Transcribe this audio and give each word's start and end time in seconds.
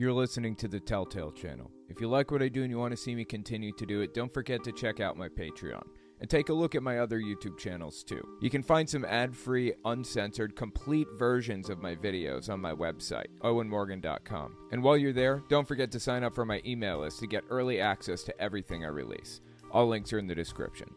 You're 0.00 0.14
listening 0.14 0.56
to 0.56 0.66
the 0.66 0.80
Telltale 0.80 1.30
channel. 1.30 1.70
If 1.90 2.00
you 2.00 2.08
like 2.08 2.30
what 2.30 2.42
I 2.42 2.48
do 2.48 2.62
and 2.62 2.70
you 2.70 2.78
want 2.78 2.92
to 2.92 2.96
see 2.96 3.14
me 3.14 3.22
continue 3.22 3.70
to 3.72 3.84
do 3.84 4.00
it, 4.00 4.14
don't 4.14 4.32
forget 4.32 4.64
to 4.64 4.72
check 4.72 4.98
out 4.98 5.18
my 5.18 5.28
Patreon. 5.28 5.82
And 6.22 6.30
take 6.30 6.48
a 6.48 6.54
look 6.54 6.74
at 6.74 6.82
my 6.82 7.00
other 7.00 7.20
YouTube 7.20 7.58
channels 7.58 8.02
too. 8.02 8.26
You 8.40 8.48
can 8.48 8.62
find 8.62 8.88
some 8.88 9.04
ad 9.04 9.36
free, 9.36 9.74
uncensored, 9.84 10.56
complete 10.56 11.06
versions 11.18 11.68
of 11.68 11.82
my 11.82 11.96
videos 11.96 12.48
on 12.48 12.62
my 12.62 12.72
website, 12.72 13.26
owenmorgan.com. 13.42 14.56
And 14.72 14.82
while 14.82 14.96
you're 14.96 15.12
there, 15.12 15.42
don't 15.50 15.68
forget 15.68 15.90
to 15.90 16.00
sign 16.00 16.24
up 16.24 16.34
for 16.34 16.46
my 16.46 16.62
email 16.64 17.00
list 17.00 17.18
to 17.18 17.26
get 17.26 17.44
early 17.50 17.78
access 17.78 18.22
to 18.22 18.40
everything 18.40 18.86
I 18.86 18.88
release. 18.88 19.42
All 19.70 19.86
links 19.86 20.14
are 20.14 20.18
in 20.18 20.28
the 20.28 20.34
description. 20.34 20.88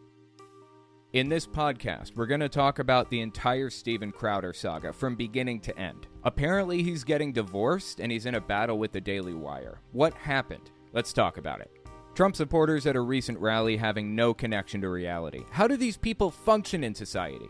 In 1.12 1.28
this 1.28 1.46
podcast, 1.46 2.16
we're 2.16 2.24
going 2.24 2.40
to 2.40 2.48
talk 2.48 2.78
about 2.78 3.10
the 3.10 3.20
entire 3.20 3.68
Steven 3.68 4.12
Crowder 4.12 4.54
saga 4.54 4.94
from 4.94 5.14
beginning 5.14 5.60
to 5.60 5.78
end. 5.78 6.06
Apparently, 6.24 6.82
he's 6.82 7.04
getting 7.04 7.32
divorced 7.32 8.00
and 8.00 8.10
he's 8.10 8.24
in 8.24 8.34
a 8.36 8.40
battle 8.40 8.78
with 8.78 8.92
the 8.92 9.00
Daily 9.00 9.34
Wire. 9.34 9.80
What 9.92 10.14
happened? 10.14 10.70
Let's 10.92 11.12
talk 11.12 11.36
about 11.36 11.60
it. 11.60 11.70
Trump 12.14 12.34
supporters 12.34 12.86
at 12.86 12.96
a 12.96 13.00
recent 13.00 13.38
rally 13.38 13.76
having 13.76 14.14
no 14.14 14.32
connection 14.32 14.80
to 14.80 14.88
reality. 14.88 15.42
How 15.50 15.66
do 15.66 15.76
these 15.76 15.96
people 15.96 16.30
function 16.30 16.82
in 16.82 16.94
society? 16.94 17.48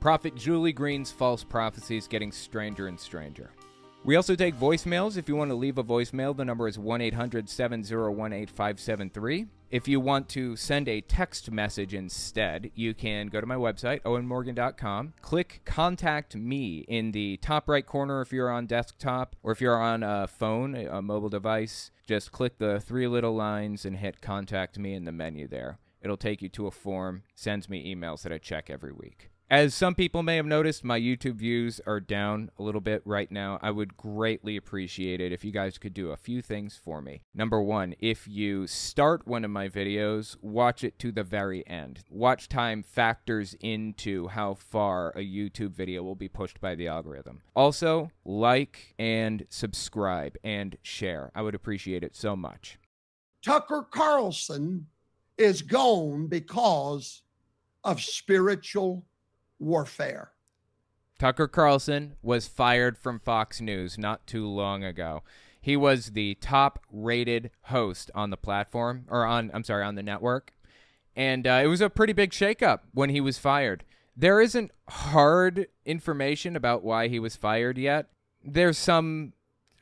Prophet 0.00 0.34
Julie 0.36 0.72
Green's 0.72 1.10
false 1.10 1.44
prophecies 1.44 2.06
getting 2.06 2.30
stranger 2.30 2.86
and 2.86 2.98
stranger. 2.98 3.50
We 4.06 4.16
also 4.16 4.34
take 4.34 4.54
voicemails. 4.54 5.16
If 5.16 5.30
you 5.30 5.36
want 5.36 5.50
to 5.50 5.54
leave 5.54 5.78
a 5.78 5.82
voicemail, 5.82 6.36
the 6.36 6.44
number 6.44 6.68
is 6.68 6.78
1 6.78 7.00
800 7.00 7.48
701 7.48 8.34
8573. 8.34 9.46
If 9.70 9.88
you 9.88 9.98
want 9.98 10.28
to 10.28 10.56
send 10.56 10.90
a 10.90 11.00
text 11.00 11.50
message 11.50 11.94
instead, 11.94 12.70
you 12.74 12.92
can 12.92 13.28
go 13.28 13.40
to 13.40 13.46
my 13.46 13.54
website, 13.54 14.02
owenmorgan.com, 14.02 15.14
click 15.22 15.62
Contact 15.64 16.36
Me 16.36 16.84
in 16.86 17.12
the 17.12 17.38
top 17.38 17.66
right 17.66 17.86
corner 17.86 18.20
if 18.20 18.30
you're 18.30 18.50
on 18.50 18.66
desktop, 18.66 19.36
or 19.42 19.52
if 19.52 19.62
you're 19.62 19.80
on 19.80 20.02
a 20.02 20.26
phone, 20.26 20.74
a 20.74 21.00
mobile 21.00 21.30
device, 21.30 21.90
just 22.06 22.30
click 22.30 22.58
the 22.58 22.80
three 22.80 23.08
little 23.08 23.34
lines 23.34 23.86
and 23.86 23.96
hit 23.96 24.20
Contact 24.20 24.78
Me 24.78 24.92
in 24.92 25.06
the 25.06 25.12
menu 25.12 25.48
there. 25.48 25.78
It'll 26.02 26.18
take 26.18 26.42
you 26.42 26.50
to 26.50 26.66
a 26.66 26.70
form, 26.70 27.22
sends 27.34 27.70
me 27.70 27.94
emails 27.94 28.20
that 28.22 28.32
I 28.32 28.36
check 28.36 28.68
every 28.68 28.92
week. 28.92 29.30
As 29.50 29.74
some 29.74 29.94
people 29.94 30.22
may 30.22 30.36
have 30.36 30.46
noticed, 30.46 30.84
my 30.84 30.98
YouTube 30.98 31.34
views 31.34 31.78
are 31.86 32.00
down 32.00 32.50
a 32.58 32.62
little 32.62 32.80
bit 32.80 33.02
right 33.04 33.30
now. 33.30 33.58
I 33.60 33.70
would 33.70 33.94
greatly 33.94 34.56
appreciate 34.56 35.20
it 35.20 35.32
if 35.32 35.44
you 35.44 35.52
guys 35.52 35.76
could 35.76 35.92
do 35.92 36.10
a 36.10 36.16
few 36.16 36.40
things 36.40 36.80
for 36.82 37.02
me. 37.02 37.20
Number 37.34 37.60
one, 37.60 37.94
if 37.98 38.26
you 38.26 38.66
start 38.66 39.26
one 39.26 39.44
of 39.44 39.50
my 39.50 39.68
videos, 39.68 40.36
watch 40.40 40.82
it 40.82 40.98
to 41.00 41.12
the 41.12 41.22
very 41.22 41.64
end. 41.68 42.00
Watch 42.08 42.48
time 42.48 42.82
factors 42.82 43.54
into 43.60 44.28
how 44.28 44.54
far 44.54 45.10
a 45.10 45.20
YouTube 45.20 45.72
video 45.72 46.02
will 46.02 46.14
be 46.14 46.28
pushed 46.28 46.58
by 46.58 46.74
the 46.74 46.88
algorithm. 46.88 47.42
Also, 47.54 48.10
like 48.24 48.94
and 48.98 49.44
subscribe 49.50 50.38
and 50.42 50.78
share. 50.82 51.30
I 51.34 51.42
would 51.42 51.54
appreciate 51.54 52.02
it 52.02 52.16
so 52.16 52.34
much. 52.34 52.78
Tucker 53.44 53.86
Carlson 53.90 54.86
is 55.36 55.60
gone 55.60 56.28
because 56.28 57.20
of 57.84 58.00
spiritual 58.00 59.04
warfare. 59.64 60.30
Tucker 61.18 61.48
Carlson 61.48 62.16
was 62.22 62.46
fired 62.46 62.98
from 62.98 63.20
Fox 63.20 63.60
News 63.60 63.96
not 63.96 64.26
too 64.26 64.46
long 64.46 64.84
ago. 64.84 65.22
He 65.60 65.76
was 65.76 66.10
the 66.10 66.34
top 66.36 66.80
rated 66.92 67.50
host 67.62 68.10
on 68.14 68.30
the 68.30 68.36
platform, 68.36 69.06
or 69.08 69.24
on, 69.24 69.50
I'm 69.54 69.64
sorry, 69.64 69.84
on 69.84 69.94
the 69.94 70.02
network. 70.02 70.52
And 71.16 71.46
uh, 71.46 71.60
it 71.62 71.68
was 71.68 71.80
a 71.80 71.88
pretty 71.88 72.12
big 72.12 72.32
shakeup 72.32 72.80
when 72.92 73.10
he 73.10 73.20
was 73.20 73.38
fired. 73.38 73.84
There 74.16 74.40
isn't 74.40 74.72
hard 74.88 75.68
information 75.86 76.56
about 76.56 76.84
why 76.84 77.08
he 77.08 77.18
was 77.18 77.36
fired 77.36 77.78
yet. 77.78 78.08
There's 78.44 78.76
some 78.76 79.32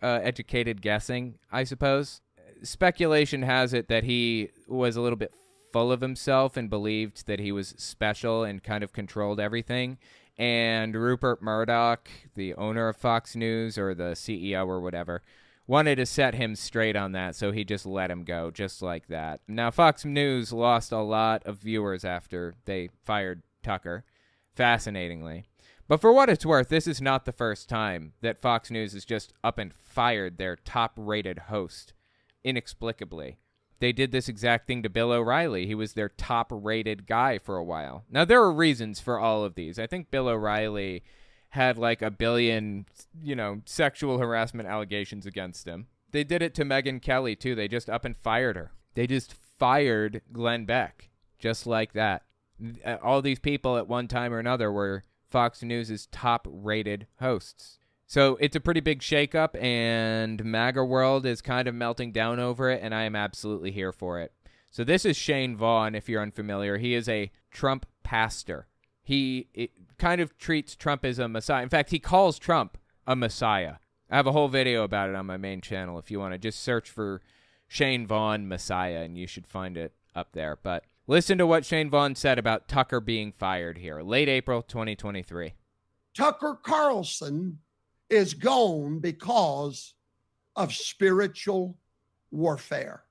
uh, 0.02 0.20
educated 0.22 0.83
guessing, 0.83 1.39
I 1.50 1.64
suppose. 1.64 2.20
Speculation 2.62 3.42
has 3.42 3.74
it 3.74 3.89
that 3.89 4.05
he 4.05 4.50
was 4.69 4.94
a 4.94 5.00
little 5.00 5.17
bit 5.17 5.34
full 5.72 5.90
of 5.90 6.00
himself 6.00 6.56
and 6.56 6.70
believed 6.70 7.26
that 7.26 7.40
he 7.40 7.52
was 7.52 7.74
special 7.78 8.44
and 8.44 8.62
kind 8.62 8.84
of 8.84 8.92
controlled 8.92 9.40
everything. 9.40 9.98
And 10.38 10.94
Rupert 10.94 11.42
Murdoch, 11.42 12.08
the 12.34 12.55
owner 12.55 12.88
of 12.88 12.96
Fox 12.96 13.36
News 13.36 13.77
or 13.77 13.94
the 13.94 14.12
CEO 14.12 14.66
or 14.66 14.80
whatever, 14.80 15.22
wanted 15.66 15.96
to 15.96 16.06
set 16.06 16.34
him 16.34 16.55
straight 16.56 16.96
on 16.96 17.12
that, 17.12 17.36
so 17.36 17.52
he 17.52 17.64
just 17.64 17.86
let 17.86 18.11
him 18.11 18.24
go 18.24 18.50
just 18.50 18.82
like 18.82 19.06
that. 19.08 19.40
Now, 19.46 19.70
Fox 19.70 20.05
News 20.05 20.52
lost 20.52 20.92
a 20.92 21.00
lot 21.00 21.42
of 21.46 21.58
viewers 21.58 22.05
after 22.05 22.55
they 22.64 22.90
fired 23.05 23.42
Tucker, 23.62 24.05
fascinatingly. 24.55 25.44
But 25.88 26.00
for 26.00 26.12
what 26.12 26.30
it's 26.30 26.46
worth, 26.46 26.68
this 26.68 26.86
is 26.86 27.00
not 27.00 27.24
the 27.24 27.32
first 27.32 27.68
time 27.68 28.14
that 28.22 28.40
Fox 28.40 28.70
News 28.70 28.92
has 28.92 29.05
just 29.05 29.32
up 29.44 29.58
and 29.58 29.72
fired 29.74 30.38
their 30.38 30.56
top 30.56 30.92
rated 30.96 31.38
host 31.38 31.92
inexplicably 32.44 33.36
they 33.82 33.90
did 33.92 34.12
this 34.12 34.28
exact 34.28 34.68
thing 34.68 34.84
to 34.84 34.88
Bill 34.88 35.10
O'Reilly. 35.10 35.66
He 35.66 35.74
was 35.74 35.94
their 35.94 36.08
top 36.08 36.52
rated 36.52 37.04
guy 37.04 37.36
for 37.36 37.56
a 37.56 37.64
while. 37.64 38.04
Now, 38.08 38.24
there 38.24 38.40
are 38.40 38.52
reasons 38.52 39.00
for 39.00 39.18
all 39.18 39.42
of 39.42 39.56
these. 39.56 39.76
I 39.76 39.88
think 39.88 40.08
Bill 40.08 40.28
O'Reilly 40.28 41.02
had 41.48 41.76
like 41.76 42.00
a 42.00 42.08
billion, 42.12 42.86
you 43.20 43.34
know, 43.34 43.60
sexual 43.64 44.18
harassment 44.18 44.68
allegations 44.68 45.26
against 45.26 45.66
him. 45.66 45.88
They 46.12 46.22
did 46.22 46.42
it 46.42 46.54
to 46.54 46.64
Megyn 46.64 47.02
Kelly, 47.02 47.34
too. 47.34 47.56
They 47.56 47.66
just 47.66 47.90
up 47.90 48.04
and 48.04 48.16
fired 48.16 48.54
her. 48.54 48.70
They 48.94 49.08
just 49.08 49.34
fired 49.34 50.22
Glenn 50.32 50.64
Beck, 50.64 51.10
just 51.40 51.66
like 51.66 51.92
that. 51.94 52.22
Uh, 52.86 52.98
all 53.02 53.20
these 53.20 53.40
people 53.40 53.76
at 53.78 53.88
one 53.88 54.06
time 54.06 54.32
or 54.32 54.38
another 54.38 54.70
were 54.70 55.02
Fox 55.28 55.60
News' 55.60 56.06
top 56.12 56.46
rated 56.48 57.08
hosts. 57.18 57.78
So 58.12 58.36
it's 58.40 58.55
a 58.55 58.61
pretty 58.61 58.80
big 58.80 59.00
shakeup, 59.00 59.58
and 59.58 60.45
MAGA 60.45 60.84
World 60.84 61.24
is 61.24 61.40
kind 61.40 61.67
of 61.67 61.74
melting 61.74 62.12
down 62.12 62.40
over 62.40 62.68
it, 62.68 62.83
and 62.83 62.95
I 62.95 63.05
am 63.05 63.17
absolutely 63.17 63.70
here 63.70 63.90
for 63.90 64.20
it. 64.20 64.34
So 64.70 64.84
this 64.84 65.06
is 65.06 65.17
Shane 65.17 65.56
Vaughn, 65.56 65.95
if 65.95 66.11
you're 66.11 66.20
unfamiliar. 66.20 66.77
He 66.77 66.92
is 66.92 67.08
a 67.08 67.30
Trump 67.50 67.86
pastor. 68.02 68.67
He 69.02 69.70
kind 69.96 70.20
of 70.20 70.36
treats 70.36 70.77
Trump 70.77 71.06
as 71.06 71.18
a 71.18 71.27
messiah. 71.27 71.62
In 71.62 71.70
fact, 71.70 71.89
he 71.89 71.98
calls 71.98 72.39
Trump 72.39 72.77
a 73.06 73.17
messiah. 73.17 73.77
I 74.11 74.17
have 74.17 74.27
a 74.27 74.33
whole 74.33 74.48
video 74.48 74.84
about 74.84 75.08
it 75.08 75.17
on 75.17 75.24
my 75.24 75.39
main 75.39 75.62
channel 75.62 75.98
if 75.98 76.11
you 76.11 76.18
want 76.20 76.34
to 76.34 76.39
just 76.39 76.61
search 76.61 76.90
for 76.90 77.23
Shane 77.67 78.06
Vaughn 78.06 78.46
Messiah, 78.46 79.05
and 79.05 79.17
you 79.17 79.27
should 79.27 79.46
find 79.46 79.79
it 79.79 79.94
up 80.14 80.33
there. 80.33 80.58
But 80.62 80.84
listen 81.06 81.39
to 81.39 81.46
what 81.46 81.64
Shane 81.64 81.89
Vaughn 81.89 82.14
said 82.14 82.39
about 82.39 82.68
Tucker 82.68 83.00
being 83.00 83.33
fired 83.33 83.79
here, 83.79 84.02
late 84.02 84.29
April 84.29 84.61
2023. 84.61 85.55
Tucker 86.14 86.58
Carlson 86.62 87.61
is 88.12 88.34
gone 88.34 88.98
because 88.98 89.95
of 90.55 90.73
spiritual 90.73 91.78
warfare. 92.30 93.05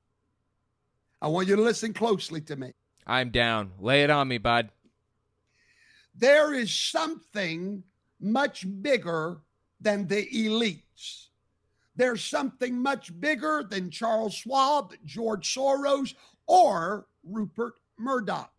I 1.21 1.27
want 1.27 1.47
you 1.47 1.55
to 1.55 1.61
listen 1.61 1.91
closely 1.91 2.39
to 2.41 2.55
me. 2.55 2.73
I'm 3.07 3.31
down. 3.31 3.71
Lay 3.79 4.03
it 4.03 4.11
on 4.11 4.27
me, 4.27 4.37
bud. 4.37 4.69
There 6.15 6.53
is 6.53 6.71
something 6.71 7.83
much 8.19 8.65
bigger 8.81 9.39
than 9.79 10.07
the 10.07 10.27
elites. 10.27 11.29
There's 11.95 12.23
something 12.23 12.77
much 12.77 13.19
bigger 13.19 13.63
than 13.67 13.89
Charles 13.89 14.35
Schwab, 14.35 14.93
George 15.03 15.53
Soros, 15.53 16.13
or 16.45 17.07
Rupert 17.23 17.73
Murdoch. 17.97 18.51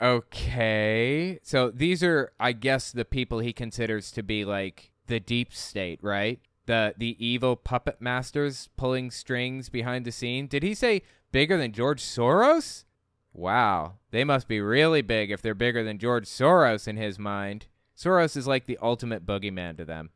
Okay. 0.00 1.38
So 1.42 1.70
these 1.70 2.02
are, 2.02 2.32
I 2.40 2.52
guess, 2.52 2.90
the 2.90 3.04
people 3.04 3.38
he 3.38 3.52
considers 3.52 4.10
to 4.12 4.22
be 4.22 4.44
like 4.44 4.90
the 5.06 5.20
deep 5.20 5.52
state, 5.52 6.00
right? 6.02 6.40
The 6.66 6.94
the 6.96 7.16
evil 7.24 7.56
puppet 7.56 8.00
masters 8.00 8.68
pulling 8.76 9.10
strings 9.10 9.68
behind 9.68 10.04
the 10.04 10.12
scene. 10.12 10.46
Did 10.46 10.62
he 10.62 10.74
say 10.74 11.02
bigger 11.32 11.56
than 11.56 11.72
George 11.72 12.02
Soros? 12.02 12.84
Wow, 13.32 13.94
they 14.10 14.24
must 14.24 14.48
be 14.48 14.60
really 14.60 15.02
big 15.02 15.30
if 15.30 15.42
they're 15.42 15.54
bigger 15.54 15.84
than 15.84 15.98
George 15.98 16.26
Soros 16.26 16.88
in 16.88 16.96
his 16.96 17.18
mind. 17.18 17.66
Soros 17.96 18.36
is 18.36 18.46
like 18.46 18.66
the 18.66 18.78
ultimate 18.82 19.26
boogeyman 19.26 19.76
to 19.76 19.84
them. 19.84 20.10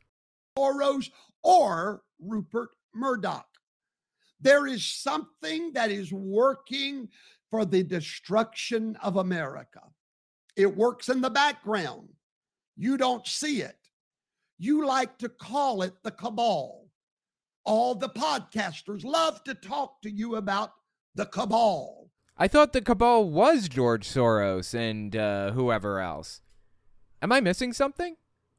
Soros 0.59 1.11
or 1.43 2.03
Rupert 2.19 2.71
Murdoch. 2.95 3.47
There 4.41 4.67
is 4.67 4.85
something 4.85 5.73
that 5.75 5.91
is 5.91 6.13
working 6.13 7.09
for 7.51 7.65
the 7.65 7.83
destruction 7.83 8.97
of 9.03 9.17
America. 9.17 9.83
It 10.57 10.77
works 10.77 11.09
in 11.09 11.21
the 11.21 11.31
background. 11.31 12.09
You 12.77 12.97
don't 12.97 13.27
see 13.27 13.63
it. 13.63 13.77
You 14.63 14.87
like 14.87 15.17
to 15.21 15.31
call 15.31 15.81
it 15.81 15.95
the 16.03 16.11
cabal. 16.11 16.91
All 17.65 17.95
the 17.95 18.11
podcasters 18.11 19.03
love 19.05 19.43
to 19.45 19.55
talk 19.55 20.03
to 20.03 20.11
you 20.11 20.37
about 20.37 20.73
the 21.15 21.25
cabal. 21.25 22.11
I 22.37 22.47
thought 22.47 22.75
the 22.75 22.83
cabal 22.83 23.31
was 23.31 23.71
George 23.71 24.07
Soros 24.07 24.75
and 24.75 25.17
uh, 25.17 25.53
whoever 25.53 26.01
else. 26.01 26.43
Am 27.23 27.33
I 27.33 27.41
missing 27.41 27.73
something? 27.73 28.17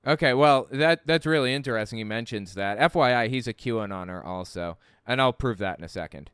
Okay, 0.08 0.34
well, 0.34 0.68
that 0.72 1.06
that's 1.06 1.28
really 1.28 1.54
interesting. 1.54 2.00
He 2.00 2.04
mentions 2.04 2.56
that. 2.56 2.80
FYI, 2.80 3.30
he's 3.30 3.48
a 3.48 3.54
QAnoner 3.54 4.26
also, 4.26 4.80
and 5.06 5.22
I'll 5.22 5.32
prove 5.32 5.60
that 5.60 5.78
in 5.78 5.86
a 5.86 5.90
second. 5.90 6.32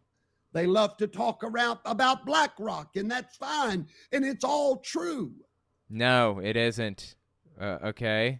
They 0.54 0.66
love 0.66 0.96
to 0.96 1.08
talk 1.08 1.44
around 1.44 1.80
about 1.84 2.26
BlackRock, 2.26 2.96
and 2.96 3.12
that's 3.12 3.36
fine, 3.36 3.88
and 4.14 4.24
it's 4.24 4.46
all 4.46 4.78
true. 4.78 5.34
No, 5.90 6.40
it 6.42 6.56
isn't. 6.56 7.16
Uh, 7.60 7.80
okay. 7.84 8.40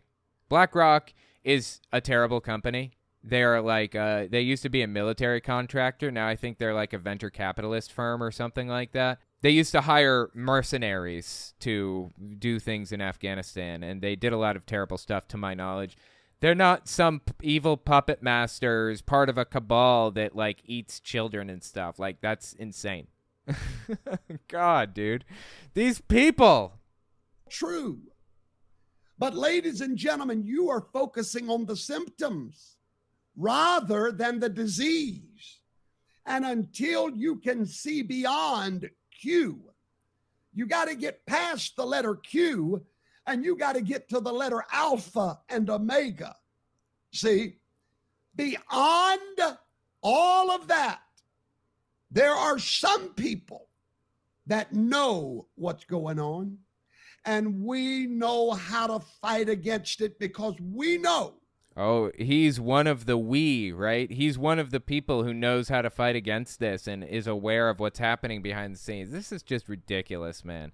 BlackRock 0.50 1.14
is 1.44 1.80
a 1.92 2.02
terrible 2.02 2.42
company. 2.42 2.92
They 3.24 3.44
are 3.44 3.62
like 3.62 3.96
uh, 3.96 4.26
they 4.30 4.42
used 4.42 4.64
to 4.64 4.70
be 4.70 4.82
a 4.82 4.88
military 4.88 5.42
contractor. 5.42 6.12
Now 6.12 6.28
I 6.28 6.36
think 6.36 6.58
they're 6.58 6.74
like 6.74 6.94
a 6.94 6.98
venture 6.98 7.30
capitalist 7.30 7.92
firm 7.92 8.24
or 8.24 8.32
something 8.32 8.68
like 8.68 8.94
that. 8.94 9.20
They 9.42 9.50
used 9.50 9.72
to 9.74 9.82
hire 9.82 10.30
mercenaries 10.34 11.54
to 11.60 12.12
do 12.40 12.60
things 12.60 12.92
in 12.92 13.02
Afghanistan, 13.02 13.84
and 13.84 14.02
they 14.02 14.16
did 14.16 14.34
a 14.34 14.38
lot 14.38 14.56
of 14.56 14.66
terrible 14.66 14.98
stuff, 14.98 15.28
to 15.30 15.38
my 15.38 15.54
knowledge. 15.54 15.96
They're 16.40 16.56
not 16.56 16.88
some 16.88 17.20
p- 17.20 17.34
evil 17.42 17.78
puppet 17.78 18.24
masters, 18.24 19.02
part 19.02 19.30
of 19.30 19.38
a 19.38 19.46
cabal 19.46 20.12
that 20.12 20.36
like 20.36 20.62
eats 20.66 21.00
children 21.00 21.50
and 21.50 21.64
stuff. 21.64 22.00
Like 22.00 22.22
that's 22.22 22.54
insane. 22.54 23.08
God, 24.48 24.94
dude, 24.94 25.26
these 25.74 26.02
people. 26.02 26.80
True. 27.50 28.02
But, 29.20 29.36
ladies 29.36 29.82
and 29.82 29.98
gentlemen, 29.98 30.44
you 30.46 30.70
are 30.70 30.88
focusing 30.94 31.50
on 31.50 31.66
the 31.66 31.76
symptoms 31.76 32.78
rather 33.36 34.12
than 34.12 34.40
the 34.40 34.50
disease. 34.50 35.60
And 36.26 36.46
until 36.46 37.10
you 37.10 37.38
can 37.38 37.66
see 37.66 38.02
beyond 38.02 38.90
Q, 39.22 39.60
you 40.54 40.66
got 40.66 40.86
to 40.86 40.96
get 40.96 41.26
past 41.26 41.76
the 41.76 41.86
letter 41.86 42.16
Q 42.16 42.86
and 43.26 43.44
you 43.44 43.56
got 43.56 43.74
to 43.74 43.82
get 43.82 44.10
to 44.10 44.20
the 44.20 44.32
letter 44.32 44.64
Alpha 44.72 45.40
and 45.50 45.70
Omega. 45.70 46.36
See, 47.12 47.58
beyond 48.36 49.40
all 50.02 50.52
of 50.52 50.68
that, 50.68 51.02
there 52.10 52.34
are 52.34 52.58
some 52.58 53.10
people 53.10 53.68
that 54.48 54.74
know 54.74 55.48
what's 55.56 55.84
going 55.84 56.20
on 56.20 56.58
and 57.28 57.62
we 57.62 58.08
know 58.08 58.52
how 58.52 58.88
to 58.88 59.06
fight 59.22 59.50
against 59.50 60.00
it 60.02 60.18
because 60.18 60.56
we 60.62 60.98
know. 60.98 61.36
Oh, 61.76 62.10
he's 62.18 62.60
one 62.60 62.88
of 62.88 63.06
the 63.06 63.18
we, 63.18 63.72
right? 63.72 64.10
He's 64.10 64.38
one 64.38 64.58
of 64.58 64.72
the 64.72 64.80
people 64.80 65.24
who 65.24 65.34
knows 65.34 65.70
how 65.70 65.84
to 65.84 65.92
fight 65.92 66.16
against 66.16 66.60
this 66.60 66.88
and 66.88 67.04
is 67.04 67.28
aware 67.28 67.70
of 67.70 67.80
what's 67.80 68.00
happening 68.00 68.42
behind 68.42 68.74
the 68.74 68.80
scenes. 68.80 69.12
This 69.12 69.32
is 69.32 69.44
just 69.44 69.70
ridiculous, 69.70 70.44
man. 70.44 70.72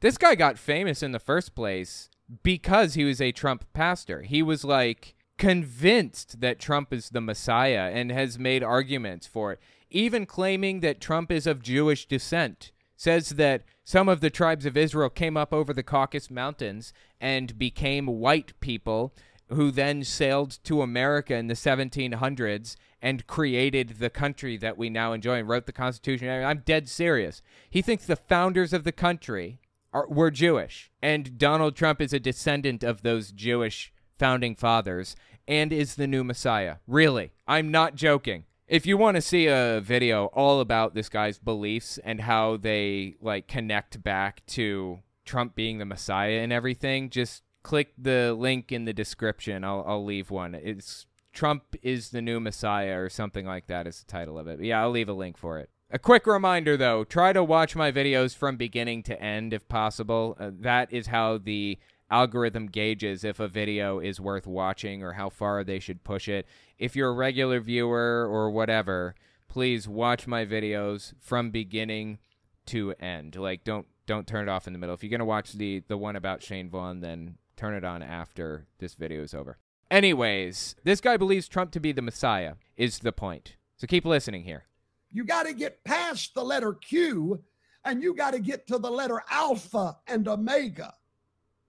This 0.00 0.16
guy 0.16 0.36
got 0.36 0.56
famous 0.56 1.02
in 1.02 1.10
the 1.12 1.18
first 1.18 1.54
place 1.54 2.08
because 2.42 2.94
he 2.94 3.04
was 3.04 3.20
a 3.20 3.32
Trump 3.32 3.64
pastor. 3.74 4.22
He 4.22 4.40
was 4.40 4.64
like 4.64 5.16
convinced 5.36 6.40
that 6.40 6.60
Trump 6.60 6.92
is 6.92 7.10
the 7.10 7.20
Messiah 7.20 7.90
and 7.92 8.12
has 8.12 8.38
made 8.38 8.62
arguments 8.62 9.26
for 9.26 9.52
it, 9.52 9.60
even 9.90 10.26
claiming 10.26 10.80
that 10.80 11.00
Trump 11.00 11.32
is 11.32 11.46
of 11.46 11.60
Jewish 11.60 12.06
descent 12.06 12.70
says 12.98 13.30
that 13.30 13.62
some 13.84 14.08
of 14.08 14.20
the 14.20 14.28
tribes 14.28 14.66
of 14.66 14.76
Israel 14.76 15.08
came 15.08 15.36
up 15.36 15.52
over 15.52 15.72
the 15.72 15.84
Caucasus 15.84 16.30
Mountains 16.30 16.92
and 17.20 17.56
became 17.56 18.06
white 18.06 18.58
people 18.60 19.14
who 19.50 19.70
then 19.70 20.02
sailed 20.02 20.58
to 20.64 20.82
America 20.82 21.34
in 21.34 21.46
the 21.46 21.54
1700s 21.54 22.74
and 23.00 23.26
created 23.28 23.96
the 24.00 24.10
country 24.10 24.56
that 24.56 24.76
we 24.76 24.90
now 24.90 25.12
enjoy 25.12 25.38
and 25.38 25.48
wrote 25.48 25.66
the 25.66 25.72
Constitution. 25.72 26.28
I'm 26.28 26.62
dead 26.66 26.88
serious. 26.88 27.40
He 27.70 27.82
thinks 27.82 28.04
the 28.04 28.16
founders 28.16 28.72
of 28.72 28.82
the 28.82 28.92
country 28.92 29.60
are, 29.92 30.08
were 30.08 30.32
Jewish, 30.32 30.90
and 31.00 31.38
Donald 31.38 31.76
Trump 31.76 32.00
is 32.00 32.12
a 32.12 32.20
descendant 32.20 32.82
of 32.82 33.02
those 33.02 33.30
Jewish 33.30 33.92
founding 34.18 34.56
fathers 34.56 35.14
and 35.46 35.72
is 35.72 35.94
the 35.94 36.08
new 36.08 36.24
Messiah. 36.24 36.76
Really, 36.88 37.32
I'm 37.46 37.70
not 37.70 37.94
joking. 37.94 38.44
If 38.68 38.84
you 38.84 38.98
want 38.98 39.14
to 39.14 39.22
see 39.22 39.46
a 39.46 39.80
video 39.82 40.26
all 40.26 40.60
about 40.60 40.94
this 40.94 41.08
guy's 41.08 41.38
beliefs 41.38 41.98
and 42.04 42.20
how 42.20 42.58
they 42.58 43.16
like 43.22 43.48
connect 43.48 44.02
back 44.02 44.44
to 44.48 44.98
Trump 45.24 45.54
being 45.54 45.78
the 45.78 45.86
Messiah 45.86 46.40
and 46.40 46.52
everything, 46.52 47.08
just 47.08 47.42
click 47.62 47.94
the 47.96 48.34
link 48.34 48.70
in 48.70 48.84
the 48.84 48.92
description. 48.92 49.64
I'll 49.64 49.82
I'll 49.86 50.04
leave 50.04 50.30
one. 50.30 50.54
It's 50.54 51.06
Trump 51.32 51.76
is 51.82 52.10
the 52.10 52.20
new 52.20 52.40
Messiah 52.40 52.98
or 52.98 53.08
something 53.08 53.46
like 53.46 53.68
that 53.68 53.86
is 53.86 54.00
the 54.00 54.12
title 54.12 54.38
of 54.38 54.46
it. 54.46 54.58
But 54.58 54.66
yeah, 54.66 54.82
I'll 54.82 54.90
leave 54.90 55.08
a 55.08 55.14
link 55.14 55.38
for 55.38 55.58
it. 55.58 55.70
A 55.90 55.98
quick 55.98 56.26
reminder 56.26 56.76
though, 56.76 57.04
try 57.04 57.32
to 57.32 57.42
watch 57.42 57.74
my 57.74 57.90
videos 57.90 58.36
from 58.36 58.58
beginning 58.58 59.02
to 59.04 59.18
end 59.18 59.54
if 59.54 59.66
possible. 59.68 60.36
Uh, 60.38 60.50
that 60.60 60.92
is 60.92 61.06
how 61.06 61.38
the 61.38 61.78
algorithm 62.10 62.66
gauges 62.66 63.24
if 63.24 63.40
a 63.40 63.48
video 63.48 63.98
is 63.98 64.20
worth 64.20 64.46
watching 64.46 65.02
or 65.02 65.12
how 65.12 65.28
far 65.28 65.64
they 65.64 65.78
should 65.78 66.04
push 66.04 66.28
it. 66.28 66.46
If 66.78 66.96
you're 66.96 67.10
a 67.10 67.14
regular 67.14 67.60
viewer 67.60 68.26
or 68.28 68.50
whatever, 68.50 69.14
please 69.48 69.88
watch 69.88 70.26
my 70.26 70.44
videos 70.44 71.12
from 71.20 71.50
beginning 71.50 72.18
to 72.66 72.94
end. 73.00 73.36
Like 73.36 73.64
don't 73.64 73.86
don't 74.06 74.26
turn 74.26 74.48
it 74.48 74.50
off 74.50 74.66
in 74.66 74.72
the 74.72 74.78
middle. 74.78 74.94
If 74.94 75.02
you're 75.02 75.10
going 75.10 75.18
to 75.20 75.24
watch 75.24 75.52
the 75.52 75.82
the 75.88 75.98
one 75.98 76.16
about 76.16 76.42
Shane 76.42 76.70
Vaughn, 76.70 77.00
then 77.00 77.36
turn 77.56 77.74
it 77.74 77.84
on 77.84 78.02
after 78.02 78.66
this 78.78 78.94
video 78.94 79.22
is 79.22 79.34
over. 79.34 79.58
Anyways, 79.90 80.76
this 80.84 81.00
guy 81.00 81.16
believes 81.16 81.48
Trump 81.48 81.70
to 81.72 81.80
be 81.80 81.92
the 81.92 82.02
Messiah 82.02 82.54
is 82.76 83.00
the 83.00 83.12
point. 83.12 83.56
So 83.76 83.86
keep 83.86 84.04
listening 84.04 84.44
here. 84.44 84.64
You 85.10 85.24
got 85.24 85.44
to 85.44 85.54
get 85.54 85.84
past 85.84 86.34
the 86.34 86.44
letter 86.44 86.74
Q 86.74 87.42
and 87.84 88.02
you 88.02 88.14
got 88.14 88.32
to 88.32 88.38
get 88.38 88.66
to 88.66 88.78
the 88.78 88.90
letter 88.90 89.22
Alpha 89.30 89.96
and 90.06 90.28
Omega. 90.28 90.94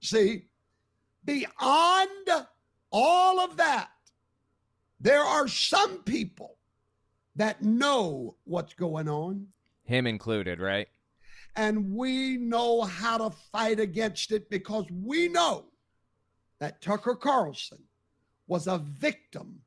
See, 0.02 0.46
beyond 1.26 2.30
all 2.92 3.40
of 3.40 3.58
that, 3.58 3.90
there 5.00 5.22
are 5.22 5.48
some 5.48 6.04
people 6.04 6.58
that 7.36 7.62
know 7.64 8.36
what's 8.44 8.74
going 8.74 9.08
on. 9.08 9.48
Him 9.84 10.08
included, 10.08 10.60
right? 10.60 10.88
And 11.56 11.94
we 11.94 12.38
know 12.38 12.82
how 12.82 13.18
to 13.18 13.36
fight 13.52 13.80
against 13.80 14.32
it 14.32 14.50
because 14.50 14.86
we 14.92 15.28
know 15.28 15.66
that 16.60 16.82
Tucker 16.82 17.16
Carlson 17.16 17.84
was 18.48 18.68
a 18.68 18.78
victim 18.78 19.62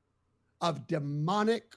of 0.60 0.86
demonic 0.86 1.74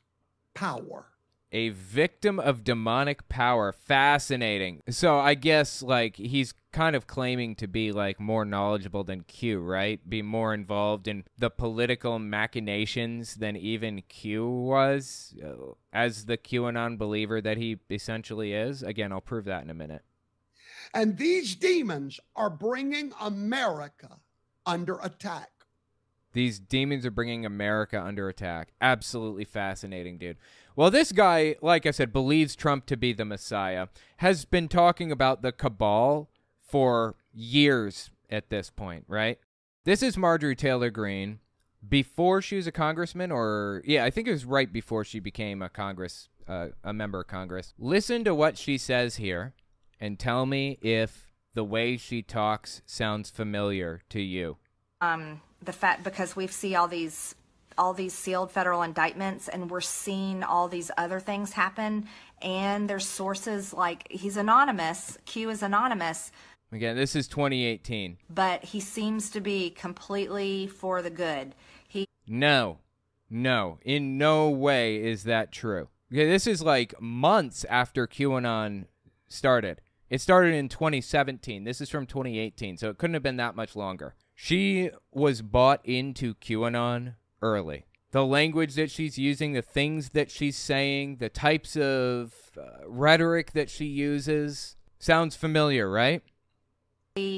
power 0.53 1.07
a 1.51 1.69
victim 1.69 2.39
of 2.39 2.63
demonic 2.63 3.27
power. 3.29 3.71
Fascinating. 3.71 4.81
So 4.89 5.17
I 5.17 5.35
guess 5.35 5.81
like 5.81 6.17
he's 6.17 6.53
kind 6.71 6.95
of 6.95 7.07
claiming 7.07 7.55
to 7.55 7.67
be 7.67 7.91
like 7.91 8.19
more 8.19 8.43
knowledgeable 8.43 9.03
than 9.03 9.21
Q, 9.21 9.59
right? 9.59 10.07
Be 10.09 10.21
more 10.21 10.53
involved 10.53 11.07
in 11.07 11.23
the 11.37 11.49
political 11.49 12.19
machinations 12.19 13.35
than 13.35 13.55
even 13.55 14.01
Q 14.09 14.47
was 14.49 15.33
uh, 15.43 15.73
as 15.93 16.25
the 16.25 16.37
QAnon 16.37 16.97
believer 16.97 17.39
that 17.41 17.57
he 17.57 17.77
essentially 17.89 18.53
is. 18.53 18.83
Again, 18.83 19.11
I'll 19.11 19.21
prove 19.21 19.45
that 19.45 19.63
in 19.63 19.69
a 19.69 19.75
minute. 19.75 20.03
And 20.93 21.17
these 21.17 21.55
demons 21.55 22.19
are 22.35 22.49
bringing 22.49 23.13
America 23.19 24.19
under 24.65 24.97
attack. 24.99 25.49
These 26.33 26.59
demons 26.59 27.05
are 27.05 27.11
bringing 27.11 27.45
America 27.45 28.01
under 28.01 28.27
attack. 28.27 28.73
Absolutely 28.81 29.45
fascinating, 29.45 30.17
dude. 30.17 30.37
Well, 30.75 30.91
this 30.91 31.13
guy, 31.13 31.55
like 31.61 31.85
I 31.85 31.91
said, 31.91 32.11
believes 32.11 32.55
Trump 32.55 32.85
to 32.87 32.97
be 32.97 33.13
the 33.13 33.23
Messiah, 33.23 33.87
has 34.17 34.43
been 34.43 34.67
talking 34.67 35.11
about 35.11 35.41
the 35.41 35.53
cabal 35.53 36.29
for 36.61 37.15
years 37.33 38.09
at 38.29 38.49
this 38.49 38.69
point, 38.69 39.05
right? 39.07 39.39
This 39.85 40.03
is 40.03 40.17
Marjorie 40.17 40.55
Taylor 40.55 40.89
Greene 40.89 41.39
before 41.87 42.41
she 42.41 42.57
was 42.57 42.67
a 42.67 42.71
congressman, 42.73 43.31
or 43.31 43.83
yeah, 43.85 44.03
I 44.03 44.09
think 44.09 44.27
it 44.27 44.31
was 44.31 44.43
right 44.43 44.71
before 44.71 45.05
she 45.05 45.19
became 45.19 45.61
a 45.61 45.69
Congress, 45.69 46.27
uh, 46.47 46.69
a 46.83 46.91
member 46.91 47.21
of 47.21 47.27
Congress. 47.27 47.73
Listen 47.77 48.23
to 48.25 48.35
what 48.35 48.57
she 48.57 48.77
says 48.77 49.15
here 49.15 49.53
and 50.01 50.19
tell 50.19 50.45
me 50.45 50.77
if 50.81 51.31
the 51.53 51.63
way 51.63 51.95
she 51.95 52.21
talks 52.21 52.81
sounds 52.85 53.29
familiar 53.29 54.01
to 54.09 54.21
you. 54.21 54.57
Um, 54.99 55.41
the 55.63 55.71
fact 55.71 56.03
because 56.03 56.35
we 56.35 56.47
see 56.47 56.75
all 56.75 56.87
these 56.87 57.35
all 57.77 57.93
these 57.93 58.13
sealed 58.13 58.51
federal 58.51 58.81
indictments 58.81 59.47
and 59.47 59.69
we're 59.69 59.81
seeing 59.81 60.43
all 60.43 60.67
these 60.67 60.91
other 60.97 61.19
things 61.19 61.53
happen. 61.53 62.07
And 62.41 62.89
there's 62.89 63.07
sources 63.07 63.73
like 63.73 64.07
he's 64.09 64.37
anonymous 64.37 65.17
q 65.25 65.49
is 65.49 65.63
anonymous. 65.63 66.31
Again 66.71 66.95
this 66.95 67.15
is 67.15 67.27
2018 67.27 68.17
but 68.29 68.63
he 68.63 68.79
seems 68.79 69.29
to 69.31 69.41
be 69.41 69.69
completely 69.69 70.67
for 70.67 71.01
the 71.01 71.09
good. 71.09 71.55
He 71.87 72.05
no 72.27 72.79
no 73.29 73.79
in 73.83 74.17
no 74.17 74.49
way 74.49 74.97
is 74.97 75.23
that 75.23 75.51
true. 75.51 75.89
Okay 76.11 76.29
this 76.29 76.47
is 76.47 76.61
like 76.61 76.99
months 77.01 77.65
after 77.69 78.07
qanon 78.07 78.85
started. 79.27 79.81
It 80.09 80.21
started 80.21 80.53
in 80.53 80.69
2017 80.69 81.63
this 81.63 81.81
is 81.81 81.89
from 81.89 82.05
2018 82.05 82.77
so 82.77 82.89
it 82.89 82.97
couldn't 82.97 83.15
have 83.15 83.23
been 83.23 83.37
that 83.37 83.55
much 83.55 83.75
longer. 83.75 84.15
She 84.35 84.91
was 85.11 85.41
bought 85.41 85.79
into 85.85 86.35
QAnon 86.35 87.15
early. 87.45 87.85
The 88.11 88.25
language 88.25 88.75
that 88.75 88.89
she's 88.89 89.17
using, 89.17 89.53
the 89.53 89.61
things 89.61 90.09
that 90.09 90.31
she's 90.31 90.55
saying, 90.55 91.17
the 91.17 91.29
types 91.29 91.75
of 91.75 92.33
uh, 92.57 92.87
rhetoric 92.87 93.51
that 93.51 93.69
she 93.69 93.85
uses 93.85 94.75
sounds 94.99 95.35
familiar, 95.35 95.89
right? 95.89 96.23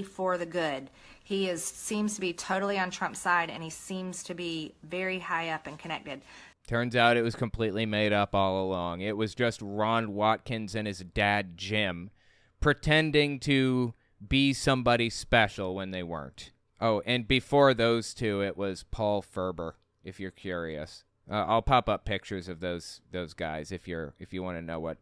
For 0.06 0.38
the 0.38 0.46
good. 0.46 0.90
He 1.24 1.50
is 1.50 1.64
seems 1.64 2.16
to 2.16 2.22
be 2.22 2.34
totally 2.34 2.80
on 2.80 2.90
Trump's 2.90 3.20
side 3.20 3.50
and 3.50 3.62
he 3.62 3.70
seems 3.70 4.24
to 4.24 4.34
be 4.34 4.76
very 4.82 5.20
high 5.20 5.50
up 5.50 5.68
and 5.68 5.78
connected. 5.78 6.22
Turns 6.68 6.96
out 6.96 7.18
it 7.18 7.22
was 7.22 7.36
completely 7.36 7.86
made 7.86 8.14
up 8.14 8.34
all 8.34 8.64
along. 8.64 9.02
It 9.02 9.18
was 9.18 9.36
just 9.36 9.62
Ron 9.62 10.14
Watkins 10.14 10.76
and 10.76 10.88
his 10.88 11.00
dad 11.00 11.58
Jim 11.58 12.12
pretending 12.60 13.40
to 13.42 13.94
be 14.26 14.54
somebody 14.54 15.10
special 15.10 15.76
when 15.76 15.92
they 15.92 16.04
weren't. 16.04 16.52
Oh, 16.80 17.02
and 17.06 17.28
before 17.28 17.74
those 17.74 18.14
two, 18.14 18.42
it 18.42 18.58
was 18.58 18.84
Paul 18.90 19.22
Furber, 19.22 19.74
if 20.08 20.20
you're 20.20 20.32
curious. 20.32 21.04
Uh, 21.30 21.44
I'll 21.46 21.62
pop 21.62 21.90
up 21.90 22.06
pictures 22.06 22.48
of 22.48 22.62
those 22.62 23.02
those 23.12 23.34
guys 23.34 23.72
if 23.72 23.88
you're 23.88 24.14
if 24.18 24.34
you 24.34 24.42
want 24.42 24.58
to 24.58 24.62
know 24.62 24.80
what 24.80 24.98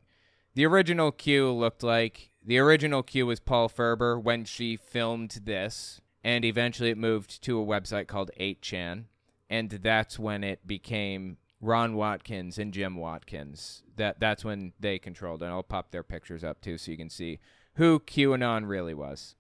the 0.56 0.66
original 0.66 1.12
Q 1.12 1.52
looked 1.52 1.84
like. 1.84 2.32
The 2.44 2.58
original 2.58 3.04
Q 3.04 3.28
was 3.28 3.40
Paul 3.40 3.70
Furber 3.70 4.22
when 4.22 4.46
she 4.46 4.76
filmed 4.76 5.42
this, 5.44 6.02
and 6.24 6.44
eventually 6.44 6.90
it 6.90 6.98
moved 6.98 7.44
to 7.44 7.60
a 7.60 7.66
website 7.66 8.08
called 8.08 8.32
8chan, 8.40 9.06
and 9.50 9.70
that's 9.70 10.18
when 10.18 10.44
it 10.44 10.66
became 10.66 11.38
Ron 11.62 11.96
Watkins 11.96 12.58
and 12.58 12.74
Jim 12.74 12.96
Watkins. 12.96 13.84
That 13.96 14.20
that's 14.20 14.44
when 14.44 14.74
they 14.80 14.98
controlled 14.98 15.44
it. 15.44 15.48
I'll 15.48 15.64
pop 15.64 15.92
their 15.92 16.04
pictures 16.04 16.44
up 16.44 16.62
too 16.62 16.78
so 16.78 16.92
you 16.92 16.98
can 16.98 17.10
see 17.10 17.40
who 17.76 18.00
QAnon 18.00 18.68
really 18.68 18.94
was. 18.94 19.36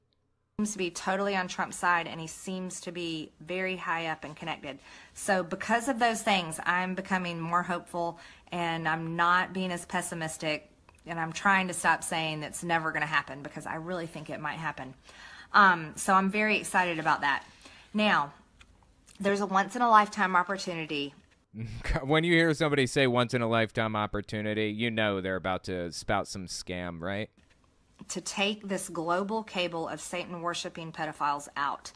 Seems 0.58 0.72
to 0.72 0.78
be 0.78 0.90
totally 0.90 1.36
on 1.36 1.50
Trump's 1.50 1.76
side 1.76 2.08
and 2.08 2.18
he 2.18 2.28
seems 2.28 2.80
to 2.80 2.94
be 2.94 3.30
very 3.42 3.76
high 3.76 4.06
up 4.06 4.24
and 4.24 4.38
connected. 4.38 4.80
So 5.14 5.44
because 5.44 5.90
of 5.90 6.00
those 6.00 6.22
things, 6.22 6.62
I'm 6.66 6.96
becoming 6.96 7.42
more 7.42 7.62
hopeful 7.62 8.20
and 8.54 8.88
I'm 8.88 9.18
not 9.18 9.52
being 9.52 9.70
as 9.70 9.86
pessimistic 9.86 10.72
and 11.06 11.20
I'm 11.20 11.34
trying 11.34 11.68
to 11.68 11.74
stop 11.74 12.06
saying 12.06 12.40
that's 12.40 12.64
never 12.64 12.94
going 12.94 13.02
to 13.02 13.06
happen 13.06 13.44
because 13.44 13.66
I 13.66 13.76
really 13.76 14.08
think 14.08 14.30
it 14.30 14.40
might 14.40 14.58
happen. 14.58 14.94
Um, 15.52 15.92
so 15.98 16.14
I'm 16.14 16.32
very 16.32 16.56
excited 16.56 17.00
about 17.00 17.20
that. 17.20 17.44
Now, 17.94 18.32
there's 19.20 19.42
a 19.42 19.46
once 19.46 19.76
in 19.76 19.82
a 19.82 19.90
lifetime 19.90 20.38
opportunity. 20.38 21.14
when 22.02 22.24
you 22.24 22.32
hear 22.32 22.54
somebody 22.54 22.88
say 22.88 23.08
once 23.08 23.34
in 23.34 23.42
a 23.42 23.50
lifetime 23.50 23.98
opportunity, 23.98 24.70
you 24.70 24.90
know 24.90 25.20
they're 25.20 25.36
about 25.36 25.66
to 25.66 25.92
spout 25.92 26.30
some 26.30 26.48
scam, 26.48 27.02
right? 27.02 27.30
To 28.10 28.22
take 28.22 28.68
this 28.68 28.90
global 28.90 29.44
cable 29.44 29.88
of 29.88 30.00
Satan 30.00 30.42
worshiping 30.42 30.92
pedophiles 30.92 31.48
out. 31.56 31.92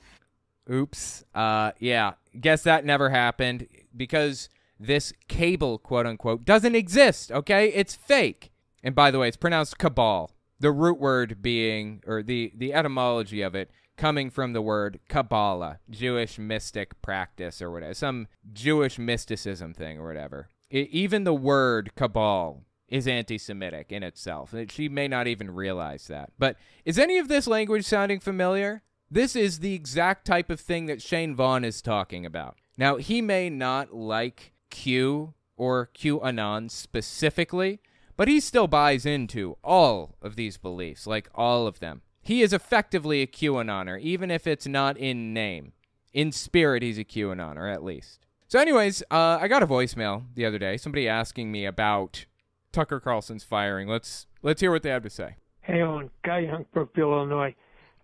Oops. 0.71 1.23
Uh, 1.33 1.71
yeah. 1.79 2.13
Guess 2.39 2.63
that 2.63 2.85
never 2.85 3.09
happened 3.09 3.67
because 3.95 4.49
this 4.79 5.13
cable, 5.27 5.77
quote 5.77 6.05
unquote, 6.05 6.45
doesn't 6.45 6.75
exist. 6.75 7.31
Okay, 7.31 7.69
it's 7.69 7.95
fake. 7.95 8.51
And 8.83 8.95
by 8.95 9.11
the 9.11 9.19
way, 9.19 9.27
it's 9.27 9.37
pronounced 9.37 9.77
cabal. 9.77 10.31
The 10.59 10.71
root 10.71 10.99
word 10.99 11.41
being, 11.41 12.01
or 12.05 12.21
the 12.21 12.51
the 12.55 12.73
etymology 12.73 13.41
of 13.41 13.55
it, 13.55 13.71
coming 13.99 14.29
from 14.29 14.53
the 14.53 14.61
word 14.61 14.99
Kabbalah, 15.09 15.79
Jewish 15.89 16.39
mystic 16.39 17.01
practice 17.01 17.61
or 17.61 17.69
whatever, 17.69 17.93
some 17.93 18.27
Jewish 18.51 18.97
mysticism 18.97 19.73
thing 19.73 19.99
or 19.99 20.07
whatever. 20.07 20.47
It, 20.69 20.89
even 20.89 21.23
the 21.25 21.33
word 21.33 21.93
cabal 21.95 22.63
is 22.89 23.07
anti 23.07 23.37
Semitic 23.37 23.91
in 23.91 24.03
itself. 24.03 24.53
She 24.69 24.89
may 24.89 25.07
not 25.07 25.27
even 25.27 25.51
realize 25.51 26.07
that. 26.07 26.31
But 26.37 26.57
is 26.85 26.99
any 26.99 27.17
of 27.17 27.27
this 27.27 27.47
language 27.47 27.85
sounding 27.85 28.19
familiar? 28.19 28.83
This 29.11 29.35
is 29.35 29.59
the 29.59 29.73
exact 29.73 30.25
type 30.25 30.49
of 30.49 30.59
thing 30.59 30.85
that 30.85 31.01
Shane 31.01 31.35
Vaughn 31.35 31.63
is 31.63 31.81
talking 31.81 32.25
about. 32.25 32.57
Now, 32.77 32.97
he 32.97 33.21
may 33.21 33.49
not 33.49 33.93
like 33.93 34.53
Q 34.69 35.33
or 35.57 35.89
QAnon 35.95 36.69
specifically, 36.69 37.79
but 38.15 38.27
he 38.27 38.39
still 38.39 38.67
buys 38.67 39.05
into 39.05 39.57
all 39.63 40.15
of 40.21 40.35
these 40.35 40.57
beliefs, 40.57 41.07
like 41.07 41.29
all 41.33 41.67
of 41.67 41.79
them. 41.79 42.01
He 42.21 42.41
is 42.41 42.53
effectively 42.53 43.21
a 43.21 43.27
QAnoner, 43.27 43.99
even 43.99 44.29
if 44.29 44.45
it's 44.45 44.67
not 44.67 44.97
in 44.97 45.33
name. 45.33 45.73
In 46.13 46.31
spirit, 46.31 46.83
he's 46.83 46.97
a 46.97 47.03
QAnoner, 47.03 47.71
at 47.71 47.83
least. 47.83 48.25
So, 48.47 48.59
anyways, 48.59 49.03
uh, 49.11 49.37
I 49.41 49.47
got 49.47 49.63
a 49.63 49.67
voicemail 49.67 50.23
the 50.33 50.45
other 50.45 50.57
day. 50.57 50.77
Somebody 50.77 51.07
asking 51.07 51.51
me 51.51 51.65
about 51.65 52.25
Tucker 52.71 52.99
Carlson's 52.99 53.43
firing. 53.43 53.87
Let's 53.87 54.27
let's 54.41 54.61
hear 54.61 54.71
what 54.71 54.83
they 54.83 54.89
have 54.89 55.03
to 55.03 55.09
say. 55.09 55.35
Hey, 55.61 55.81
Owen, 55.81 56.09
Guy 56.23 56.39
Young, 56.39 56.65
Brookville, 56.73 57.13
Illinois. 57.13 57.55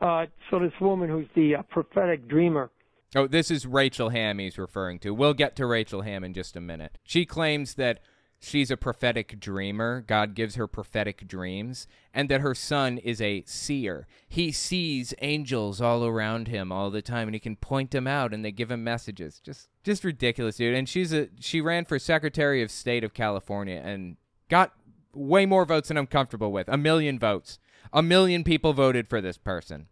Uh, 0.01 0.25
so 0.49 0.59
this 0.59 0.73
woman 0.79 1.09
who's 1.09 1.27
the 1.35 1.55
uh, 1.55 1.61
prophetic 1.63 2.27
dreamer. 2.27 2.69
Oh, 3.15 3.27
this 3.27 3.49
is 3.49 3.65
Rachel 3.65 4.09
Hamm 4.09 4.39
he's 4.39 4.57
referring 4.57 4.99
to. 4.99 5.13
We'll 5.13 5.33
get 5.33 5.55
to 5.55 5.65
Rachel 5.65 6.01
Hamm 6.01 6.23
in 6.23 6.33
just 6.33 6.55
a 6.55 6.61
minute. 6.61 6.97
She 7.03 7.25
claims 7.25 7.75
that 7.75 8.01
she's 8.39 8.69
a 8.69 8.77
prophetic 8.77 9.39
dreamer. 9.39 10.03
God 10.05 10.35
gives 10.35 10.55
her 10.55 10.67
prophetic 10.67 11.27
dreams, 11.27 11.87
and 12.13 12.29
that 12.29 12.41
her 12.41 12.53
son 12.53 12.97
is 12.97 13.21
a 13.21 13.43
seer. 13.47 14.05
He 14.27 14.51
sees 14.51 15.13
angels 15.21 15.79
all 15.79 16.05
around 16.05 16.49
him 16.49 16.71
all 16.71 16.91
the 16.91 17.01
time, 17.01 17.29
and 17.29 17.35
he 17.35 17.39
can 17.39 17.55
point 17.55 17.91
them 17.91 18.05
out, 18.05 18.33
and 18.33 18.43
they 18.43 18.51
give 18.51 18.69
him 18.69 18.83
messages. 18.83 19.39
Just, 19.39 19.69
just 19.83 20.03
ridiculous, 20.03 20.57
dude. 20.57 20.75
And 20.75 20.89
she's 20.89 21.13
a 21.13 21.29
she 21.39 21.61
ran 21.61 21.85
for 21.85 21.97
Secretary 21.97 22.61
of 22.61 22.69
State 22.69 23.03
of 23.03 23.13
California 23.13 23.81
and 23.83 24.17
got 24.49 24.73
way 25.13 25.45
more 25.45 25.65
votes 25.65 25.87
than 25.87 25.97
I'm 25.97 26.07
comfortable 26.07 26.51
with. 26.51 26.67
A 26.67 26.77
million 26.77 27.19
votes. 27.19 27.59
A 27.93 28.01
million 28.01 28.43
people 28.43 28.73
voted 28.73 29.07
for 29.07 29.21
this 29.21 29.37
person. 29.37 29.87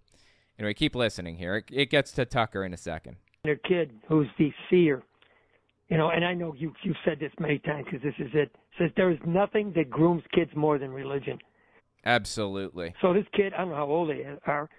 Anyway, 0.60 0.74
keep 0.74 0.96
listening 0.96 1.38
here. 1.38 1.58
It, 1.58 1.66
it 1.72 1.90
gets 1.90 2.12
to 2.14 2.26
Tucker 2.26 2.64
in 2.64 2.74
a 2.74 2.78
second. 2.78 3.18
Their 3.44 3.56
kid, 3.56 3.92
who's 4.08 4.28
the 4.38 4.52
seer, 4.70 5.04
you 5.90 5.98
know, 5.98 6.10
and 6.10 6.24
I 6.24 6.34
know 6.34 6.54
you 6.58 6.74
you've 6.84 6.98
said 7.06 7.20
this 7.20 7.32
many 7.40 7.60
times 7.60 7.86
because 7.86 8.02
this 8.02 8.16
is 8.18 8.32
it. 8.34 8.56
Says 8.80 8.90
there 8.96 9.12
is 9.12 9.20
nothing 9.26 9.74
that 9.76 9.90
grooms 9.90 10.24
kids 10.34 10.52
more 10.56 10.80
than 10.80 10.92
religion. 10.92 11.38
Absolutely. 12.06 12.94
So 13.02 13.14
this 13.14 13.26
kid, 13.36 13.54
I 13.54 13.60
don't 13.60 13.70
know 13.70 13.76
how 13.76 13.86
old 13.86 14.10
they 14.10 14.26
are, 14.48 14.70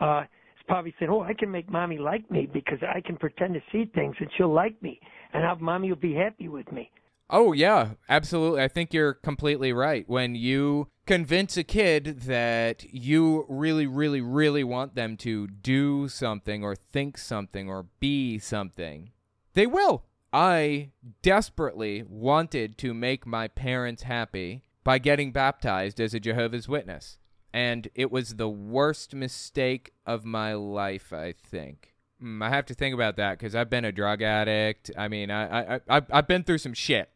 uh, 0.00 0.22
is 0.22 0.64
probably 0.66 0.94
saying, 0.98 1.10
"Oh, 1.10 1.22
I 1.22 1.34
can 1.34 1.50
make 1.50 1.70
mommy 1.70 1.98
like 1.98 2.30
me 2.30 2.46
because 2.52 2.78
I 2.82 3.00
can 3.00 3.16
pretend 3.16 3.54
to 3.54 3.60
see 3.72 3.86
things 3.94 4.14
and 4.20 4.28
she'll 4.36 4.52
like 4.52 4.80
me, 4.82 5.00
and 5.32 5.42
how 5.42 5.56
mommy 5.60 5.88
will 5.88 5.96
be 5.96 6.14
happy 6.14 6.48
with 6.48 6.70
me." 6.70 6.90
Oh 7.34 7.52
yeah, 7.52 7.92
absolutely. 8.10 8.60
I 8.60 8.68
think 8.68 8.92
you're 8.92 9.14
completely 9.14 9.72
right. 9.72 10.06
When 10.06 10.34
you 10.34 10.88
convince 11.06 11.56
a 11.56 11.64
kid 11.64 12.20
that 12.26 12.84
you 12.92 13.46
really, 13.48 13.86
really, 13.86 14.20
really 14.20 14.62
want 14.62 14.94
them 14.94 15.16
to 15.16 15.46
do 15.46 16.08
something 16.08 16.62
or 16.62 16.76
think 16.76 17.16
something 17.16 17.70
or 17.70 17.86
be 18.00 18.38
something, 18.38 19.12
they 19.54 19.66
will. 19.66 20.04
I 20.30 20.90
desperately 21.22 22.04
wanted 22.06 22.76
to 22.78 22.92
make 22.92 23.26
my 23.26 23.48
parents 23.48 24.02
happy 24.02 24.64
by 24.84 24.98
getting 24.98 25.32
baptized 25.32 26.00
as 26.00 26.12
a 26.12 26.20
Jehovah's 26.20 26.68
Witness. 26.68 27.16
And 27.54 27.88
it 27.94 28.10
was 28.10 28.34
the 28.34 28.48
worst 28.48 29.14
mistake 29.14 29.92
of 30.06 30.26
my 30.26 30.52
life, 30.52 31.14
I 31.14 31.32
think. 31.32 31.92
Mm, 32.22 32.42
I 32.42 32.50
have 32.50 32.66
to 32.66 32.74
think 32.74 32.94
about 32.94 33.16
that 33.16 33.38
because 33.38 33.54
I've 33.54 33.70
been 33.70 33.84
a 33.84 33.92
drug 33.92 34.22
addict. 34.22 34.90
I 34.96 35.08
mean, 35.08 35.30
I, 35.30 35.74
I, 35.76 35.80
I, 35.88 36.02
I've 36.10 36.28
been 36.28 36.44
through 36.44 36.58
some 36.58 36.74
shit, 36.74 37.10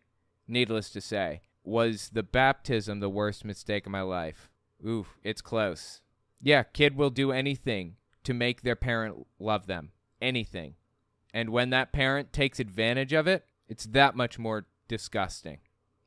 needless 0.48 0.90
to 0.90 1.00
say. 1.00 1.40
Was 1.64 2.10
the 2.10 2.22
baptism 2.22 3.00
the 3.00 3.08
worst 3.08 3.44
mistake 3.44 3.86
of 3.86 3.92
my 3.92 4.02
life? 4.02 4.50
Ooh, 4.86 5.06
it's 5.22 5.40
close. 5.40 6.00
Yeah, 6.40 6.62
kid 6.62 6.96
will 6.96 7.10
do 7.10 7.32
anything 7.32 7.96
to 8.24 8.34
make 8.34 8.62
their 8.62 8.76
parent 8.76 9.26
love 9.38 9.66
them. 9.66 9.90
Anything. 10.20 10.74
And 11.34 11.50
when 11.50 11.70
that 11.70 11.92
parent 11.92 12.32
takes 12.32 12.60
advantage 12.60 13.12
of 13.12 13.26
it, 13.26 13.44
it's 13.68 13.86
that 13.86 14.16
much 14.16 14.38
more 14.38 14.66
disgusting. 14.88 15.58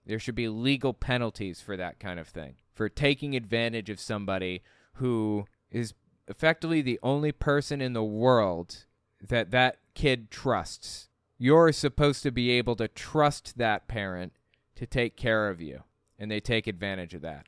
There 0.06 0.20
should 0.20 0.36
be 0.36 0.48
legal 0.48 0.94
penalties 0.94 1.62
for 1.62 1.78
that 1.78 2.00
kind 2.00 2.20
of 2.20 2.28
thing, 2.28 2.56
for 2.74 2.90
taking 2.90 3.36
advantage 3.36 3.90
of 3.90 4.00
somebody 4.00 4.64
who 4.94 5.46
is 5.70 5.94
effectively 6.28 6.82
the 6.82 7.00
only 7.04 7.32
person 7.32 7.82
in 7.82 7.94
the 7.94 8.04
world 8.04 8.86
that 9.22 9.52
that 9.52 9.78
kid 9.94 10.32
trusts. 10.32 11.09
You're 11.42 11.72
supposed 11.72 12.22
to 12.24 12.32
be 12.32 12.52
able 12.52 12.76
to 12.76 12.90
trust 12.90 13.58
that 13.58 13.88
parent 13.88 14.34
to 14.76 14.86
take 14.86 15.16
care 15.16 15.50
of 15.50 15.62
you, 15.62 15.84
and 16.20 16.30
they 16.30 16.42
take 16.42 16.68
advantage 16.68 17.14
of 17.14 17.22
that. 17.22 17.46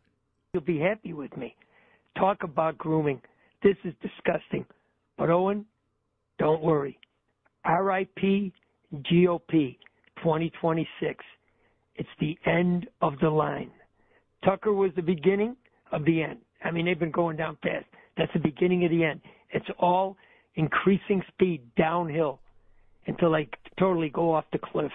You'll 0.54 0.64
be 0.64 0.80
happy 0.80 1.12
with 1.12 1.36
me. 1.36 1.58
Talk 2.18 2.44
about 2.44 2.78
grooming. 2.78 3.22
This 3.64 3.76
is 3.84 3.94
disgusting. 4.02 4.66
But 5.18 5.30
Owen, 5.30 5.66
don't 6.40 6.62
worry. 6.62 6.98
RIP 7.66 8.54
GOP 8.94 9.78
2026. 10.18 11.26
It's 11.96 12.10
the 12.22 12.38
end 12.46 12.88
of 13.02 13.20
the 13.20 13.30
line. 13.30 13.72
Tucker 14.46 14.72
was 14.72 14.92
the 14.96 15.02
beginning 15.02 15.58
of 15.92 16.06
the 16.06 16.24
end. 16.24 16.40
I 16.64 16.72
mean, 16.72 16.86
they've 16.86 16.98
been 16.98 17.12
going 17.12 17.36
down 17.36 17.58
fast. 17.62 17.86
That's 18.18 18.32
the 18.32 18.40
beginning 18.40 18.86
of 18.86 18.92
the 18.92 19.04
end. 19.04 19.20
It's 19.50 19.70
all 19.80 20.16
increasing 20.56 21.22
speed 21.34 21.62
downhill 21.76 22.40
until 23.08 23.31
they 23.31 23.50
totally 23.79 24.10
go 24.10 24.34
off 24.34 24.46
the 24.51 24.60
cliff. 24.60 24.91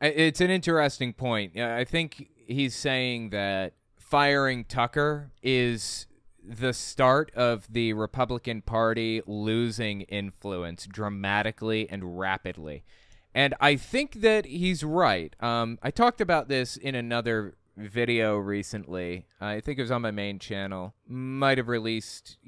It's 0.00 0.40
an 0.40 0.50
interesting 0.50 1.12
point. 1.12 1.58
I 1.58 1.84
think 1.84 2.28
he's 2.46 2.74
saying 2.74 3.30
that 3.30 3.74
firing 3.98 4.64
Tucker 4.64 5.30
is 5.42 6.06
the 6.42 6.72
start 6.72 7.30
of 7.34 7.70
the 7.70 7.92
Republican 7.92 8.62
Party 8.62 9.22
losing 9.26 10.00
influence 10.02 10.86
dramatically 10.86 11.88
and 11.88 12.18
rapidly. 12.18 12.82
And 13.34 13.54
I 13.60 13.76
think 13.76 14.22
that 14.22 14.46
he's 14.46 14.82
right. 14.82 15.36
Um, 15.38 15.78
I 15.82 15.90
talked 15.90 16.20
about 16.20 16.48
this 16.48 16.76
in 16.76 16.94
another 16.94 17.54
video 17.76 18.36
recently. 18.36 19.26
I 19.40 19.60
think 19.60 19.78
it 19.78 19.82
was 19.82 19.90
on 19.90 20.02
my 20.02 20.10
main 20.10 20.38
channel. 20.38 20.94
Might 21.06 21.58
have 21.58 21.68
released. 21.68 22.38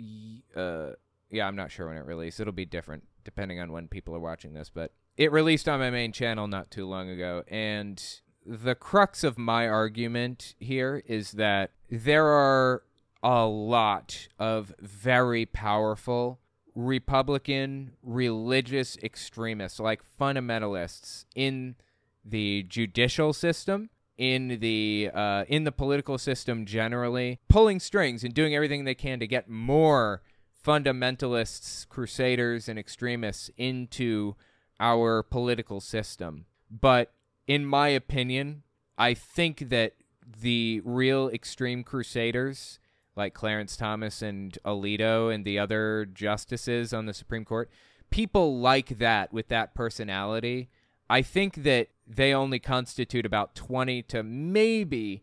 Uh, 0.56 0.92
yeah, 1.30 1.46
I'm 1.46 1.54
not 1.54 1.70
sure 1.70 1.88
when 1.88 1.96
it 1.96 2.04
released. 2.04 2.40
It'll 2.40 2.52
be 2.52 2.64
different 2.64 3.04
depending 3.24 3.60
on 3.60 3.72
when 3.72 3.88
people 3.88 4.14
are 4.14 4.20
watching 4.20 4.54
this, 4.54 4.70
but 4.70 4.92
it 5.16 5.32
released 5.32 5.68
on 5.68 5.80
my 5.80 5.90
main 5.90 6.12
channel 6.12 6.46
not 6.46 6.70
too 6.70 6.86
long 6.86 7.08
ago. 7.08 7.44
And 7.48 8.02
the 8.44 8.74
crux 8.74 9.24
of 9.24 9.38
my 9.38 9.68
argument 9.68 10.54
here 10.58 11.02
is 11.06 11.32
that 11.32 11.72
there 11.90 12.26
are 12.26 12.82
a 13.22 13.46
lot 13.46 14.28
of 14.38 14.74
very 14.80 15.46
powerful 15.46 16.40
Republican 16.74 17.92
religious 18.02 18.96
extremists, 19.02 19.78
like 19.78 20.00
fundamentalists, 20.18 21.26
in 21.34 21.76
the 22.24 22.64
judicial 22.64 23.32
system, 23.32 23.90
in 24.16 24.58
the 24.60 25.10
uh, 25.12 25.44
in 25.48 25.64
the 25.64 25.72
political 25.72 26.18
system 26.18 26.64
generally, 26.64 27.40
pulling 27.48 27.78
strings 27.78 28.24
and 28.24 28.34
doing 28.34 28.54
everything 28.54 28.84
they 28.84 28.94
can 28.94 29.20
to 29.20 29.26
get 29.26 29.48
more 29.48 30.22
fundamentalists, 30.64 31.88
crusaders, 31.88 32.68
and 32.68 32.78
extremists 32.78 33.50
into 33.56 34.36
our 34.80 35.22
political 35.22 35.80
system. 35.80 36.46
But 36.70 37.12
in 37.46 37.64
my 37.66 37.88
opinion, 37.88 38.62
I 38.96 39.14
think 39.14 39.68
that 39.70 39.94
the 40.40 40.80
real 40.84 41.28
extreme 41.28 41.82
crusaders, 41.82 42.78
like 43.16 43.34
Clarence 43.34 43.76
Thomas 43.76 44.22
and 44.22 44.56
Alito 44.64 45.34
and 45.34 45.44
the 45.44 45.58
other 45.58 46.06
justices 46.06 46.92
on 46.92 47.06
the 47.06 47.14
Supreme 47.14 47.44
Court, 47.44 47.70
people 48.10 48.58
like 48.58 48.98
that 48.98 49.32
with 49.32 49.48
that 49.48 49.74
personality, 49.74 50.68
I 51.10 51.22
think 51.22 51.56
that 51.64 51.88
they 52.06 52.32
only 52.32 52.58
constitute 52.58 53.26
about 53.26 53.54
20 53.54 54.02
to 54.04 54.22
maybe 54.22 55.22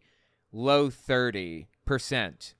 low 0.52 0.90
30% 0.90 1.68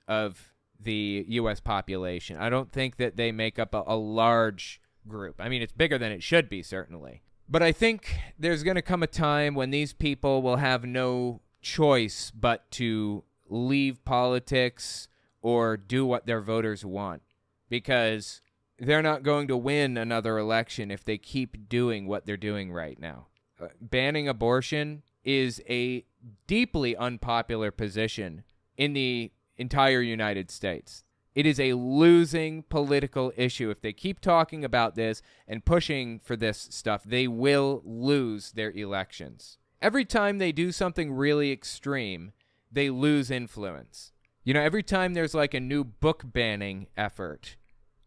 of 0.08 0.49
the 0.80 1.26
U.S. 1.30 1.60
population. 1.60 2.38
I 2.38 2.50
don't 2.50 2.72
think 2.72 2.98
that 2.98 3.18
they 3.18 3.32
make 3.32 3.60
up 3.60 3.74
a, 3.74 3.84
a 3.86 3.96
large 3.96 4.82
group. 5.08 5.36
I 5.40 5.50
mean, 5.50 5.62
it's 5.62 5.74
bigger 5.74 5.98
than 5.98 6.12
it 6.12 6.24
should 6.24 6.50
be, 6.50 6.64
certainly. 6.64 7.22
But 7.48 7.64
I 7.64 7.72
think 7.72 8.18
there's 8.38 8.64
going 8.64 8.76
to 8.76 8.82
come 8.82 9.04
a 9.04 9.08
time 9.08 9.56
when 9.56 9.72
these 9.72 9.94
people 9.94 10.42
will 10.42 10.58
have 10.58 10.86
no 10.86 11.42
choice 11.62 12.32
but 12.32 12.70
to 12.72 13.24
leave 13.50 14.06
politics 14.06 15.08
or 15.42 15.76
do 15.76 16.06
what 16.06 16.28
their 16.28 16.42
voters 16.42 16.86
want 16.86 17.22
because 17.70 18.42
they're 18.78 19.02
not 19.02 19.24
going 19.24 19.48
to 19.48 19.58
win 19.58 19.98
another 19.98 20.38
election 20.38 20.92
if 20.92 21.04
they 21.04 21.18
keep 21.18 21.68
doing 21.68 22.08
what 22.08 22.26
they're 22.26 22.38
doing 22.38 22.72
right 22.72 23.00
now. 23.00 23.28
Uh, 23.60 23.68
banning 23.82 24.28
abortion 24.28 25.04
is 25.24 25.62
a 25.68 26.06
deeply 26.48 26.96
unpopular 26.96 27.72
position 27.72 28.44
in 28.78 28.94
the 28.94 29.32
entire 29.60 30.02
United 30.02 30.50
States. 30.50 31.04
It 31.36 31.46
is 31.46 31.60
a 31.60 31.74
losing 31.74 32.64
political 32.64 33.32
issue. 33.38 33.70
If 33.70 33.82
they 33.82 33.94
keep 33.94 34.20
talking 34.20 34.66
about 34.66 34.96
this 34.96 35.22
and 35.48 35.64
pushing 35.64 36.20
for 36.20 36.36
this 36.36 36.68
stuff, 36.72 37.04
they 37.04 37.28
will 37.28 37.82
lose 37.86 38.54
their 38.54 38.72
elections. 38.72 39.58
Every 39.82 40.06
time 40.06 40.38
they 40.38 40.52
do 40.52 40.72
something 40.72 41.14
really 41.14 41.52
extreme, 41.52 42.34
they 42.72 42.90
lose 42.90 43.32
influence. 43.32 44.12
You 44.44 44.54
know, 44.54 44.62
every 44.62 44.84
time 44.84 45.14
there's 45.14 45.36
like 45.36 45.54
a 45.54 45.60
new 45.60 45.84
book 45.84 46.24
banning 46.26 46.88
effort 46.98 47.56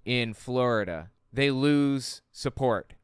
in 0.04 0.34
Florida, 0.34 1.10
they 1.32 1.50
lose 1.50 2.22
support. 2.32 2.94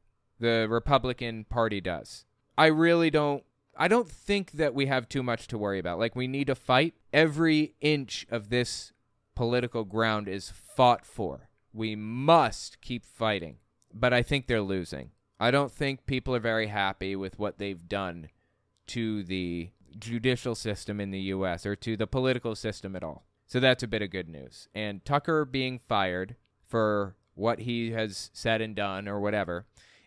The 0.41 0.67
Republican 0.69 1.45
Party 1.45 1.81
does. 1.81 2.25
I 2.57 2.67
really 2.67 3.11
don't 3.11 3.45
I 3.81 3.87
don't 3.87 4.09
think 4.09 4.53
that 4.53 4.75
we 4.75 4.87
have 4.87 5.09
too 5.09 5.23
much 5.23 5.47
to 5.49 5.59
worry 5.59 5.79
about. 5.79 6.01
Like 6.01 6.17
we 6.17 6.27
need 6.27 6.49
to 6.49 6.57
fight. 6.57 6.95
Every 7.13 7.75
inch 7.81 8.27
of 8.31 8.51
this 8.51 8.93
political 9.35 9.85
ground 9.85 10.29
is 10.29 10.51
fought 10.51 11.07
for. 11.07 11.49
We 11.73 11.97
must 11.97 12.81
keep 12.81 13.05
fighting. 13.05 13.59
But 13.93 14.13
I 14.13 14.23
think 14.23 14.47
they're 14.47 14.61
losing. 14.61 15.11
I 15.41 15.51
don't 15.51 15.73
think 15.73 16.07
people 16.07 16.35
are 16.35 16.41
very 16.41 16.67
happy 16.67 17.15
with 17.17 17.39
what 17.39 17.59
they've 17.59 17.89
done 17.89 18.29
to 18.89 19.23
the 19.23 19.71
judicial 19.99 20.55
system 20.55 21.01
in 21.01 21.11
the 21.11 21.21
US 21.21 21.65
or 21.65 21.77
to 21.77 21.97
the 21.97 22.07
political 22.07 22.55
system 22.55 22.97
at 22.97 23.05
all. 23.05 23.25
So 23.47 23.61
that's 23.61 23.83
a 23.83 23.89
bit 23.89 24.03
of 24.03 24.11
good 24.11 24.29
news. 24.29 24.69
And 24.75 25.05
Tucker 25.05 25.45
being 25.45 25.81
fired 25.89 26.37
for 26.67 27.17
what 27.35 27.61
he 27.61 27.93
has 27.93 28.31
said 28.35 28.61
and 28.61 28.75
done 28.75 29.09
or 29.09 29.21
whatever 29.21 29.67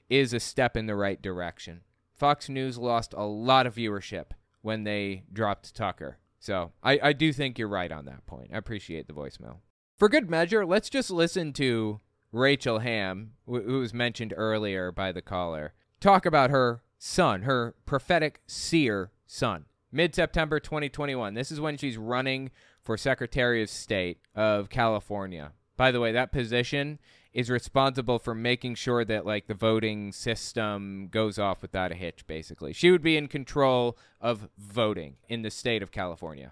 is 0.10 0.34
a 0.34 0.40
step 0.40 0.76
in 0.76 0.86
the 0.86 0.96
right 0.96 1.22
direction. 1.22 1.82
Fox 2.14 2.50
News 2.50 2.78
lost 2.78 3.14
a 3.14 3.24
lot 3.24 3.66
of 3.66 3.76
viewership 3.76 4.32
when 4.62 4.84
they 4.84 5.24
dropped 5.32 5.74
Tucker. 5.74 6.20
So 6.42 6.72
I, 6.84 7.00
I 7.02 7.14
do 7.14 7.32
think 7.32 7.58
you're 7.58 7.68
right 7.68 7.92
on 7.92 8.06
that 8.06 8.26
point. 8.26 8.50
I 8.54 8.58
appreciate 8.58 9.08
the 9.08 9.14
voicemail. 9.14 9.58
For 9.98 10.10
good 10.10 10.30
measure, 10.30 10.66
let's 10.66 10.90
just 10.90 11.12
listen 11.12 11.54
to 11.54 12.02
Rachel 12.32 12.80
Hamm, 12.80 13.34
wh- 13.46 13.64
who 13.64 13.80
was 13.80 13.94
mentioned 13.94 14.34
earlier 14.36 14.92
by 14.92 15.12
the 15.12 15.22
caller, 15.22 15.74
talk 16.00 16.26
about 16.26 16.50
her 16.50 16.82
son, 16.98 17.44
her 17.44 17.76
prophetic 17.86 18.42
seer 18.48 19.12
son. 19.28 19.66
Mid 19.92 20.16
September 20.16 20.60
2021. 20.60 21.36
This 21.36 21.52
is 21.52 21.60
when 21.60 21.78
she's 21.78 21.98
running 21.98 22.50
for 22.82 22.98
Secretary 22.98 23.62
of 23.62 23.70
State 23.70 24.20
of 24.34 24.70
California. 24.70 25.52
By 25.78 25.92
the 25.92 26.00
way, 26.00 26.12
that 26.12 26.32
position 26.32 26.98
is 27.34 27.50
responsible 27.50 28.20
for 28.20 28.36
making 28.36 28.76
sure 28.76 29.06
that 29.06 29.26
like 29.26 29.48
the 29.48 29.54
voting 29.54 30.12
system 30.12 31.08
goes 31.10 31.40
off 31.40 31.62
without 31.62 31.92
a 31.92 31.96
hitch 31.96 32.26
basically. 32.28 32.74
She 32.74 32.92
would 32.92 33.02
be 33.02 33.18
in 33.18 33.28
control 33.28 33.98
of 34.20 34.50
voting 34.58 35.16
in 35.30 35.42
the 35.42 35.52
state 35.52 35.82
of 35.82 35.92
California. 35.92 36.52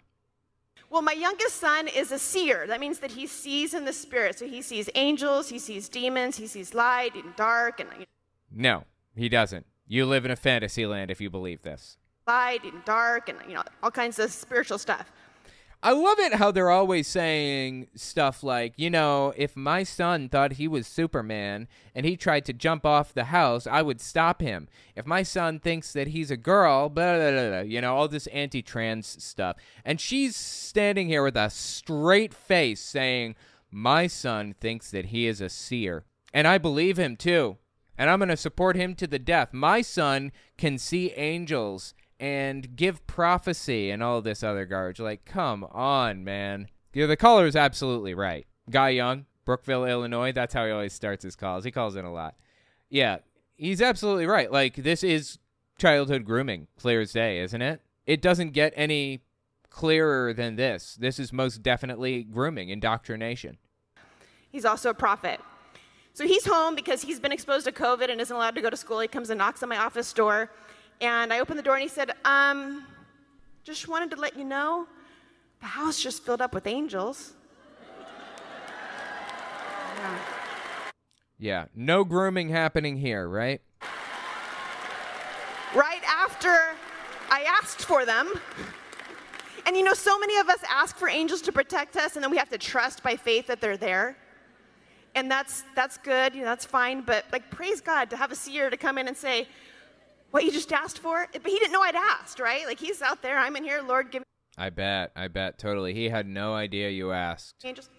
Well, 0.90 1.02
my 1.02 1.14
youngest 1.14 1.58
son 1.58 1.88
is 1.88 2.12
a 2.12 2.18
seer. 2.18 2.66
That 2.66 2.80
means 2.80 3.00
that 3.00 3.12
he 3.12 3.28
sees 3.28 3.76
in 3.76 3.86
the 3.86 3.94
spirit. 3.94 4.40
So 4.40 4.48
he 4.48 4.62
sees 4.62 4.90
angels, 4.96 5.50
he 5.50 5.60
sees 5.60 5.88
demons, 5.88 6.38
he 6.38 6.48
sees 6.48 6.74
light 6.74 7.14
and 7.14 7.36
dark 7.36 7.80
and 7.80 7.90
No, 8.52 8.86
he 9.16 9.30
doesn't. 9.30 9.66
You 9.88 10.06
live 10.06 10.26
in 10.26 10.32
a 10.32 10.36
fantasy 10.36 10.86
land 10.86 11.12
if 11.12 11.20
you 11.20 11.30
believe 11.30 11.62
this. 11.62 11.98
Light 12.28 12.64
and 12.64 12.84
dark 12.86 13.28
and 13.28 13.38
you 13.48 13.56
know 13.56 13.64
all 13.84 13.92
kinds 13.92 14.18
of 14.20 14.32
spiritual 14.32 14.78
stuff. 14.78 15.12
I 15.82 15.94
love 15.94 16.20
it 16.20 16.34
how 16.34 16.52
they're 16.52 16.70
always 16.70 17.08
saying 17.08 17.88
stuff 17.96 18.44
like, 18.44 18.74
you 18.76 18.90
know, 18.90 19.34
if 19.38 19.56
my 19.56 19.84
son 19.84 20.28
thought 20.28 20.54
he 20.54 20.68
was 20.68 20.86
Superman 20.86 21.70
and 21.96 22.06
he 22.06 22.18
tried 22.18 22.44
to 22.46 22.54
jump 22.54 22.86
off 22.86 23.14
the 23.14 23.26
house, 23.26 23.66
I 23.66 23.82
would 23.82 24.02
stop 24.02 24.42
him. 24.42 24.68
If 24.98 25.06
my 25.06 25.24
son 25.24 25.58
thinks 25.60 25.94
that 25.94 26.10
he's 26.10 26.32
a 26.32 26.38
girl, 26.38 26.90
blah, 26.90 27.16
blah, 27.16 27.32
blah, 27.32 27.50
blah 27.50 27.60
you 27.62 27.80
know, 27.80 27.96
all 27.96 28.10
this 28.10 28.28
anti 28.28 28.62
trans 28.62 29.24
stuff. 29.24 29.56
And 29.86 30.02
she's 30.02 30.36
standing 30.36 31.08
here 31.08 31.24
with 31.24 31.38
a 31.38 31.50
straight 31.50 32.34
face 32.34 32.82
saying, 32.82 33.36
my 33.72 34.08
son 34.08 34.56
thinks 34.60 34.92
that 34.92 35.08
he 35.08 35.28
is 35.28 35.40
a 35.40 35.48
seer. 35.48 36.04
And 36.34 36.46
I 36.46 36.58
believe 36.58 37.00
him 37.00 37.16
too. 37.16 37.58
And 37.98 38.10
I'm 38.10 38.20
going 38.20 38.30
to 38.30 38.38
support 38.38 38.76
him 38.76 38.96
to 38.96 39.08
the 39.08 39.20
death. 39.20 39.54
My 39.54 39.82
son 39.82 40.34
can 40.58 40.78
see 40.78 41.12
angels 41.12 41.94
and 42.20 42.76
give 42.76 43.06
prophecy 43.08 43.90
and 43.90 44.04
all 44.04 44.22
this 44.22 44.44
other 44.44 44.66
garbage. 44.66 45.00
Like, 45.00 45.26
come 45.26 45.64
on, 45.72 46.24
man. 46.24 46.68
Yeah, 46.94 47.06
the 47.06 47.16
caller 47.16 47.46
is 47.46 47.56
absolutely 47.56 48.14
right. 48.14 48.46
Guy 48.70 48.90
Young, 48.90 49.26
Brookville, 49.46 49.86
Illinois. 49.86 50.32
That's 50.32 50.54
how 50.54 50.66
he 50.66 50.72
always 50.72 50.94
starts 50.94 51.24
his 51.24 51.36
calls. 51.36 51.64
He 51.64 51.72
calls 51.72 51.96
in 51.96 52.06
a 52.06 52.12
lot. 52.12 52.36
Yeah, 52.90 53.20
he's 53.56 53.82
absolutely 53.82 54.26
right. 54.26 54.52
Like, 54.52 54.76
this 54.76 55.04
is 55.04 55.40
childhood 55.78 56.26
grooming, 56.26 56.68
clear 56.78 57.02
as 57.02 57.14
day, 57.14 57.40
isn't 57.40 57.62
it? 57.62 57.82
It 58.06 58.22
doesn't 58.22 58.52
get 58.52 58.74
any 58.76 59.22
clearer 59.70 60.34
than 60.34 60.56
this. 60.56 60.98
This 61.00 61.20
is 61.20 61.32
most 61.32 61.64
definitely 61.64 62.24
grooming, 62.24 62.70
indoctrination. 62.70 63.58
He's 64.52 64.66
also 64.66 64.90
a 64.90 64.96
prophet. 64.96 65.40
So 66.14 66.26
he's 66.26 66.46
home 66.46 66.76
because 66.76 67.04
he's 67.04 67.20
been 67.20 67.32
exposed 67.32 67.66
to 67.66 67.72
COVID 67.72 68.10
and 68.10 68.20
isn't 68.20 68.36
allowed 68.36 68.56
to 68.56 68.62
go 68.62 68.70
to 68.70 68.76
school. 68.76 69.00
He 69.00 69.08
comes 69.08 69.30
and 69.30 69.38
knocks 69.38 69.64
on 69.64 69.70
my 69.70 69.78
office 69.78 70.12
door 70.12 70.50
and 71.02 71.32
I 71.32 71.40
opened 71.40 71.58
the 71.58 71.64
door 71.64 71.76
and 71.76 71.84
he 71.84 71.90
said, 71.90 72.12
um, 72.26 72.86
just 73.64 73.88
wanted 73.88 74.12
to 74.12 74.18
let 74.18 74.38
you 74.38 74.44
know 74.44 74.88
the 75.62 75.68
house 75.68 76.02
just 76.02 76.24
filled 76.24 76.42
up 76.42 76.54
with 76.54 76.68
angels. 76.68 77.34
Yeah. 79.98 80.18
yeah, 81.40 81.66
no 81.76 82.04
grooming 82.04 82.50
happening 82.50 82.98
here, 82.98 83.28
right? 83.28 83.62
Right 85.76 86.02
after 86.08 86.76
I 87.30 87.44
asked 87.44 87.86
for 87.86 88.06
them. 88.06 88.34
And 89.66 89.78
you 89.78 89.84
know, 89.84 89.94
so 89.94 90.18
many 90.18 90.38
of 90.38 90.50
us 90.50 90.60
ask 90.70 90.98
for 90.98 91.08
angels 91.08 91.42
to 91.44 91.52
protect 91.52 91.96
us, 91.96 92.16
and 92.16 92.24
then 92.24 92.32
we 92.32 92.38
have 92.38 92.50
to 92.50 92.58
trust 92.58 93.04
by 93.04 93.16
faith 93.16 93.46
that 93.48 93.62
they're 93.62 93.78
there. 93.78 94.18
And 95.16 95.30
that's 95.30 95.64
that's 95.76 95.98
good, 95.98 96.34
you 96.34 96.42
know, 96.42 96.48
that's 96.48 96.66
fine. 96.66 97.02
But 97.02 97.26
like, 97.32 97.50
praise 97.52 97.82
God 97.82 98.10
to 98.10 98.18
have 98.18 98.32
a 98.32 98.36
seer 98.36 98.70
to 98.70 98.78
come 98.78 98.98
in 98.98 99.08
and 99.08 99.16
say, 99.16 99.48
what 100.32 100.44
you 100.44 100.52
just 100.52 100.72
asked 100.72 101.00
for? 101.00 101.28
But 101.32 101.46
he 101.46 101.58
didn't 101.58 101.72
know 101.72 101.82
I'd 101.82 101.96
asked, 101.96 102.40
right? 102.40 102.66
Like 102.66 102.80
he's 102.80 103.02
out 103.02 103.22
there, 103.22 103.38
I'm 103.38 103.56
in 103.56 103.64
here, 103.64 103.82
Lord, 103.82 104.12
give 104.12 104.22
me. 104.22 104.26
I 104.58 104.70
bet, 104.70 105.12
I 105.16 105.30
bet, 105.30 105.58
totally. 105.58 105.94
He 105.94 106.10
had 106.10 106.28
no 106.28 106.54
idea 106.54 106.90
you 106.90 107.12
asked. 107.12 107.56
Angels. 107.64 107.90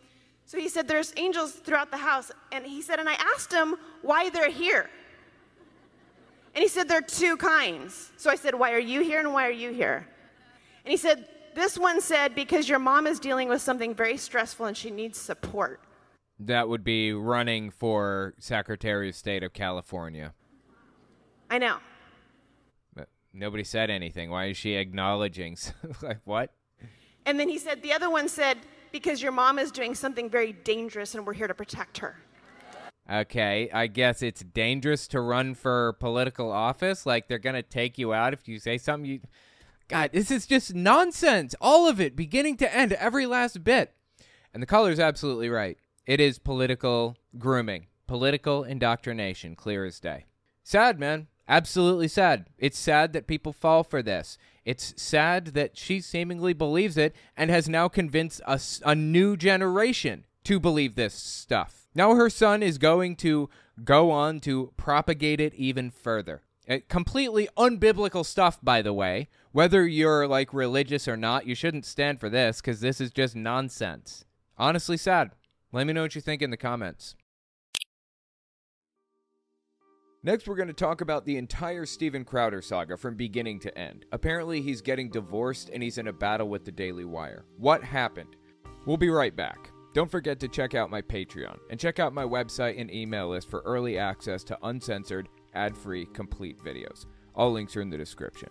So 0.45 0.59
he 0.59 0.69
said, 0.69 0.89
There's 0.89 1.13
angels 1.17 1.53
throughout 1.53 1.91
the 1.91 1.97
house. 1.97 2.33
And 2.53 2.67
he 2.67 2.83
said, 2.83 2.99
And 2.99 3.09
I 3.09 3.15
asked 3.35 3.53
him 3.53 3.77
why 4.03 4.31
they're 4.31 4.51
here. 4.51 4.91
And 6.55 6.63
he 6.63 6.69
said, 6.69 6.89
There 6.89 6.99
are 6.99 7.03
two 7.03 7.37
kinds. 7.37 8.11
So 8.17 8.31
I 8.31 8.35
said, 8.35 8.55
Why 8.55 8.73
are 8.73 8.79
you 8.79 9.01
here 9.01 9.21
and 9.21 9.33
why 9.33 9.47
are 9.47 9.53
you 9.53 9.71
here? 9.71 10.07
And 10.85 10.91
he 10.91 10.97
said, 10.97 11.29
This 11.55 11.79
one 11.79 12.01
said, 12.01 12.35
Because 12.35 12.69
your 12.69 12.79
mom 12.79 13.07
is 13.07 13.21
dealing 13.21 13.49
with 13.49 13.63
something 13.63 13.95
very 13.95 14.17
stressful 14.17 14.67
and 14.67 14.77
she 14.77 14.91
needs 14.91 15.19
support. 15.19 15.81
That 16.41 16.69
would 16.69 16.83
be 16.83 17.13
running 17.13 17.71
for 17.71 18.35
Secretary 18.39 19.11
of 19.11 19.15
State 19.15 19.45
of 19.45 19.53
California. 19.53 20.35
I 21.49 21.59
know. 21.59 21.79
Nobody 23.33 23.65
said 23.65 23.91
anything. 23.91 24.31
Why 24.31 24.47
is 24.47 24.57
she 24.57 24.75
acknowledging? 24.75 25.57
like, 26.03 26.21
what? 26.25 26.53
And 27.27 27.39
then 27.39 27.49
he 27.49 27.59
said, 27.59 27.83
the 27.83 27.93
other 27.93 28.11
one 28.11 28.29
said, 28.29 28.59
because 28.93 29.23
your 29.23 29.33
mom 29.33 29.59
is 29.59 29.71
doing 29.71 29.95
something 29.95 30.29
very 30.29 30.53
dangerous 30.53 31.15
and 31.15 31.27
we're 31.27 31.35
here 31.35 31.49
to 31.49 31.55
protect 31.55 31.99
her. 31.99 32.17
Okay, 33.11 33.69
I 33.73 33.89
guess 33.89 34.23
it's 34.23 34.43
dangerous 34.43 35.09
to 35.09 35.21
run 35.21 35.55
for 35.55 35.95
political 35.95 36.51
office. 36.51 37.07
Like 37.07 37.27
they're 37.27 37.39
gonna 37.39 37.63
take 37.63 37.99
you 37.99 38.13
out 38.13 38.33
if 38.33 38.47
you 38.47 38.61
say 38.61 38.79
something. 38.79 39.11
You, 39.11 39.21
God, 39.89 40.11
this 40.13 40.31
is 40.31 40.47
just 40.47 40.75
nonsense. 40.75 41.55
All 41.61 41.89
of 41.89 42.01
it, 42.01 42.15
beginning 42.15 42.57
to 42.59 42.73
end, 42.73 42.93
every 42.93 43.27
last 43.27 43.65
bit. 43.65 43.93
And 44.55 44.63
the 44.63 44.67
caller's 44.67 45.01
absolutely 45.01 45.49
right. 45.49 45.77
It 46.07 46.21
is 46.21 46.39
political 46.39 47.17
grooming, 47.37 47.87
political 48.07 48.63
indoctrination, 48.63 49.57
clear 49.57 49.85
as 49.85 49.99
day. 49.99 50.27
Sad, 50.63 51.01
man. 51.01 51.27
Absolutely 51.51 52.07
sad. 52.07 52.47
It's 52.59 52.79
sad 52.79 53.13
that 53.13 53.27
people 53.27 53.53
fall 53.53 53.83
for 53.83 54.03
this. 54.03 54.39
It's 54.65 54.95
sad 54.97 55.47
that 55.47 55.77
she 55.77 56.01
seemingly 56.01 56.53
believes 56.53 56.97
it 56.97 57.13
and 57.37 57.51
has 57.51 57.69
now 57.69 57.89
convinced 57.89 58.41
a, 58.47 58.61
a 58.85 58.95
new 58.95 59.37
generation 59.37 60.27
to 60.45 60.61
believe 60.61 60.95
this 60.95 61.13
stuff. 61.13 61.89
Now 61.93 62.15
her 62.15 62.31
son 62.31 62.63
is 62.63 62.79
going 62.79 63.17
to 63.17 63.51
go 63.83 64.13
on 64.13 64.39
to 64.41 64.73
propagate 64.77 65.41
it 65.41 65.53
even 65.55 65.91
further. 65.91 66.43
Uh, 66.69 66.79
completely 66.89 67.49
unbiblical 67.59 68.25
stuff, 68.25 68.61
by 68.63 68.81
the 68.81 68.93
way. 68.93 69.29
Whether 69.51 69.89
you're 69.89 70.29
like 70.29 70.55
religious 70.55 71.09
or 71.09 71.17
not, 71.17 71.49
you 71.49 71.57
shouldn't 71.57 71.85
stand 71.85 72.21
for 72.21 72.29
this 72.29 72.61
because 72.61 72.79
this 72.79 73.01
is 73.01 73.11
just 73.11 73.35
nonsense. 73.35 74.25
Honestly, 74.57 74.97
sad. 74.97 75.33
Let 75.73 75.89
me 75.89 75.95
know 75.95 76.03
what 76.03 76.15
you 76.15 76.21
think 76.21 76.43
in 76.43 76.51
the 76.51 76.57
comments. 76.57 77.17
Next, 80.23 80.47
we're 80.47 80.57
going 80.57 80.69
to 80.69 80.75
talk 80.75 81.01
about 81.01 81.25
the 81.25 81.39
entire 81.39 81.87
Steven 81.87 82.27
Crowder 82.27 82.61
saga 82.61 82.99
from 82.99 83.15
beginning 83.15 83.59
to 83.61 83.79
end. 83.79 84.05
Apparently, 84.13 84.61
he's 84.61 84.83
getting 84.83 85.09
divorced 85.09 85.71
and 85.73 85.83
he's 85.83 85.97
in 85.97 86.09
a 86.09 86.13
battle 86.13 86.51
with 86.51 86.67
the 86.67 86.71
Daily 86.71 87.07
Wire. 87.07 87.47
What 87.57 87.83
happened? 87.83 88.37
We'll 88.85 88.99
be 88.99 89.09
right 89.09 89.35
back. 89.35 89.71
Don't 89.95 90.11
forget 90.11 90.39
to 90.41 90.49
check 90.49 90.75
out 90.75 90.91
my 90.91 91.01
Patreon 91.01 91.57
and 91.71 91.81
check 91.81 91.99
out 91.99 92.13
my 92.13 92.25
website 92.25 92.79
and 92.79 92.93
email 92.93 93.31
list 93.31 93.49
for 93.49 93.61
early 93.61 93.97
access 93.97 94.45
to 94.45 94.59
uncensored, 94.63 95.31
ad 95.55 95.75
free, 95.75 96.05
complete 96.13 96.59
videos. 96.59 97.07
All 97.35 97.51
links 97.51 97.75
are 97.75 97.81
in 97.81 97.89
the 97.89 97.97
description. 97.97 98.51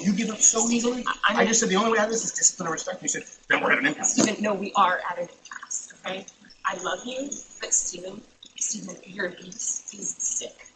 You 0.00 0.12
give 0.12 0.30
up 0.30 0.40
so 0.40 0.70
easily? 0.70 1.04
I, 1.28 1.42
I 1.42 1.44
just 1.44 1.58
said 1.58 1.70
the 1.70 1.76
only 1.76 1.90
way 1.90 1.98
out 1.98 2.04
of 2.04 2.12
this 2.12 2.24
is 2.24 2.30
discipline 2.30 2.68
and 2.68 2.72
respect. 2.72 3.02
You 3.02 3.08
said, 3.08 3.24
then 3.48 3.64
we're 3.64 3.72
at 3.72 3.80
an 3.80 3.86
impasse. 3.86 4.12
Steven, 4.14 4.40
no, 4.40 4.54
we 4.54 4.72
are 4.76 5.00
at 5.10 5.18
an 5.18 5.24
impasse, 5.24 5.92
okay? 6.06 6.24
I 6.64 6.80
love 6.84 7.00
you, 7.04 7.30
but 7.60 7.74
Steven, 7.74 8.22
Steven, 8.56 8.96
your 9.06 9.30
beast 9.30 9.92
is 9.92 10.10
sick. 10.10 10.68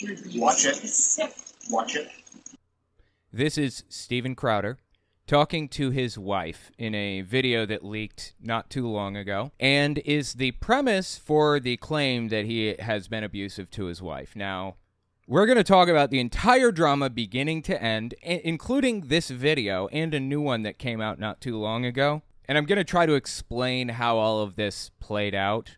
Watch 0.00 0.64
it. 0.64 1.34
Watch 1.70 1.96
it. 1.96 2.08
This 3.32 3.58
is 3.58 3.82
Steven 3.88 4.36
Crowder 4.36 4.78
talking 5.26 5.68
to 5.70 5.90
his 5.90 6.16
wife 6.16 6.70
in 6.78 6.94
a 6.94 7.22
video 7.22 7.66
that 7.66 7.84
leaked 7.84 8.34
not 8.40 8.70
too 8.70 8.86
long 8.86 9.16
ago 9.16 9.50
and 9.58 9.98
is 9.98 10.34
the 10.34 10.52
premise 10.52 11.18
for 11.18 11.58
the 11.58 11.76
claim 11.78 12.28
that 12.28 12.46
he 12.46 12.76
has 12.78 13.08
been 13.08 13.24
abusive 13.24 13.70
to 13.72 13.86
his 13.86 14.00
wife. 14.00 14.36
Now, 14.36 14.76
we're 15.26 15.46
going 15.46 15.58
to 15.58 15.64
talk 15.64 15.88
about 15.88 16.10
the 16.10 16.20
entire 16.20 16.70
drama 16.70 17.10
beginning 17.10 17.62
to 17.62 17.82
end, 17.82 18.14
including 18.22 19.08
this 19.08 19.30
video 19.30 19.88
and 19.88 20.14
a 20.14 20.20
new 20.20 20.40
one 20.40 20.62
that 20.62 20.78
came 20.78 21.00
out 21.00 21.18
not 21.18 21.40
too 21.40 21.58
long 21.58 21.84
ago. 21.84 22.22
And 22.44 22.56
I'm 22.56 22.66
going 22.66 22.78
to 22.78 22.84
try 22.84 23.04
to 23.04 23.14
explain 23.14 23.88
how 23.88 24.16
all 24.16 24.40
of 24.40 24.54
this 24.54 24.92
played 25.00 25.34
out 25.34 25.76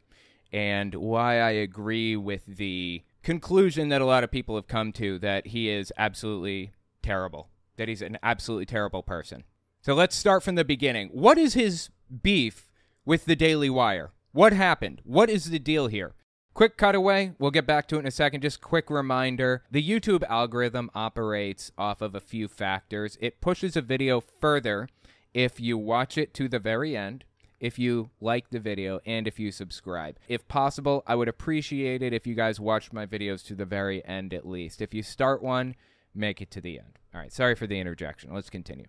and 0.53 0.95
why 0.95 1.41
I 1.41 1.51
agree 1.51 2.17
with 2.17 2.45
the 2.45 3.03
conclusion 3.23 3.89
that 3.89 4.01
a 4.01 4.07
lot 4.07 4.25
of 4.25 4.31
people 4.31 4.55
have 4.57 4.67
come 4.67 4.93
to 4.93 5.19
that 5.19 5.49
he 5.49 5.69
is 5.69 5.93
absolutely 5.97 6.73
terrible, 7.03 7.49
that 7.77 7.89
he's 7.89 8.03
an 8.03 8.19
absolutely 8.23 8.67
terrible 8.67 9.03
person. 9.03 9.45
So 9.83 9.95
let's 9.95 10.17
start 10.17 10.43
from 10.43 10.55
the 10.57 10.65
beginning. 10.65 11.09
What 11.13 11.39
is 11.39 11.55
his 11.55 11.91
beef 12.23 12.71
with 13.05 13.25
the 13.25 13.37
Daily 13.37 13.71
Wire? 13.71 14.13
What 14.33 14.53
happened? 14.53 15.01
What 15.05 15.31
is 15.31 15.51
the 15.51 15.59
deal 15.59 15.87
here? 15.87 16.15
Quick 16.53 16.77
cutaway, 16.77 17.33
we'll 17.39 17.51
get 17.51 17.67
back 17.67 17.87
to 17.89 17.97
it 17.97 18.01
in 18.01 18.07
a 18.07 18.11
second. 18.11 18.43
Just 18.43 18.61
quick 18.61 18.91
reminder 18.91 19.63
the 19.71 19.89
YouTube 19.89 20.25
algorithm 20.29 20.91
operates 20.95 21.71
off 21.79 22.03
of 22.03 22.15
a 22.15 22.21
few 22.21 22.49
factors. 22.49 23.17
It 23.21 23.41
pushes 23.41 23.77
a 23.77 23.83
video 23.83 24.21
further 24.21 24.89
if 25.33 25.61
you 25.61 25.79
watch 25.79 26.19
it 26.19 26.35
to 26.35 26.49
the 26.49 26.59
very 26.59 26.97
end, 26.97 27.25
if 27.61 27.79
you 27.79 28.11
like 28.21 28.51
the 28.51 28.59
video, 28.59 29.01
and 29.07 29.29
if 29.29 29.39
you 29.39 29.53
subscribe. 29.53 30.19
If 30.29 30.49
possible, 30.49 31.05
I 31.07 31.15
would 31.15 31.29
appreciate 31.29 32.03
it 32.03 32.13
if 32.13 32.27
you 32.27 32.35
guys 32.35 32.59
watched 32.59 32.93
my 32.93 33.07
videos 33.07 33.45
to 33.47 33.55
the 33.55 33.67
very 33.67 34.05
end 34.05 34.35
at 34.35 34.49
least. 34.49 34.81
If 34.81 34.95
you 34.95 35.03
start 35.03 35.43
one, 35.43 35.77
make 36.15 36.41
it 36.41 36.51
to 36.53 36.61
the 36.61 36.79
end. 36.79 36.99
All 37.15 37.21
right, 37.21 37.33
sorry 37.33 37.55
for 37.55 37.67
the 37.67 37.79
interjection. 37.79 38.33
Let's 38.33 38.51
continue. 38.51 38.87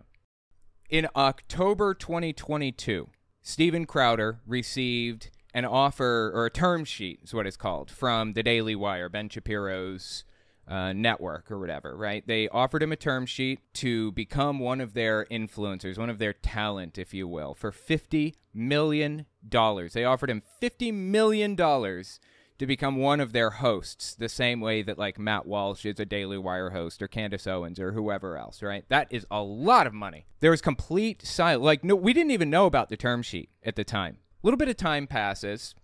In 0.88 1.08
October 1.14 1.94
2022, 1.94 3.08
Steven 3.42 3.86
Crowder 3.86 4.40
received 4.46 5.30
an 5.54 5.64
offer 5.64 6.30
or 6.34 6.46
a 6.46 6.50
term 6.50 6.84
sheet, 6.84 7.20
is 7.22 7.34
what 7.34 7.46
it's 7.46 7.56
called, 7.56 7.90
from 7.90 8.32
the 8.32 8.42
Daily 8.42 8.74
Wire, 8.74 9.08
Ben 9.08 9.28
Shapiro's 9.28 10.24
uh, 10.68 10.92
network 10.92 11.50
or 11.50 11.58
whatever, 11.58 11.96
right? 11.96 12.26
They 12.26 12.48
offered 12.48 12.82
him 12.82 12.92
a 12.92 12.96
term 12.96 13.26
sheet 13.26 13.60
to 13.74 14.12
become 14.12 14.58
one 14.58 14.80
of 14.80 14.94
their 14.94 15.26
influencers, 15.26 15.98
one 15.98 16.10
of 16.10 16.18
their 16.18 16.32
talent, 16.32 16.98
if 16.98 17.12
you 17.12 17.26
will, 17.26 17.54
for 17.54 17.72
$50 17.72 18.34
million. 18.54 19.26
They 19.50 20.04
offered 20.04 20.30
him 20.30 20.42
$50 20.60 20.94
million 20.94 21.56
to 21.56 22.66
become 22.66 22.96
one 22.96 23.18
of 23.18 23.32
their 23.32 23.50
hosts, 23.50 24.14
the 24.14 24.28
same 24.28 24.60
way 24.60 24.82
that 24.82 24.98
like 24.98 25.18
Matt 25.18 25.46
Walsh 25.46 25.84
is 25.84 25.98
a 25.98 26.04
Daily 26.04 26.38
Wire 26.38 26.70
host 26.70 27.02
or 27.02 27.08
Candace 27.08 27.46
Owens 27.46 27.80
or 27.80 27.92
whoever 27.92 28.36
else, 28.36 28.62
right? 28.62 28.84
That 28.88 29.08
is 29.10 29.26
a 29.30 29.42
lot 29.42 29.86
of 29.86 29.92
money. 29.92 30.26
There 30.38 30.52
was 30.52 30.60
complete 30.60 31.26
silence. 31.26 31.64
Like, 31.64 31.82
no, 31.82 31.96
we 31.96 32.12
didn't 32.12 32.30
even 32.30 32.50
know 32.50 32.66
about 32.66 32.88
the 32.88 32.96
term 32.96 33.22
sheet 33.22 33.50
at 33.64 33.74
the 33.74 33.84
time. 33.84 34.18
A 34.42 34.46
little 34.46 34.58
bit 34.58 34.68
of 34.68 34.76
time 34.76 35.08
passes. 35.08 35.74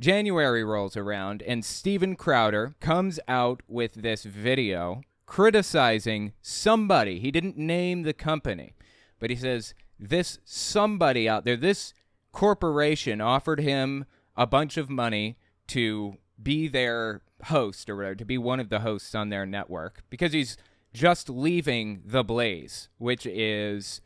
January 0.00 0.64
rolls 0.64 0.96
around, 0.96 1.42
and 1.42 1.64
Steven 1.64 2.16
Crowder 2.16 2.74
comes 2.80 3.20
out 3.28 3.62
with 3.68 3.94
this 3.94 4.24
video 4.24 5.02
criticizing 5.26 6.32
somebody. 6.42 7.18
He 7.18 7.30
didn't 7.30 7.56
name 7.56 8.02
the 8.02 8.12
company, 8.12 8.74
but 9.18 9.30
he 9.30 9.36
says 9.36 9.74
this 9.98 10.38
somebody 10.44 11.28
out 11.28 11.44
there, 11.44 11.56
this 11.56 11.94
corporation 12.32 13.20
offered 13.20 13.60
him 13.60 14.04
a 14.36 14.46
bunch 14.46 14.76
of 14.76 14.90
money 14.90 15.38
to 15.68 16.16
be 16.42 16.68
their 16.68 17.22
host 17.44 17.88
or 17.88 17.96
whatever, 17.96 18.16
to 18.16 18.24
be 18.24 18.38
one 18.38 18.60
of 18.60 18.68
the 18.68 18.80
hosts 18.80 19.14
on 19.14 19.28
their 19.28 19.46
network 19.46 20.02
because 20.10 20.32
he's 20.32 20.56
just 20.92 21.28
leaving 21.28 22.02
The 22.04 22.24
Blaze, 22.24 22.88
which 22.98 23.26
is 23.26 24.00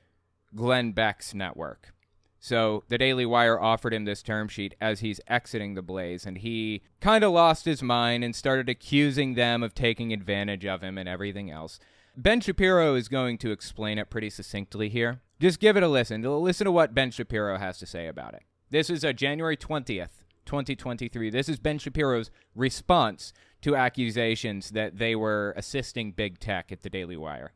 Glenn 0.55 0.93
Beck's 0.93 1.35
network. 1.35 1.95
So 2.41 2.85
the 2.89 2.99
Daily 2.99 3.27
Wire 3.27 3.61
offered 3.61 3.93
him 3.93 4.05
this 4.05 4.23
term 4.23 4.49
sheet 4.49 4.75
as 4.81 5.01
he's 5.01 5.21
exiting 5.27 5.75
the 5.75 5.83
Blaze, 5.83 6.25
and 6.25 6.39
he 6.39 6.83
kind 7.01 7.25
of 7.25 7.33
lost 7.33 7.65
his 7.65 7.83
mind 7.83 8.23
and 8.23 8.35
started 8.35 8.69
accusing 8.69 9.35
them 9.35 9.63
of 9.63 9.75
taking 9.75 10.13
advantage 10.13 10.65
of 10.65 10.83
him 10.83 10.99
and 10.99 11.09
everything 11.09 11.51
else. 11.51 11.81
Ben 12.17 12.41
Shapiro 12.41 12.95
is 12.95 13.09
going 13.09 13.39
to 13.39 13.51
explain 13.51 13.99
it 13.99 14.11
pretty 14.11 14.31
succinctly 14.31 14.89
here. 14.89 15.21
Just 15.41 15.61
give 15.61 15.77
it 15.77 15.83
a 15.83 15.89
listen. 15.89 16.23
Listen 16.23 16.65
to 16.65 16.73
what 16.73 16.95
Ben 16.95 17.11
Shapiro 17.11 17.59
has 17.59 17.79
to 17.79 17.87
say 17.87 18.07
about 18.07 18.35
it. 18.35 18.43
This 18.71 18.91
is 18.91 19.05
a 19.05 19.13
January 19.13 19.57
20th, 19.57 20.25
2023. 20.45 21.31
This 21.31 21.49
is 21.49 21.59
Ben 21.59 21.79
Shapiro's 21.79 22.31
response 22.55 23.33
to 23.63 23.77
accusations 23.77 24.71
that 24.71 24.99
they 24.99 25.15
were 25.15 25.55
assisting 25.57 26.13
big 26.13 26.39
tech 26.39 26.71
at 26.71 26.83
the 26.83 26.91
Daily 26.91 27.17
Wire. 27.17 27.53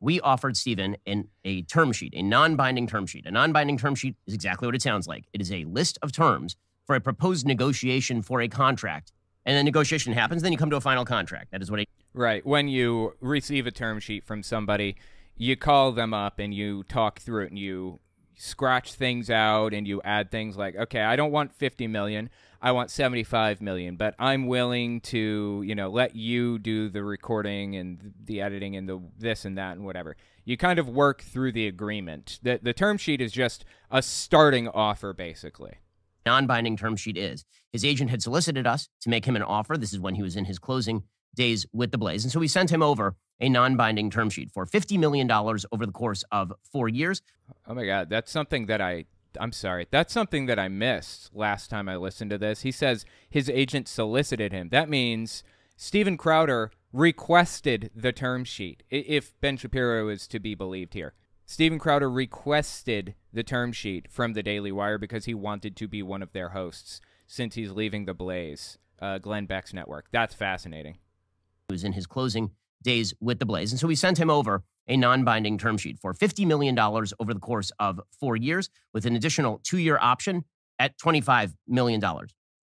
We 0.00 0.20
offered 0.20 0.56
Steven 0.56 0.96
in 1.06 1.28
a 1.44 1.62
term 1.62 1.92
sheet, 1.92 2.12
a 2.14 2.22
non-binding 2.22 2.86
term 2.86 3.06
sheet. 3.06 3.26
A 3.26 3.30
non-binding 3.30 3.78
term 3.78 3.94
sheet 3.94 4.16
is 4.26 4.34
exactly 4.34 4.66
what 4.66 4.74
it 4.74 4.82
sounds 4.82 5.06
like. 5.06 5.24
It 5.32 5.40
is 5.40 5.50
a 5.50 5.64
list 5.64 5.98
of 6.02 6.12
terms 6.12 6.56
for 6.86 6.94
a 6.94 7.00
proposed 7.00 7.46
negotiation 7.46 8.22
for 8.22 8.40
a 8.40 8.48
contract. 8.48 9.12
And 9.44 9.56
then 9.56 9.64
negotiation 9.64 10.12
happens, 10.12 10.42
then 10.42 10.52
you 10.52 10.58
come 10.58 10.70
to 10.70 10.76
a 10.76 10.80
final 10.80 11.04
contract. 11.04 11.52
That 11.52 11.62
is 11.62 11.70
what 11.70 11.80
a 11.80 11.86
Right. 12.12 12.44
When 12.46 12.66
you 12.68 13.14
receive 13.20 13.66
a 13.66 13.70
term 13.70 14.00
sheet 14.00 14.24
from 14.24 14.42
somebody, 14.42 14.96
you 15.36 15.54
call 15.54 15.92
them 15.92 16.14
up 16.14 16.38
and 16.38 16.54
you 16.54 16.82
talk 16.84 17.20
through 17.20 17.44
it 17.44 17.50
and 17.50 17.58
you 17.58 18.00
scratch 18.34 18.94
things 18.94 19.28
out 19.30 19.74
and 19.74 19.86
you 19.86 20.00
add 20.02 20.30
things 20.30 20.56
like, 20.56 20.76
okay, 20.76 21.02
I 21.02 21.14
don't 21.16 21.30
want 21.30 21.54
50 21.54 21.86
million. 21.88 22.30
I 22.60 22.72
want 22.72 22.90
75 22.90 23.60
million, 23.60 23.96
but 23.96 24.14
I'm 24.18 24.46
willing 24.46 25.00
to, 25.02 25.62
you 25.64 25.74
know, 25.74 25.88
let 25.88 26.16
you 26.16 26.58
do 26.58 26.88
the 26.88 27.02
recording 27.04 27.76
and 27.76 28.12
the 28.24 28.40
editing 28.40 28.76
and 28.76 28.88
the 28.88 29.00
this 29.18 29.44
and 29.44 29.56
that 29.58 29.72
and 29.76 29.84
whatever. 29.84 30.16
You 30.44 30.56
kind 30.56 30.78
of 30.78 30.88
work 30.88 31.22
through 31.22 31.52
the 31.52 31.66
agreement. 31.66 32.38
The 32.42 32.58
the 32.62 32.72
term 32.72 32.98
sheet 32.98 33.20
is 33.20 33.32
just 33.32 33.64
a 33.90 34.00
starting 34.02 34.68
offer 34.68 35.12
basically. 35.12 35.74
non-binding 36.24 36.76
term 36.76 36.96
sheet 36.96 37.16
is. 37.16 37.44
His 37.72 37.84
agent 37.84 38.10
had 38.10 38.22
solicited 38.22 38.66
us 38.66 38.88
to 39.02 39.10
make 39.10 39.24
him 39.24 39.36
an 39.36 39.42
offer. 39.42 39.76
This 39.76 39.92
is 39.92 40.00
when 40.00 40.14
he 40.16 40.22
was 40.22 40.36
in 40.36 40.44
his 40.46 40.58
closing 40.58 41.04
days 41.34 41.66
with 41.72 41.92
the 41.92 41.98
Blaze. 41.98 42.24
And 42.24 42.32
so 42.32 42.40
we 42.40 42.48
sent 42.48 42.70
him 42.70 42.82
over 42.82 43.14
a 43.38 43.48
non-binding 43.48 44.10
term 44.10 44.30
sheet 44.30 44.50
for 44.50 44.64
$50 44.66 44.98
million 44.98 45.30
over 45.30 45.86
the 45.86 45.92
course 45.92 46.24
of 46.32 46.52
four 46.72 46.88
years. 46.88 47.20
Oh 47.68 47.74
my 47.74 47.84
god, 47.84 48.08
that's 48.08 48.32
something 48.32 48.66
that 48.66 48.80
I 48.80 49.04
I'm 49.40 49.52
sorry. 49.52 49.86
That's 49.90 50.12
something 50.12 50.46
that 50.46 50.58
I 50.58 50.68
missed 50.68 51.30
last 51.34 51.70
time 51.70 51.88
I 51.88 51.96
listened 51.96 52.30
to 52.30 52.38
this. 52.38 52.62
He 52.62 52.72
says 52.72 53.04
his 53.28 53.48
agent 53.48 53.88
solicited 53.88 54.52
him. 54.52 54.68
That 54.70 54.88
means 54.88 55.42
Steven 55.76 56.16
Crowder 56.16 56.70
requested 56.92 57.90
the 57.94 58.12
term 58.12 58.44
sheet. 58.44 58.82
If 58.90 59.38
Ben 59.40 59.56
Shapiro 59.56 60.08
is 60.08 60.26
to 60.28 60.40
be 60.40 60.54
believed 60.54 60.94
here. 60.94 61.14
Steven 61.44 61.78
Crowder 61.78 62.10
requested 62.10 63.14
the 63.32 63.44
term 63.44 63.72
sheet 63.72 64.10
from 64.10 64.32
the 64.32 64.42
Daily 64.42 64.72
Wire 64.72 64.98
because 64.98 65.26
he 65.26 65.34
wanted 65.34 65.76
to 65.76 65.86
be 65.86 66.02
one 66.02 66.22
of 66.22 66.32
their 66.32 66.48
hosts 66.50 67.00
since 67.26 67.54
he's 67.54 67.70
leaving 67.70 68.04
the 68.04 68.14
Blaze 68.14 68.78
uh, 69.00 69.18
Glenn 69.18 69.46
Beck's 69.46 69.72
network. 69.72 70.06
That's 70.10 70.34
fascinating. 70.34 70.98
He 71.68 71.74
was 71.74 71.84
in 71.84 71.92
his 71.92 72.06
closing 72.06 72.50
days 72.82 73.14
with 73.20 73.38
the 73.38 73.46
Blaze. 73.46 73.72
And 73.72 73.78
so 73.78 73.86
we 73.86 73.94
sent 73.94 74.18
him 74.18 74.30
over 74.30 74.64
a 74.88 74.96
non 74.96 75.24
binding 75.24 75.58
term 75.58 75.78
sheet 75.78 75.98
for 75.98 76.14
$50 76.14 76.46
million 76.46 76.78
over 76.78 77.34
the 77.34 77.40
course 77.40 77.72
of 77.78 78.00
four 78.18 78.36
years 78.36 78.70
with 78.92 79.06
an 79.06 79.16
additional 79.16 79.60
two 79.64 79.78
year 79.78 79.98
option 80.00 80.44
at 80.78 80.96
$25 80.98 81.54
million. 81.66 82.00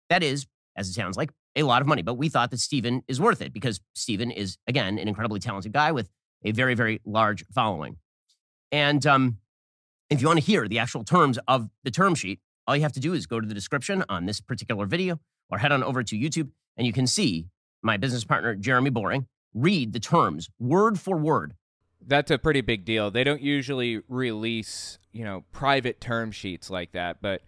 That 0.09 0.23
is, 0.23 0.47
as 0.77 0.89
it 0.89 0.95
sounds 0.95 1.17
like, 1.17 1.31
a 1.57 1.63
lot 1.63 1.83
of 1.83 1.89
money. 1.89 2.03
But 2.03 2.15
we 2.15 2.29
thought 2.29 2.51
that 2.51 2.61
Steven 2.61 3.03
is 3.09 3.21
worth 3.21 3.43
it 3.43 3.53
because 3.53 3.81
Steven 3.95 4.31
is, 4.31 4.59
again, 4.67 4.99
an 4.99 5.09
incredibly 5.09 5.41
talented 5.41 5.73
guy 5.73 5.93
with 5.93 6.09
a 6.45 6.53
very, 6.53 6.75
very 6.75 7.01
large 7.05 7.45
following. 7.53 7.97
And 8.71 9.05
um, 9.07 9.39
if 10.11 10.21
you 10.21 10.29
want 10.29 10.39
to 10.39 10.45
hear 10.45 10.69
the 10.69 10.79
actual 10.79 11.05
terms 11.05 11.39
of 11.49 11.69
the 11.85 11.91
term 11.91 12.15
sheet, 12.15 12.41
all 12.67 12.77
you 12.77 12.83
have 12.83 12.93
to 12.93 13.01
do 13.01 13.15
is 13.15 13.27
go 13.27 13.41
to 13.41 13.47
the 13.47 13.55
description 13.55 14.05
on 14.09 14.27
this 14.27 14.41
particular 14.41 14.87
video 14.87 15.19
or 15.51 15.59
head 15.59 15.73
on 15.73 15.83
over 15.83 16.03
to 16.03 16.17
YouTube 16.17 16.51
and 16.77 16.87
you 16.87 16.93
can 16.93 17.07
see 17.07 17.47
my 17.83 17.97
business 17.97 18.25
partner, 18.25 18.55
Jeremy 18.55 18.91
Boring, 18.91 19.27
read 19.53 19.93
the 19.93 20.01
terms 20.01 20.49
word 20.59 20.99
for 20.99 21.17
word. 21.17 21.55
That's 22.09 22.31
a 22.31 22.39
pretty 22.39 22.63
big 22.63 22.85
deal. 22.85 23.11
They 23.11 23.23
don't 23.23 23.43
usually 23.43 24.01
release, 24.09 24.99
you 25.13 25.25
know, 25.25 25.45
private 25.53 26.01
term 26.01 26.33
sheets 26.33 26.71
like 26.71 26.93
that, 26.93 27.19
but 27.21 27.43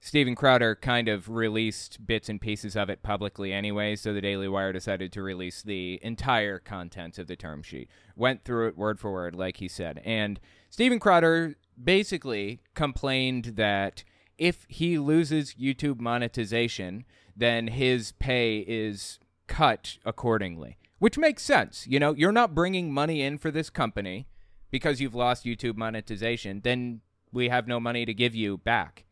Steven 0.00 0.34
Crowder 0.34 0.74
kind 0.74 1.08
of 1.08 1.28
released 1.28 2.06
bits 2.06 2.28
and 2.28 2.40
pieces 2.40 2.76
of 2.76 2.88
it 2.88 3.02
publicly 3.02 3.52
anyway, 3.52 3.96
so 3.96 4.14
the 4.14 4.20
Daily 4.20 4.48
Wire 4.48 4.72
decided 4.72 5.12
to 5.12 5.22
release 5.22 5.62
the 5.62 5.98
entire 6.02 6.58
contents 6.58 7.18
of 7.18 7.26
the 7.26 7.36
term 7.36 7.62
sheet. 7.62 7.90
Went 8.14 8.44
through 8.44 8.68
it 8.68 8.78
word 8.78 8.98
for 8.98 9.12
word, 9.12 9.34
like 9.34 9.58
he 9.58 9.68
said. 9.68 10.00
And 10.04 10.40
Steven 10.70 10.98
Crowder 10.98 11.56
basically 11.82 12.60
complained 12.74 13.56
that 13.56 14.04
if 14.38 14.64
he 14.68 14.98
loses 14.98 15.54
YouTube 15.54 16.00
monetization, 16.00 17.04
then 17.36 17.68
his 17.68 18.12
pay 18.12 18.58
is 18.60 19.18
cut 19.46 19.98
accordingly, 20.04 20.78
which 20.98 21.18
makes 21.18 21.42
sense. 21.42 21.86
You 21.86 22.00
know, 22.00 22.14
you're 22.14 22.32
not 22.32 22.54
bringing 22.54 22.92
money 22.92 23.22
in 23.22 23.38
for 23.38 23.50
this 23.50 23.70
company 23.70 24.26
because 24.70 25.00
you've 25.00 25.14
lost 25.14 25.44
YouTube 25.44 25.76
monetization, 25.76 26.60
then 26.62 27.00
we 27.32 27.48
have 27.48 27.68
no 27.68 27.80
money 27.80 28.04
to 28.04 28.14
give 28.14 28.34
you 28.34 28.58
back. 28.58 29.04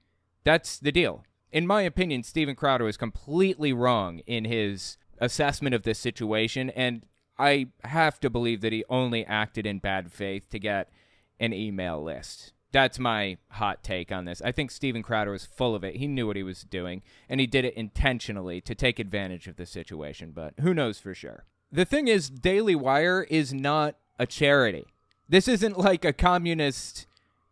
That's 0.45 0.79
the 0.79 0.93
deal. 0.93 1.25
In 1.53 1.67
my 1.67 1.83
opinion, 1.83 2.23
Steven 2.23 2.57
Crowder 2.57 2.85
was 2.85 2.97
completely 2.97 3.73
wrong 3.73 4.19
in 4.27 4.45
his 4.45 4.97
assessment 5.19 5.75
of 5.75 5.85
this 5.85 5.99
situation, 5.99 6.71
and 6.71 7.07
I 7.39 7.69
have 7.85 8.19
to 8.21 8.31
believe 8.31 8.61
that 8.61 8.73
he 8.73 8.85
only 8.89 9.25
acted 9.25 9.67
in 9.67 9.79
bad 9.79 10.13
faith 10.13 10.49
to 10.51 10.59
get 10.59 10.91
an 11.39 11.53
email 11.53 12.03
list. 12.03 12.53
That's 12.73 12.99
my 12.99 13.37
hot 13.51 13.85
take 13.85 14.11
on 14.11 14.25
this. 14.25 14.43
I 14.43 14.51
think 14.51 14.73
Steven 14.73 15.03
Crowder 15.03 15.31
was 15.31 15.47
full 15.47 15.77
of 15.77 15.85
it. 15.85 15.97
He 15.97 16.09
knew 16.09 16.27
what 16.27 16.37
he 16.37 16.43
was 16.43 16.63
doing, 16.63 17.03
and 17.29 17.39
he 17.39 17.47
did 17.47 17.65
it 17.65 17.75
intentionally 17.75 18.61
to 18.63 18.75
take 18.75 18.99
advantage 18.99 19.47
of 19.47 19.57
the 19.57 19.67
situation, 19.67 20.33
but 20.35 20.55
who 20.61 20.75
knows 20.75 20.99
for 20.99 21.15
sure. 21.15 21.45
The 21.75 21.85
thing 21.85 22.07
is, 22.07 22.31
Daily 22.31 22.77
Wire 22.77 23.27
is 23.29 23.53
not 23.53 23.97
a 24.17 24.27
charity. 24.27 24.85
This 25.29 25.49
isn't 25.49 25.77
like 25.77 26.05
a 26.05 26.13
communist 26.13 27.09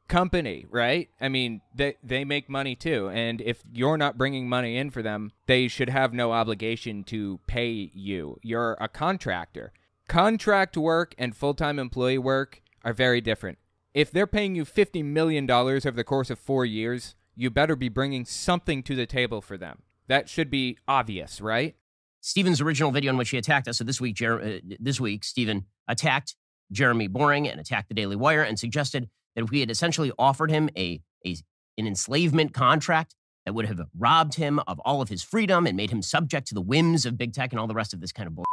company, 0.06 0.64
right? 0.70 1.08
I 1.20 1.28
mean, 1.28 1.60
they 1.74 1.96
they 2.04 2.24
make 2.24 2.48
money 2.48 2.76
too, 2.76 3.08
and 3.08 3.40
if 3.40 3.64
you're 3.72 3.96
not 3.96 4.16
bringing 4.16 4.48
money 4.48 4.76
in 4.76 4.90
for 4.90 5.02
them, 5.02 5.32
they 5.46 5.66
should 5.66 5.88
have 5.88 6.12
no 6.12 6.30
obligation 6.30 7.02
to 7.04 7.40
pay 7.48 7.90
you. 7.92 8.38
You're 8.42 8.76
a 8.80 8.86
contractor. 8.86 9.72
Contract 10.06 10.76
work 10.76 11.16
and 11.18 11.34
full-time 11.34 11.80
employee 11.80 12.18
work 12.18 12.62
are 12.84 12.92
very 12.92 13.20
different. 13.20 13.58
If 13.92 14.12
they're 14.12 14.28
paying 14.28 14.54
you 14.54 14.64
50 14.64 15.02
million 15.02 15.46
dollars 15.46 15.84
over 15.84 15.96
the 15.96 16.04
course 16.04 16.30
of 16.30 16.38
4 16.38 16.64
years, 16.64 17.16
you 17.34 17.50
better 17.50 17.74
be 17.74 17.88
bringing 17.88 18.24
something 18.24 18.84
to 18.84 18.94
the 18.94 19.06
table 19.06 19.40
for 19.40 19.56
them. 19.58 19.82
That 20.06 20.28
should 20.28 20.48
be 20.48 20.78
obvious, 20.86 21.40
right? 21.40 21.74
Steven's 22.22 22.60
original 22.60 22.90
video 22.90 23.10
in 23.10 23.18
which 23.18 23.30
he 23.30 23.36
attacked 23.36 23.68
us. 23.68 23.78
So 23.78 23.84
this 23.84 24.00
week, 24.00 24.14
Jer- 24.14 24.40
uh, 24.40 24.58
this 24.80 24.98
week, 24.98 25.24
Steven 25.24 25.66
attacked 25.88 26.36
Jeremy 26.70 27.08
Boring 27.08 27.48
and 27.48 27.60
attacked 27.60 27.88
the 27.88 27.94
Daily 27.94 28.16
Wire 28.16 28.42
and 28.42 28.58
suggested 28.58 29.10
that 29.36 29.50
we 29.50 29.60
had 29.60 29.70
essentially 29.70 30.12
offered 30.18 30.50
him 30.50 30.70
a, 30.76 31.00
a 31.26 31.36
an 31.78 31.86
enslavement 31.86 32.54
contract 32.54 33.14
that 33.44 33.54
would 33.54 33.66
have 33.66 33.80
robbed 33.98 34.34
him 34.34 34.60
of 34.66 34.78
all 34.80 35.02
of 35.02 35.08
his 35.08 35.22
freedom 35.22 35.66
and 35.66 35.76
made 35.76 35.90
him 35.90 36.00
subject 36.00 36.46
to 36.46 36.54
the 36.54 36.60
whims 36.60 37.04
of 37.04 37.18
big 37.18 37.32
tech 37.32 37.52
and 37.52 37.58
all 37.58 37.66
the 37.66 37.74
rest 37.74 37.92
of 37.92 38.00
this 38.00 38.12
kind 38.12 38.26
of 38.26 38.34
bull. 38.34 38.44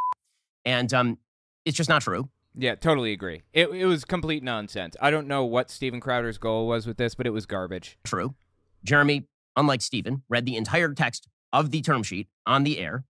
And 0.64 0.92
um, 0.92 1.18
it's 1.64 1.76
just 1.76 1.88
not 1.88 2.02
true. 2.02 2.28
Yeah, 2.56 2.74
totally 2.74 3.12
agree. 3.12 3.42
It, 3.52 3.68
it 3.68 3.86
was 3.86 4.04
complete 4.04 4.42
nonsense. 4.42 4.96
I 5.00 5.10
don't 5.10 5.28
know 5.28 5.44
what 5.44 5.70
Steven 5.70 6.00
Crowder's 6.00 6.38
goal 6.38 6.66
was 6.66 6.86
with 6.86 6.96
this, 6.96 7.14
but 7.14 7.26
it 7.26 7.30
was 7.30 7.46
garbage. 7.46 7.98
True. 8.04 8.34
Jeremy, 8.82 9.28
unlike 9.54 9.82
Steven, 9.82 10.22
read 10.28 10.46
the 10.46 10.56
entire 10.56 10.92
text 10.92 11.28
of 11.52 11.70
the 11.70 11.82
term 11.82 12.02
sheet 12.02 12.28
on 12.46 12.64
the 12.64 12.78
air 12.78 13.04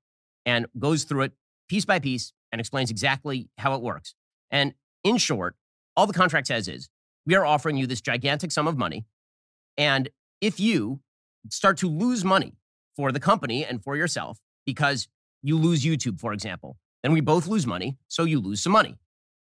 and 0.47 0.67
goes 0.79 1.05
through 1.05 1.23
it 1.23 1.33
piece 1.69 1.85
by 1.85 1.99
piece 1.99 2.33
and 2.53 2.61
explains 2.61 2.91
exactly 2.91 3.49
how 3.59 3.75
it 3.75 3.83
works. 3.83 4.15
And 4.51 4.75
in 5.05 5.17
short, 5.19 5.57
all 5.97 6.07
the 6.07 6.13
contract 6.13 6.47
says 6.49 6.69
is 6.69 6.89
we 7.27 7.35
are 7.35 7.47
offering 7.47 7.77
you 7.77 7.87
this 7.87 8.01
gigantic 8.01 8.53
sum 8.53 8.67
of 8.67 8.77
money. 8.77 9.05
And 9.77 10.09
if 10.41 10.59
you 10.59 11.01
start 11.49 11.79
to 11.79 11.89
lose 11.89 12.25
money 12.25 12.57
for 12.97 13.13
the 13.13 13.21
company 13.21 13.65
and 13.65 13.83
for 13.83 13.97
yourself 13.97 14.39
because 14.67 15.09
you 15.43 15.57
lose 15.57 15.85
YouTube, 15.85 16.21
for 16.21 16.33
example, 16.33 16.77
then 17.03 17.13
we 17.13 17.21
both 17.21 17.47
lose 17.47 17.67
money. 17.67 17.97
So 18.09 18.25
you 18.25 18.41
lose 18.41 18.63
some 18.63 18.73
money 18.73 18.97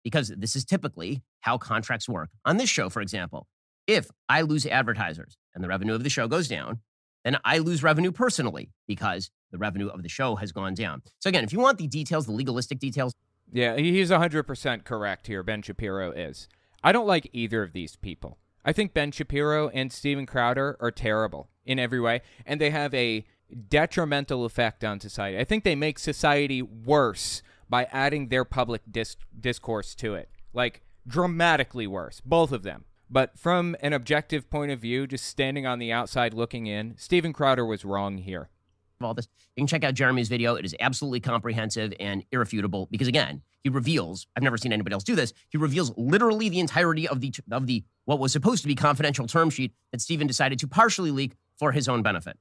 because 0.05 0.29
this 0.37 0.57
is 0.57 0.65
typically 0.65 1.23
how 1.41 1.59
contracts 1.59 2.09
work. 2.09 2.31
On 2.45 2.57
this 2.57 2.69
show, 2.69 2.89
for 2.89 3.01
example, 3.01 3.47
if 3.87 4.11
I 4.29 4.43
lose 4.43 4.67
advertisers 4.67 5.37
and 5.55 5.65
the 5.65 5.69
revenue 5.69 5.95
of 5.95 6.05
the 6.05 6.11
show 6.11 6.29
goes 6.29 6.49
down, 6.49 6.81
then 7.25 7.39
I 7.45 7.59
lose 7.59 7.83
revenue 7.83 8.13
personally 8.13 8.71
because 8.87 9.31
the 9.51 9.59
revenue 9.59 9.89
of 9.89 10.03
the 10.03 10.09
show 10.09 10.37
has 10.37 10.53
gone 10.53 10.75
down. 10.75 11.03
So 11.19 11.29
again, 11.29 11.45
if 11.45 11.53
you 11.53 11.61
want 11.61 11.79
the 11.79 11.87
details, 11.87 12.27
the 12.27 12.33
legalistic 12.33 12.79
details. 12.79 13.15
Yeah, 13.53 13.77
he's 13.77 14.11
100% 14.11 14.85
correct 14.85 15.27
here. 15.27 15.43
Ben 15.43 15.63
Shapiro 15.63 16.13
is. 16.13 16.49
I 16.83 16.93
don't 16.93 17.07
like 17.07 17.29
either 17.33 17.63
of 17.63 17.73
these 17.73 17.97
people. 17.97 18.39
I 18.65 18.73
think 18.73 18.95
Ben 18.95 19.11
Shapiro 19.11 19.69
and 19.71 19.93
Steven 19.93 20.27
Crowder 20.27 20.77
are 20.81 20.91
terrible 20.91 21.49
in 21.65 21.79
every 21.79 22.01
way, 22.01 22.21
and 22.47 22.61
they 22.61 22.71
have 22.71 22.95
a 22.95 23.25
detrimental 23.69 24.45
effect 24.45 24.85
on 24.85 25.01
society. 25.01 25.39
I 25.39 25.45
think 25.45 25.65
they 25.65 25.75
make 25.75 25.99
society 25.99 26.63
worse 26.63 27.43
by 27.69 27.85
adding 27.91 28.29
their 28.29 28.45
public 28.45 28.83
dis- 28.91 29.17
discourse 29.39 29.95
to 29.97 30.15
it, 30.15 30.29
like 30.53 30.83
dramatically 31.07 31.87
worse, 31.87 32.21
both 32.25 32.53
of 32.53 32.63
them. 32.63 32.85
But 33.11 33.39
from 33.39 33.77
an 33.81 33.93
objective 33.93 34.49
point 34.49 34.71
of 34.71 34.81
view, 34.81 35.07
just 35.07 35.25
standing 35.25 35.67
on 35.67 35.79
the 35.79 35.93
outside 35.93 36.33
looking 36.33 36.67
in, 36.67 36.95
Steven 36.97 37.33
Crowder 37.33 37.67
was 37.67 37.85
wrong 37.85 38.19
here. 38.19 38.49
All 39.03 39.15
this, 39.15 39.29
you 39.57 39.63
can 39.63 39.67
check 39.67 39.83
out 39.83 39.95
Jeremy's 39.95 40.29
video. 40.29 40.55
It 40.55 40.65
is 40.65 40.77
absolutely 40.79 41.21
comprehensive 41.21 41.95
and 41.99 42.23
irrefutable 42.31 42.87
because, 42.91 43.09
again, 43.09 43.43
he 43.63 43.69
reveals 43.69 44.27
i've 44.37 44.43
never 44.43 44.57
seen 44.57 44.73
anybody 44.73 44.95
else 44.95 45.05
do 45.05 45.15
this 45.15 45.33
he 45.49 45.59
reveals 45.59 45.93
literally 45.97 46.49
the 46.49 46.61
entirety 46.61 47.07
of 47.07 47.21
the 47.21 47.33
of 47.51 47.67
the 47.67 47.85
what 48.05 48.19
was 48.19 48.33
supposed 48.33 48.63
to 48.63 48.69
be 48.69 48.75
confidential 48.75 49.27
term 49.27 49.51
sheet 49.51 49.73
that 49.93 50.01
steven 50.01 50.27
decided 50.27 50.59
to 50.59 50.67
partially 50.67 51.11
leak 51.11 51.33
for 51.59 51.73
his 51.73 51.89
own 51.89 52.03
benefit 52.03 52.39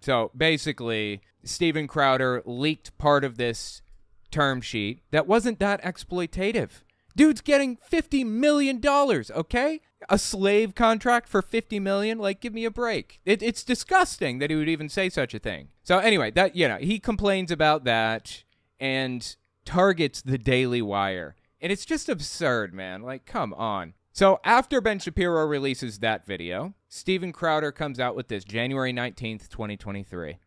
so 0.00 0.30
basically 0.36 1.20
steven 1.42 1.86
crowder 1.86 2.42
leaked 2.44 2.96
part 2.98 3.24
of 3.24 3.36
this 3.36 3.82
term 4.30 4.60
sheet 4.60 5.02
that 5.10 5.26
wasn't 5.26 5.58
that 5.58 5.82
exploitative 5.82 6.82
dude's 7.16 7.40
getting 7.40 7.76
50 7.76 8.24
million 8.24 8.80
dollars 8.80 9.30
okay 9.30 9.80
a 10.08 10.18
slave 10.18 10.74
contract 10.74 11.28
for 11.28 11.42
50 11.42 11.80
million 11.80 12.18
like 12.18 12.40
give 12.40 12.54
me 12.54 12.64
a 12.64 12.70
break 12.70 13.20
it, 13.24 13.42
it's 13.42 13.64
disgusting 13.64 14.38
that 14.38 14.50
he 14.50 14.56
would 14.56 14.68
even 14.68 14.88
say 14.88 15.08
such 15.08 15.34
a 15.34 15.38
thing 15.38 15.68
so 15.82 15.98
anyway 15.98 16.30
that 16.30 16.54
you 16.54 16.68
know 16.68 16.78
he 16.78 17.00
complains 17.00 17.50
about 17.50 17.84
that 17.84 18.44
and 18.80 19.36
targets 19.64 20.22
the 20.22 20.38
Daily 20.38 20.82
Wire. 20.82 21.36
And 21.60 21.72
it's 21.72 21.84
just 21.84 22.08
absurd, 22.08 22.72
man. 22.72 23.02
Like, 23.02 23.26
come 23.26 23.52
on. 23.54 23.94
So 24.12 24.40
after 24.42 24.80
Ben 24.80 24.98
Shapiro 24.98 25.46
releases 25.46 25.98
that 26.00 26.26
video, 26.26 26.74
Steven 26.88 27.32
Crowder 27.32 27.70
comes 27.70 28.00
out 28.00 28.16
with 28.16 28.28
this 28.28 28.44
January 28.44 28.92
19th, 28.92 29.48
2023. 29.48 30.38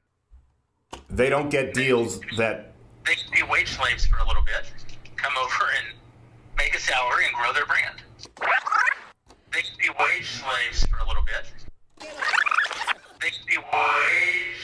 They 1.10 1.30
don't 1.30 1.50
get 1.50 1.74
deals 1.74 2.20
that. 2.38 2.74
They 3.06 3.16
can 3.16 3.32
be 3.32 3.44
wage 3.52 3.70
slaves 3.70 4.06
for 4.06 4.18
a 4.18 4.28
little 4.28 4.44
bit, 4.44 4.72
come 5.16 5.34
over 5.38 5.72
and 5.78 5.98
make 6.58 6.76
a 6.76 6.80
salary 6.80 7.26
and 7.26 7.36
grow 7.36 7.54
their 7.54 7.66
brand. 7.66 8.02
They 9.52 9.62
can 9.62 9.76
be 9.78 9.90
wage 10.00 10.28
slaves 10.28 10.86
for 10.86 10.98
a 11.00 11.08
little 11.08 11.24
bit. 11.24 11.46
They 13.20 13.30
can 13.30 13.46
be 13.46 13.58
wage 13.58 14.58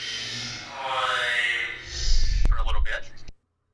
slaves 0.71 2.47
for 2.47 2.55
a 2.55 2.65
little 2.65 2.81
bit. 2.81 3.11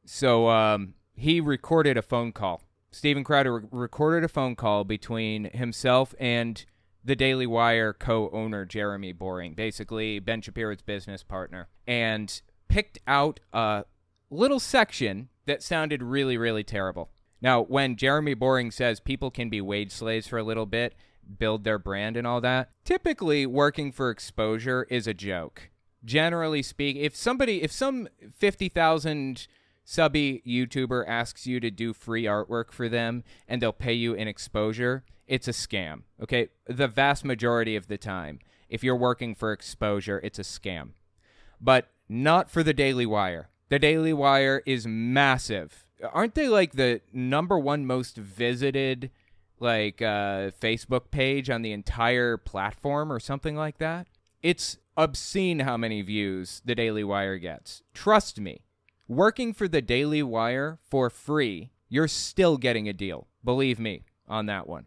So 0.06 0.50
um, 0.50 0.96
he 1.14 1.40
recorded 1.40 1.98
a 1.98 2.02
phone 2.02 2.32
call. 2.32 2.64
Steven 2.92 3.24
Crowder 3.24 3.60
re- 3.60 3.68
recorded 3.72 4.24
a 4.24 4.28
phone 4.28 4.56
call 4.56 4.84
between 4.84 5.52
himself 5.54 6.16
and 6.20 6.66
the 7.06 7.16
Daily 7.16 7.46
Wire 7.46 7.94
co-owner 7.94 8.66
Jeremy 8.66 9.14
Boring, 9.14 9.54
basically 9.54 10.20
Ben 10.20 10.42
Shapiro's 10.42 10.82
business 10.82 11.22
partner, 11.22 11.68
and 11.86 12.42
picked 12.70 12.98
out 13.06 13.40
a 13.52 13.86
little 14.30 14.60
section 14.60 15.30
that 15.46 15.62
sounded 15.62 16.02
really, 16.02 16.38
really 16.38 16.64
terrible. 16.64 17.12
Now, 17.44 17.62
when 17.62 17.98
Jeremy 17.98 18.34
Boring 18.34 18.72
says 18.72 19.02
people 19.02 19.30
can 19.30 19.50
be 19.50 19.60
wage 19.62 19.92
slaves 19.92 20.28
for 20.28 20.38
a 20.40 20.44
little 20.44 20.66
bit, 20.66 20.96
build 21.38 21.66
their 21.66 21.78
brand 21.78 22.18
and 22.18 22.26
all 22.26 22.40
that, 22.42 22.70
typically 22.86 23.46
working 23.46 23.92
for 23.92 24.10
exposure 24.10 24.88
is 24.90 25.08
a 25.08 25.14
joke. 25.14 25.70
generally 26.06 26.62
speak, 26.62 26.98
if 26.98 27.16
somebody, 27.16 27.62
if 27.64 27.72
some 27.72 28.08
50,000 28.38 29.48
subby 29.86 30.42
YouTuber 30.46 31.06
asks 31.08 31.46
you 31.46 31.60
to 31.60 31.72
do 31.72 31.94
free 31.94 32.24
artwork 32.24 32.72
for 32.72 32.90
them 32.90 33.24
and 33.48 33.62
they'll 33.62 33.74
pay 33.74 33.94
you 33.94 34.14
in 34.14 34.28
exposure, 34.28 35.04
it's 35.28 35.48
a 35.48 35.52
scam. 35.52 36.04
Okay. 36.22 36.50
The 36.68 36.88
vast 36.88 37.24
majority 37.26 37.76
of 37.76 37.88
the 37.88 37.98
time, 37.98 38.40
if 38.70 38.84
you're 38.84 38.96
working 38.96 39.36
for 39.36 39.52
exposure, 39.52 40.20
it's 40.24 40.40
a 40.40 40.44
scam. 40.44 40.90
But 41.62 41.90
not 42.10 42.50
for 42.50 42.64
the 42.64 42.74
Daily 42.74 43.06
Wire. 43.06 43.50
The 43.70 43.80
Daily 43.80 44.14
Wire 44.14 44.62
is 44.66 44.86
massive. 44.86 45.83
Aren't 46.12 46.36
they 46.36 46.48
like 46.48 46.74
the 46.74 47.02
number 47.12 47.58
one 47.58 47.86
most 47.86 48.18
visited 48.18 49.12
like 49.60 50.02
uh, 50.02 50.52
Facebook 50.62 51.12
page 51.12 51.50
on 51.50 51.62
the 51.62 51.72
entire 51.72 52.38
platform 52.38 53.12
or 53.12 53.20
something 53.20 53.56
like 53.56 53.78
that? 53.78 54.08
It's 54.42 54.78
obscene 54.98 55.60
how 55.60 55.78
many 55.78 56.02
views 56.02 56.62
the 56.66 56.76
Daily 56.76 57.04
Wire 57.04 57.38
gets. 57.38 57.82
Trust 57.94 58.40
me, 58.40 58.62
working 59.08 59.54
for 59.54 59.68
the 59.68 59.82
Daily 59.82 60.22
Wire 60.22 60.80
for 60.90 61.10
free, 61.10 61.72
you're 61.88 62.08
still 62.08 62.58
getting 62.58 62.90
a 62.90 62.94
deal. 62.94 63.28
Believe 63.44 63.80
me 63.80 64.04
on 64.28 64.46
that 64.48 64.68
one. 64.68 64.86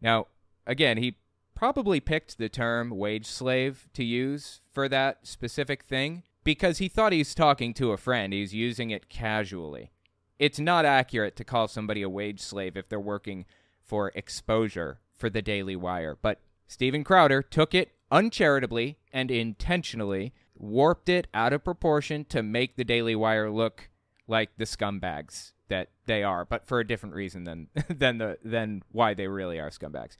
Now, 0.00 0.26
again, 0.66 0.98
he 0.98 1.16
probably 1.54 2.00
picked 2.00 2.38
the 2.38 2.48
term 2.48 2.90
wage 2.90 3.26
slave 3.26 3.88
to 3.94 4.04
use 4.04 4.60
for 4.72 4.88
that 4.88 5.26
specific 5.26 5.82
thing 5.82 6.22
because 6.44 6.78
he 6.78 6.88
thought 6.88 7.12
he's 7.12 7.34
talking 7.34 7.74
to 7.74 7.92
a 7.92 7.96
friend. 7.96 8.32
He's 8.32 8.54
using 8.54 8.90
it 8.90 9.08
casually. 9.08 9.90
It's 10.38 10.58
not 10.58 10.84
accurate 10.84 11.36
to 11.36 11.44
call 11.44 11.68
somebody 11.68 12.02
a 12.02 12.08
wage 12.08 12.40
slave 12.40 12.76
if 12.76 12.88
they're 12.88 13.00
working 13.00 13.44
for 13.84 14.12
exposure 14.14 15.00
for 15.14 15.28
the 15.28 15.42
Daily 15.42 15.76
Wire. 15.76 16.16
But 16.20 16.40
Steven 16.66 17.02
Crowder 17.02 17.42
took 17.42 17.74
it 17.74 17.92
uncharitably 18.10 18.96
and 19.12 19.30
intentionally, 19.30 20.32
warped 20.54 21.08
it 21.08 21.26
out 21.34 21.52
of 21.52 21.64
proportion 21.64 22.24
to 22.26 22.42
make 22.42 22.76
the 22.76 22.84
Daily 22.84 23.16
Wire 23.16 23.50
look 23.50 23.88
like 24.26 24.50
the 24.58 24.64
scumbags 24.64 25.52
that 25.68 25.90
they 26.06 26.22
are, 26.22 26.44
but 26.44 26.66
for 26.66 26.80
a 26.80 26.86
different 26.86 27.14
reason 27.14 27.44
than 27.44 27.68
than 27.88 28.18
the 28.18 28.38
than 28.44 28.82
why 28.92 29.14
they 29.14 29.26
really 29.26 29.58
are 29.58 29.70
scumbags. 29.70 30.16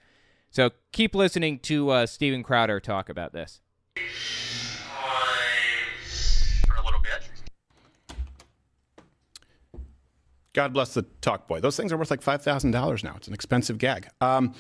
So 0.50 0.70
keep 0.92 1.14
listening 1.14 1.58
to 1.60 1.90
uh, 1.90 2.06
Steven 2.06 2.42
Crowder 2.42 2.80
talk 2.80 3.08
about 3.08 3.32
this. 3.32 3.60
God 10.58 10.72
bless 10.72 10.92
the 10.92 11.04
talk 11.20 11.46
boy. 11.46 11.60
Those 11.60 11.76
things 11.76 11.92
are 11.92 11.96
worth 11.96 12.10
like 12.10 12.20
five 12.20 12.42
thousand 12.42 12.72
dollars 12.72 13.04
now. 13.04 13.14
It's 13.16 13.28
an 13.28 13.32
expensive 13.32 13.78
gag. 13.78 14.08
Um, 14.20 14.54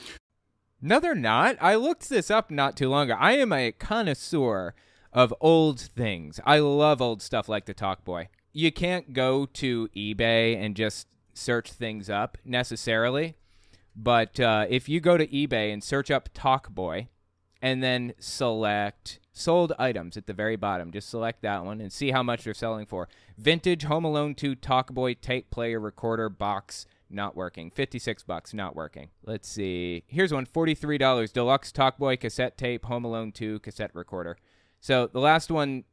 No, 0.80 1.00
they're 1.00 1.12
not. 1.16 1.56
I 1.60 1.74
looked 1.74 2.08
this 2.08 2.30
up 2.30 2.52
not 2.52 2.76
too 2.76 2.88
long 2.88 3.10
ago. 3.10 3.18
I 3.18 3.32
am 3.32 3.52
a 3.52 3.72
connoisseur 3.72 4.74
of 5.12 5.34
old 5.40 5.80
things. 5.80 6.38
I 6.46 6.60
love 6.60 7.02
old 7.02 7.20
stuff 7.20 7.48
like 7.48 7.66
the 7.66 7.74
Talk 7.74 8.04
Boy. 8.04 8.28
You 8.52 8.70
can't 8.70 9.12
go 9.12 9.44
to 9.46 9.88
eBay 9.88 10.56
and 10.56 10.76
just 10.76 11.08
search 11.34 11.72
things 11.72 12.08
up 12.08 12.38
necessarily, 12.44 13.34
but 13.96 14.38
uh, 14.38 14.66
if 14.68 14.88
you 14.88 15.00
go 15.00 15.16
to 15.18 15.26
eBay 15.26 15.72
and 15.72 15.82
search 15.82 16.12
up 16.12 16.28
Talk 16.32 16.70
Boy 16.70 17.08
and 17.60 17.82
then 17.82 18.14
select 18.18 19.20
sold 19.32 19.72
items 19.78 20.16
at 20.16 20.26
the 20.26 20.32
very 20.32 20.56
bottom, 20.56 20.90
just 20.90 21.08
select 21.08 21.42
that 21.42 21.64
one 21.64 21.80
and 21.80 21.92
see 21.92 22.10
how 22.10 22.22
much 22.22 22.44
they're 22.44 22.54
selling 22.54 22.86
for. 22.86 23.08
Vintage 23.36 23.84
Home 23.84 24.04
Alone 24.04 24.34
2 24.34 24.54
Talk 24.56 24.92
Boy 24.92 25.14
tape 25.14 25.50
player 25.50 25.78
recorder 25.78 26.28
box 26.28 26.86
not 27.10 27.36
working. 27.36 27.70
56 27.70 28.22
bucks, 28.24 28.52
not 28.52 28.76
working. 28.76 29.08
Let's 29.24 29.48
see. 29.48 30.04
Here's 30.06 30.32
one, 30.32 30.46
$43. 30.46 31.32
Deluxe 31.32 31.72
Talkboy 31.72 32.20
cassette 32.20 32.58
tape, 32.58 32.84
Home 32.86 33.04
Alone 33.04 33.32
2 33.32 33.60
cassette 33.60 33.90
recorder. 33.94 34.36
So 34.80 35.06
the 35.06 35.20
last 35.20 35.50
one 35.50 35.84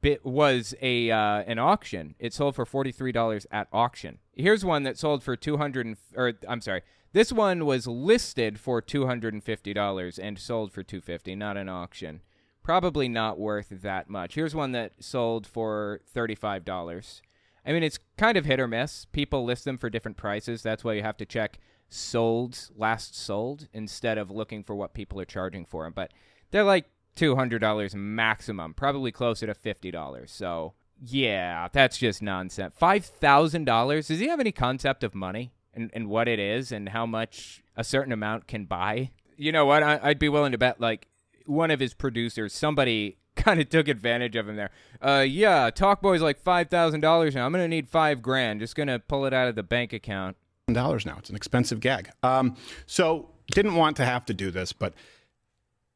bit 0.00 0.24
was 0.24 0.74
a 0.82 1.10
uh, 1.10 1.42
an 1.46 1.58
auction. 1.58 2.14
It 2.18 2.34
sold 2.34 2.54
for 2.56 2.64
$43 2.64 3.46
at 3.50 3.68
auction. 3.72 4.18
Here's 4.32 4.64
one 4.64 4.82
that 4.82 4.98
sold 4.98 5.22
for 5.22 5.36
200 5.36 5.86
and, 5.86 5.96
or 6.14 6.32
I'm 6.48 6.60
sorry. 6.60 6.82
This 7.12 7.32
one 7.32 7.64
was 7.64 7.86
listed 7.86 8.60
for 8.60 8.82
$250 8.82 10.18
and 10.22 10.38
sold 10.38 10.72
for 10.72 10.82
250, 10.82 11.34
not 11.36 11.56
an 11.56 11.68
auction. 11.68 12.20
Probably 12.62 13.08
not 13.08 13.38
worth 13.38 13.68
that 13.70 14.10
much. 14.10 14.34
Here's 14.34 14.54
one 14.54 14.72
that 14.72 14.92
sold 15.00 15.46
for 15.46 16.00
$35. 16.14 17.20
I 17.64 17.72
mean, 17.72 17.82
it's 17.82 17.98
kind 18.16 18.36
of 18.36 18.44
hit 18.44 18.60
or 18.60 18.68
miss. 18.68 19.06
People 19.06 19.44
list 19.44 19.64
them 19.64 19.78
for 19.78 19.90
different 19.90 20.16
prices. 20.16 20.62
That's 20.62 20.84
why 20.84 20.94
you 20.94 21.02
have 21.02 21.16
to 21.18 21.26
check 21.26 21.58
sold, 21.88 22.70
last 22.76 23.16
sold, 23.16 23.68
instead 23.72 24.18
of 24.18 24.30
looking 24.30 24.62
for 24.62 24.74
what 24.74 24.94
people 24.94 25.20
are 25.20 25.24
charging 25.24 25.64
for 25.64 25.84
them. 25.84 25.92
But 25.94 26.12
they're 26.50 26.64
like 26.64 26.86
$200 27.16 27.94
maximum, 27.94 28.74
probably 28.74 29.10
closer 29.12 29.46
to 29.46 29.54
$50. 29.54 30.28
So, 30.28 30.74
yeah, 31.00 31.68
that's 31.72 31.98
just 31.98 32.22
nonsense. 32.22 32.74
$5,000? 32.80 34.06
Does 34.06 34.18
he 34.18 34.28
have 34.28 34.40
any 34.40 34.52
concept 34.52 35.02
of 35.02 35.14
money 35.14 35.52
and, 35.76 35.90
and 35.92 36.08
what 36.08 36.26
it 36.28 36.38
is 36.38 36.72
and 36.72 36.88
how 36.88 37.06
much 37.06 37.62
a 37.76 37.84
certain 37.84 38.12
amount 38.12 38.46
can 38.48 38.64
buy? 38.64 39.10
You 39.36 39.52
know 39.52 39.66
what? 39.66 39.82
I, 39.82 40.00
I'd 40.02 40.18
be 40.18 40.28
willing 40.28 40.52
to 40.52 40.58
bet, 40.58 40.80
like, 40.80 41.06
one 41.44 41.70
of 41.70 41.78
his 41.78 41.94
producers, 41.94 42.52
somebody 42.52 43.18
kind 43.36 43.60
of 43.60 43.68
took 43.68 43.86
advantage 43.88 44.34
of 44.34 44.48
him 44.48 44.56
there. 44.56 44.70
Uh, 45.00 45.24
yeah, 45.28 45.70
Talkboy's 45.70 46.22
like 46.22 46.40
five 46.40 46.68
thousand 46.70 47.00
dollars 47.00 47.34
now. 47.34 47.46
I'm 47.46 47.52
gonna 47.52 47.68
need 47.68 47.86
five 47.88 48.22
grand. 48.22 48.60
Just 48.60 48.74
gonna 48.74 48.98
pull 48.98 49.26
it 49.26 49.32
out 49.34 49.46
of 49.46 49.54
the 49.54 49.62
bank 49.62 49.92
account. 49.92 50.36
dollars 50.72 51.04
now. 51.06 51.16
It's 51.18 51.30
an 51.30 51.36
expensive 51.36 51.78
gag. 51.80 52.10
Um, 52.22 52.56
so 52.86 53.30
didn't 53.52 53.74
want 53.76 53.96
to 53.98 54.04
have 54.04 54.24
to 54.26 54.34
do 54.34 54.50
this, 54.50 54.72
but 54.72 54.94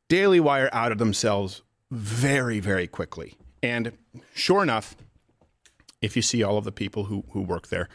Daily 0.08 0.38
Wire 0.38 0.68
outed 0.72 0.98
themselves 0.98 1.62
very, 1.90 2.60
very 2.60 2.86
quickly. 2.86 3.34
And 3.62 3.92
sure 4.34 4.62
enough, 4.62 4.96
if 6.00 6.14
you 6.16 6.22
see 6.22 6.42
all 6.42 6.58
of 6.58 6.64
the 6.64 6.72
people 6.72 7.04
who 7.04 7.24
who 7.30 7.40
work 7.40 7.68
there, 7.68 7.88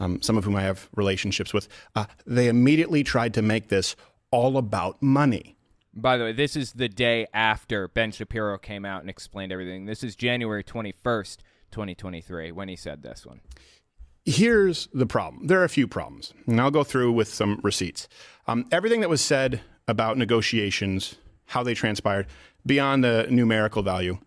um, 0.00 0.20
some 0.22 0.36
of 0.36 0.44
whom 0.44 0.56
I 0.56 0.62
have 0.62 0.88
relationships 0.96 1.52
with, 1.52 1.68
uh, 1.94 2.06
they 2.26 2.48
immediately 2.48 3.04
tried 3.04 3.34
to 3.34 3.42
make 3.42 3.68
this 3.68 3.96
all 4.30 4.56
about 4.56 5.02
money. 5.02 5.56
By 5.96 6.16
the 6.16 6.24
way, 6.24 6.32
this 6.32 6.56
is 6.56 6.72
the 6.72 6.88
day 6.88 7.28
after 7.32 7.86
Ben 7.86 8.10
Shapiro 8.10 8.58
came 8.58 8.84
out 8.84 9.02
and 9.02 9.10
explained 9.10 9.52
everything. 9.52 9.86
This 9.86 10.02
is 10.02 10.16
January 10.16 10.64
21st, 10.64 11.38
2023, 11.70 12.50
when 12.50 12.68
he 12.68 12.74
said 12.74 13.02
this 13.02 13.24
one. 13.24 13.40
Here's 14.24 14.88
the 14.92 15.06
problem. 15.06 15.46
There 15.46 15.60
are 15.60 15.64
a 15.64 15.68
few 15.68 15.86
problems, 15.86 16.32
and 16.46 16.60
I'll 16.60 16.70
go 16.70 16.82
through 16.82 17.12
with 17.12 17.28
some 17.28 17.60
receipts. 17.62 18.08
Um, 18.48 18.66
everything 18.72 19.00
that 19.02 19.10
was 19.10 19.20
said 19.20 19.60
about 19.86 20.18
negotiations, 20.18 21.16
how 21.46 21.62
they 21.62 21.74
transpired, 21.74 22.26
beyond 22.66 23.04
the 23.04 23.26
numerical 23.30 23.82
value, 23.82 24.18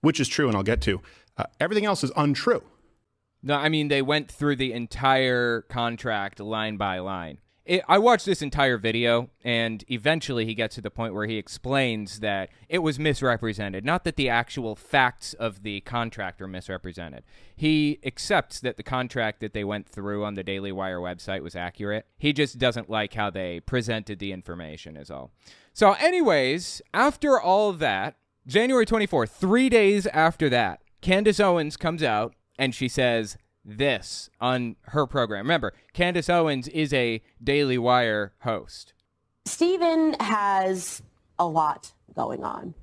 which 0.00 0.20
is 0.20 0.28
true, 0.28 0.48
and 0.48 0.56
I'll 0.56 0.62
get 0.62 0.80
to, 0.82 1.00
uh, 1.38 1.44
everything 1.60 1.84
else 1.84 2.02
is 2.02 2.12
untrue. 2.16 2.62
No, 3.42 3.54
I 3.54 3.68
mean, 3.68 3.88
they 3.88 4.02
went 4.02 4.30
through 4.30 4.56
the 4.56 4.72
entire 4.72 5.62
contract 5.62 6.40
line 6.40 6.76
by 6.76 6.98
line. 6.98 7.38
It, 7.66 7.82
I 7.88 7.98
watched 7.98 8.26
this 8.26 8.42
entire 8.42 8.78
video, 8.78 9.28
and 9.42 9.84
eventually 9.88 10.46
he 10.46 10.54
gets 10.54 10.76
to 10.76 10.80
the 10.80 10.90
point 10.90 11.14
where 11.14 11.26
he 11.26 11.36
explains 11.36 12.20
that 12.20 12.50
it 12.68 12.78
was 12.78 12.96
misrepresented. 12.96 13.84
Not 13.84 14.04
that 14.04 14.14
the 14.14 14.28
actual 14.28 14.76
facts 14.76 15.34
of 15.34 15.64
the 15.64 15.80
contract 15.80 16.40
are 16.40 16.46
misrepresented. 16.46 17.24
He 17.56 17.98
accepts 18.04 18.60
that 18.60 18.76
the 18.76 18.84
contract 18.84 19.40
that 19.40 19.52
they 19.52 19.64
went 19.64 19.88
through 19.88 20.24
on 20.24 20.34
the 20.34 20.44
Daily 20.44 20.70
Wire 20.70 21.00
website 21.00 21.42
was 21.42 21.56
accurate. 21.56 22.06
He 22.16 22.32
just 22.32 22.58
doesn't 22.58 22.88
like 22.88 23.14
how 23.14 23.30
they 23.30 23.58
presented 23.58 24.20
the 24.20 24.30
information, 24.30 24.96
is 24.96 25.10
all. 25.10 25.32
So, 25.72 25.94
anyways, 25.94 26.80
after 26.94 27.40
all 27.40 27.72
that, 27.72 28.16
January 28.46 28.86
24th, 28.86 29.30
three 29.30 29.68
days 29.68 30.06
after 30.06 30.48
that, 30.50 30.82
Candace 31.00 31.40
Owens 31.40 31.76
comes 31.76 32.04
out 32.04 32.36
and 32.58 32.74
she 32.74 32.88
says, 32.88 33.36
this 33.66 34.30
on 34.40 34.76
her 34.82 35.06
program. 35.06 35.44
Remember, 35.44 35.74
Candace 35.92 36.30
Owens 36.30 36.68
is 36.68 36.92
a 36.92 37.20
Daily 37.42 37.78
Wire 37.78 38.32
host. 38.40 38.94
Steven 39.44 40.14
has 40.20 41.02
a 41.38 41.46
lot 41.46 41.92
going 42.14 42.44
on. 42.44 42.74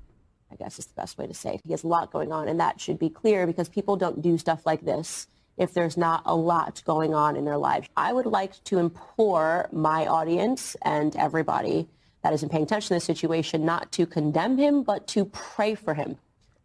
I 0.52 0.56
guess 0.56 0.78
is 0.78 0.86
the 0.86 0.94
best 0.94 1.18
way 1.18 1.26
to 1.26 1.34
say 1.34 1.54
it. 1.54 1.60
He 1.64 1.72
has 1.72 1.82
a 1.82 1.88
lot 1.88 2.12
going 2.12 2.32
on, 2.32 2.48
and 2.48 2.60
that 2.60 2.80
should 2.80 2.98
be 2.98 3.10
clear 3.10 3.46
because 3.46 3.68
people 3.68 3.96
don't 3.96 4.22
do 4.22 4.38
stuff 4.38 4.64
like 4.66 4.84
this 4.84 5.26
if 5.56 5.72
there's 5.72 5.96
not 5.96 6.22
a 6.26 6.34
lot 6.34 6.82
going 6.84 7.14
on 7.14 7.36
in 7.36 7.44
their 7.44 7.56
lives. 7.56 7.88
I 7.96 8.12
would 8.12 8.26
like 8.26 8.62
to 8.64 8.78
implore 8.78 9.68
my 9.72 10.06
audience 10.06 10.76
and 10.82 11.14
everybody 11.16 11.88
that 12.22 12.32
isn't 12.32 12.48
paying 12.48 12.64
attention 12.64 12.88
to 12.88 12.94
this 12.94 13.04
situation 13.04 13.64
not 13.64 13.90
to 13.92 14.06
condemn 14.06 14.56
him, 14.58 14.82
but 14.82 15.06
to 15.08 15.24
pray 15.26 15.74
for 15.74 15.94
him. 15.94 16.18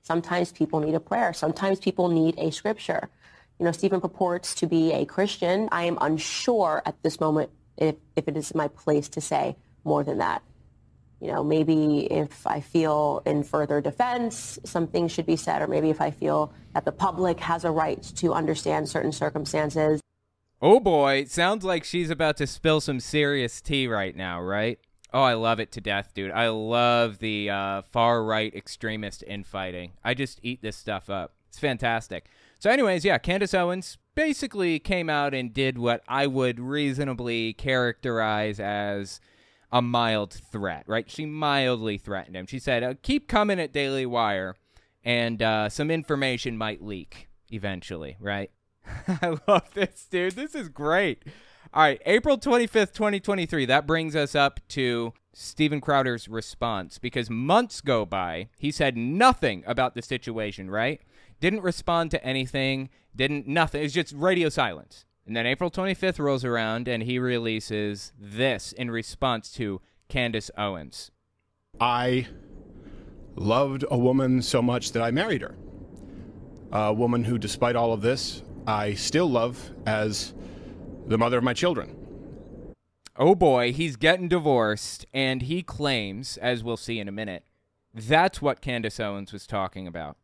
Sometimes 0.10 0.52
people 0.52 0.80
need 0.80 0.96
a 0.96 1.00
prayer. 1.00 1.34
Sometimes 1.34 1.78
people 1.78 2.10
need 2.10 2.34
a 2.40 2.52
scripture. 2.52 3.10
You 3.60 3.66
know, 3.66 3.72
Steven 3.72 4.02
purports 4.02 4.56
to 4.56 4.66
be 4.66 4.92
a 4.92 5.06
Christian. 5.06 5.70
I 5.72 5.84
am 5.84 6.00
unsure 6.02 6.82
at 6.84 6.96
this 7.04 7.20
moment 7.20 7.52
if, 7.78 7.94
if 8.16 8.28
it 8.28 8.36
is 8.36 8.56
my 8.56 8.70
place 8.70 9.08
to 9.10 9.22
say 9.22 9.56
more 9.84 10.04
than 10.04 10.18
that. 10.18 10.42
You 11.22 11.32
know, 11.32 11.44
maybe 11.44 12.12
if 12.12 12.48
I 12.48 12.60
feel 12.60 13.22
in 13.28 13.44
further 13.44 13.82
defense, 13.82 14.58
something 14.64 15.08
should 15.10 15.28
be 15.28 15.36
said, 15.36 15.62
or 15.62 15.68
maybe 15.68 15.92
if 15.92 16.02
I 16.02 16.10
feel 16.10 16.52
that 16.74 16.86
the 16.86 16.92
public 16.92 17.40
has 17.42 17.64
a 17.64 17.70
right 17.70 18.02
to 18.16 18.34
understand 18.34 18.90
certain 18.90 19.12
circumstances. 19.12 20.02
Oh 20.60 20.80
boy, 20.80 21.26
sounds 21.26 21.64
like 21.64 21.84
she's 21.84 22.10
about 22.10 22.38
to 22.38 22.48
spill 22.48 22.82
some 22.82 23.00
serious 23.00 23.62
tea 23.62 23.88
right 23.88 24.16
now, 24.16 24.42
right? 24.42 24.80
Oh, 25.12 25.24
I 25.24 25.34
love 25.34 25.60
it 25.60 25.72
to 25.74 25.82
death, 25.82 26.12
dude. 26.14 26.32
I 26.32 26.50
love 26.50 27.18
the 27.20 27.50
uh, 27.50 27.82
far 27.92 28.24
right 28.24 28.54
extremist 28.54 29.24
infighting. 29.26 29.94
I 30.04 30.14
just 30.14 30.40
eat 30.44 30.62
this 30.62 30.76
stuff 30.76 31.10
up. 31.10 31.34
It's 31.48 31.58
fantastic. 31.58 32.28
So, 32.60 32.70
anyways, 32.70 33.04
yeah, 33.04 33.18
Candace 33.18 33.54
Owens 33.54 33.98
basically 34.14 34.80
came 34.80 35.10
out 35.10 35.34
and 35.34 35.54
did 35.54 35.78
what 35.78 36.04
I 36.08 36.28
would 36.28 36.60
reasonably 36.60 37.54
characterize 37.54 38.60
as 38.60 39.20
a 39.72 39.82
mild 39.82 40.34
threat, 40.34 40.84
right? 40.86 41.10
She 41.10 41.26
mildly 41.26 41.98
threatened 41.98 42.36
him. 42.36 42.46
She 42.46 42.60
said, 42.60 42.84
uh, 42.84 42.94
keep 43.02 43.28
coming 43.28 43.60
at 43.60 43.72
Daily 43.72 44.06
Wire, 44.06 44.56
and 45.04 45.42
uh, 45.42 45.70
some 45.70 45.90
information 45.90 46.58
might 46.58 46.84
leak 46.84 47.30
eventually, 47.50 48.18
right? 48.20 48.52
I 49.08 49.38
love 49.48 49.74
this, 49.74 50.08
dude. 50.10 50.34
This 50.36 50.54
is 50.54 50.70
great. 50.70 51.24
All 51.72 51.84
right, 51.84 52.02
April 52.08 52.40
25th, 52.40 52.94
2023. 52.94 53.66
That 53.66 53.86
brings 53.86 54.16
us 54.16 54.34
up 54.34 54.60
to 54.70 55.14
Steven 55.34 55.80
Crowder's 55.80 56.28
response 56.28 56.98
because 56.98 57.30
months 57.30 57.80
go 57.80 58.08
by. 58.08 58.50
He 58.58 58.72
said 58.72 58.98
nothing 58.98 59.64
about 59.68 59.94
the 59.94 60.02
situation, 60.02 60.72
right? 60.72 61.00
Didn't 61.40 61.62
respond 61.62 62.10
to 62.10 62.26
anything, 62.26 62.90
didn't 63.16 63.48
nothing. 63.48 63.84
It's 63.84 63.94
just 63.94 64.16
radio 64.16 64.50
silence. 64.50 65.06
And 65.28 65.36
then 65.36 65.46
April 65.46 65.70
25th 65.70 66.18
rolls 66.18 66.44
around 66.44 66.88
and 66.88 67.04
he 67.04 67.20
releases 67.20 68.14
this 68.20 68.72
in 68.72 68.90
response 68.90 69.52
to 69.52 69.80
Candace 70.08 70.50
Owens. 70.58 71.12
I 71.80 72.28
loved 73.36 73.86
a 73.92 73.98
woman 73.98 74.42
so 74.42 74.64
much 74.64 74.94
that 74.94 75.04
I 75.04 75.12
married 75.12 75.44
her. 75.44 75.56
A 76.72 76.92
woman 76.92 77.24
who, 77.24 77.38
despite 77.38 77.76
all 77.76 77.94
of 77.94 78.02
this, 78.02 78.42
I 78.66 78.96
still 78.96 79.30
love 79.30 79.70
as 79.86 80.34
the 81.10 81.18
mother 81.18 81.40
of 81.40 81.44
my 81.44 81.54
children. 81.54 81.96
Oh 83.18 83.36
boy, 83.36 83.74
he's 83.74 83.98
getting 83.98 84.30
divorced, 84.30 85.06
and 85.14 85.42
he 85.42 85.62
claims, 85.62 86.38
as 86.38 86.64
we'll 86.64 86.78
see 86.78 87.00
in 87.00 87.10
a 87.10 87.12
minute, 87.12 87.44
that's 87.94 88.42
what 88.42 88.62
Candace 88.62 89.00
Owens 89.00 89.34
was 89.34 89.46
talking 89.48 89.88
about. 89.88 90.18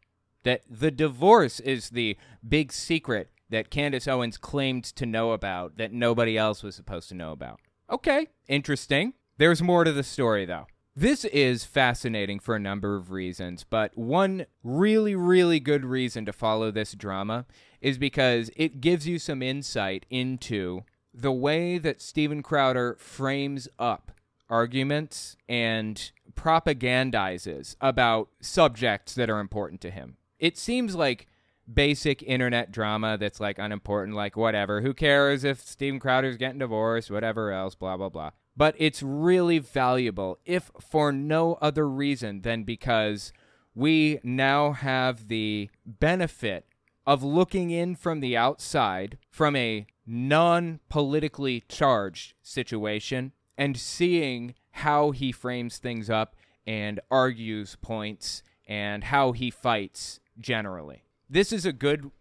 That 0.44 0.62
the 0.70 0.92
divorce 0.92 1.60
is 1.60 1.90
the 1.90 2.18
big 2.48 2.72
secret 2.72 3.32
that 3.50 3.72
Candace 3.72 4.08
Owens 4.08 4.38
claimed 4.38 4.84
to 4.84 5.06
know 5.06 5.32
about 5.32 5.78
that 5.78 5.92
nobody 5.92 6.38
else 6.38 6.62
was 6.64 6.76
supposed 6.76 7.10
to 7.10 7.16
know 7.16 7.32
about. 7.32 7.60
Okay, 7.90 8.28
interesting. 8.48 9.14
There's 9.38 9.62
more 9.62 9.84
to 9.84 9.92
the 9.92 10.04
story, 10.04 10.46
though. 10.46 10.68
This 10.98 11.26
is 11.26 11.66
fascinating 11.66 12.40
for 12.40 12.56
a 12.56 12.60
number 12.60 12.96
of 12.96 13.12
reasons, 13.12 13.66
but 13.70 13.98
one 13.98 14.46
really, 14.64 15.14
really 15.14 15.60
good 15.60 15.84
reason 15.84 16.26
to 16.26 16.32
follow 16.32 16.72
this 16.72 16.94
drama 16.94 17.46
is 17.82 17.98
because 17.98 18.50
it 18.56 18.80
gives 18.80 19.06
you 19.06 19.20
some 19.20 19.42
insight 19.42 20.06
into 20.10 20.86
the 21.14 21.34
way 21.34 21.78
that 21.80 22.02
Steven 22.02 22.42
Crowder 22.42 22.96
frames 22.98 23.68
up 23.78 24.14
arguments 24.50 25.36
and 25.50 26.12
propagandizes 26.34 27.76
about 27.82 28.30
subjects 28.40 29.16
that 29.16 29.30
are 29.30 29.42
important 29.42 29.82
to 29.82 29.92
him. 29.92 30.16
It 30.40 30.58
seems 30.58 30.96
like 30.96 31.28
basic 31.72 32.24
internet 32.24 32.72
drama 32.72 33.18
that's 33.18 33.42
like 33.42 33.60
unimportant, 33.60 34.16
like 34.16 34.38
whatever. 34.38 34.80
Who 34.80 34.94
cares 34.94 35.44
if 35.44 35.60
Steven 35.60 36.00
Crowder's 36.00 36.38
getting 36.38 36.60
divorced, 36.60 37.12
whatever 37.12 37.52
else, 37.52 37.76
blah, 37.76 37.98
blah, 37.98 38.08
blah. 38.08 38.32
But 38.58 38.76
it's 38.78 39.04
really 39.04 39.60
valuable, 39.60 40.40
if 40.46 40.72
for 40.80 41.12
no 41.12 41.58
other 41.62 41.88
reason 41.90 42.42
than 42.42 42.64
because 42.64 43.34
we 43.74 44.20
now 44.24 44.72
have 44.72 45.28
the 45.28 45.70
benefit 45.86 46.66
of 47.06 47.24
looking 47.24 47.70
in 47.70 47.96
from 47.96 48.20
the 48.20 48.36
outside 48.38 49.18
from 49.30 49.56
a 49.56 49.86
non 50.06 50.80
politically 50.90 51.64
charged 51.68 52.34
situation 52.42 53.34
and 53.58 53.78
seeing 53.78 54.56
how 54.72 55.12
he 55.12 55.32
frames 55.32 55.78
things 55.78 56.10
up 56.10 56.36
and 56.66 57.00
argues 57.12 57.78
points 57.82 58.44
and 58.68 59.06
how 59.06 59.32
he 59.32 59.52
fights 59.52 60.20
generally. 60.40 61.04
This 61.30 61.52
is 61.52 61.66
a 61.66 61.74
good 61.74 62.12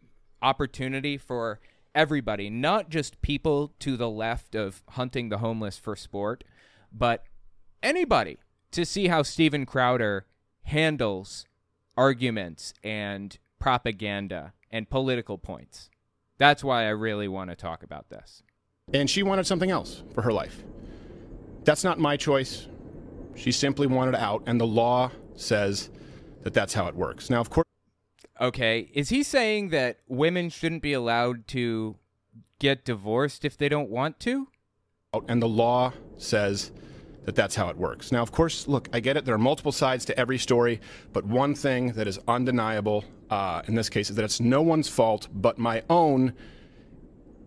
opportunity 0.43 1.17
for 1.17 1.61
everybody, 1.95 2.51
not 2.51 2.91
just 2.91 3.23
people 3.23 3.73
to 3.81 3.97
the 3.97 4.11
left 4.11 4.55
of 4.55 4.83
hunting 4.91 5.29
the 5.29 5.39
homeless 5.39 5.79
for 5.79 5.97
sport, 5.97 6.45
but 6.93 7.25
anybody 7.83 8.39
to 8.73 8.85
see 8.85 9.09
how 9.09 9.23
Steven 9.23 9.67
Crowder 9.67 10.27
handles 10.65 11.47
arguments 11.97 12.75
and 12.83 13.39
propaganda 13.59 14.53
and 14.71 14.91
political 14.91 15.39
points. 15.39 15.91
That's 16.39 16.65
why 16.65 16.85
I 16.85 16.91
really 16.91 17.29
want 17.29 17.51
to 17.51 17.57
talk 17.57 17.83
about 17.83 18.09
this. 18.11 18.43
And 18.93 19.09
she 19.09 19.23
wanted 19.23 19.47
something 19.47 19.71
else 19.71 20.03
for 20.13 20.23
her 20.23 20.33
life. 20.33 20.65
That's 21.65 21.85
not 21.85 21.99
my 21.99 22.17
choice. 22.17 22.67
She 23.37 23.53
simply 23.53 23.87
wanted 23.87 24.15
out, 24.17 24.43
and 24.47 24.61
the 24.61 24.67
law 24.67 25.11
says 25.37 25.91
that 26.43 26.53
that's 26.53 26.75
how 26.75 26.89
it 26.89 26.95
works. 26.95 27.31
Now, 27.31 27.41
of 27.41 27.51
course. 27.51 27.65
Okay, 28.41 28.91
is 28.93 29.11
he 29.11 29.23
saying 29.23 29.69
that 29.69 29.99
women 30.09 30.51
shouldn't 30.51 30.83
be 30.83 30.93
allowed 30.93 31.47
to 31.49 31.97
get 32.59 32.85
divorced 32.85 33.45
if 33.45 33.57
they 33.57 33.69
don't 33.69 33.91
want 33.91 34.19
to? 34.21 34.49
And 35.29 35.41
the 35.41 35.49
law 35.49 35.93
says 36.17 36.73
that 37.25 37.37
that's 37.37 37.55
how 37.55 37.69
it 37.69 37.77
works. 37.77 38.11
Now, 38.11 38.23
of 38.23 38.33
course, 38.33 38.67
look, 38.67 38.89
I 38.93 39.01
get 39.01 39.17
it. 39.17 39.25
There 39.25 39.35
are 39.35 39.39
multiple 39.39 39.73
sides 39.73 40.05
to 40.07 40.19
every 40.19 40.39
story, 40.39 40.81
but 41.13 41.25
one 41.25 41.55
thing 41.55 41.93
that 41.93 42.09
is 42.09 42.19
undeniable 42.27 43.05
uh, 43.31 43.63
in 43.67 43.75
this 43.75 43.89
case 43.89 44.11
is 44.11 44.17
that 44.17 44.25
it's 44.25 44.41
no 44.41 44.63
one's 44.63 44.89
fault 44.89 45.29
but 45.33 45.59
my 45.59 45.83
own 45.89 46.35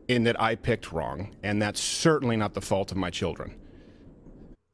in 0.07 0.23
that 0.23 0.39
I 0.41 0.55
picked 0.55 0.91
wrong, 0.93 1.35
and 1.43 1.61
that's 1.61 1.81
certainly 1.81 2.37
not 2.37 2.53
the 2.53 2.61
fault 2.61 2.91
of 2.91 2.97
my 2.97 3.09
children. 3.09 3.55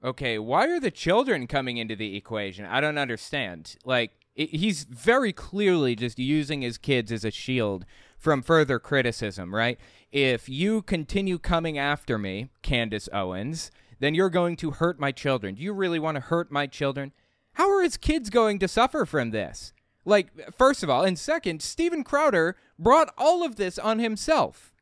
Okay, 0.03 0.37
why 0.37 0.67
are 0.67 0.79
the 0.79 0.91
children 0.91 1.47
coming 1.47 1.77
into 1.77 1.95
the 1.95 2.15
equation? 2.15 2.65
I 2.65 2.81
don't 2.81 2.97
understand. 2.97 3.75
Like, 3.83 4.11
it, 4.35 4.49
he's 4.49 4.83
very 4.83 5.33
clearly 5.33 5.95
just 5.95 6.19
using 6.19 6.61
his 6.61 6.77
kids 6.77 7.11
as 7.11 7.23
a 7.23 7.31
shield 7.31 7.85
from 8.17 8.41
further 8.41 8.79
criticism, 8.79 9.53
right? 9.53 9.79
If 10.11 10.47
you 10.47 10.81
continue 10.81 11.37
coming 11.37 11.77
after 11.77 12.17
me, 12.17 12.49
Candace 12.61 13.09
Owens, 13.11 13.71
then 13.99 14.15
you're 14.15 14.29
going 14.29 14.55
to 14.57 14.71
hurt 14.71 14.99
my 14.99 15.11
children. 15.11 15.55
Do 15.55 15.61
you 15.63 15.73
really 15.73 15.99
want 15.99 16.15
to 16.15 16.21
hurt 16.21 16.51
my 16.51 16.67
children? 16.67 17.11
How 17.53 17.69
are 17.71 17.83
his 17.83 17.97
kids 17.97 18.29
going 18.29 18.59
to 18.59 18.67
suffer 18.67 19.05
from 19.05 19.31
this? 19.31 19.73
Like, 20.05 20.51
first 20.53 20.83
of 20.83 20.89
all, 20.89 21.03
and 21.03 21.17
second, 21.17 21.61
Steven 21.61 22.03
Crowder 22.03 22.57
brought 22.77 23.13
all 23.17 23.43
of 23.45 23.55
this 23.55 23.79
on 23.79 23.99
himself. 23.99 24.73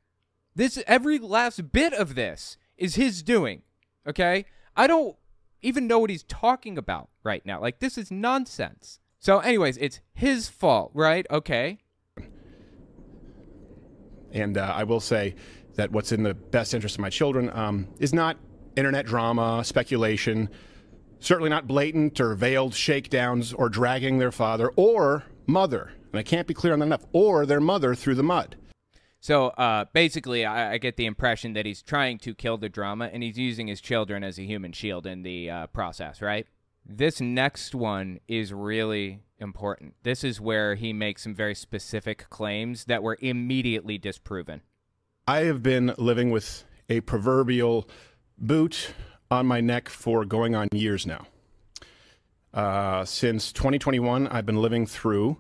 This, 0.56 0.82
every 0.88 1.20
last 1.20 1.72
bit 1.72 1.94
of 1.94 2.16
this 2.16 2.58
is 2.78 2.96
his 2.96 3.22
doing. 3.22 3.62
Okay? 4.08 4.46
I 4.76 4.88
don't 4.88 5.16
even 5.62 5.88
know 5.88 6.00
what 6.00 6.10
he's 6.10 6.24
talking 6.24 6.78
about 6.78 7.10
right 7.24 7.46
now. 7.46 7.62
Like, 7.62 7.80
this 7.80 7.98
is 7.98 8.10
nonsense. 8.10 9.00
So, 9.22 9.38
anyways, 9.38 9.78
it's 9.78 10.00
his 10.16 10.50
fault, 10.50 10.90
right? 10.96 11.28
Okay. 11.30 11.78
And 14.32 14.58
uh, 14.58 14.74
I 14.76 14.84
will 14.84 15.00
say 15.00 15.36
that 15.76 15.92
what's 15.92 16.12
in 16.12 16.24
the 16.24 16.34
best 16.34 16.74
interest 16.74 16.96
of 16.96 17.02
my 17.02 17.12
children 17.12 17.52
um, 17.54 17.88
is 18.00 18.14
not 18.14 18.38
internet 18.76 19.06
drama, 19.06 19.64
speculation, 19.64 20.50
certainly 21.20 21.52
not 21.52 21.68
blatant 21.68 22.20
or 22.20 22.34
veiled 22.34 22.74
shakedowns 22.74 23.54
or 23.54 23.70
dragging 23.70 24.18
their 24.18 24.32
father 24.32 24.72
or 24.76 25.24
mother. 25.46 25.92
And 26.12 26.20
I 26.20 26.24
can't 26.24 26.48
be 26.48 26.56
clear 26.56 26.74
on 26.74 26.80
that 26.80 26.88
enough, 26.88 27.06
or 27.14 27.46
their 27.46 27.62
mother 27.62 27.94
through 27.94 28.16
the 28.16 28.24
mud. 28.24 28.56
So 29.20 29.50
uh, 29.50 29.86
basically, 29.94 30.46
I, 30.46 30.74
I, 30.74 30.78
get 30.80 30.98
the 30.98 31.06
impression 31.06 31.54
that 31.54 31.68
he's 31.68 31.84
trying 31.84 32.18
to 32.20 32.34
kill 32.34 32.58
the 32.58 32.70
drama 32.70 33.08
and 33.14 33.22
he's 33.22 33.38
using 33.38 33.68
his 33.68 33.82
children 33.82 34.24
as 34.24 34.40
a 34.40 34.44
human 34.44 34.72
shield 34.72 35.06
in 35.06 35.22
the 35.22 35.48
uh, 35.48 35.68
process, 35.68 36.24
right? 36.24 36.48
This 36.86 37.22
next 37.22 37.76
one 37.76 38.20
is 38.28 38.54
really 38.54 39.22
important. 39.40 39.96
This 40.04 40.24
is 40.24 40.42
where 40.42 40.76
he 40.76 40.94
makes 40.94 41.24
some 41.24 41.36
very 41.36 41.56
specific 41.56 42.30
claims 42.30 42.86
that 42.86 43.04
were 43.04 43.18
immediately 43.22 43.98
disproven. 43.98 44.62
I 45.28 45.42
have 45.42 45.64
been 45.64 45.94
living 45.98 46.32
with 46.32 46.64
a 46.90 47.02
proverbial 47.02 47.88
boot 48.38 48.94
on 49.30 49.46
my 49.46 49.62
neck 49.62 49.90
for 49.90 50.26
going 50.26 50.56
on 50.56 50.68
years 50.72 51.06
now. 51.06 51.26
Uh, 52.54 53.06
since 53.06 53.54
2021, 53.54 54.28
I've 54.28 54.46
been 54.46 54.62
living 54.62 54.86
through 54.86 55.38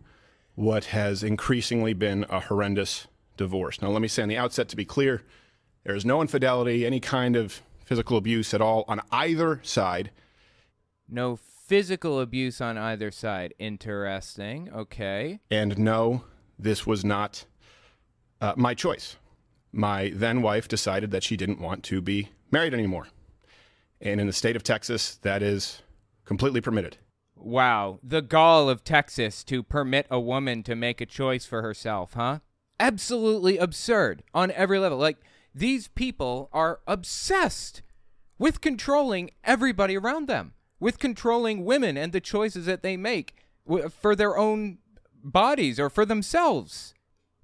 what 0.55 0.85
has 0.85 1.23
increasingly 1.23 1.93
been 1.93 2.25
a 2.29 2.39
horrendous 2.39 3.07
divorce. 3.35 3.81
Now, 3.81 3.89
let 3.89 4.01
me 4.01 4.07
say 4.07 4.23
on 4.23 4.29
the 4.29 4.37
outset 4.37 4.69
to 4.69 4.75
be 4.75 4.85
clear 4.85 5.23
there 5.83 5.95
is 5.95 6.05
no 6.05 6.21
infidelity, 6.21 6.85
any 6.85 6.99
kind 6.99 7.35
of 7.35 7.61
physical 7.85 8.17
abuse 8.17 8.53
at 8.53 8.61
all 8.61 8.85
on 8.87 9.01
either 9.11 9.59
side. 9.63 10.11
No 11.11 11.35
physical 11.35 12.19
abuse 12.19 12.61
on 12.61 12.77
either 12.77 13.11
side. 13.11 13.53
Interesting. 13.59 14.69
Okay. 14.73 15.41
And 15.51 15.77
no, 15.77 16.23
this 16.57 16.87
was 16.87 17.03
not 17.03 17.45
uh, 18.39 18.53
my 18.55 18.73
choice. 18.73 19.17
My 19.73 20.11
then 20.15 20.41
wife 20.41 20.67
decided 20.67 21.11
that 21.11 21.23
she 21.23 21.37
didn't 21.37 21.61
want 21.61 21.83
to 21.83 22.01
be 22.01 22.29
married 22.49 22.73
anymore. 22.73 23.07
And 23.99 24.19
in 24.19 24.27
the 24.27 24.33
state 24.33 24.55
of 24.55 24.63
Texas, 24.63 25.15
that 25.21 25.43
is 25.43 25.81
completely 26.25 26.61
permitted. 26.61 26.97
Wow. 27.35 27.99
The 28.03 28.21
gall 28.21 28.69
of 28.69 28.83
Texas 28.83 29.43
to 29.45 29.63
permit 29.63 30.07
a 30.09 30.19
woman 30.19 30.63
to 30.63 30.75
make 30.75 31.01
a 31.01 31.05
choice 31.05 31.45
for 31.45 31.61
herself, 31.61 32.13
huh? 32.13 32.39
Absolutely 32.79 33.57
absurd 33.57 34.23
on 34.33 34.51
every 34.51 34.79
level. 34.79 34.97
Like, 34.97 35.17
these 35.53 35.87
people 35.89 36.49
are 36.51 36.79
obsessed 36.87 37.81
with 38.39 38.61
controlling 38.61 39.31
everybody 39.43 39.97
around 39.97 40.27
them, 40.27 40.53
with 40.81 40.99
controlling 40.99 41.63
women 41.63 41.95
and 41.95 42.11
the 42.11 42.19
choices 42.19 42.65
that 42.65 42.83
they 42.83 42.97
make 42.97 43.35
for 43.89 44.15
their 44.15 44.37
own 44.37 44.79
bodies 45.23 45.79
or 45.79 45.89
for 45.89 46.05
themselves. 46.05 46.93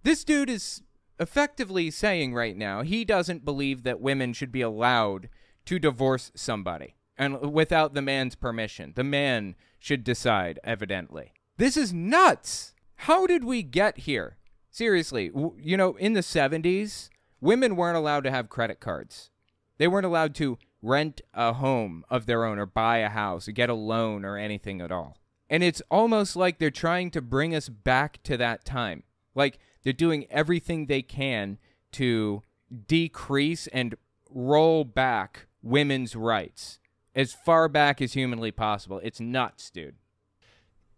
This 0.03 0.25
dude 0.25 0.49
is 0.49 0.81
effectively 1.19 1.89
saying 1.91 2.33
right 2.33 2.57
now 2.57 2.81
he 2.81 3.05
doesn't 3.05 3.45
believe 3.45 3.83
that 3.83 4.01
women 4.01 4.33
should 4.33 4.51
be 4.51 4.61
allowed 4.61 5.29
to 5.65 5.79
divorce 5.79 6.31
somebody 6.35 6.95
and 7.17 7.53
without 7.53 7.93
the 7.93 8.01
man's 8.01 8.35
permission. 8.35 8.93
The 8.95 9.03
man 9.03 9.55
should 9.79 10.03
decide, 10.03 10.59
evidently. 10.63 11.33
This 11.57 11.77
is 11.77 11.93
nuts. 11.93 12.73
How 13.01 13.27
did 13.27 13.43
we 13.43 13.61
get 13.63 13.99
here? 13.99 14.37
Seriously, 14.71 15.29
w- 15.29 15.55
you 15.59 15.77
know, 15.77 15.95
in 15.95 16.13
the 16.13 16.21
70s, 16.21 17.09
women 17.39 17.75
weren't 17.75 17.97
allowed 17.97 18.23
to 18.23 18.31
have 18.31 18.49
credit 18.49 18.79
cards. 18.79 19.29
They 19.77 19.87
weren't 19.87 20.05
allowed 20.05 20.33
to 20.35 20.57
rent 20.81 21.21
a 21.33 21.53
home 21.53 22.03
of 22.09 22.25
their 22.25 22.45
own 22.45 22.59
or 22.59 22.65
buy 22.65 22.97
a 22.97 23.09
house 23.09 23.47
or 23.47 23.51
get 23.51 23.69
a 23.69 23.73
loan 23.73 24.25
or 24.25 24.37
anything 24.37 24.81
at 24.81 24.91
all. 24.91 25.17
And 25.49 25.63
it's 25.63 25.81
almost 25.89 26.35
like 26.35 26.59
they're 26.59 26.69
trying 26.69 27.11
to 27.11 27.21
bring 27.21 27.55
us 27.55 27.69
back 27.69 28.21
to 28.23 28.37
that 28.37 28.65
time. 28.65 29.03
Like 29.33 29.59
they're 29.83 29.93
doing 29.93 30.25
everything 30.29 30.85
they 30.85 31.01
can 31.01 31.57
to 31.93 32.43
decrease 32.87 33.67
and 33.67 33.95
roll 34.29 34.83
back 34.83 35.47
women's 35.61 36.15
rights 36.15 36.79
as 37.15 37.33
far 37.33 37.69
back 37.69 38.01
as 38.01 38.13
humanly 38.13 38.51
possible. 38.51 38.99
It's 39.03 39.19
nuts, 39.19 39.69
dude. 39.69 39.95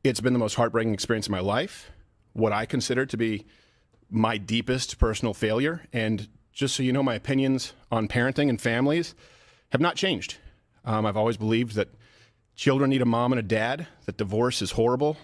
It's 0.03 0.21
been 0.21 0.33
the 0.33 0.39
most 0.39 0.55
heartbreaking 0.55 0.93
experience 0.93 1.27
of 1.27 1.31
my 1.31 1.39
life. 1.39 1.91
What 2.33 2.53
I 2.53 2.65
consider 2.65 3.05
to 3.05 3.17
be 3.17 3.45
my 4.09 4.37
deepest 4.37 4.97
personal 4.97 5.33
failure. 5.33 5.87
And 5.93 6.27
just 6.51 6.75
so 6.75 6.83
you 6.83 6.91
know, 6.91 7.03
my 7.03 7.15
opinions 7.15 7.73
on 7.91 8.07
parenting 8.07 8.49
and 8.49 8.59
families 8.59 9.13
have 9.69 9.81
not 9.81 9.95
changed. 9.95 10.37
Um, 10.85 11.05
I've 11.05 11.17
always 11.17 11.37
believed 11.37 11.75
that 11.75 11.89
children 12.55 12.89
need 12.89 13.01
a 13.01 13.05
mom 13.05 13.31
and 13.31 13.39
a 13.39 13.43
dad, 13.43 13.87
that 14.05 14.17
divorce 14.17 14.61
is 14.61 14.71
horrible. 14.71 15.17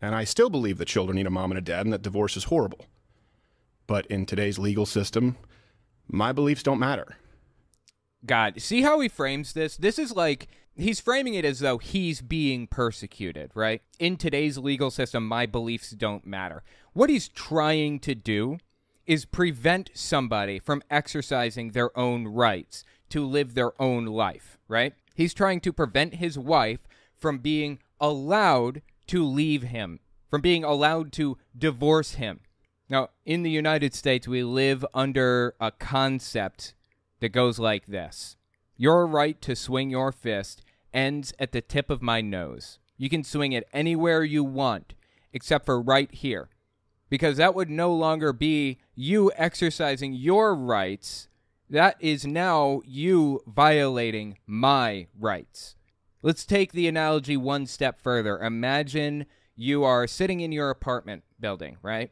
And 0.00 0.14
I 0.14 0.24
still 0.24 0.50
believe 0.50 0.78
that 0.78 0.88
children 0.88 1.16
need 1.16 1.26
a 1.26 1.30
mom 1.30 1.52
and 1.52 1.58
a 1.58 1.62
dad 1.62 1.86
and 1.86 1.92
that 1.92 2.02
divorce 2.02 2.36
is 2.36 2.44
horrible. 2.44 2.86
But 3.86 4.06
in 4.06 4.26
today's 4.26 4.58
legal 4.58 4.86
system, 4.86 5.36
my 6.08 6.32
beliefs 6.32 6.62
don't 6.62 6.80
matter. 6.80 7.16
God, 8.24 8.60
see 8.60 8.82
how 8.82 9.00
he 9.00 9.08
frames 9.08 9.52
this? 9.52 9.76
This 9.76 9.98
is 9.98 10.12
like 10.12 10.48
he's 10.76 11.00
framing 11.00 11.34
it 11.34 11.44
as 11.44 11.60
though 11.60 11.78
he's 11.78 12.20
being 12.20 12.66
persecuted, 12.66 13.50
right? 13.54 13.82
In 13.98 14.16
today's 14.16 14.58
legal 14.58 14.90
system, 14.90 15.26
my 15.26 15.46
beliefs 15.46 15.90
don't 15.90 16.26
matter. 16.26 16.62
What 16.92 17.10
he's 17.10 17.28
trying 17.28 17.98
to 18.00 18.14
do 18.14 18.58
is 19.06 19.24
prevent 19.24 19.90
somebody 19.94 20.58
from 20.58 20.82
exercising 20.90 21.70
their 21.70 21.96
own 21.98 22.28
rights 22.28 22.84
to 23.12 23.26
live 23.26 23.54
their 23.54 23.80
own 23.80 24.06
life, 24.06 24.58
right? 24.68 24.94
He's 25.14 25.34
trying 25.34 25.60
to 25.60 25.72
prevent 25.72 26.16
his 26.16 26.38
wife 26.38 26.80
from 27.18 27.38
being 27.38 27.78
allowed 28.00 28.82
to 29.08 29.24
leave 29.24 29.62
him, 29.62 30.00
from 30.28 30.40
being 30.40 30.64
allowed 30.64 31.12
to 31.12 31.38
divorce 31.56 32.14
him. 32.14 32.40
Now, 32.88 33.10
in 33.24 33.42
the 33.42 33.50
United 33.50 33.94
States, 33.94 34.26
we 34.28 34.42
live 34.42 34.84
under 34.92 35.54
a 35.60 35.70
concept 35.70 36.74
that 37.20 37.30
goes 37.30 37.58
like 37.58 37.86
this 37.86 38.36
Your 38.76 39.06
right 39.06 39.40
to 39.42 39.56
swing 39.56 39.90
your 39.90 40.12
fist 40.12 40.62
ends 40.92 41.32
at 41.38 41.52
the 41.52 41.60
tip 41.60 41.90
of 41.90 42.02
my 42.02 42.20
nose. 42.20 42.78
You 42.98 43.08
can 43.08 43.24
swing 43.24 43.52
it 43.52 43.68
anywhere 43.72 44.24
you 44.24 44.44
want, 44.44 44.94
except 45.32 45.64
for 45.66 45.80
right 45.80 46.12
here. 46.12 46.48
Because 47.08 47.36
that 47.36 47.54
would 47.54 47.68
no 47.68 47.94
longer 47.94 48.32
be 48.32 48.78
you 48.94 49.30
exercising 49.36 50.14
your 50.14 50.54
rights. 50.54 51.28
That 51.72 51.96
is 52.00 52.26
now 52.26 52.82
you 52.84 53.40
violating 53.46 54.36
my 54.46 55.06
rights. 55.18 55.74
Let's 56.20 56.44
take 56.44 56.72
the 56.72 56.86
analogy 56.86 57.38
one 57.38 57.64
step 57.64 57.98
further. 57.98 58.38
Imagine 58.38 59.24
you 59.56 59.82
are 59.82 60.06
sitting 60.06 60.40
in 60.40 60.52
your 60.52 60.68
apartment 60.68 61.24
building, 61.40 61.78
right? 61.80 62.10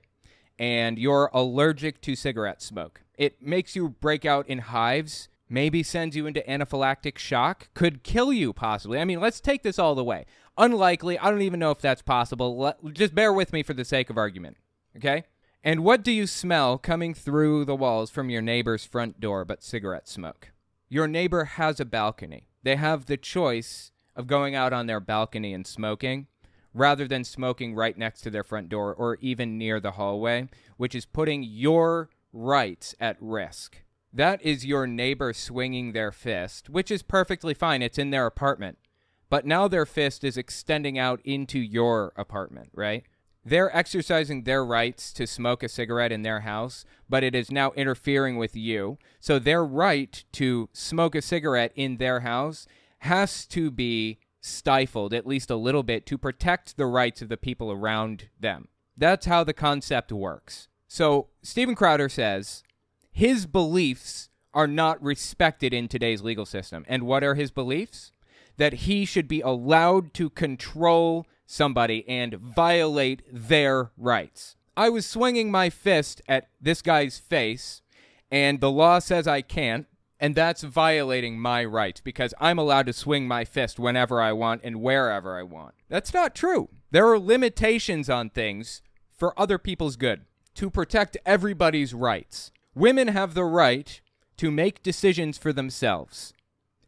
And 0.59 0.99
you're 0.99 1.29
allergic 1.35 2.01
to 2.01 2.17
cigarette 2.17 2.63
smoke. 2.63 3.03
It 3.19 3.43
makes 3.43 3.77
you 3.77 3.91
break 3.91 4.25
out 4.25 4.49
in 4.49 4.61
hives, 4.61 5.29
maybe 5.47 5.83
sends 5.83 6.17
you 6.17 6.25
into 6.25 6.41
anaphylactic 6.49 7.19
shock, 7.19 7.69
could 7.75 8.03
kill 8.03 8.33
you 8.33 8.55
possibly. 8.55 8.99
I 8.99 9.05
mean, 9.05 9.21
let's 9.21 9.43
take 9.43 9.63
this 9.63 9.79
all 9.79 9.95
the 9.95 10.03
way. 10.03 10.25
Unlikely. 10.57 11.19
I 11.19 11.31
don't 11.31 11.43
even 11.43 11.61
know 11.61 11.71
if 11.71 11.83
that's 11.83 12.01
possible. 12.01 12.57
Let, 12.57 12.95
just 12.95 13.15
bear 13.15 13.31
with 13.31 13.53
me 13.53 13.63
for 13.63 13.75
the 13.75 13.85
sake 13.85 14.09
of 14.09 14.17
argument. 14.17 14.57
Okay? 14.97 15.25
And 15.63 15.85
what 15.85 16.03
do 16.03 16.11
you 16.11 16.27
smell 16.27 16.79
coming 16.79 17.13
through 17.13 17.67
the 17.67 17.77
walls 17.77 18.11
from 18.11 18.31
your 18.31 18.41
neighbor's 18.41 18.85
front 18.87 19.21
door 19.21 19.45
but 19.45 19.63
cigarette 19.63 20.09
smoke? 20.09 20.53
Your 20.89 21.07
neighbor 21.07 21.45
has 21.45 21.79
a 21.79 21.85
balcony. 21.85 22.49
They 22.63 22.77
have 22.77 23.07
the 23.07 23.19
choice 23.19 23.93
of 24.17 24.27
going 24.27 24.55
out 24.55 24.73
on 24.73 24.87
their 24.87 25.01
balcony 25.01 25.53
and 25.53 25.67
smoking 25.67 26.29
rather 26.73 27.07
than 27.07 27.25
smoking 27.25 27.75
right 27.75 27.99
next 27.99 28.23
to 28.23 28.31
their 28.31 28.45
front 28.45 28.69
door 28.69 28.95
or 28.95 29.19
even 29.21 29.59
near 29.59 29.81
the 29.81 29.93
hallway, 29.93 30.49
which 30.79 30.95
is 30.95 31.05
putting 31.05 31.43
your 31.43 32.09
rights 32.33 32.95
at 32.99 33.17
risk. 33.21 33.83
That 34.13 34.41
is 34.43 34.65
your 34.65 34.87
neighbor 34.87 35.33
swinging 35.33 35.93
their 35.93 36.11
fist, 36.11 36.71
which 36.71 36.91
is 36.91 37.03
perfectly 37.03 37.55
fine. 37.55 37.83
It's 37.83 37.99
in 37.99 38.11
their 38.11 38.27
apartment. 38.27 38.79
But 39.29 39.47
now 39.47 39.69
their 39.69 39.87
fist 39.87 40.25
is 40.25 40.37
extending 40.37 40.99
out 40.99 41.21
into 41.25 41.59
your 41.59 42.13
apartment, 42.17 42.71
right? 42.75 43.05
They're 43.45 43.75
exercising 43.75 44.43
their 44.43 44.65
rights 44.65 45.13
to 45.15 45.27
smoke 45.27 45.63
a 45.63 45.69
cigarette 45.69 46.13
in 46.13 46.23
their 46.23 46.41
house, 46.41 46.85
but 47.09 47.25
it 47.25 47.35
is 47.35 47.51
now 47.51 47.73
interfering 47.73 48.37
with 48.37 48.55
you. 48.55 48.99
So 49.19 49.39
their 49.39 49.65
right 49.65 50.23
to 50.33 50.69
smoke 50.73 51.15
a 51.15 51.23
cigarette 51.23 51.73
in 51.75 51.97
their 51.97 52.21
house 52.21 52.67
has 53.01 53.47
to 53.47 53.71
be 53.71 54.19
stifled 54.43 55.15
at 55.15 55.27
least 55.27 55.51
a 55.51 55.57
little 55.57 55.83
bit 55.83 56.07
to 56.07 56.19
protect 56.19 56.77
the 56.77 56.87
rights 56.87 57.23
of 57.23 57.29
the 57.29 57.37
people 57.37 57.73
around 57.73 58.29
them. 58.39 58.69
That's 58.97 59.27
how 59.27 59.45
the 59.45 59.55
concept 59.55 60.13
works. 60.13 60.69
So 60.87 61.29
Steven 61.43 61.75
Crowder 61.75 62.09
says 62.09 62.63
his 63.11 63.47
beliefs 63.47 64.29
are 64.53 64.67
not 64.67 65.03
respected 65.03 65.73
in 65.73 65.89
today's 65.89 66.23
legal 66.23 66.45
system. 66.45 66.85
And 66.89 67.05
what 67.05 67.25
are 67.25 67.35
his 67.35 67.51
beliefs? 67.51 68.13
That 68.57 68.73
he 68.73 69.05
should 69.05 69.29
be 69.29 69.41
allowed 69.41 70.15
to 70.15 70.31
control 70.31 71.27
somebody 71.47 72.09
and 72.09 72.35
violate 72.35 73.23
their 73.31 73.91
rights. 73.97 74.57
I 74.77 74.89
was 74.89 75.05
swinging 75.05 75.51
my 75.51 75.69
fist 75.69 76.23
at 76.29 76.49
this 76.61 76.81
guy's 76.81 77.19
face, 77.19 77.83
and 78.31 78.61
the 78.61 78.71
law 78.71 78.99
says 78.99 79.27
I 79.27 79.43
can't, 79.43 79.87
and 80.21 80.35
that's 80.35 80.63
violating 80.63 81.39
my 81.41 81.65
rights 81.65 82.01
because 82.01 82.35
I'm 82.41 82.59
allowed 82.59 82.87
to 82.87 82.93
swing 82.93 83.27
my 83.27 83.45
fist 83.45 83.79
whenever 83.79 84.21
I 84.21 84.33
want 84.33 84.61
and 84.63 84.81
wherever 84.81 85.39
I 85.39 85.43
want. 85.43 85.75
That's 85.89 86.15
not 86.15 86.35
true. 86.35 86.69
There 86.91 87.09
are 87.09 87.19
limitations 87.19 88.09
on 88.09 88.31
things 88.31 88.83
for 89.11 89.39
other 89.39 89.59
people's 89.59 89.97
good 89.97 90.25
to 90.55 90.71
protect 90.71 91.17
everybody's 91.25 91.95
rights. 91.95 92.53
Women 92.75 93.09
have 93.09 93.35
the 93.35 93.45
right 93.45 94.01
to 94.37 94.51
make 94.51 94.83
decisions 94.83 95.37
for 95.37 95.53
themselves. 95.53 96.33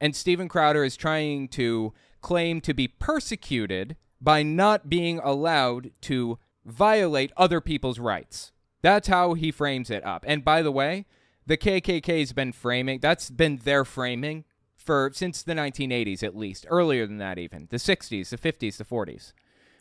And 0.02 0.16
Steven 0.16 0.48
Crowder 0.48 0.82
is 0.82 0.96
trying 0.96 1.46
to 1.50 1.94
claim 2.20 2.60
to 2.62 2.74
be 2.74 2.88
persecuted 2.88 3.94
by 4.20 4.42
not 4.42 4.88
being 4.88 5.20
allowed 5.20 5.92
to 6.02 6.40
violate 6.64 7.30
other 7.36 7.60
people's 7.60 8.00
rights. 8.00 8.50
That's 8.82 9.06
how 9.06 9.34
he 9.34 9.52
frames 9.52 9.90
it 9.90 10.04
up. 10.04 10.24
And 10.26 10.44
by 10.44 10.60
the 10.60 10.72
way, 10.72 11.06
the 11.46 11.56
KKK's 11.56 12.32
been 12.32 12.50
framing, 12.50 12.98
that's 12.98 13.30
been 13.30 13.58
their 13.58 13.84
framing 13.84 14.44
for 14.74 15.12
since 15.14 15.40
the 15.44 15.54
1980s 15.54 16.24
at 16.24 16.36
least, 16.36 16.66
earlier 16.68 17.06
than 17.06 17.18
that 17.18 17.38
even, 17.38 17.68
the 17.70 17.76
60s, 17.76 18.30
the 18.30 18.36
50s, 18.36 18.78
the 18.78 18.84
40s. 18.84 19.32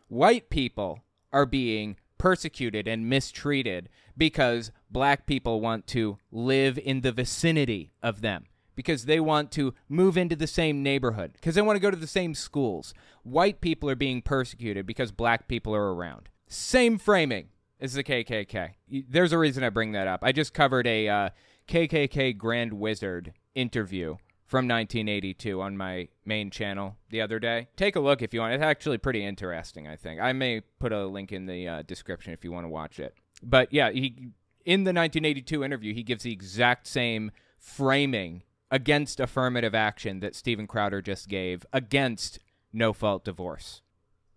White 0.07 0.51
people 0.51 0.99
are 1.34 1.47
being 1.47 1.95
persecuted 2.19 2.88
and 2.88 3.09
mistreated 3.09 3.89
because 4.15 4.72
black 4.91 5.26
people 5.26 5.61
want 5.61 5.88
to 5.88 6.19
live 6.32 6.78
in 6.78 7.01
the 7.01 7.11
vicinity 7.11 7.91
of 8.03 8.22
them 8.22 8.45
because 8.76 9.05
they 9.05 9.19
want 9.19 9.51
to 9.51 9.74
move 9.89 10.17
into 10.17 10.36
the 10.36 10.47
same 10.47 10.84
neighborhood 10.84 11.34
because 11.34 11.55
they 11.55 11.61
want 11.61 11.76
to 11.76 11.82
go 11.82 11.91
to 11.91 11.97
the 11.97 12.07
same 12.07 12.34
schools. 12.34 12.93
White 13.24 13.61
people 13.61 13.89
are 13.89 13.95
being 13.95 14.22
persecuted 14.22 14.86
because 14.86 15.11
black 15.11 15.47
people 15.47 15.76
are 15.76 15.93
around. 15.93 16.30
Same 16.47 16.97
framing 16.97 17.49
as 17.80 17.93
the 17.93 18.03
KKK. 18.03 18.72
There's 19.09 19.34
a 19.34 19.38
reason 19.38 19.63
I 19.63 19.69
bring 19.69 19.91
that 19.93 20.07
up. 20.07 20.22
I 20.24 20.32
just 20.32 20.53
covered 20.53 20.88
a 20.88 21.07
uh, 21.07 21.30
KKK 21.67 22.38
Grand 22.38 22.74
Wizard 22.74 23.34
interview 23.55 24.17
from 24.45 24.67
1982 24.67 25.61
on 25.61 25.78
my 25.78 26.09
main 26.26 26.49
channel 26.49 26.97
the 27.09 27.22
other 27.22 27.39
day. 27.39 27.69
Take 27.78 27.95
a 27.95 28.01
look 28.01 28.22
if 28.22 28.34
you 28.34 28.41
want. 28.41 28.53
It's 28.53 28.61
actually 28.61 28.97
pretty 28.97 29.24
interesting, 29.24 29.88
I 29.88 29.95
think. 29.95 30.19
I 30.19 30.34
may 30.34 30.59
put 30.59 30.91
a 30.91 31.05
link 31.05 31.32
in 31.32 31.45
the 31.45 31.67
uh, 31.67 31.82
description 31.84 32.34
if 32.34 32.43
you 32.43 32.51
want 32.51 32.65
to 32.65 32.69
watch 32.69 32.99
it. 32.99 33.15
But 33.41 33.72
yeah, 33.72 33.91
he 33.91 34.34
in 34.65 34.84
the 34.84 34.89
1982 34.89 35.63
interview, 35.63 35.93
he 35.93 36.03
gives 36.03 36.24
the 36.24 36.34
exact 36.34 36.88
same 36.88 37.32
framing 37.57 38.43
against 38.72 39.19
affirmative 39.19 39.76
action 39.76 40.22
that 40.22 40.36
Steven 40.36 40.65
Crowder 40.65 41.01
just 41.01 41.28
gave 41.28 41.65
against 41.74 42.39
no 42.74 42.93
fault 42.93 43.26
divorce. 43.26 43.82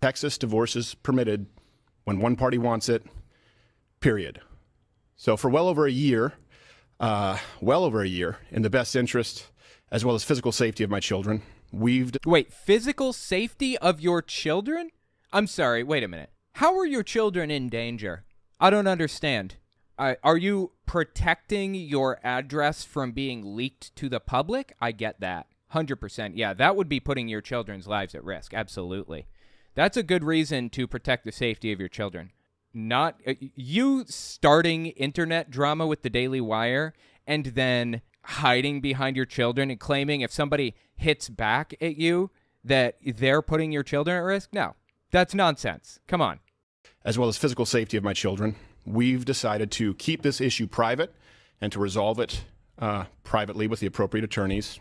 Texas 0.03 0.37
divorce 0.37 0.77
is 0.77 0.95
permitted 0.95 1.47
when 2.05 2.19
one 2.19 2.37
party 2.37 2.59
wants 2.59 2.89
it, 2.89 3.07
period. 4.01 4.41
So 5.17 5.37
for 5.37 5.49
well 5.49 5.69
over 5.69 5.87
a 5.87 5.93
year, 5.93 6.35
uh, 7.01 7.39
well 7.61 7.85
over 7.85 8.03
a 8.03 8.09
year, 8.09 8.39
in 8.51 8.63
the 8.63 8.71
best 8.71 8.95
interest 8.97 9.47
as 9.91 10.05
well 10.05 10.15
as 10.15 10.25
physical 10.25 10.53
safety 10.53 10.83
of 10.83 10.91
my 10.91 11.01
children. 11.01 11.43
We've 11.73 12.13
Wait, 12.27 12.53
physical 12.53 13.13
safety 13.13 13.79
of 13.79 14.01
your 14.01 14.21
children? 14.23 14.91
I'm 15.33 15.47
sorry, 15.47 15.83
wait 15.83 16.03
a 16.03 16.09
minute. 16.09 16.31
How 16.55 16.77
are 16.77 16.87
your 16.87 17.03
children 17.03 17.51
in 17.51 17.69
danger? 17.69 18.25
I 18.61 18.71
don't 18.71 18.87
understand. 18.87 19.57
Uh, 19.99 20.15
are 20.23 20.37
you 20.37 20.73
protecting 20.87 21.75
your 21.75 22.19
address 22.25 22.85
from 22.85 23.13
being 23.13 23.57
leaked 23.57 23.95
to 23.97 24.09
the 24.09 24.21
public? 24.21 24.75
I 24.81 24.93
get 24.93 25.21
that. 25.21 25.47
100%. 25.73 26.33
Yeah, 26.35 26.55
that 26.55 26.77
would 26.77 26.89
be 26.89 27.01
putting 27.01 27.29
your 27.29 27.41
children's 27.41 27.87
lives 27.87 28.15
at 28.15 28.25
risk. 28.25 28.55
Absolutely. 28.55 29.27
That's 29.75 29.97
a 29.97 30.03
good 30.03 30.25
reason 30.25 30.71
to 30.71 30.87
protect 30.87 31.25
the 31.25 31.33
safety 31.33 31.73
of 31.73 31.81
your 31.81 31.89
children. 31.89 32.33
Not 32.73 33.21
uh, 33.27 33.35
you 33.41 34.05
starting 34.09 34.87
internet 34.87 35.51
drama 35.51 35.87
with 35.87 36.03
the 36.03 36.11
Daily 36.11 36.41
Wire 36.41 36.93
and 37.27 37.47
then 37.47 38.03
hiding 38.23 38.81
behind 38.81 39.17
your 39.17 39.27
children 39.27 39.71
and 39.71 39.79
claiming 39.79 40.23
if 40.23 40.33
somebody 40.33 40.75
hits 40.97 41.29
back 41.29 41.75
at 41.81 41.97
you 41.97 42.31
that 42.65 42.97
they're 43.05 43.43
putting 43.43 43.71
your 43.71 43.83
children 43.83 44.17
at 44.17 44.21
risk? 44.21 44.51
No. 44.53 44.75
That's 45.11 45.35
nonsense. 45.35 46.01
Come 46.09 46.21
on. 46.21 46.41
as 47.05 47.19
well 47.19 47.29
as 47.29 47.37
physical 47.37 47.67
safety 47.67 47.97
of 47.97 48.03
my 48.03 48.13
children. 48.13 48.57
We've 48.85 49.25
decided 49.25 49.71
to 49.73 49.95
keep 49.95 50.23
this 50.23 50.41
issue 50.41 50.67
private 50.67 51.15
and 51.61 51.73
to 51.73 51.81
resolve 51.81 52.19
it 52.21 52.45
uh, 52.79 53.05
privately 53.23 53.67
with 53.67 53.81
the 53.81 53.87
appropriate 53.87 54.25
attorneys. 54.25 54.79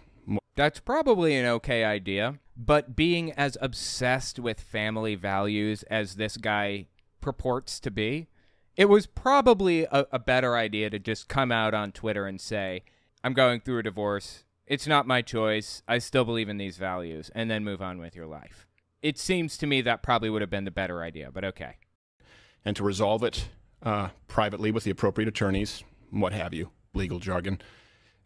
That's 0.55 0.79
probably 0.79 1.35
an 1.35 1.45
okay 1.47 1.83
idea, 1.83 2.39
but 2.55 2.95
being 2.95 3.31
as 3.31 3.57
obsessed 3.59 4.37
with 4.39 4.59
family 4.59 5.15
values 5.15 5.83
as 5.83 6.15
this 6.15 6.37
guy 6.37 6.87
purports 7.21 7.79
to 7.79 7.89
be, 7.89 8.27
it 8.75 8.85
was 8.85 9.07
probably 9.07 9.85
a, 9.85 10.05
a 10.11 10.19
better 10.19 10.55
idea 10.55 10.89
to 10.89 10.99
just 10.99 11.27
come 11.27 11.51
out 11.51 11.73
on 11.73 11.91
Twitter 11.91 12.27
and 12.27 12.39
say, 12.39 12.83
I'm 13.23 13.33
going 13.33 13.61
through 13.61 13.79
a 13.79 13.83
divorce. 13.83 14.43
It's 14.67 14.87
not 14.87 15.07
my 15.07 15.21
choice. 15.21 15.81
I 15.87 15.97
still 15.97 16.25
believe 16.25 16.49
in 16.49 16.57
these 16.57 16.77
values, 16.77 17.31
and 17.33 17.49
then 17.49 17.63
move 17.63 17.81
on 17.81 17.99
with 17.99 18.15
your 18.15 18.27
life. 18.27 18.67
It 19.01 19.17
seems 19.17 19.57
to 19.57 19.67
me 19.67 19.81
that 19.81 20.03
probably 20.03 20.29
would 20.29 20.41
have 20.41 20.49
been 20.49 20.65
the 20.65 20.71
better 20.71 21.01
idea, 21.01 21.31
but 21.31 21.43
okay. 21.45 21.77
and 22.65 22.75
to 22.75 22.83
resolve 22.83 23.23
it 23.23 23.49
uh, 23.83 24.09
privately 24.27 24.71
with 24.71 24.83
the 24.83 24.91
appropriate 24.91 25.27
attorneys, 25.27 25.83
what 26.09 26.33
have 26.33 26.53
you, 26.53 26.71
legal 26.93 27.19
jargon. 27.19 27.61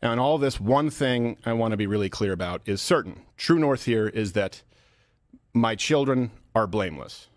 And 0.01 0.19
all 0.19 0.37
this, 0.37 0.59
one 0.59 0.89
thing 0.89 1.37
I 1.45 1.53
want 1.53 1.71
to 1.71 1.77
be 1.77 1.87
really 1.87 2.09
clear 2.09 2.31
about 2.31 2.61
is 2.65 2.81
certain. 2.81 3.23
True 3.35 3.59
North 3.59 3.85
here 3.85 4.07
is 4.07 4.33
that 4.33 4.61
my 5.53 5.75
children 5.75 6.31
are 6.53 6.67
blameless. 6.67 7.27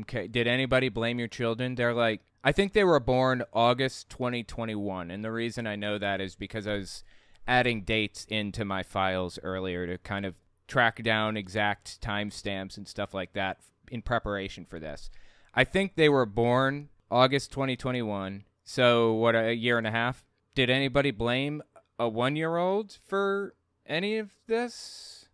Okay. 0.00 0.26
Did 0.26 0.46
anybody 0.46 0.88
blame 0.88 1.18
your 1.18 1.28
children? 1.28 1.74
They're 1.74 1.94
like, 1.94 2.22
I 2.42 2.52
think 2.52 2.72
they 2.72 2.84
were 2.84 3.00
born 3.00 3.42
August 3.52 4.08
2021. 4.10 5.10
And 5.10 5.24
the 5.24 5.32
reason 5.32 5.66
I 5.66 5.76
know 5.76 5.98
that 5.98 6.20
is 6.20 6.36
because 6.36 6.66
I 6.66 6.74
was 6.74 7.04
adding 7.46 7.82
dates 7.82 8.26
into 8.28 8.64
my 8.64 8.82
files 8.82 9.38
earlier 9.42 9.86
to 9.86 9.98
kind 9.98 10.26
of 10.26 10.34
track 10.66 11.02
down 11.02 11.36
exact 11.36 12.00
timestamps 12.00 12.76
and 12.76 12.88
stuff 12.88 13.12
like 13.12 13.34
that 13.34 13.58
in 13.90 14.02
preparation 14.02 14.64
for 14.64 14.78
this. 14.78 15.10
I 15.54 15.64
think 15.64 15.94
they 15.94 16.08
were 16.08 16.26
born 16.26 16.88
August 17.10 17.52
2021. 17.52 18.44
So, 18.64 19.12
what, 19.12 19.34
a 19.34 19.54
year 19.54 19.78
and 19.78 19.86
a 19.86 19.90
half? 19.90 20.24
Did 20.54 20.70
anybody 20.70 21.10
blame 21.10 21.62
a 21.98 22.08
one 22.08 22.36
year 22.36 22.56
old 22.56 22.96
for 23.06 23.54
any 23.86 24.18
of 24.18 24.32
this? 24.46 25.26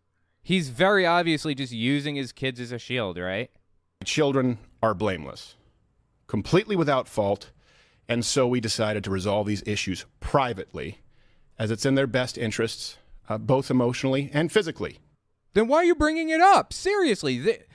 He's 0.43 0.71
very 0.71 1.07
obviously 1.07 1.55
just 1.55 1.73
using 1.73 2.17
his 2.17 2.33
kids 2.33 2.61
as 2.61 2.73
a 2.73 2.79
shield, 2.79 3.19
right? 3.19 3.51
Children 4.05 4.59
are 4.83 4.95
blameless, 4.95 5.55
completely 6.27 6.75
without 6.75 7.07
fault. 7.07 7.51
And 8.09 8.25
so 8.25 8.49
we 8.49 8.61
decided 8.61 9.05
to 9.05 9.11
resolve 9.11 9.47
these 9.47 9.63
issues 9.67 10.05
privately, 10.19 10.99
as 11.59 11.71
it's 11.71 11.87
in 11.87 11.95
their 11.95 12.09
best 12.09 12.37
interests, 12.37 12.99
uh, 13.29 13.39
both 13.39 13.71
emotionally 13.71 14.31
and 14.33 14.51
physically. 14.51 14.99
Then 15.55 15.69
why 15.69 15.79
are 15.79 15.85
you 15.85 15.95
bringing 15.95 16.31
it 16.31 16.41
up? 16.41 16.73
Seriously, 16.73 17.39
th- 17.39 17.69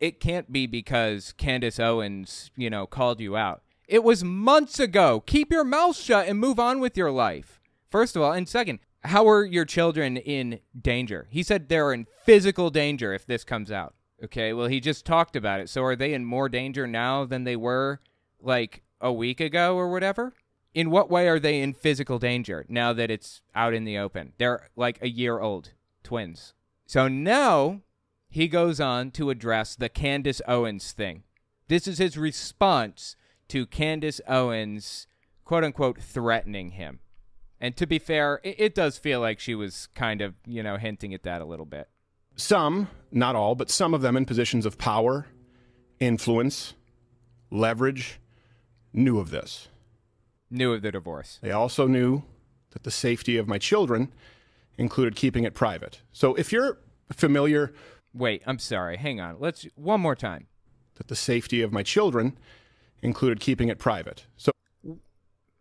it 0.00 0.20
can't 0.20 0.52
be 0.52 0.66
because 0.66 1.32
Candace 1.36 1.80
Owens, 1.80 2.50
you 2.56 2.70
know, 2.70 2.86
called 2.86 3.20
you 3.20 3.36
out. 3.36 3.62
It 3.86 4.04
was 4.04 4.22
months 4.22 4.78
ago. 4.78 5.22
Keep 5.26 5.50
your 5.50 5.64
mouth 5.64 5.96
shut 5.96 6.28
and 6.28 6.38
move 6.38 6.58
on 6.58 6.78
with 6.78 6.96
your 6.96 7.10
life. 7.10 7.60
First 7.90 8.16
of 8.16 8.22
all, 8.22 8.32
and 8.32 8.48
second, 8.48 8.80
how 9.04 9.28
are 9.28 9.44
your 9.44 9.64
children 9.64 10.16
in 10.16 10.60
danger? 10.78 11.26
He 11.30 11.42
said 11.42 11.68
they're 11.68 11.92
in 11.92 12.06
physical 12.24 12.70
danger 12.70 13.14
if 13.14 13.26
this 13.26 13.44
comes 13.44 13.72
out. 13.72 13.94
Okay, 14.22 14.52
well, 14.52 14.66
he 14.66 14.80
just 14.80 15.06
talked 15.06 15.36
about 15.36 15.60
it. 15.60 15.68
So 15.68 15.82
are 15.84 15.96
they 15.96 16.12
in 16.12 16.24
more 16.24 16.48
danger 16.48 16.86
now 16.86 17.24
than 17.24 17.44
they 17.44 17.56
were 17.56 18.00
like 18.40 18.82
a 19.00 19.12
week 19.12 19.40
ago 19.40 19.76
or 19.76 19.90
whatever? 19.90 20.34
In 20.74 20.90
what 20.90 21.10
way 21.10 21.28
are 21.28 21.38
they 21.38 21.60
in 21.60 21.72
physical 21.72 22.18
danger 22.18 22.66
now 22.68 22.92
that 22.92 23.10
it's 23.10 23.40
out 23.54 23.74
in 23.74 23.84
the 23.84 23.96
open? 23.96 24.32
They're 24.38 24.68
like 24.76 24.98
a 25.00 25.08
year 25.08 25.40
old 25.40 25.70
twins. 26.02 26.52
So 26.84 27.08
now 27.08 27.80
he 28.28 28.48
goes 28.48 28.80
on 28.80 29.10
to 29.12 29.30
address 29.30 29.74
the 29.76 29.88
Candace 29.88 30.42
Owens 30.46 30.92
thing. 30.92 31.22
This 31.68 31.86
is 31.86 31.98
his 31.98 32.16
response 32.16 33.16
to 33.48 33.66
Candace 33.66 34.20
Owens, 34.28 35.06
quote 35.44 35.64
unquote, 35.64 36.00
threatening 36.00 36.72
him. 36.72 37.00
And 37.60 37.76
to 37.76 37.86
be 37.86 37.98
fair, 37.98 38.40
it, 38.44 38.56
it 38.58 38.74
does 38.74 38.98
feel 38.98 39.20
like 39.20 39.40
she 39.40 39.54
was 39.54 39.88
kind 39.94 40.20
of, 40.20 40.34
you 40.46 40.62
know, 40.62 40.76
hinting 40.76 41.12
at 41.14 41.24
that 41.24 41.42
a 41.42 41.44
little 41.46 41.66
bit. 41.66 41.88
Some, 42.36 42.88
not 43.10 43.34
all, 43.34 43.54
but 43.54 43.70
some 43.70 43.94
of 43.94 44.02
them 44.02 44.16
in 44.16 44.24
positions 44.24 44.64
of 44.64 44.78
power, 44.78 45.26
influence, 45.98 46.74
leverage, 47.50 48.20
knew 48.92 49.18
of 49.18 49.30
this. 49.30 49.68
Knew 50.50 50.72
of 50.72 50.82
the 50.82 50.92
divorce. 50.92 51.38
They 51.42 51.50
also 51.50 51.86
knew 51.86 52.22
that 52.70 52.84
the 52.84 52.90
safety 52.90 53.36
of 53.36 53.48
my 53.48 53.58
children 53.58 54.12
included 54.76 55.16
keeping 55.16 55.44
it 55.44 55.54
private. 55.54 56.00
So 56.12 56.34
if 56.34 56.52
you're 56.52 56.78
familiar. 57.14 57.72
Wait, 58.18 58.42
I'm 58.46 58.58
sorry. 58.58 58.96
Hang 58.96 59.20
on. 59.20 59.36
Let's 59.38 59.66
one 59.76 60.00
more 60.00 60.16
time. 60.16 60.48
That 60.96 61.06
the 61.06 61.16
safety 61.16 61.62
of 61.62 61.72
my 61.72 61.84
children 61.84 62.36
included 63.00 63.38
keeping 63.38 63.68
it 63.68 63.78
private. 63.78 64.26
So 64.36 64.50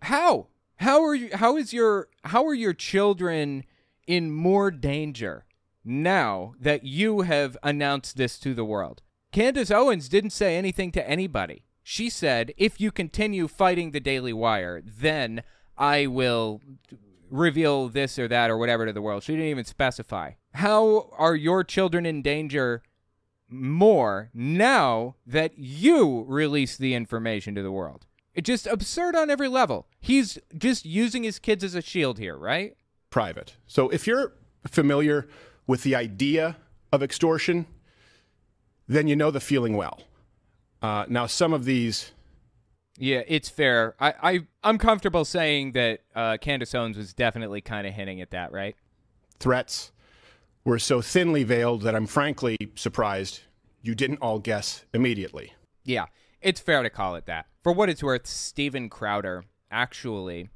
How? 0.02 0.48
How 0.78 1.04
are 1.04 1.16
you 1.16 1.30
how 1.34 1.58
is 1.58 1.74
your 1.74 2.10
how 2.24 2.46
are 2.46 2.54
your 2.54 2.74
children 2.74 3.64
in 4.08 4.32
more 4.32 4.72
danger 4.72 5.46
now 5.84 6.54
that 6.60 6.84
you 6.84 7.22
have 7.22 7.58
announced 7.62 8.18
this 8.18 8.40
to 8.40 8.54
the 8.54 8.66
world? 8.66 9.02
Candace 9.32 9.72
Owens 9.72 10.10
didn't 10.10 10.32
say 10.32 10.58
anything 10.58 10.92
to 10.94 11.08
anybody. 11.08 11.64
She 11.84 12.10
said, 12.10 12.54
"If 12.58 12.82
you 12.82 12.92
continue 12.92 13.48
fighting 13.48 13.92
the 13.92 14.00
Daily 14.00 14.34
Wire, 14.34 14.82
then 14.82 15.44
I 15.78 16.08
will 16.08 16.62
reveal 17.30 17.90
this 17.90 18.18
or 18.18 18.28
that 18.28 18.50
or 18.50 18.58
whatever 18.58 18.86
to 18.86 18.94
the 18.94 19.02
world." 19.02 19.24
She 19.24 19.34
didn't 19.34 19.48
even 19.48 19.66
specify. 19.66 20.32
How 20.54 21.10
are 21.18 21.36
your 21.36 21.64
children 21.64 22.06
in 22.06 22.22
danger 22.22 22.84
more 23.50 24.30
now 24.34 25.16
that 25.26 25.58
you 25.58 26.26
release 26.28 26.78
the 26.78 26.94
information 26.94 27.56
to 27.56 27.64
the 27.64 27.72
world? 27.72 28.06
It's 28.34 28.48
just 28.48 28.68
absurd 28.68 29.16
on 29.16 29.30
every 29.30 29.48
level. 29.48 29.88
He's 30.00 30.38
just 30.56 30.86
using 30.86 31.24
his 31.24 31.40
kids 31.40 31.64
as 31.64 31.74
a 31.74 31.82
shield 31.82 32.20
here, 32.20 32.38
right? 32.38 32.76
private. 33.10 33.56
So 33.68 33.90
if 33.90 34.08
you're 34.08 34.34
familiar 34.66 35.28
with 35.66 35.84
the 35.84 35.96
idea 35.96 36.58
of 36.92 37.04
extortion, 37.04 37.66
then 38.88 39.08
you 39.08 39.16
know 39.16 39.32
the 39.32 39.40
feeling 39.40 39.76
well. 39.76 40.02
Uh, 40.82 41.06
now, 41.10 41.26
some 41.26 41.54
of 41.54 41.66
these 41.66 42.12
Yeah, 42.98 43.22
it's 43.28 43.48
fair. 43.48 43.96
I, 44.00 44.14
I 44.22 44.40
I'm 44.64 44.78
comfortable 44.78 45.24
saying 45.24 45.74
that 45.74 46.00
uh, 46.16 46.38
Candace 46.42 46.74
Owens 46.74 46.98
was 46.98 47.14
definitely 47.14 47.62
kind 47.62 47.86
of 47.86 47.94
hinting 47.94 48.22
at 48.22 48.32
that, 48.32 48.52
right? 48.52 48.76
threats 49.40 49.92
were 50.64 50.80
so 50.80 51.02
thinly 51.02 51.44
veiled 51.44 51.82
that 51.84 51.96
I'm 51.96 52.08
frankly 52.08 52.58
surprised 52.76 53.42
you 53.82 53.96
didn't 53.96 54.18
all 54.18 54.40
guess 54.40 54.86
immediately. 54.94 55.54
Yeah, 55.86 56.06
it's 56.42 56.60
fair 56.60 56.84
to 56.84 56.90
call 56.90 57.16
it 57.16 57.26
that. 57.26 57.46
For 57.64 57.72
what 57.72 57.90
it's 57.90 58.04
worth, 58.04 58.28
Steven 58.28 58.90
Crowder 58.90 59.46
actually 59.72 60.50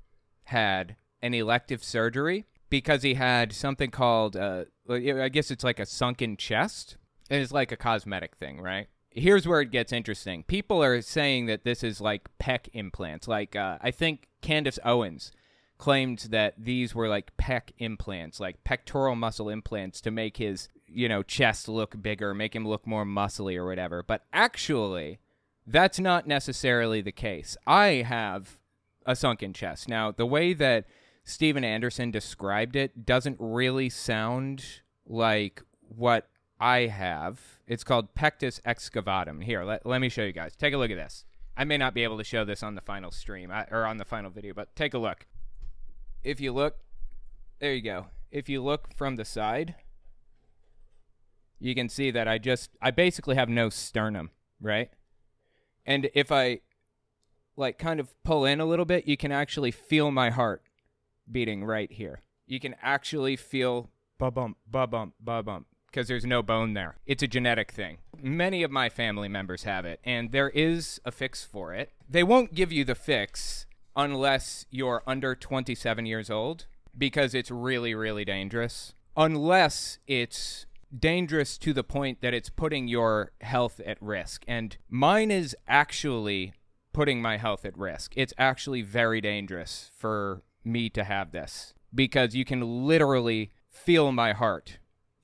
had 0.46 0.96
an 1.22 1.34
elective 1.34 1.84
surgery 1.84 2.46
because 2.70 3.04
he 3.04 3.14
had 3.14 3.54
something 3.54 3.92
called, 3.92 4.36
uh, 4.36 4.66
I 4.90 5.30
guess 5.30 5.52
it's 5.52 5.64
like 5.64 5.80
a 5.80 5.86
sunken 5.86 6.36
chest. 6.36 6.98
And 7.30 7.42
it's 7.42 7.54
like 7.54 7.72
a 7.72 7.78
cosmetic 7.78 8.36
thing, 8.36 8.60
right? 8.60 8.88
Here's 9.14 9.48
where 9.48 9.62
it 9.62 9.72
gets 9.72 9.92
interesting. 9.92 10.44
People 10.44 10.82
are 10.82 11.02
saying 11.02 11.48
that 11.48 11.64
this 11.64 11.84
is 11.84 12.00
like 12.00 12.30
pec 12.40 12.70
implants. 12.74 13.28
Like, 13.28 13.56
uh, 13.56 13.78
I 13.82 13.92
think 13.92 14.30
Candace 14.42 14.80
Owens 14.86 15.32
claimed 15.78 16.28
that 16.30 16.54
these 16.58 16.96
were 16.96 17.10
like 17.10 17.36
pec 17.38 17.72
implants, 17.78 18.40
like 18.40 18.64
pectoral 18.64 19.16
muscle 19.16 19.50
implants 19.50 20.00
to 20.02 20.12
make 20.12 20.38
his, 20.38 20.70
you 20.88 21.10
know, 21.10 21.24
chest 21.24 21.68
look 21.68 22.02
bigger, 22.02 22.34
make 22.34 22.56
him 22.56 22.68
look 22.68 22.88
more 22.88 23.06
muscly 23.06 23.58
or 23.58 23.66
whatever. 23.66 24.02
But 24.02 24.24
actually, 24.32 25.20
that's 25.68 26.00
not 26.00 26.28
necessarily 26.28 27.02
the 27.02 27.12
case. 27.12 27.58
I 27.68 28.06
have 28.08 28.58
a 29.06 29.16
sunken 29.16 29.54
chest. 29.54 29.90
Now, 29.90 30.12
the 30.12 30.26
way 30.26 30.54
that 30.54 30.86
Steven 31.24 31.64
Anderson 31.64 32.12
described 32.12 32.76
it 32.76 33.06
doesn't 33.06 33.38
really 33.40 33.90
sound 33.90 34.64
like 35.06 35.62
what 35.82 36.30
I 36.62 36.86
have. 36.86 37.42
It's 37.66 37.84
called 37.84 38.14
pectus 38.14 38.62
excavatum. 38.64 39.44
Here, 39.44 39.64
let, 39.64 39.84
let 39.84 40.00
me 40.00 40.10
show 40.10 40.22
you 40.22 40.32
guys. 40.32 40.56
Take 40.56 40.76
a 40.76 40.78
look 40.78 40.92
at 40.92 40.98
this. 40.98 41.26
I 41.58 41.64
may 41.64 41.76
not 41.76 41.96
be 41.96 42.04
able 42.04 42.20
to 42.20 42.24
show 42.24 42.46
this 42.46 42.62
on 42.62 42.76
the 42.76 42.82
final 42.82 43.10
stream 43.10 43.52
I, 43.52 43.66
or 43.72 43.88
on 43.88 43.98
the 43.98 44.06
final 44.06 44.30
video, 44.30 44.54
but 44.54 44.76
take 44.76 44.94
a 44.94 45.00
look. 45.00 45.26
If 46.24 46.40
you 46.40 46.54
look, 46.54 46.76
there 47.60 47.74
you 47.74 47.82
go. 47.82 48.08
if 48.30 48.48
you 48.48 48.62
look 48.62 48.96
from 48.96 49.16
the 49.16 49.26
side, 49.26 49.74
you 51.60 51.74
can 51.74 51.90
see 51.90 52.12
that 52.12 52.28
I 52.28 52.38
just 52.38 52.70
I 52.80 52.92
basically 52.92 53.36
have 53.36 53.50
no 53.50 53.70
sternum, 53.70 54.30
right? 54.62 54.92
And 55.84 56.12
if 56.14 56.32
I 56.32 56.60
like 57.58 57.80
kind 57.80 58.00
of 58.00 58.14
pull 58.24 58.46
in 58.46 58.60
a 58.60 58.66
little 58.66 58.86
bit, 58.86 59.08
you 59.08 59.18
can 59.18 59.32
actually 59.32 59.72
feel 59.72 60.12
my 60.12 60.30
heart 60.30 60.62
beating 61.30 61.66
right 61.66 61.92
here. 61.92 62.22
You 62.46 62.60
can 62.60 62.76
actually 62.84 63.36
feel 63.36 63.90
ba 64.20 64.30
bump, 64.30 64.58
ba 64.70 64.86
bump, 64.86 65.16
ba 65.20 65.42
bump 65.42 65.66
because 65.92 66.08
there's 66.08 66.26
no 66.26 66.42
bone 66.42 66.74
there. 66.74 66.96
It's 67.06 67.24
a 67.24 67.28
genetic 67.28 67.72
thing. 67.72 67.98
Many 68.22 68.64
of 68.64 68.72
my 68.72 68.90
family 68.90 69.28
members 69.28 69.64
have 69.64 69.86
it, 69.86 70.00
and 70.04 70.32
there 70.32 70.50
is 70.50 71.02
a 71.04 71.12
fix 71.12 71.44
for 71.44 71.74
it. 71.74 71.92
They 72.10 72.24
won't 72.24 72.56
give 72.56 72.72
you 72.72 72.86
the 72.86 72.96
fix 72.96 73.66
unless 73.96 74.66
you're 74.70 75.04
under 75.06 75.36
27 75.36 76.06
years 76.06 76.30
old 76.30 76.66
because 76.98 77.34
it's 77.34 77.52
really, 77.52 77.94
really 77.94 78.26
dangerous. 78.26 78.94
Unless 79.18 80.00
it's 80.08 80.66
dangerous 80.98 81.58
to 81.58 81.74
the 81.74 81.84
point 81.84 82.22
that 82.22 82.34
it's 82.34 82.50
putting 82.50 82.88
your 82.88 83.32
health 83.42 83.80
at 83.86 84.02
risk. 84.02 84.44
And 84.48 84.78
mine 84.90 85.32
is 85.32 85.56
actually 85.68 86.54
putting 86.94 87.22
my 87.22 87.38
health 87.38 87.66
at 87.66 87.78
risk. 87.78 88.14
It's 88.16 88.34
actually 88.38 88.82
very 88.82 89.22
dangerous 89.22 89.92
for 89.98 90.44
me 90.64 90.90
to 90.90 91.04
have 91.04 91.32
this 91.32 91.74
because 91.94 92.36
you 92.36 92.46
can 92.46 92.86
literally 92.86 93.52
feel 93.70 94.12
my 94.12 94.34
heart 94.34 94.78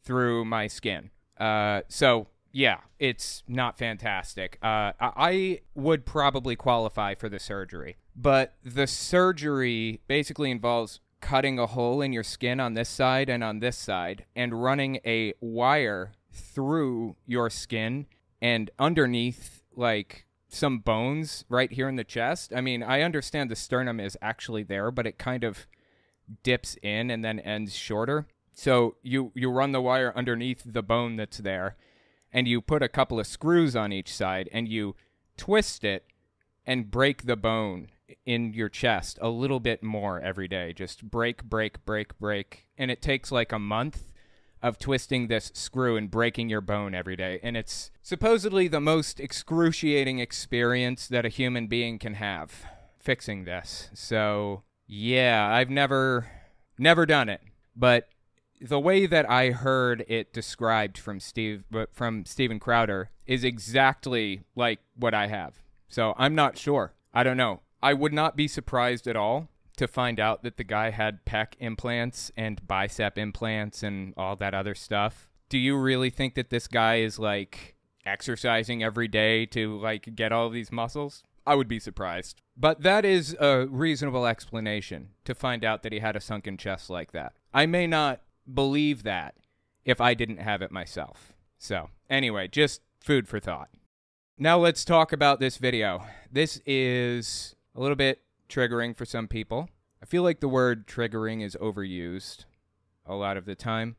through 0.07 0.45
my 0.45 0.67
skin. 0.67 1.11
Uh, 1.37 1.81
so 1.89 2.27
yeah, 2.53 2.77
it's 2.97 3.43
not 3.47 3.77
fantastic. 3.77 4.57
Uh, 4.63 4.93
I 4.99 5.59
would 5.75 6.05
probably 6.05 6.55
qualify 6.55 7.13
for 7.13 7.27
the 7.27 7.39
surgery, 7.39 7.97
but 8.15 8.55
the 8.63 8.87
surgery 8.87 10.01
basically 10.07 10.49
involves 10.49 11.01
cutting 11.19 11.59
a 11.59 11.67
hole 11.67 12.01
in 12.01 12.13
your 12.13 12.23
skin 12.23 12.59
on 12.59 12.73
this 12.73 12.87
side 12.87 13.29
and 13.29 13.43
on 13.43 13.59
this 13.59 13.77
side 13.77 14.25
and 14.35 14.63
running 14.63 14.99
a 15.05 15.33
wire 15.41 16.13
through 16.31 17.17
your 17.25 17.49
skin 17.49 18.05
and 18.41 18.71
underneath 18.79 19.61
like 19.75 20.25
some 20.47 20.79
bones 20.79 21.43
right 21.49 21.71
here 21.71 21.89
in 21.89 21.97
the 21.97 22.03
chest. 22.03 22.53
I 22.55 22.61
mean, 22.61 22.81
I 22.81 23.01
understand 23.01 23.51
the 23.51 23.55
sternum 23.57 23.99
is 23.99 24.17
actually 24.21 24.63
there, 24.63 24.89
but 24.89 25.05
it 25.05 25.17
kind 25.17 25.43
of 25.43 25.67
dips 26.43 26.77
in 26.81 27.11
and 27.11 27.25
then 27.25 27.39
ends 27.39 27.75
shorter. 27.75 28.27
So 28.57 28.95
you 29.03 29.31
you 29.35 29.51
run 29.51 29.71
the 29.71 29.81
wire 29.81 30.11
underneath 30.15 30.63
the 30.65 30.81
bone 30.81 31.15
that's 31.15 31.37
there 31.37 31.77
and 32.33 32.47
you 32.47 32.59
put 32.59 32.81
a 32.81 32.89
couple 32.89 33.19
of 33.19 33.27
screws 33.27 33.75
on 33.75 33.93
each 33.93 34.11
side 34.11 34.49
and 34.51 34.67
you 34.67 34.95
twist 35.37 35.83
it 35.83 36.07
and 36.65 36.89
break 36.89 37.27
the 37.27 37.35
bone 37.35 37.89
in 38.25 38.55
your 38.55 38.67
chest 38.67 39.19
a 39.21 39.29
little 39.29 39.59
bit 39.59 39.83
more 39.83 40.19
every 40.19 40.47
day. 40.47 40.73
Just 40.73 41.03
break, 41.03 41.43
break, 41.43 41.85
break, 41.85 42.17
break. 42.17 42.65
And 42.79 42.89
it 42.89 42.99
takes 42.99 43.31
like 43.31 43.51
a 43.51 43.59
month 43.59 44.07
of 44.63 44.79
twisting 44.79 45.27
this 45.27 45.51
screw 45.53 45.95
and 45.95 46.09
breaking 46.09 46.49
your 46.49 46.61
bone 46.61 46.95
every 46.95 47.15
day. 47.15 47.39
And 47.43 47.55
it's 47.55 47.91
supposedly 48.01 48.67
the 48.67 48.81
most 48.81 49.19
excruciating 49.19 50.17
experience 50.17 51.07
that 51.09 51.27
a 51.27 51.29
human 51.29 51.67
being 51.67 51.99
can 51.99 52.15
have 52.15 52.65
fixing 52.99 53.45
this. 53.45 53.91
So, 53.93 54.63
yeah, 54.87 55.47
I've 55.47 55.69
never 55.69 56.27
never 56.79 57.05
done 57.05 57.29
it. 57.29 57.41
But 57.75 58.09
the 58.61 58.79
way 58.79 59.05
that 59.05 59.29
I 59.29 59.51
heard 59.51 60.05
it 60.07 60.33
described 60.33 60.97
from 60.97 61.19
Steve 61.19 61.63
uh, 61.73 61.85
from 61.93 62.25
Steven 62.25 62.59
Crowder 62.59 63.11
is 63.25 63.43
exactly 63.43 64.43
like 64.55 64.79
what 64.95 65.13
I 65.13 65.27
have. 65.27 65.61
So, 65.89 66.13
I'm 66.17 66.35
not 66.35 66.57
sure. 66.57 66.93
I 67.13 67.23
don't 67.23 67.37
know. 67.37 67.61
I 67.81 67.93
would 67.93 68.13
not 68.13 68.35
be 68.35 68.47
surprised 68.47 69.07
at 69.07 69.15
all 69.15 69.49
to 69.77 69.87
find 69.87 70.19
out 70.19 70.43
that 70.43 70.57
the 70.57 70.63
guy 70.63 70.89
had 70.89 71.23
pec 71.25 71.53
implants 71.59 72.31
and 72.35 72.67
bicep 72.67 73.17
implants 73.17 73.83
and 73.83 74.13
all 74.17 74.35
that 74.35 74.53
other 74.53 74.75
stuff. 74.75 75.29
Do 75.49 75.57
you 75.57 75.77
really 75.77 76.09
think 76.09 76.35
that 76.35 76.49
this 76.49 76.67
guy 76.67 76.95
is 76.95 77.17
like 77.19 77.75
exercising 78.05 78.83
every 78.83 79.07
day 79.07 79.45
to 79.47 79.79
like 79.79 80.15
get 80.15 80.31
all 80.31 80.49
these 80.49 80.71
muscles? 80.71 81.23
I 81.45 81.55
would 81.55 81.67
be 81.67 81.79
surprised. 81.79 82.41
But 82.57 82.81
that 82.81 83.05
is 83.05 83.35
a 83.39 83.67
reasonable 83.67 84.25
explanation 84.25 85.09
to 85.23 85.33
find 85.33 85.63
out 85.63 85.83
that 85.83 85.93
he 85.93 85.99
had 85.99 86.15
a 86.15 86.21
sunken 86.21 86.57
chest 86.57 86.89
like 86.89 87.11
that. 87.13 87.33
I 87.53 87.65
may 87.67 87.87
not 87.87 88.21
believe 88.51 89.03
that 89.03 89.35
if 89.85 90.01
I 90.01 90.13
didn't 90.13 90.37
have 90.37 90.61
it 90.61 90.71
myself. 90.71 91.33
So, 91.57 91.89
anyway, 92.09 92.47
just 92.47 92.81
food 92.99 93.27
for 93.27 93.39
thought. 93.39 93.69
Now 94.37 94.59
let's 94.59 94.85
talk 94.85 95.11
about 95.11 95.39
this 95.39 95.57
video. 95.57 96.03
This 96.31 96.61
is 96.65 97.55
a 97.75 97.79
little 97.79 97.95
bit 97.95 98.21
triggering 98.49 98.95
for 98.95 99.05
some 99.05 99.27
people. 99.27 99.69
I 100.01 100.05
feel 100.05 100.23
like 100.23 100.41
the 100.41 100.47
word 100.47 100.87
triggering 100.87 101.43
is 101.43 101.57
overused 101.59 102.45
a 103.05 103.15
lot 103.15 103.37
of 103.37 103.45
the 103.45 103.55
time 103.55 103.95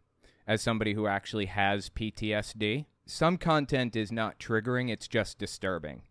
as 0.46 0.62
somebody 0.62 0.94
who 0.94 1.06
actually 1.06 1.46
has 1.46 1.90
PTSD. 1.90 2.86
Some 3.06 3.36
content 3.36 3.96
is 3.96 4.12
not 4.12 4.38
triggering, 4.38 4.90
it's 4.90 5.08
just 5.08 5.38
disturbing. 5.38 6.02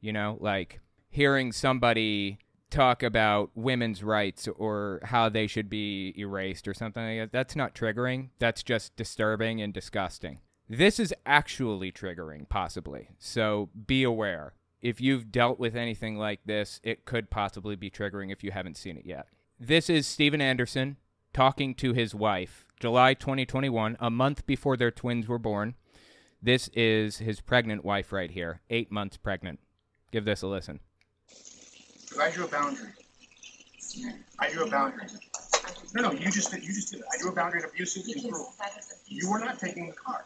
You 0.00 0.12
know, 0.12 0.38
like 0.40 0.80
hearing 1.08 1.52
somebody 1.52 2.38
talk 2.72 3.02
about 3.02 3.50
women's 3.54 4.02
rights 4.02 4.48
or 4.48 5.00
how 5.04 5.28
they 5.28 5.46
should 5.46 5.68
be 5.68 6.14
erased 6.18 6.66
or 6.66 6.74
something 6.74 7.04
like 7.04 7.18
that. 7.18 7.32
That's 7.32 7.54
not 7.54 7.74
triggering. 7.74 8.30
That's 8.38 8.62
just 8.62 8.96
disturbing 8.96 9.60
and 9.60 9.72
disgusting. 9.72 10.40
This 10.68 10.98
is 10.98 11.14
actually 11.26 11.92
triggering, 11.92 12.48
possibly. 12.48 13.10
So 13.18 13.68
be 13.86 14.02
aware 14.02 14.54
if 14.82 15.00
you've 15.00 15.30
dealt 15.30 15.60
with 15.60 15.76
anything 15.76 16.18
like 16.18 16.40
this, 16.44 16.80
it 16.82 17.04
could 17.04 17.30
possibly 17.30 17.76
be 17.76 17.90
triggering 17.90 18.32
if 18.32 18.42
you 18.42 18.50
haven't 18.50 18.76
seen 18.76 18.96
it 18.96 19.06
yet. 19.06 19.26
This 19.58 19.88
is 19.88 20.06
Steven 20.08 20.40
Anderson 20.40 20.96
talking 21.32 21.74
to 21.76 21.92
his 21.92 22.14
wife, 22.14 22.66
July 22.80 23.14
2021, 23.14 23.96
a 24.00 24.10
month 24.10 24.44
before 24.44 24.76
their 24.76 24.90
twins 24.90 25.28
were 25.28 25.38
born. 25.38 25.76
This 26.42 26.68
is 26.74 27.18
his 27.18 27.40
pregnant 27.40 27.84
wife 27.84 28.12
right 28.12 28.30
here, 28.30 28.60
eight 28.68 28.90
months 28.90 29.16
pregnant. 29.16 29.60
Give 30.10 30.24
this 30.24 30.42
a 30.42 30.48
listen. 30.48 30.80
I 32.20 32.30
drew 32.30 32.44
a 32.44 32.48
boundary. 32.48 32.90
I 34.38 34.50
drew 34.50 34.64
a 34.64 34.70
boundary. 34.70 35.06
No, 35.94 36.02
no, 36.02 36.12
you 36.12 36.30
just 36.30 36.50
did. 36.50 36.62
You 36.62 36.72
just 36.72 36.92
did 36.92 37.00
it. 37.00 37.06
I 37.12 37.20
drew 37.20 37.30
a 37.30 37.34
boundary 37.34 37.62
of 37.62 37.70
abusive 37.70 38.04
and 38.14 38.32
cruel. 38.32 38.54
You 39.06 39.30
were 39.30 39.38
not 39.38 39.58
taking 39.58 39.86
the 39.88 39.92
car 39.92 40.24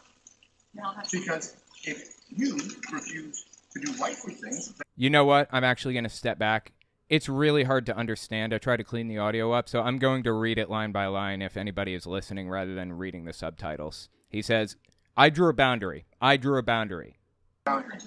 because 1.11 1.55
if 1.83 2.17
you 2.29 2.55
refuse 2.93 3.45
to 3.73 3.79
do 3.79 3.93
wifely 3.99 4.33
things. 4.33 4.73
You 4.95 5.09
know 5.09 5.25
what? 5.25 5.49
I'm 5.51 5.63
actually 5.63 5.93
going 5.93 6.03
to 6.03 6.09
step 6.09 6.39
back. 6.39 6.73
It's 7.09 7.29
really 7.29 7.63
hard 7.63 7.85
to 7.85 7.95
understand. 7.95 8.53
I 8.53 8.57
try 8.57 8.75
to 8.75 8.83
clean 8.83 9.07
the 9.07 9.17
audio 9.17 9.53
up, 9.53 9.69
so 9.69 9.81
I'm 9.81 9.97
going 9.97 10.23
to 10.23 10.33
read 10.33 10.57
it 10.57 10.69
line 10.69 10.91
by 10.91 11.05
line 11.07 11.41
if 11.41 11.55
anybody 11.55 11.93
is 11.93 12.05
listening 12.05 12.49
rather 12.49 12.75
than 12.75 12.93
reading 12.93 13.25
the 13.25 13.33
subtitles. 13.33 14.09
He 14.29 14.41
says, 14.41 14.75
I 15.15 15.29
drew 15.29 15.49
a 15.49 15.53
boundary. 15.53 16.05
I 16.21 16.37
drew 16.37 16.57
a 16.57 16.63
boundary. 16.63 17.17
Boundary. 17.65 17.99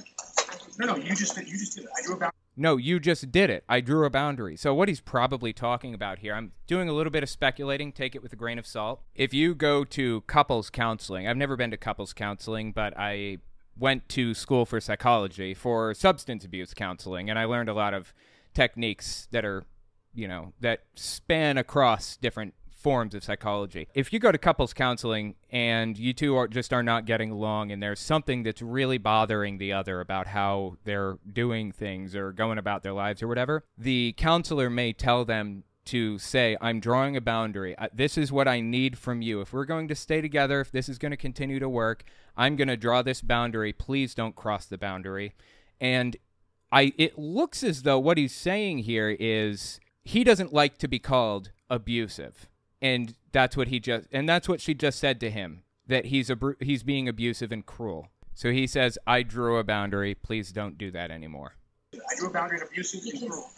No, 0.78 0.86
no, 0.86 0.96
you 0.96 1.14
just 1.14 1.34
did. 1.34 1.48
You 1.48 1.58
just 1.58 1.76
did 1.76 1.84
it. 1.84 1.90
I 1.96 2.04
drew 2.04 2.16
a 2.16 2.18
boundary. 2.18 2.39
No, 2.56 2.76
you 2.76 3.00
just 3.00 3.30
did 3.30 3.48
it. 3.48 3.64
I 3.68 3.80
drew 3.80 4.04
a 4.04 4.10
boundary. 4.10 4.56
So, 4.56 4.74
what 4.74 4.88
he's 4.88 5.00
probably 5.00 5.52
talking 5.52 5.94
about 5.94 6.18
here, 6.18 6.34
I'm 6.34 6.52
doing 6.66 6.88
a 6.88 6.92
little 6.92 7.10
bit 7.10 7.22
of 7.22 7.30
speculating, 7.30 7.92
take 7.92 8.14
it 8.14 8.22
with 8.22 8.32
a 8.32 8.36
grain 8.36 8.58
of 8.58 8.66
salt. 8.66 9.02
If 9.14 9.32
you 9.32 9.54
go 9.54 9.84
to 9.84 10.22
couples 10.22 10.68
counseling, 10.68 11.26
I've 11.26 11.36
never 11.36 11.56
been 11.56 11.70
to 11.70 11.76
couples 11.76 12.12
counseling, 12.12 12.72
but 12.72 12.92
I 12.96 13.38
went 13.78 14.08
to 14.10 14.34
school 14.34 14.66
for 14.66 14.80
psychology 14.80 15.54
for 15.54 15.94
substance 15.94 16.44
abuse 16.44 16.74
counseling, 16.74 17.30
and 17.30 17.38
I 17.38 17.44
learned 17.44 17.68
a 17.68 17.74
lot 17.74 17.94
of 17.94 18.12
techniques 18.52 19.28
that 19.30 19.44
are, 19.44 19.64
you 20.12 20.28
know, 20.28 20.52
that 20.60 20.82
span 20.96 21.56
across 21.56 22.16
different 22.16 22.54
forms 22.80 23.14
of 23.14 23.22
psychology. 23.22 23.88
If 23.94 24.12
you 24.12 24.18
go 24.18 24.32
to 24.32 24.38
couples 24.38 24.72
counseling 24.72 25.34
and 25.50 25.98
you 25.98 26.12
two 26.12 26.36
are 26.36 26.48
just 26.48 26.72
are 26.72 26.82
not 26.82 27.04
getting 27.04 27.30
along 27.30 27.70
and 27.70 27.82
there's 27.82 28.00
something 28.00 28.42
that's 28.42 28.62
really 28.62 28.98
bothering 28.98 29.58
the 29.58 29.72
other 29.72 30.00
about 30.00 30.28
how 30.28 30.76
they're 30.84 31.18
doing 31.30 31.72
things 31.72 32.16
or 32.16 32.32
going 32.32 32.58
about 32.58 32.82
their 32.82 32.92
lives 32.92 33.22
or 33.22 33.28
whatever, 33.28 33.64
the 33.76 34.14
counselor 34.16 34.70
may 34.70 34.92
tell 34.92 35.24
them 35.24 35.64
to 35.86 36.18
say, 36.18 36.56
I'm 36.60 36.78
drawing 36.78 37.16
a 37.16 37.20
boundary. 37.20 37.76
Uh, 37.76 37.88
this 37.92 38.16
is 38.16 38.30
what 38.30 38.46
I 38.46 38.60
need 38.60 38.96
from 38.96 39.22
you. 39.22 39.40
If 39.40 39.52
we're 39.52 39.64
going 39.64 39.88
to 39.88 39.94
stay 39.94 40.20
together, 40.20 40.60
if 40.60 40.70
this 40.70 40.88
is 40.88 40.98
going 40.98 41.10
to 41.10 41.16
continue 41.16 41.58
to 41.58 41.68
work, 41.68 42.04
I'm 42.36 42.56
going 42.56 42.68
to 42.68 42.76
draw 42.76 43.02
this 43.02 43.22
boundary. 43.22 43.72
Please 43.72 44.14
don't 44.14 44.36
cross 44.36 44.66
the 44.66 44.78
boundary. 44.78 45.34
And 45.80 46.16
I 46.70 46.92
it 46.96 47.18
looks 47.18 47.64
as 47.64 47.82
though 47.82 47.98
what 47.98 48.18
he's 48.18 48.34
saying 48.34 48.78
here 48.78 49.16
is 49.18 49.80
he 50.04 50.22
doesn't 50.24 50.52
like 50.52 50.78
to 50.78 50.88
be 50.88 50.98
called 50.98 51.50
abusive. 51.68 52.48
And 52.82 53.14
that's 53.32 53.56
what 53.56 53.68
he 53.68 53.78
just 53.80 54.08
and 54.10 54.28
that's 54.28 54.48
what 54.48 54.60
she 54.60 54.74
just 54.74 54.98
said 54.98 55.20
to 55.20 55.30
him 55.30 55.62
that 55.86 56.06
he's 56.06 56.30
a 56.30 56.38
he's 56.60 56.82
being 56.82 57.08
abusive 57.08 57.52
and 57.52 57.64
cruel. 57.64 58.08
So 58.34 58.52
he 58.52 58.66
says, 58.66 58.98
"I 59.06 59.22
drew 59.22 59.58
a 59.58 59.64
boundary. 59.64 60.14
Please 60.14 60.52
don't 60.52 60.78
do 60.78 60.90
that 60.92 61.10
anymore." 61.10 61.56
I 61.92 62.14
drew 62.18 62.28
a 62.28 62.32
boundary 62.32 62.60
of 62.60 62.68
abusive 62.68 63.00
and 63.12 63.30
cruel. 63.30 63.50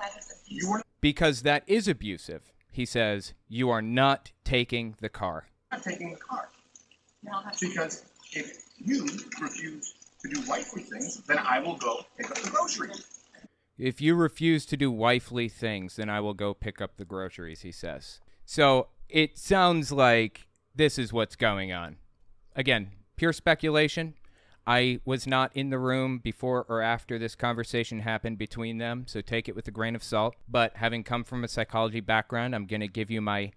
You 0.46 0.70
were 0.70 0.82
because 1.00 1.42
that 1.42 1.62
is 1.66 1.86
abusive. 1.86 2.52
He 2.70 2.84
says, 2.84 3.34
"You 3.48 3.70
are 3.70 3.82
not 3.82 4.32
taking 4.44 4.96
the 5.00 5.08
car." 5.08 5.48
Not 5.70 5.82
taking 5.82 6.10
the 6.10 6.18
car. 6.18 6.48
Because 7.60 8.04
if 8.32 8.64
you 8.78 9.06
refuse 9.40 9.94
to 10.22 10.28
do 10.28 10.42
wifely 10.48 10.82
things, 10.82 11.22
then 11.26 11.38
I 11.38 11.60
will 11.60 11.76
go 11.76 12.04
pick 12.16 12.30
up 12.30 12.38
the 12.38 12.50
groceries. 12.50 13.06
If 13.78 14.00
you 14.00 14.14
refuse 14.14 14.66
to 14.66 14.76
do 14.76 14.90
wifely 14.90 15.48
things, 15.48 15.96
then 15.96 16.08
I 16.08 16.20
will 16.20 16.34
go 16.34 16.54
pick 16.54 16.80
up 16.80 16.96
the 16.96 17.04
groceries, 17.04 17.62
he 17.62 17.72
says. 17.72 18.20
So 18.44 18.88
it 19.12 19.36
sounds 19.38 19.92
like 19.92 20.46
this 20.74 20.98
is 20.98 21.12
what's 21.12 21.36
going 21.36 21.70
on. 21.70 21.96
Again, 22.56 22.92
pure 23.16 23.32
speculation. 23.32 24.14
I 24.66 25.00
was 25.04 25.26
not 25.26 25.54
in 25.54 25.70
the 25.70 25.78
room 25.78 26.18
before 26.18 26.64
or 26.68 26.80
after 26.80 27.18
this 27.18 27.34
conversation 27.34 28.00
happened 28.00 28.38
between 28.38 28.78
them, 28.78 29.04
so 29.06 29.20
take 29.20 29.48
it 29.48 29.56
with 29.56 29.68
a 29.68 29.72
grain 29.72 29.94
of 29.94 30.02
salt. 30.02 30.36
But 30.48 30.76
having 30.76 31.04
come 31.04 31.24
from 31.24 31.44
a 31.44 31.48
psychology 31.48 32.00
background, 32.00 32.54
I'm 32.54 32.66
going 32.66 32.80
to 32.80 32.88
give 32.88 33.10
you 33.10 33.20
my 33.20 33.52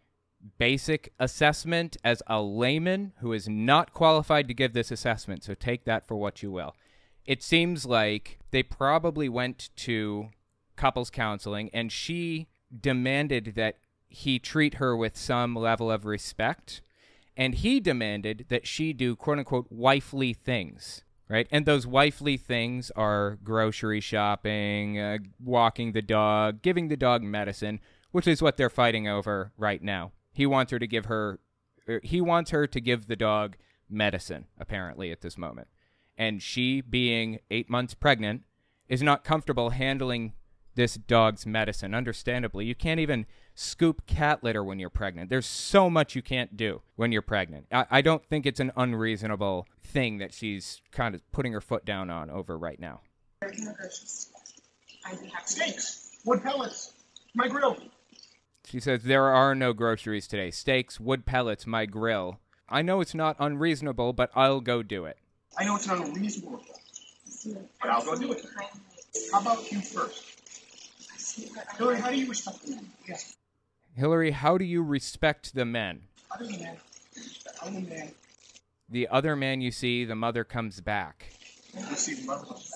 basic 0.57 1.13
assessment 1.19 1.95
as 2.03 2.21
a 2.27 2.41
layman 2.41 3.13
who 3.19 3.33
is 3.33 3.47
not 3.47 3.93
qualified 3.93 4.47
to 4.47 4.53
give 4.53 4.73
this 4.73 4.91
assessment, 4.91 5.43
so 5.43 5.53
take 5.53 5.85
that 5.85 6.07
for 6.07 6.15
what 6.15 6.43
you 6.43 6.51
will. 6.51 6.75
It 7.25 7.41
seems 7.41 7.85
like 7.85 8.39
they 8.51 8.63
probably 8.63 9.29
went 9.29 9.69
to 9.77 10.29
couples 10.75 11.09
counseling 11.09 11.69
and 11.73 11.91
she 11.91 12.47
demanded 12.81 13.53
that 13.55 13.77
he 14.07 14.39
treat 14.39 14.75
her 14.75 14.95
with 14.95 15.17
some 15.17 15.55
level 15.55 15.91
of 15.91 16.05
respect 16.05 16.81
and 17.37 17.55
he 17.55 17.79
demanded 17.79 18.45
that 18.49 18.65
she 18.65 18.93
do 18.93 19.15
quote 19.15 19.39
unquote 19.39 19.67
wifely 19.69 20.33
things 20.33 21.03
right? 21.27 21.47
And 21.51 21.65
those 21.65 21.87
wifely 21.87 22.37
things 22.37 22.91
are 22.95 23.39
grocery 23.43 23.99
shopping 23.99 24.99
uh, 24.99 25.17
walking 25.43 25.91
the 25.91 26.01
dog 26.01 26.61
giving 26.61 26.87
the 26.87 26.97
dog 26.97 27.23
medicine 27.23 27.79
which 28.11 28.27
is 28.27 28.41
what 28.41 28.55
they're 28.55 28.69
fighting 28.69 29.09
over 29.09 29.51
right 29.57 29.81
now. 29.81 30.13
He 30.31 30.45
wants 30.45 30.71
her 30.71 30.79
to 30.79 30.87
give 30.87 31.05
her 31.05 31.39
er, 31.87 31.99
he 32.03 32.21
wants 32.21 32.51
her 32.51 32.67
to 32.67 32.79
give 32.79 33.07
the 33.07 33.15
dog 33.15 33.57
medicine 33.89 34.45
apparently 34.57 35.11
at 35.11 35.21
this 35.21 35.37
moment. 35.37 35.67
And 36.17 36.41
she 36.41 36.81
being 36.81 37.39
8 37.51 37.69
months 37.69 37.93
pregnant 37.93 38.43
is 38.87 39.03
not 39.03 39.25
comfortable 39.25 39.71
handling 39.71 40.33
this 40.75 40.95
dog's 40.95 41.45
medicine. 41.45 41.93
Understandably 41.93 42.65
you 42.65 42.75
can't 42.75 42.99
even 42.99 43.25
scoop 43.55 44.05
cat 44.05 44.43
litter 44.43 44.63
when 44.63 44.77
you're 44.79 44.89
pregnant. 44.89 45.29
There's 45.29 45.45
so 45.45 45.89
much 45.89 46.15
you 46.15 46.21
can't 46.21 46.55
do 46.55 46.81
when 46.95 47.11
you're 47.11 47.21
pregnant. 47.21 47.65
I, 47.71 47.85
I 47.89 48.01
don't 48.01 48.23
think 48.25 48.45
it's 48.45 48.59
an 48.59 48.71
unreasonable 48.75 49.67
thing 49.81 50.17
that 50.19 50.33
she's 50.33 50.81
kind 50.91 51.15
of 51.15 51.31
putting 51.31 51.53
her 51.53 51.61
foot 51.61 51.85
down 51.85 52.09
on 52.09 52.29
over 52.29 52.57
right 52.57 52.79
now. 52.79 53.01
Steaks, 55.45 56.17
wood 56.25 56.43
pellets, 56.43 56.93
my 57.33 57.47
grill. 57.47 57.77
She 58.65 58.79
says 58.79 59.03
there 59.03 59.25
are 59.25 59.55
no 59.55 59.73
groceries 59.73 60.27
today. 60.27 60.51
Steaks, 60.51 60.99
wood 60.99 61.25
pellets, 61.25 61.65
my 61.65 61.85
grill. 61.85 62.39
I 62.67 62.81
know 62.81 62.99
it's 62.99 63.13
not 63.13 63.35
unreasonable, 63.39 64.13
but 64.13 64.31
I'll 64.35 64.61
go 64.61 64.81
do 64.83 65.05
it. 65.05 65.17
I 65.57 65.65
know 65.65 65.75
it's 65.75 65.87
not 65.87 66.05
unreasonable, 66.05 66.63
but 67.79 67.89
I'll 67.89 68.03
go 68.03 68.15
do 68.15 68.31
it. 68.31 68.43
How 69.31 69.39
about 69.39 69.71
you 69.71 69.79
first? 69.79 70.23
Hillary, 71.77 71.99
how 71.99 72.09
do 72.09 72.17
you 72.17 72.27
respond 72.27 72.57
the 72.65 72.71
men? 72.75 72.91
Yes. 73.07 73.35
Hillary, 73.95 74.31
how 74.31 74.57
do 74.57 74.65
you 74.65 74.83
respect 74.83 75.55
the 75.55 75.65
men? 75.65 76.01
Other 76.31 76.45
than 76.45 76.59
that, 76.59 76.77
other 77.61 77.71
than 77.71 77.89
that, 77.89 78.13
The 78.89 79.07
other 79.07 79.35
man 79.35 79.61
you 79.61 79.71
see, 79.71 80.03
the 80.05 80.15
mother 80.15 80.43
comes 80.43 80.81
back. 80.81 81.27
you 81.73 81.81
see 81.95 82.15
the 82.15 82.25
mother 82.27 82.45
comes 82.45 82.69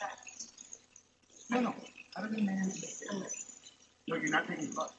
back. 0.00 0.18
No, 1.50 1.60
no. 1.60 1.74
Other 2.16 2.28
than 2.28 2.46
that, 2.46 3.28
no, 4.08 4.16
you're 4.16 4.30
not 4.30 4.48
taking 4.48 4.68
the 4.70 4.74
butt. 4.74 4.92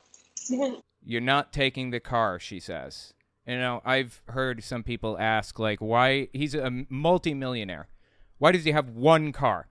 You're 1.06 1.20
not 1.22 1.52
taking 1.52 1.90
the 1.92 2.00
car, 2.00 2.40
she 2.40 2.62
says. 2.62 3.14
You 3.46 3.58
know, 3.58 3.82
I've 3.84 4.22
heard 4.30 4.64
some 4.64 4.84
people 4.84 5.18
ask, 5.20 5.60
like, 5.60 5.80
why 5.80 6.30
he's 6.32 6.56
a 6.56 6.86
multimillionaire. 6.88 7.90
Why 8.38 8.54
does 8.54 8.64
he 8.64 8.72
have 8.72 8.88
one 8.90 9.34
car? 9.34 9.68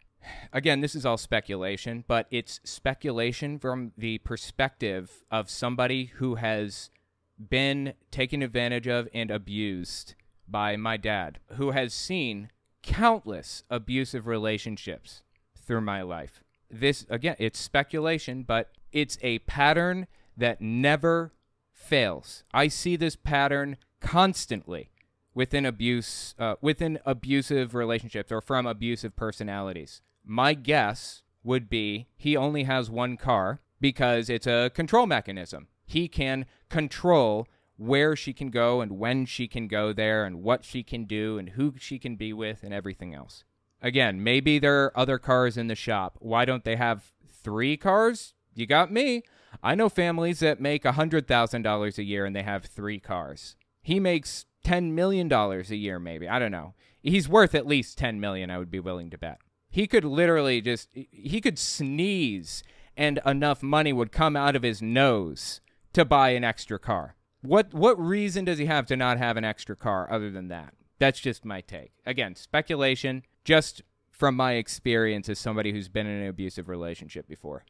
Again, 0.52 0.80
this 0.80 0.94
is 0.94 1.06
all 1.06 1.16
speculation, 1.16 2.04
but 2.06 2.26
it's 2.30 2.60
speculation 2.64 3.58
from 3.58 3.92
the 3.96 4.18
perspective 4.18 5.24
of 5.30 5.50
somebody 5.50 6.06
who 6.16 6.36
has 6.36 6.90
been 7.38 7.94
taken 8.10 8.42
advantage 8.42 8.86
of 8.86 9.08
and 9.14 9.30
abused 9.30 10.14
by 10.46 10.76
my 10.76 10.96
dad, 10.96 11.38
who 11.56 11.70
has 11.70 11.94
seen 11.94 12.50
countless 12.82 13.64
abusive 13.70 14.26
relationships 14.26 15.22
through 15.56 15.80
my 15.80 16.02
life. 16.02 16.42
This, 16.70 17.06
again, 17.08 17.36
it's 17.38 17.58
speculation, 17.58 18.42
but 18.42 18.70
it's 18.92 19.18
a 19.22 19.40
pattern 19.40 20.06
that 20.36 20.60
never 20.60 21.32
fails. 21.72 22.44
I 22.52 22.68
see 22.68 22.96
this 22.96 23.16
pattern 23.16 23.76
constantly 24.00 24.90
within 25.34 25.64
abuse, 25.64 26.34
uh, 26.38 26.56
within 26.60 26.98
abusive 27.04 27.74
relationships 27.74 28.30
or 28.30 28.40
from 28.40 28.66
abusive 28.66 29.16
personalities. 29.16 30.02
My 30.24 30.54
guess 30.54 31.22
would 31.42 31.68
be 31.68 32.08
he 32.16 32.36
only 32.36 32.64
has 32.64 32.90
one 32.90 33.16
car 33.16 33.60
because 33.80 34.30
it's 34.30 34.46
a 34.46 34.70
control 34.74 35.06
mechanism. 35.06 35.68
He 35.84 36.08
can 36.08 36.46
control 36.68 37.48
where 37.76 38.14
she 38.14 38.32
can 38.32 38.50
go 38.50 38.80
and 38.80 38.98
when 38.98 39.26
she 39.26 39.48
can 39.48 39.66
go 39.66 39.92
there 39.92 40.24
and 40.24 40.42
what 40.42 40.64
she 40.64 40.82
can 40.82 41.04
do 41.04 41.38
and 41.38 41.50
who 41.50 41.74
she 41.78 41.98
can 41.98 42.16
be 42.16 42.32
with 42.32 42.62
and 42.62 42.72
everything 42.72 43.14
else. 43.14 43.44
Again, 43.82 44.22
maybe 44.22 44.58
there 44.58 44.84
are 44.84 44.96
other 44.96 45.18
cars 45.18 45.56
in 45.56 45.66
the 45.66 45.74
shop. 45.74 46.16
Why 46.20 46.44
don't 46.44 46.64
they 46.64 46.76
have 46.76 47.12
three 47.26 47.76
cars? 47.76 48.34
You 48.54 48.66
got 48.66 48.92
me. 48.92 49.22
I 49.62 49.74
know 49.74 49.88
families 49.88 50.38
that 50.40 50.60
make 50.60 50.84
$100,000 50.84 51.98
a 51.98 52.02
year 52.04 52.24
and 52.24 52.36
they 52.36 52.44
have 52.44 52.64
three 52.64 53.00
cars. 53.00 53.56
He 53.82 53.98
makes 53.98 54.46
$10 54.64 54.92
million 54.92 55.30
a 55.32 55.62
year, 55.74 55.98
maybe. 55.98 56.28
I 56.28 56.38
don't 56.38 56.52
know. 56.52 56.74
He's 57.02 57.28
worth 57.28 57.54
at 57.54 57.66
least 57.66 57.98
10 57.98 58.20
million, 58.20 58.50
I 58.50 58.58
would 58.58 58.70
be 58.70 58.78
willing 58.78 59.10
to 59.10 59.18
bet. 59.18 59.40
He 59.72 59.86
could 59.86 60.04
literally 60.04 60.60
just, 60.60 60.90
he 60.92 61.40
could 61.40 61.58
sneeze 61.58 62.62
and 62.94 63.18
enough 63.24 63.62
money 63.62 63.92
would 63.92 64.12
come 64.12 64.36
out 64.36 64.54
of 64.54 64.62
his 64.62 64.82
nose 64.82 65.62
to 65.94 66.04
buy 66.04 66.30
an 66.30 66.44
extra 66.44 66.78
car. 66.78 67.16
What 67.40 67.74
what 67.74 67.98
reason 67.98 68.44
does 68.44 68.58
he 68.58 68.66
have 68.66 68.86
to 68.86 68.96
not 68.96 69.18
have 69.18 69.36
an 69.36 69.44
extra 69.44 69.74
car 69.74 70.08
other 70.12 70.30
than 70.30 70.48
that? 70.48 70.74
That's 70.98 71.18
just 71.18 71.44
my 71.44 71.62
take. 71.62 71.92
Again, 72.06 72.36
speculation, 72.36 73.24
just 73.44 73.82
from 74.10 74.36
my 74.36 74.52
experience 74.52 75.28
as 75.28 75.38
somebody 75.38 75.72
who's 75.72 75.88
been 75.88 76.06
in 76.06 76.22
an 76.22 76.28
abusive 76.28 76.68
relationship 76.68 77.26
before. 77.26 77.64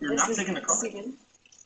You're 0.00 0.14
not 0.14 0.28
taking 0.34 0.54
the 0.54 0.60
car. 0.60 0.76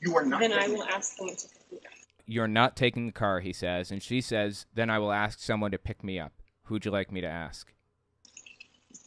You 0.01 0.17
are 0.17 0.25
not 0.25 0.41
Then 0.41 0.53
I 0.53 0.61
taking 0.61 0.75
will 0.77 0.85
ask 0.85 1.17
someone 1.17 1.37
to 1.37 1.49
pick 1.49 1.73
me 1.73 1.79
up. 1.79 1.93
You're 2.27 2.49
not 2.49 2.77
taking 2.77 3.07
the 3.07 3.13
car, 3.13 3.41
he 3.41 3.53
says, 3.53 3.91
and 3.91 4.03
she 4.03 4.21
says, 4.21 4.67
"Then 4.75 4.91
I 4.91 4.99
will 5.01 5.11
ask 5.11 5.41
someone 5.41 5.73
to 5.73 5.79
pick 5.79 6.05
me 6.05 6.21
up." 6.21 6.35
Who'd 6.65 6.85
you 6.85 6.93
like 6.93 7.11
me 7.11 7.21
to 7.23 7.27
ask? 7.27 7.73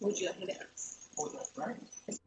Would 0.01 0.19
you 0.19 0.27
like 0.27 0.39
me 0.39 0.45
to 0.47 0.53
ask? 0.53 0.99
That's 1.33 1.51
right. 1.57 1.75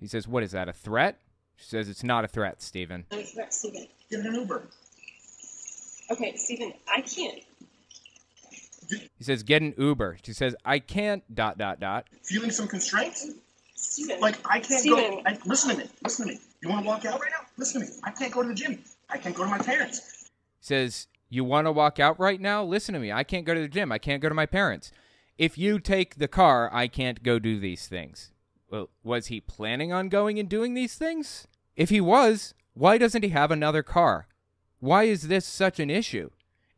He 0.01 0.07
says, 0.07 0.29
"What 0.29 0.43
is 0.43 0.53
that? 0.53 0.69
A 0.69 0.73
threat?" 0.73 1.19
She 1.57 1.67
says, 1.67 1.89
"It's 1.89 2.05
not 2.05 2.25
a 2.25 2.29
threat, 2.29 2.63
Steven." 2.63 3.05
I'm 3.11 3.25
correct, 3.35 3.53
Steven. 3.55 3.87
Get 4.11 4.21
an 4.21 4.35
Uber. 4.35 4.69
Okay, 6.11 6.37
Steven, 6.37 6.73
I 6.89 7.01
can't. 7.01 7.41
He 9.19 9.25
says, 9.25 9.43
"Get 9.43 9.63
an 9.63 9.75
Uber." 9.77 10.19
She 10.23 10.33
says, 10.33 10.55
"I 10.65 10.79
can't." 10.79 11.23
Dot 11.35 11.59
dot 11.59 11.81
dot. 11.81 12.07
Feeling 12.23 12.51
some 12.51 12.69
constraints? 12.69 13.29
Steven. 13.75 14.21
Like 14.21 14.37
I 14.49 14.61
can't 14.61 14.81
Steven. 14.81 15.11
go. 15.17 15.23
I, 15.27 15.39
listen 15.45 15.71
to 15.71 15.77
me. 15.79 15.91
Listen 16.05 16.29
to 16.29 16.35
me. 16.35 16.41
You 16.63 16.69
want 16.69 16.85
to 16.85 16.87
walk 16.87 17.05
out 17.05 17.21
right 17.21 17.31
now? 17.31 17.47
Listen 17.57 17.81
to 17.83 17.87
me. 17.89 17.93
I 18.05 18.11
can't 18.11 18.33
go 18.33 18.43
to 18.43 18.49
the 18.49 18.55
gym. 18.55 18.83
I 19.11 19.19
can't 19.19 19.35
go 19.35 19.45
to 19.45 19.51
my 19.51 19.59
parents. 19.59 20.29
He 20.59 20.65
says, 20.65 21.09
You 21.29 21.45
want 21.45 21.67
to 21.67 21.73
walk 21.73 21.99
out 22.01 22.19
right 22.21 22.41
now? 22.41 22.63
Listen 22.65 22.95
to 22.95 23.01
me. 23.01 23.13
I 23.13 23.25
can't 23.25 23.45
go 23.45 23.55
to 23.55 23.61
the 23.61 23.69
gym. 23.69 23.91
I 23.93 23.99
can't 23.99 24.23
go 24.23 24.29
to 24.29 24.35
my 24.35 24.47
parents. 24.47 24.93
If 25.39 25.59
you 25.59 25.79
take 25.79 26.17
the 26.17 26.29
car, 26.29 26.71
I 26.73 26.89
can't 26.89 27.23
go 27.23 27.39
do 27.39 27.61
these 27.61 27.89
things. 27.89 28.33
Well, 28.71 28.89
was 29.05 29.27
he 29.27 29.41
planning 29.41 29.93
on 29.93 30.09
going 30.09 30.39
and 30.39 30.49
doing 30.49 30.73
these 30.73 30.95
things? 30.95 31.47
If 31.77 31.91
he 31.91 32.01
was, 32.01 32.55
why 32.73 32.97
doesn't 32.97 33.23
he 33.23 33.29
have 33.31 33.51
another 33.51 33.83
car? 33.83 34.29
Why 34.81 35.05
is 35.05 35.29
this 35.29 35.45
such 35.45 35.79
an 35.79 35.91
issue? 35.91 36.31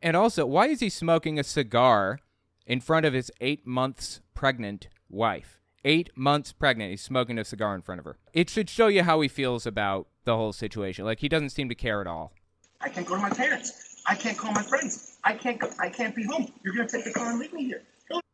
And 0.02 0.16
also, 0.16 0.44
why 0.44 0.66
is 0.66 0.80
he 0.80 0.88
smoking 0.88 1.38
a 1.38 1.44
cigar 1.44 2.18
in 2.66 2.80
front 2.80 3.06
of 3.06 3.12
his 3.12 3.30
eight 3.40 3.64
months 3.64 4.20
pregnant 4.34 4.88
wife? 5.08 5.60
Eight 5.84 6.10
months 6.16 6.52
pregnant. 6.52 6.90
He's 6.90 7.02
smoking 7.02 7.38
a 7.38 7.44
cigar 7.44 7.76
in 7.76 7.82
front 7.82 8.00
of 8.00 8.04
her. 8.04 8.18
It 8.32 8.50
should 8.50 8.68
show 8.68 8.88
you 8.88 9.04
how 9.04 9.20
he 9.20 9.28
feels 9.28 9.66
about 9.66 10.08
the 10.24 10.36
whole 10.36 10.52
situation. 10.52 11.04
Like, 11.04 11.20
he 11.20 11.28
doesn't 11.28 11.50
seem 11.50 11.68
to 11.68 11.74
care 11.76 12.00
at 12.00 12.08
all. 12.08 12.32
I 12.80 12.88
can't 12.88 13.06
go 13.06 13.14
to 13.14 13.22
my 13.22 13.30
parents. 13.30 14.00
I 14.06 14.14
can't 14.16 14.36
call 14.36 14.52
my 14.52 14.62
friends. 14.62 15.18
I 15.22 15.34
can't 15.34 15.60
go. 15.60 15.70
I 15.80 15.88
can't 15.88 16.14
be 16.14 16.24
home. 16.24 16.52
You're 16.64 16.74
gonna 16.74 16.88
take 16.88 17.04
the 17.04 17.12
car 17.12 17.30
and 17.30 17.38
leave 17.38 17.52
me 17.52 17.64
here. 17.64 17.82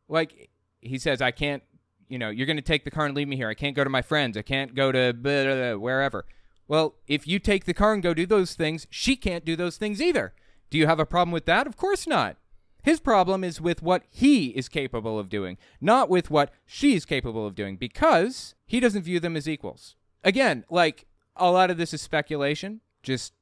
Like 0.07 0.49
he 0.81 0.97
says 0.97 1.21
i 1.21 1.31
can't 1.31 1.63
you 2.07 2.17
know 2.17 2.29
you're 2.29 2.45
going 2.45 2.57
to 2.57 2.61
take 2.61 2.83
the 2.83 2.91
car 2.91 3.05
and 3.05 3.15
leave 3.15 3.27
me 3.27 3.35
here. 3.35 3.49
I 3.49 3.53
can't 3.53 3.75
go 3.75 3.83
to 3.83 3.89
my 3.89 4.01
friends. 4.01 4.37
I 4.37 4.41
can't 4.41 4.75
go 4.75 4.91
to 4.91 5.13
blah, 5.13 5.43
blah, 5.43 5.55
blah, 5.55 5.75
wherever. 5.75 6.25
Well 6.67 6.95
if 7.07 7.27
you 7.27 7.39
take 7.39 7.65
the 7.65 7.73
car 7.73 7.93
and 7.93 8.03
go 8.03 8.13
do 8.13 8.25
those 8.25 8.55
things 8.55 8.87
she 8.89 9.15
can't 9.15 9.45
do 9.45 9.55
those 9.55 9.77
things 9.77 10.01
either. 10.01 10.33
Do 10.69 10.77
you 10.77 10.87
have 10.87 10.99
a 10.99 11.05
problem 11.05 11.31
with 11.31 11.45
that? 11.45 11.67
Of 11.67 11.77
course 11.77 12.07
not. 12.07 12.37
His 12.83 12.99
problem 12.99 13.43
is 13.43 13.59
with 13.59 13.81
what 13.81 14.03
he 14.09 14.47
is 14.49 14.69
capable 14.69 15.17
of 15.17 15.29
doing 15.29 15.57
not 15.81 16.09
with 16.09 16.29
what 16.29 16.51
she's 16.65 17.05
capable 17.05 17.45
of 17.45 17.55
doing 17.55 17.77
because 17.77 18.55
he 18.65 18.79
doesn't 18.79 19.03
view 19.03 19.19
them 19.19 19.35
as 19.35 19.49
equals. 19.49 19.95
Again 20.23 20.65
like 20.69 21.05
a 21.35 21.51
lot 21.51 21.71
of 21.71 21.77
this 21.77 21.93
is 21.93 22.01
speculation 22.01 22.81
just 23.03 23.33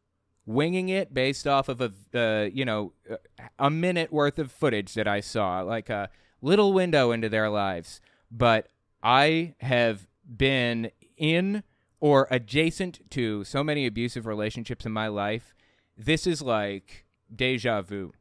winging 0.46 0.90
it 0.90 1.14
based 1.14 1.48
off 1.48 1.70
of 1.70 1.80
a 1.80 1.92
uh, 2.14 2.50
you 2.54 2.66
know 2.66 2.94
a 3.58 3.70
minute 3.70 4.12
worth 4.12 4.40
of 4.40 4.52
footage 4.52 4.94
that 4.94 5.08
I 5.08 5.22
saw, 5.22 5.62
like 5.62 5.90
a 5.90 6.10
little 6.44 6.74
window 6.74 7.12
into 7.12 7.30
their 7.30 7.50
lives. 7.50 8.02
But 8.30 8.68
I 9.02 9.56
have 9.62 10.08
been 10.38 10.92
in 11.18 11.64
or 12.00 12.28
adjacent 12.30 13.10
to 13.12 13.44
so 13.44 13.64
many 13.64 13.86
abusive 13.86 14.26
relationships 14.28 14.86
in 14.86 14.92
my 14.92 15.08
life. 15.08 15.56
This 15.98 16.28
is 16.28 16.42
like 16.42 17.06
deja 17.34 17.82
vu. 17.82 18.14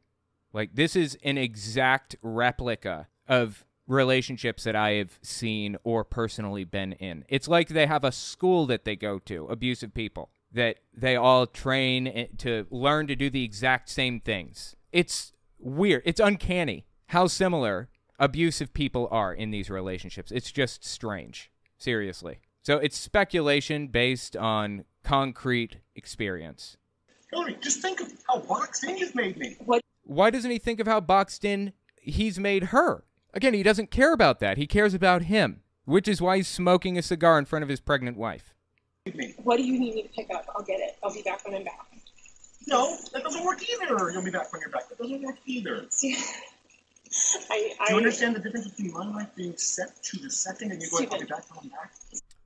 Like 0.53 0.75
this 0.75 0.95
is 0.95 1.17
an 1.23 1.37
exact 1.37 2.15
replica 2.21 3.07
of 3.27 3.65
relationships 3.87 4.63
that 4.63 4.75
I 4.75 4.91
have 4.91 5.19
seen 5.21 5.75
or 5.83 6.03
personally 6.03 6.63
been 6.63 6.93
in. 6.93 7.25
It's 7.27 7.47
like 7.47 7.69
they 7.69 7.87
have 7.87 8.03
a 8.03 8.11
school 8.11 8.65
that 8.67 8.85
they 8.85 8.95
go 8.95 9.19
to, 9.19 9.47
abusive 9.47 9.93
people, 9.93 10.29
that 10.53 10.77
they 10.93 11.15
all 11.15 11.45
train 11.45 12.29
to 12.37 12.65
learn 12.69 13.07
to 13.07 13.15
do 13.15 13.29
the 13.29 13.43
exact 13.43 13.89
same 13.89 14.21
things. 14.21 14.75
It's 14.91 15.33
weird. 15.59 16.03
It's 16.05 16.21
uncanny 16.21 16.85
how 17.07 17.27
similar 17.27 17.89
abusive 18.19 18.73
people 18.73 19.07
are 19.11 19.33
in 19.33 19.51
these 19.51 19.69
relationships. 19.69 20.31
It's 20.31 20.51
just 20.51 20.85
strange. 20.85 21.51
Seriously. 21.77 22.39
So 22.61 22.77
it's 22.77 22.97
speculation 22.97 23.87
based 23.87 24.37
on 24.37 24.85
concrete 25.03 25.77
experience. 25.95 26.77
Hillary, 27.29 27.57
just 27.61 27.81
think 27.81 27.99
of 27.99 28.13
how 28.27 28.39
boxed 28.39 28.83
in 28.85 28.97
you've 28.97 29.15
made 29.15 29.37
me. 29.37 29.57
What? 29.65 29.81
Why 30.03 30.29
doesn't 30.29 30.51
he 30.51 30.59
think 30.59 30.79
of 30.79 30.87
how 30.87 30.99
boxed 30.99 31.43
in 31.43 31.73
he's 31.95 32.39
made 32.39 32.65
her? 32.65 33.03
Again, 33.33 33.53
he 33.53 33.63
doesn't 33.63 33.91
care 33.91 34.13
about 34.13 34.39
that. 34.39 34.57
He 34.57 34.67
cares 34.67 34.93
about 34.93 35.23
him, 35.23 35.61
which 35.85 36.07
is 36.07 36.21
why 36.21 36.37
he's 36.37 36.47
smoking 36.47 36.97
a 36.97 37.01
cigar 37.01 37.39
in 37.39 37.45
front 37.45 37.63
of 37.63 37.69
his 37.69 37.81
pregnant 37.81 38.15
wife. 38.15 38.53
What 39.43 39.57
do 39.57 39.63
you 39.63 39.77
need 39.77 39.95
me 39.95 40.03
to 40.03 40.09
pick 40.09 40.29
up? 40.33 40.45
I'll 40.55 40.63
get 40.63 40.79
it. 40.79 40.97
I'll 41.03 41.13
be 41.13 41.23
back 41.23 41.43
when 41.45 41.55
I'm 41.55 41.63
back. 41.63 41.87
No, 42.67 42.95
that 43.11 43.23
doesn't 43.23 43.43
work 43.43 43.61
either. 43.67 44.11
You'll 44.11 44.23
be 44.23 44.31
back 44.31 44.53
when 44.53 44.61
you're 44.61 44.69
back. 44.69 44.87
That 44.87 44.97
doesn't 44.97 45.21
work 45.21 45.35
either. 45.45 45.85
I, 47.49 47.73
I 47.79 47.87
Do 47.87 47.91
you 47.93 47.97
understand 47.97 48.35
the 48.35 48.39
difference 48.39 48.67
between 48.69 48.93
my 48.93 49.05
life 49.07 49.35
being 49.35 49.57
set 49.57 50.01
to 50.03 50.19
the 50.19 50.29
second 50.29 50.71
and 50.71 50.81
you 50.81 50.89
going, 50.89 51.09
I'll 51.11 51.19
be 51.19 51.25
back 51.25 51.49
when 51.49 51.59
I'm 51.63 51.69
back? 51.69 51.91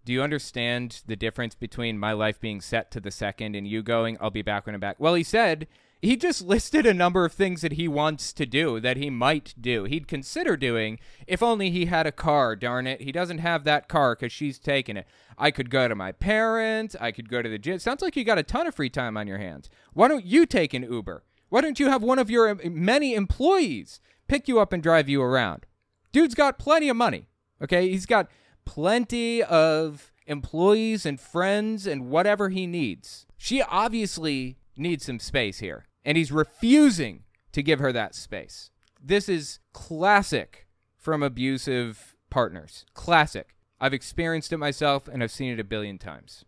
Do 0.06 0.14
you 0.14 0.22
understand 0.22 1.02
the 1.06 1.16
difference 1.16 1.56
between 1.56 2.00
my 2.00 2.14
life 2.14 2.40
being 2.40 2.62
set 2.62 2.92
to 2.92 3.00
the 3.00 3.12
second 3.12 3.56
and 3.56 3.68
you 3.68 3.84
going, 3.84 4.18
I'll 4.22 4.30
be 4.30 4.42
back 4.42 4.66
when 4.66 4.76
I'm 4.76 4.82
back? 4.82 4.98
Well, 5.00 5.16
he 5.16 5.24
said 5.24 5.68
he 6.02 6.16
just 6.16 6.42
listed 6.46 6.86
a 6.86 6.94
number 6.94 7.26
of 7.26 7.34
things 7.34 7.62
that 7.62 7.74
he 7.74 7.88
wants 7.88 8.34
to 8.34 8.46
do 8.46 8.80
that 8.80 8.98
he 8.98 9.10
might 9.10 9.54
do. 9.60 9.84
He'd 9.84 10.08
consider 10.08 10.56
doing 10.56 11.00
if 11.28 11.44
only 11.44 11.72
he 11.72 11.86
had 11.86 12.08
a 12.08 12.12
car, 12.12 12.56
darn 12.56 12.88
it. 12.88 13.02
He 13.02 13.12
doesn't 13.12 13.40
have 13.40 13.64
that 13.64 13.88
car 13.88 14.16
because 14.16 14.32
she's 14.32 14.60
taking 14.60 14.98
it. 14.98 15.08
I 15.38 15.52
could 15.52 15.70
go 15.70 15.88
to 15.88 15.96
my 15.96 16.12
parents. 16.12 16.96
I 17.00 17.12
could 17.12 17.30
go 17.30 17.42
to 17.42 17.50
the 17.50 17.60
gym. 17.60 17.80
Sounds 17.80 18.02
like 18.02 18.16
you 18.16 18.24
got 18.24 18.38
a 18.38 18.44
ton 18.44 18.68
of 18.68 18.76
free 18.76 18.90
time 18.90 19.18
on 19.18 19.28
your 19.28 19.38
hands. 19.40 19.70
Why 19.94 20.08
don't 20.08 20.26
you 20.26 20.46
take 20.46 20.74
an 20.74 20.84
Uber? 20.84 21.24
Why 21.50 21.62
don't 21.62 21.80
you 21.80 21.90
have 21.90 22.04
one 22.04 22.20
of 22.20 22.30
your 22.30 22.50
um, 22.50 22.60
many 22.64 23.14
employees 23.14 24.00
pick 24.28 24.48
you 24.48 24.60
up 24.60 24.74
and 24.74 24.84
drive 24.84 25.10
you 25.10 25.22
around? 25.22 25.66
Dude's 26.12 26.36
got 26.36 26.60
plenty 26.60 26.90
of 26.90 26.98
money. 26.98 27.28
Okay, 27.62 27.90
he's 27.90 28.06
got 28.06 28.30
plenty 28.66 29.42
of 29.44 30.12
employees 30.26 31.06
and 31.06 31.20
friends 31.20 31.88
and 31.88 32.10
whatever 32.10 32.50
he 32.50 32.68
needs. 32.68 33.26
She 33.38 33.62
obviously 33.62 34.58
needs 34.76 35.06
some 35.06 35.20
space 35.20 35.60
here, 35.60 35.86
and 36.04 36.18
he's 36.18 36.32
refusing 36.32 37.24
to 37.52 37.64
give 37.64 37.80
her 37.80 37.92
that 37.92 38.14
space. 38.14 38.70
This 39.04 39.30
is 39.30 39.60
classic 39.74 40.68
from 40.96 41.24
abusive 41.24 42.16
partners. 42.30 42.86
Classic. 42.94 43.56
I've 43.80 43.94
experienced 43.94 44.52
it 44.52 44.58
myself 44.58 45.08
and 45.08 45.24
I've 45.24 45.32
seen 45.32 45.54
it 45.54 45.60
a 45.60 45.64
billion 45.64 45.98
times. 45.98 46.46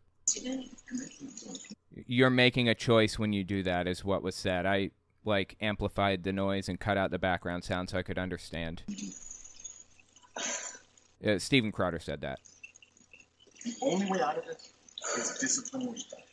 You're 2.05 2.29
making 2.29 2.67
a 2.67 2.75
choice 2.75 3.17
when 3.19 3.33
you 3.33 3.43
do 3.43 3.63
that, 3.63 3.87
is 3.87 4.03
what 4.03 4.23
was 4.23 4.35
said. 4.35 4.65
I 4.65 4.91
like 5.29 5.55
amplified 5.61 6.23
the 6.23 6.33
noise 6.33 6.67
and 6.67 6.77
cut 6.79 6.97
out 6.97 7.11
the 7.11 7.19
background 7.19 7.63
sound 7.63 7.89
so 7.89 7.97
I 7.97 8.03
could 8.03 8.17
understand. 8.17 8.83
Uh, 11.25 11.39
Steven 11.39 11.71
Crowder 11.71 11.99
said 11.99 12.21
that. 12.21 12.39
The 13.63 13.75
only 13.81 14.09
way 14.09 14.21
out 14.21 14.37
of 14.37 14.45
this 14.45 14.73
is 15.17 15.37
discipline 15.39 15.83
and 15.83 15.93
respect. 15.93 16.23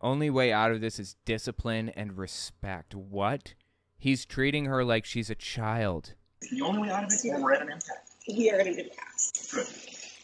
Only 0.00 0.30
way 0.30 0.52
out 0.52 0.70
of 0.70 0.80
this 0.80 0.98
is 0.98 1.16
discipline 1.24 1.88
and 1.90 2.16
respect. 2.16 2.94
What? 2.94 3.54
He's 3.98 4.24
treating 4.24 4.66
her 4.66 4.84
like 4.84 5.04
she's 5.04 5.28
a 5.28 5.34
child. 5.34 6.14
The 6.50 6.62
only 6.62 6.82
way 6.82 6.90
out 6.90 7.04
of 7.04 7.10
it 7.10 7.14
is 7.14 7.24
we're 7.40 7.52
at 7.52 7.62
an 7.62 7.72
impasse. 7.72 7.96
We 8.28 8.50
are 8.50 8.62
going 8.62 8.74
to 8.74 8.84
impasse. 8.84 9.50
Good. 9.52 9.66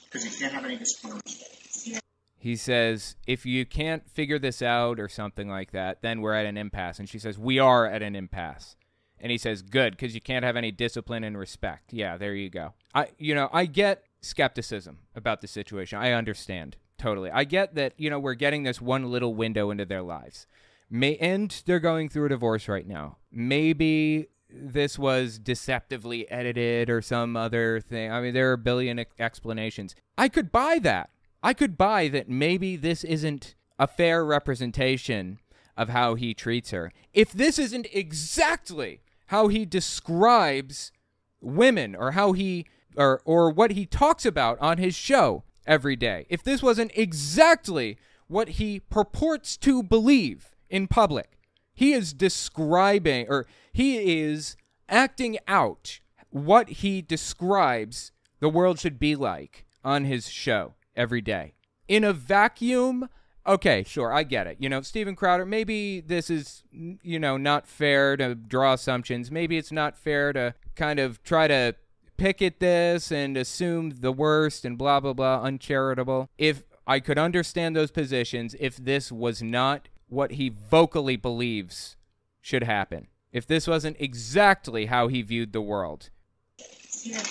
Because 0.04 0.24
you 0.24 0.38
can't 0.38 0.52
have 0.52 0.64
any 0.64 0.76
discipline 0.76 1.14
or 1.14 1.20
respect. 1.24 1.63
He 2.44 2.56
says, 2.56 3.16
if 3.26 3.46
you 3.46 3.64
can't 3.64 4.06
figure 4.06 4.38
this 4.38 4.60
out 4.60 5.00
or 5.00 5.08
something 5.08 5.48
like 5.48 5.70
that, 5.70 6.02
then 6.02 6.20
we're 6.20 6.34
at 6.34 6.44
an 6.44 6.58
impasse. 6.58 6.98
And 6.98 7.08
she 7.08 7.18
says, 7.18 7.38
we 7.38 7.58
are 7.58 7.86
at 7.86 8.02
an 8.02 8.14
impasse. 8.14 8.76
And 9.18 9.32
he 9.32 9.38
says, 9.38 9.62
good, 9.62 9.92
because 9.94 10.14
you 10.14 10.20
can't 10.20 10.44
have 10.44 10.54
any 10.54 10.70
discipline 10.70 11.24
and 11.24 11.38
respect. 11.38 11.94
Yeah, 11.94 12.18
there 12.18 12.34
you 12.34 12.50
go. 12.50 12.74
I, 12.94 13.08
you 13.16 13.34
know, 13.34 13.48
I 13.50 13.64
get 13.64 14.04
skepticism 14.20 14.98
about 15.16 15.40
the 15.40 15.46
situation. 15.46 15.98
I 15.98 16.12
understand 16.12 16.76
totally. 16.98 17.30
I 17.30 17.44
get 17.44 17.76
that, 17.76 17.94
you 17.96 18.10
know, 18.10 18.18
we're 18.18 18.34
getting 18.34 18.64
this 18.64 18.78
one 18.78 19.10
little 19.10 19.34
window 19.34 19.70
into 19.70 19.86
their 19.86 20.02
lives. 20.02 20.46
May, 20.90 21.16
and 21.16 21.62
they're 21.64 21.80
going 21.80 22.10
through 22.10 22.26
a 22.26 22.28
divorce 22.28 22.68
right 22.68 22.86
now. 22.86 23.16
Maybe 23.32 24.28
this 24.50 24.98
was 24.98 25.38
deceptively 25.38 26.30
edited 26.30 26.90
or 26.90 27.00
some 27.00 27.38
other 27.38 27.80
thing. 27.80 28.12
I 28.12 28.20
mean, 28.20 28.34
there 28.34 28.50
are 28.50 28.52
a 28.52 28.58
billion 28.58 29.02
explanations. 29.18 29.96
I 30.18 30.28
could 30.28 30.52
buy 30.52 30.78
that. 30.80 31.08
I 31.44 31.52
could 31.52 31.76
buy 31.76 32.08
that 32.08 32.26
maybe 32.26 32.74
this 32.74 33.04
isn't 33.04 33.54
a 33.78 33.86
fair 33.86 34.24
representation 34.24 35.40
of 35.76 35.90
how 35.90 36.14
he 36.14 36.32
treats 36.32 36.70
her. 36.70 36.90
If 37.12 37.32
this 37.32 37.58
isn't 37.58 37.86
exactly 37.92 39.02
how 39.26 39.48
he 39.48 39.66
describes 39.66 40.90
women 41.42 41.94
or 41.94 42.12
how 42.12 42.32
he 42.32 42.64
or 42.96 43.20
or 43.26 43.50
what 43.50 43.72
he 43.72 43.84
talks 43.84 44.24
about 44.24 44.58
on 44.60 44.78
his 44.78 44.94
show 44.94 45.44
every 45.66 45.96
day. 45.96 46.24
If 46.30 46.42
this 46.42 46.62
wasn't 46.62 46.92
exactly 46.94 47.98
what 48.26 48.50
he 48.50 48.80
purports 48.80 49.58
to 49.58 49.82
believe 49.82 50.54
in 50.70 50.88
public. 50.88 51.38
He 51.74 51.92
is 51.92 52.14
describing 52.14 53.26
or 53.28 53.46
he 53.70 54.22
is 54.22 54.56
acting 54.88 55.36
out 55.46 56.00
what 56.30 56.68
he 56.68 57.02
describes 57.02 58.12
the 58.40 58.48
world 58.48 58.78
should 58.78 58.98
be 58.98 59.14
like 59.14 59.66
on 59.84 60.06
his 60.06 60.30
show 60.30 60.74
every 60.96 61.20
day. 61.20 61.54
In 61.88 62.04
a 62.04 62.12
vacuum, 62.12 63.08
okay, 63.46 63.84
sure, 63.86 64.12
I 64.12 64.22
get 64.22 64.46
it. 64.46 64.56
You 64.60 64.68
know, 64.68 64.80
Steven 64.80 65.16
Crowder, 65.16 65.44
maybe 65.44 66.00
this 66.00 66.30
is, 66.30 66.62
you 66.72 67.18
know, 67.18 67.36
not 67.36 67.66
fair 67.66 68.16
to 68.16 68.34
draw 68.34 68.72
assumptions. 68.72 69.30
Maybe 69.30 69.58
it's 69.58 69.72
not 69.72 69.98
fair 69.98 70.32
to 70.32 70.54
kind 70.76 70.98
of 70.98 71.22
try 71.22 71.48
to 71.48 71.74
pick 72.16 72.40
at 72.40 72.60
this 72.60 73.10
and 73.10 73.36
assume 73.36 73.90
the 74.00 74.12
worst 74.12 74.64
and 74.64 74.78
blah, 74.78 75.00
blah, 75.00 75.12
blah, 75.12 75.42
uncharitable. 75.42 76.30
If 76.38 76.62
I 76.86 77.00
could 77.00 77.18
understand 77.18 77.74
those 77.74 77.90
positions, 77.90 78.54
if 78.60 78.76
this 78.76 79.10
was 79.10 79.42
not 79.42 79.88
what 80.08 80.32
he 80.32 80.48
vocally 80.48 81.16
believes 81.16 81.96
should 82.40 82.62
happen, 82.62 83.08
if 83.32 83.46
this 83.46 83.66
wasn't 83.66 83.96
exactly 83.98 84.86
how 84.86 85.08
he 85.08 85.22
viewed 85.22 85.52
the 85.52 85.60
world. 85.60 86.10
Yeah. 87.02 87.22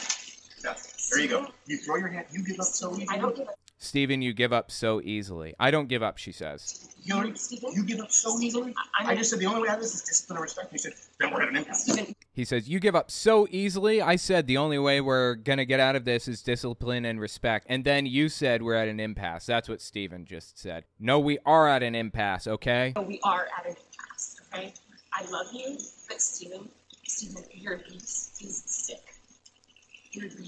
There 1.14 1.24
you 1.24 1.30
go. 1.30 1.47
You 1.68 1.78
throw 1.78 1.97
your 1.97 2.07
hand. 2.07 2.26
You 2.32 2.43
give 2.43 2.59
up 2.59 2.66
so 2.66 2.91
easily. 2.91 3.07
I 3.09 3.18
don't 3.18 3.36
give 3.36 3.47
up. 3.47 3.55
Steven, 3.78 4.22
you 4.22 4.34
give 4.34 4.53
up 4.53 4.72
so 4.72 5.01
easily. 5.01 5.53
I 5.59 5.70
don't 5.70 5.89
give 5.89 6.01
up, 6.01 6.18
she 6.18 6.32
says. 6.32 6.95
Hillary, 7.03 7.34
you 7.74 7.84
give 7.84 7.99
up 7.99 8.11
so 8.11 8.39
easily. 8.39 8.74
I 8.97 9.14
just 9.14 9.30
said 9.30 9.39
the 9.39 9.45
only 9.45 9.64
way 9.64 9.68
out 9.68 9.76
of 9.76 9.82
this 9.82 9.93
is 9.93 10.01
discipline 10.03 10.38
and 10.38 10.43
respect. 10.43 10.72
You 10.72 10.80
said 10.80 10.93
then 11.20 11.34
we're 11.34 11.41
at 11.41 11.49
an 11.49 11.57
impasse. 11.57 12.14
He 12.34 12.45
says, 12.45 12.70
You 12.70 12.80
give 12.80 12.95
up 12.95 13.11
so 13.11 13.45
easily. 13.51 14.01
I 14.01 14.16
said 14.16 14.47
the 14.47 14.57
only 14.57 14.80
way 14.80 15.01
we're 15.01 15.36
going 15.36 15.57
to 15.57 15.66
get 15.66 15.82
out 15.82 15.97
of 15.97 16.05
this 16.05 16.30
is 16.30 16.41
discipline 16.41 17.03
and 17.03 17.20
respect. 17.20 17.66
And 17.70 17.84
then 17.84 18.05
you 18.05 18.30
said 18.30 18.64
we're 18.64 18.76
at 18.76 18.88
an 18.88 19.01
impasse. 19.01 19.45
That's 19.45 19.68
what 19.68 19.82
Steven 19.82 20.26
just 20.26 20.57
said. 20.57 20.86
No, 20.97 21.20
we 21.20 21.39
are 21.45 21.68
at 21.68 21.84
an 21.84 21.93
impasse, 21.93 22.47
okay? 22.47 22.93
We 23.05 23.20
are 23.24 23.47
at 23.59 23.66
an 23.66 23.76
impasse, 23.76 24.41
okay? 24.53 24.74
I 25.14 25.30
love 25.30 25.47
you, 25.53 25.78
but 26.07 26.22
Steven, 26.22 26.70
Steven, 27.05 27.43
your 27.51 27.76
abuse 27.76 28.32
is 28.41 28.64
sick. 28.66 29.12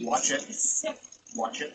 Watch 0.01 0.32
it. 0.32 0.99
Watch 1.36 1.61
it. 1.61 1.74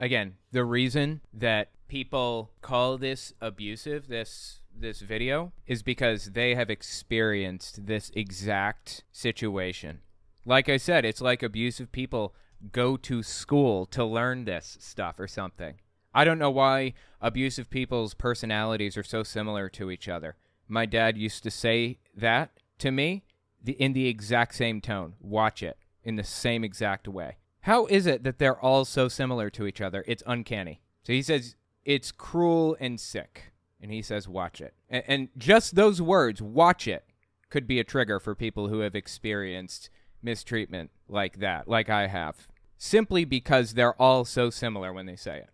Again, 0.00 0.36
the 0.52 0.64
reason 0.64 1.20
that 1.32 1.70
people 1.86 2.50
call 2.62 2.98
this 2.98 3.32
abusive, 3.40 4.08
this 4.08 4.60
this 4.74 5.00
video, 5.00 5.52
is 5.66 5.82
because 5.82 6.32
they 6.32 6.54
have 6.54 6.70
experienced 6.70 7.86
this 7.86 8.10
exact 8.14 9.04
situation. 9.12 10.00
Like 10.46 10.68
I 10.68 10.78
said, 10.78 11.04
it's 11.04 11.20
like 11.20 11.42
abusive 11.42 11.92
people 11.92 12.34
go 12.72 12.96
to 12.96 13.22
school 13.22 13.84
to 13.86 14.04
learn 14.04 14.44
this 14.44 14.78
stuff 14.80 15.20
or 15.20 15.28
something. 15.28 15.74
I 16.14 16.24
don't 16.24 16.38
know 16.38 16.50
why 16.50 16.94
abusive 17.20 17.68
people's 17.68 18.14
personalities 18.14 18.96
are 18.96 19.02
so 19.02 19.22
similar 19.22 19.68
to 19.70 19.90
each 19.90 20.08
other. 20.08 20.36
My 20.68 20.86
dad 20.86 21.18
used 21.18 21.42
to 21.42 21.50
say 21.50 21.98
that 22.16 22.50
to 22.78 22.90
me 22.90 23.24
in 23.64 23.92
the 23.92 24.08
exact 24.08 24.54
same 24.54 24.80
tone. 24.80 25.14
Watch 25.20 25.62
it 25.62 25.76
in 26.04 26.16
the 26.16 26.24
same 26.24 26.64
exact 26.64 27.08
way. 27.08 27.36
How 27.60 27.86
is 27.86 28.06
it 28.06 28.24
that 28.24 28.38
they're 28.38 28.58
all 28.58 28.84
so 28.84 29.08
similar 29.08 29.48
to 29.50 29.66
each 29.66 29.80
other? 29.80 30.04
It's 30.06 30.22
uncanny. 30.26 30.80
So 31.04 31.12
he 31.12 31.22
says 31.22 31.54
it's 31.84 32.12
cruel 32.12 32.76
and 32.80 33.00
sick. 33.00 33.52
And 33.80 33.90
he 33.90 34.02
says, 34.02 34.28
watch 34.28 34.60
it. 34.60 34.74
And, 34.88 35.04
and 35.08 35.28
just 35.36 35.74
those 35.74 36.00
words, 36.00 36.40
watch 36.40 36.86
it, 36.86 37.04
could 37.50 37.66
be 37.66 37.80
a 37.80 37.84
trigger 37.84 38.18
for 38.20 38.34
people 38.34 38.68
who 38.68 38.80
have 38.80 38.94
experienced 38.94 39.90
mistreatment 40.22 40.90
like 41.08 41.38
that, 41.40 41.68
like 41.68 41.90
I 41.90 42.06
have, 42.06 42.48
simply 42.78 43.24
because 43.24 43.74
they're 43.74 44.00
all 44.00 44.24
so 44.24 44.50
similar 44.50 44.92
when 44.92 45.06
they 45.06 45.16
say 45.16 45.38
it. 45.38 45.50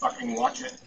Fucking 0.00 0.34
watch 0.36 0.62
it. 0.62 0.80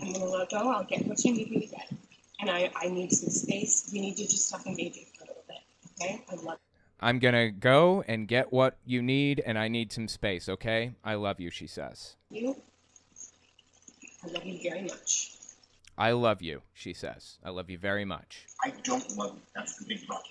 I'm 0.00 0.12
gonna 0.12 0.24
let 0.24 0.50
go. 0.50 0.56
I'll 0.70 0.84
get 0.84 1.06
what 1.06 1.22
you 1.24 1.32
need 1.32 1.50
me 1.50 1.60
to 1.60 1.66
get. 1.66 1.92
and 2.40 2.50
I, 2.50 2.70
I 2.74 2.88
need 2.88 3.12
some 3.12 3.30
space. 3.30 3.90
We 3.92 4.00
need 4.00 4.16
to 4.16 4.24
just 4.24 4.48
stop 4.48 4.66
engaging 4.66 5.04
for 5.16 5.24
a 5.24 5.28
little 5.28 5.44
bit. 5.46 5.58
Okay? 6.00 6.24
I 6.30 6.34
love 6.36 6.58
I'm 7.00 7.18
going 7.18 7.34
to 7.34 7.50
go 7.50 8.04
and 8.06 8.28
get 8.28 8.52
what 8.52 8.76
you 8.84 9.00
need, 9.00 9.42
and 9.44 9.58
I 9.58 9.68
need 9.68 9.92
some 9.92 10.06
space, 10.06 10.48
okay? 10.48 10.92
I 11.02 11.14
love 11.14 11.40
you, 11.40 11.50
she 11.50 11.66
says. 11.66 12.16
you. 12.30 12.56
I 14.22 14.28
love 14.32 14.44
you 14.44 14.60
very 14.70 14.82
much. 14.82 15.32
I 15.96 16.12
love 16.12 16.42
you, 16.42 16.62
she 16.74 16.92
says. 16.92 17.38
I 17.44 17.50
love 17.50 17.70
you 17.70 17.78
very 17.78 18.04
much. 18.04 18.46
I 18.62 18.70
don't 18.84 19.16
love 19.16 19.34
you. 19.36 19.42
That's 19.54 19.76
the 19.76 19.86
big 19.86 20.06
problem. 20.06 20.24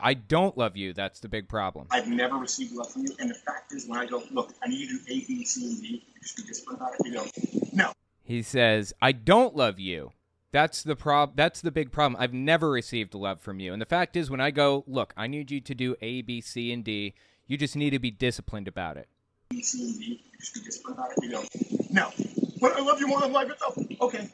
I 0.00 0.14
don't 0.14 0.56
love 0.56 0.76
you. 0.76 0.92
That's 0.92 1.18
the 1.18 1.28
big 1.28 1.48
problem. 1.48 1.88
I've 1.90 2.06
never 2.08 2.36
received 2.36 2.72
love 2.72 2.92
from 2.92 3.02
you. 3.02 3.14
And 3.18 3.30
the 3.30 3.34
fact 3.34 3.72
is, 3.72 3.86
when 3.88 3.98
I 3.98 4.06
go, 4.06 4.22
look, 4.30 4.52
I 4.62 4.68
need 4.68 4.80
you 4.80 4.98
to 4.98 5.04
do 5.04 5.12
A, 5.12 5.24
B, 5.26 5.44
C, 5.44 5.66
and 5.66 5.80
D, 5.80 5.88
you 5.88 6.00
be 6.36 6.48
disciplined 6.48 6.80
about 6.80 6.92
it. 6.98 7.06
You 7.06 7.14
go, 7.14 7.26
no. 7.72 7.92
He 8.22 8.42
says, 8.42 8.92
"I 9.00 9.12
don't 9.12 9.56
love 9.56 9.80
you." 9.80 10.12
That's 10.50 10.82
the 10.82 10.96
prob 10.96 11.36
that's 11.36 11.60
the 11.60 11.70
big 11.70 11.92
problem. 11.92 12.20
I've 12.20 12.32
never 12.32 12.70
received 12.70 13.14
love 13.14 13.40
from 13.40 13.60
you. 13.60 13.72
And 13.72 13.82
the 13.82 13.86
fact 13.86 14.16
is 14.16 14.30
when 14.30 14.40
I 14.40 14.50
go, 14.50 14.84
"Look, 14.86 15.12
I 15.16 15.26
need 15.26 15.50
you 15.50 15.60
to 15.60 15.74
do 15.74 15.94
A, 16.00 16.22
B, 16.22 16.40
C, 16.40 16.72
and 16.72 16.84
D." 16.84 17.14
You 17.46 17.56
just 17.56 17.76
need 17.76 17.90
to 17.90 17.98
be 17.98 18.10
disciplined 18.10 18.68
about 18.68 18.96
it. 18.96 19.08
B, 19.48 19.62
C, 19.62 19.82
and 19.82 19.98
D, 19.98 20.04
you 20.04 20.38
be 20.54 20.60
disciplined 20.64 20.98
about 20.98 21.10
it. 21.16 21.24
You 21.24 21.84
no. 21.90 22.10
But 22.60 22.76
I 22.76 22.80
love 22.80 23.00
you 23.00 23.06
more 23.08 23.20
than 23.20 23.32
life 23.32 23.50
itself. 23.50 23.78
Okay. 24.00 24.28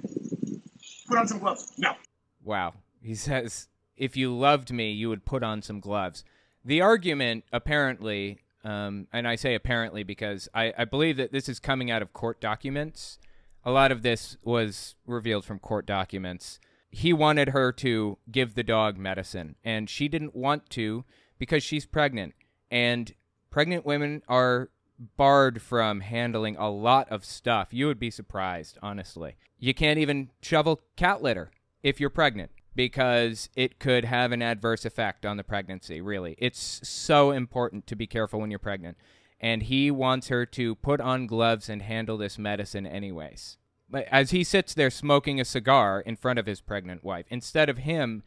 Put 1.06 1.18
on 1.18 1.28
some 1.28 1.38
gloves. 1.38 1.72
No. 1.78 1.94
Wow. 2.42 2.74
He 3.02 3.14
says, 3.14 3.68
if 3.96 4.16
you 4.16 4.34
loved 4.36 4.72
me, 4.72 4.90
you 4.90 5.08
would 5.08 5.24
put 5.24 5.42
on 5.42 5.62
some 5.62 5.78
gloves. 5.78 6.24
The 6.64 6.80
argument, 6.80 7.44
apparently, 7.52 8.38
um, 8.64 9.06
and 9.12 9.28
I 9.28 9.36
say 9.36 9.54
apparently 9.54 10.02
because 10.02 10.48
I, 10.54 10.72
I 10.76 10.84
believe 10.84 11.16
that 11.18 11.30
this 11.30 11.48
is 11.48 11.60
coming 11.60 11.90
out 11.90 12.02
of 12.02 12.12
court 12.12 12.40
documents. 12.40 13.18
A 13.64 13.70
lot 13.70 13.90
of 13.90 14.02
this 14.02 14.36
was 14.42 14.94
revealed 15.06 15.44
from 15.44 15.58
court 15.58 15.86
documents. 15.86 16.60
He 16.90 17.12
wanted 17.12 17.50
her 17.50 17.72
to 17.72 18.18
give 18.30 18.54
the 18.54 18.62
dog 18.62 18.98
medicine, 18.98 19.56
and 19.64 19.88
she 19.88 20.06
didn't 20.08 20.36
want 20.36 20.68
to 20.70 21.04
because 21.38 21.62
she's 21.62 21.86
pregnant. 21.86 22.34
And 22.70 23.14
pregnant 23.50 23.86
women 23.86 24.22
are 24.28 24.70
barred 25.16 25.60
from 25.62 26.00
handling 26.00 26.56
a 26.56 26.70
lot 26.70 27.08
of 27.10 27.24
stuff. 27.24 27.68
You 27.72 27.86
would 27.86 27.98
be 27.98 28.10
surprised, 28.10 28.78
honestly. 28.82 29.36
You 29.58 29.74
can't 29.74 29.98
even 29.98 30.30
shovel 30.42 30.82
cat 30.96 31.22
litter 31.22 31.50
if 31.82 32.00
you're 32.00 32.10
pregnant 32.10 32.50
because 32.74 33.48
it 33.56 33.78
could 33.78 34.04
have 34.04 34.32
an 34.32 34.42
adverse 34.42 34.84
effect 34.84 35.24
on 35.24 35.36
the 35.36 35.44
pregnancy, 35.44 36.00
really. 36.00 36.34
It's 36.38 36.80
so 36.88 37.30
important 37.30 37.86
to 37.86 37.96
be 37.96 38.06
careful 38.06 38.40
when 38.40 38.50
you're 38.50 38.58
pregnant. 38.58 38.96
And 39.44 39.64
he 39.64 39.90
wants 39.90 40.28
her 40.28 40.46
to 40.46 40.74
put 40.76 41.02
on 41.02 41.26
gloves 41.26 41.68
and 41.68 41.82
handle 41.82 42.16
this 42.16 42.38
medicine, 42.38 42.86
anyways. 42.86 43.58
But 43.90 44.06
as 44.10 44.30
he 44.30 44.42
sits 44.42 44.72
there 44.72 44.88
smoking 44.88 45.38
a 45.38 45.44
cigar 45.44 46.00
in 46.00 46.16
front 46.16 46.38
of 46.38 46.46
his 46.46 46.62
pregnant 46.62 47.04
wife, 47.04 47.26
instead 47.28 47.68
of 47.68 47.76
him 47.76 48.22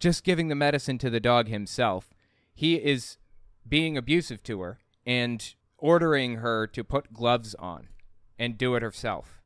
just 0.00 0.24
giving 0.24 0.48
the 0.48 0.56
medicine 0.56 0.98
to 0.98 1.10
the 1.10 1.20
dog 1.20 1.46
himself, 1.46 2.12
he 2.52 2.74
is 2.74 3.18
being 3.68 3.96
abusive 3.96 4.42
to 4.42 4.60
her 4.62 4.80
and 5.06 5.54
ordering 5.76 6.38
her 6.38 6.66
to 6.66 6.82
put 6.82 7.12
gloves 7.12 7.54
on 7.54 7.86
and 8.36 8.58
do 8.58 8.74
it 8.74 8.82
herself. 8.82 9.40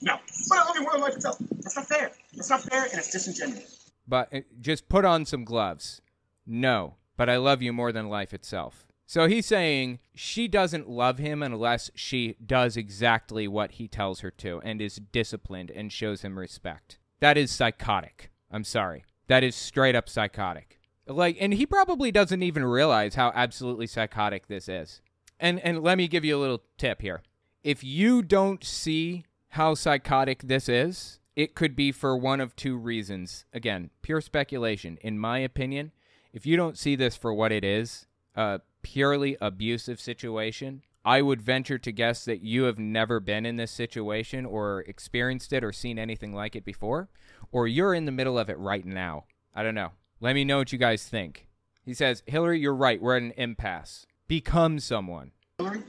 No. 0.00 0.16
But 0.48 0.58
I 0.58 0.64
love 0.64 0.76
you 0.76 0.82
more 0.84 0.92
than 0.92 1.00
life 1.02 1.16
itself. 1.16 1.36
That's 1.60 1.76
not 1.76 1.86
fair. 1.86 2.12
That's 2.32 2.48
not 2.48 2.62
fair, 2.62 2.84
and 2.84 2.94
it's 2.94 3.10
disingenuous. 3.10 3.90
But 4.08 4.32
uh, 4.32 4.40
just 4.62 4.88
put 4.88 5.04
on 5.04 5.26
some 5.26 5.44
gloves. 5.44 6.00
No, 6.46 6.94
but 7.18 7.28
I 7.28 7.36
love 7.36 7.60
you 7.60 7.74
more 7.74 7.92
than 7.92 8.08
life 8.08 8.32
itself. 8.32 8.85
So 9.06 9.28
he's 9.28 9.46
saying 9.46 10.00
she 10.14 10.48
doesn't 10.48 10.90
love 10.90 11.18
him 11.18 11.42
unless 11.42 11.90
she 11.94 12.36
does 12.44 12.76
exactly 12.76 13.46
what 13.46 13.72
he 13.72 13.86
tells 13.86 14.20
her 14.20 14.32
to 14.32 14.60
and 14.64 14.82
is 14.82 15.00
disciplined 15.12 15.70
and 15.70 15.92
shows 15.92 16.22
him 16.22 16.38
respect. 16.38 16.98
That 17.20 17.38
is 17.38 17.52
psychotic. 17.52 18.32
I'm 18.50 18.64
sorry. 18.64 19.04
That 19.28 19.44
is 19.44 19.54
straight 19.54 19.94
up 19.94 20.08
psychotic. 20.08 20.80
Like 21.06 21.36
and 21.40 21.54
he 21.54 21.66
probably 21.66 22.10
doesn't 22.10 22.42
even 22.42 22.64
realize 22.64 23.14
how 23.14 23.30
absolutely 23.34 23.86
psychotic 23.86 24.48
this 24.48 24.68
is. 24.68 25.00
And 25.38 25.60
and 25.60 25.82
let 25.82 25.98
me 25.98 26.08
give 26.08 26.24
you 26.24 26.36
a 26.36 26.40
little 26.40 26.62
tip 26.76 27.00
here. 27.00 27.22
If 27.62 27.84
you 27.84 28.22
don't 28.22 28.64
see 28.64 29.24
how 29.50 29.74
psychotic 29.74 30.42
this 30.42 30.68
is, 30.68 31.20
it 31.36 31.54
could 31.54 31.76
be 31.76 31.92
for 31.92 32.16
one 32.16 32.40
of 32.40 32.56
two 32.56 32.76
reasons. 32.76 33.44
Again, 33.52 33.90
pure 34.02 34.20
speculation. 34.20 34.98
In 35.00 35.18
my 35.18 35.38
opinion, 35.38 35.92
if 36.32 36.44
you 36.44 36.56
don't 36.56 36.78
see 36.78 36.96
this 36.96 37.16
for 37.16 37.32
what 37.32 37.52
it 37.52 37.64
is, 37.64 38.06
a 38.34 38.60
purely 38.86 39.36
abusive 39.40 40.00
situation, 40.00 40.80
I 41.04 41.20
would 41.20 41.42
venture 41.42 41.76
to 41.76 41.90
guess 41.90 42.24
that 42.24 42.42
you 42.42 42.62
have 42.64 42.78
never 42.78 43.18
been 43.18 43.44
in 43.44 43.56
this 43.56 43.72
situation 43.72 44.46
or 44.46 44.82
experienced 44.82 45.52
it 45.52 45.64
or 45.64 45.72
seen 45.72 45.98
anything 45.98 46.32
like 46.32 46.54
it 46.54 46.64
before, 46.64 47.08
or 47.50 47.66
you're 47.66 47.94
in 47.94 48.04
the 48.04 48.12
middle 48.12 48.38
of 48.38 48.48
it 48.48 48.56
right 48.58 48.86
now. 48.86 49.24
I 49.52 49.64
don't 49.64 49.74
know. 49.74 49.90
Let 50.20 50.36
me 50.36 50.44
know 50.44 50.58
what 50.58 50.72
you 50.72 50.78
guys 50.78 51.02
think. 51.02 51.48
He 51.84 51.94
says, 51.94 52.22
Hillary, 52.26 52.60
you're 52.60 52.76
right. 52.76 53.02
We're 53.02 53.16
at 53.16 53.22
an 53.22 53.32
impasse. 53.36 54.06
Become 54.28 54.78
someone. 54.78 55.32
Hillary, 55.58 55.82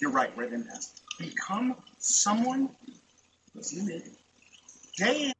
you're 0.00 0.12
right. 0.12 0.30
We're 0.36 0.44
at 0.44 0.50
an 0.50 0.62
impasse. 0.62 1.00
Become 1.18 1.74
someone. 1.98 2.70
Day. 4.96 5.32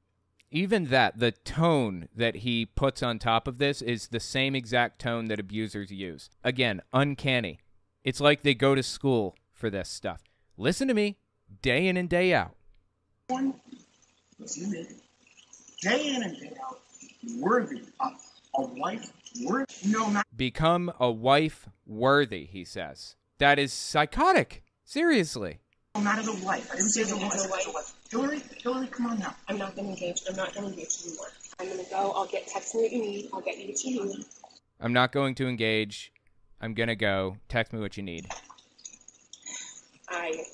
Even 0.52 0.86
that, 0.86 1.20
the 1.20 1.30
tone 1.30 2.08
that 2.14 2.36
he 2.36 2.66
puts 2.66 3.04
on 3.04 3.20
top 3.20 3.46
of 3.46 3.58
this 3.58 3.80
is 3.80 4.08
the 4.08 4.18
same 4.18 4.56
exact 4.56 5.00
tone 5.00 5.26
that 5.26 5.38
abusers 5.38 5.92
use. 5.92 6.28
Again, 6.42 6.82
uncanny. 6.92 7.60
It's 8.02 8.20
like 8.20 8.42
they 8.42 8.54
go 8.54 8.74
to 8.74 8.82
school 8.82 9.36
for 9.52 9.70
this 9.70 9.88
stuff. 9.88 10.22
Listen 10.56 10.88
to 10.88 10.94
me, 10.94 11.18
day 11.62 11.86
in 11.86 11.96
and 11.96 12.08
day 12.08 12.34
out. 12.34 12.56
One. 13.28 13.54
What's 14.38 14.58
you 14.58 14.66
need? 14.72 14.88
Day 15.82 16.14
in 16.16 16.24
and 16.24 16.36
day 16.36 16.52
out. 16.66 16.80
Worthy 17.38 17.82
of 18.00 18.12
a 18.56 18.62
wife. 18.62 19.12
Worthy. 19.44 19.72
No, 19.86 20.10
not. 20.10 20.26
Become 20.36 20.92
a 20.98 21.12
wife 21.12 21.68
worthy, 21.86 22.46
he 22.46 22.64
says. 22.64 23.14
That 23.38 23.60
is 23.60 23.72
psychotic. 23.72 24.64
Seriously. 24.84 25.60
Not 25.96 26.18
as 26.18 26.26
a 26.26 26.44
wife. 26.44 26.68
I 26.72 26.76
didn't 26.76 26.90
say 26.90 27.02
as 27.02 27.12
a 27.12 27.16
wife. 27.16 27.94
I 28.12 28.16
said 28.16 28.24
as 28.24 28.32
a 28.32 28.36
wife. 28.36 28.42
Hillary, 28.42 28.42
Hillary, 28.62 28.86
come 28.86 29.06
on 29.06 29.18
now. 29.18 29.34
I'm 29.48 29.58
not 29.58 29.76
going 29.76 29.86
to 29.86 29.92
engage. 29.92 30.22
I'm 30.28 30.36
not 30.36 30.54
going 30.54 30.66
to 30.66 30.72
engage 30.72 30.98
anymore. 31.06 31.26
I'm 31.58 31.66
going 31.66 31.84
to 31.84 31.90
go. 31.90 32.12
I'll 32.12 32.26
get 32.26 32.46
text 32.46 32.74
me 32.74 32.82
what 32.82 32.92
you 32.92 33.02
need. 33.02 33.30
I'll 33.32 33.40
get 33.40 33.58
you 33.58 33.68
what 33.68 33.84
you 33.84 34.04
need. 34.04 34.24
I'm 34.80 34.92
not 34.92 35.12
going 35.12 35.34
to 35.36 35.48
engage. 35.48 36.12
I'm 36.60 36.74
going 36.74 36.88
to 36.88 36.96
go. 36.96 37.36
Text 37.48 37.72
me 37.72 37.80
what 37.80 37.96
you 37.96 38.02
need. 38.02 38.28
I 40.08 40.44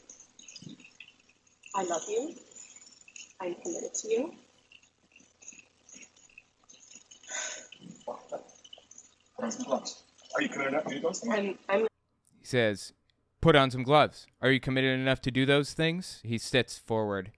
I 1.75 1.85
love 1.85 2.03
you. 2.09 2.35
I'm 3.41 3.55
committed 3.55 3.95
to 3.95 4.09
you. 4.09 4.33
Put 8.07 9.45
on 9.45 9.51
some 9.51 9.67
gloves. 9.67 10.03
Are 10.35 10.43
you 10.43 10.49
committed 10.49 10.73
enough 10.73 10.85
to 10.85 10.95
do 10.95 11.01
those 11.01 11.21
things? 11.21 11.35
I'm 11.35 11.59
I'm 11.69 11.81
He 12.41 12.47
says, 12.47 12.93
Put 13.41 13.57
on 13.57 13.71
some 13.71 13.83
gloves. 13.83 14.27
Are 14.43 14.51
you 14.51 14.61
committed 14.61 14.99
enough 14.99 15.21
to 15.23 15.31
do 15.31 15.47
those 15.47 15.73
things? 15.73 16.21
He 16.25 16.39
sits 16.39 16.79
forward. 16.79 17.33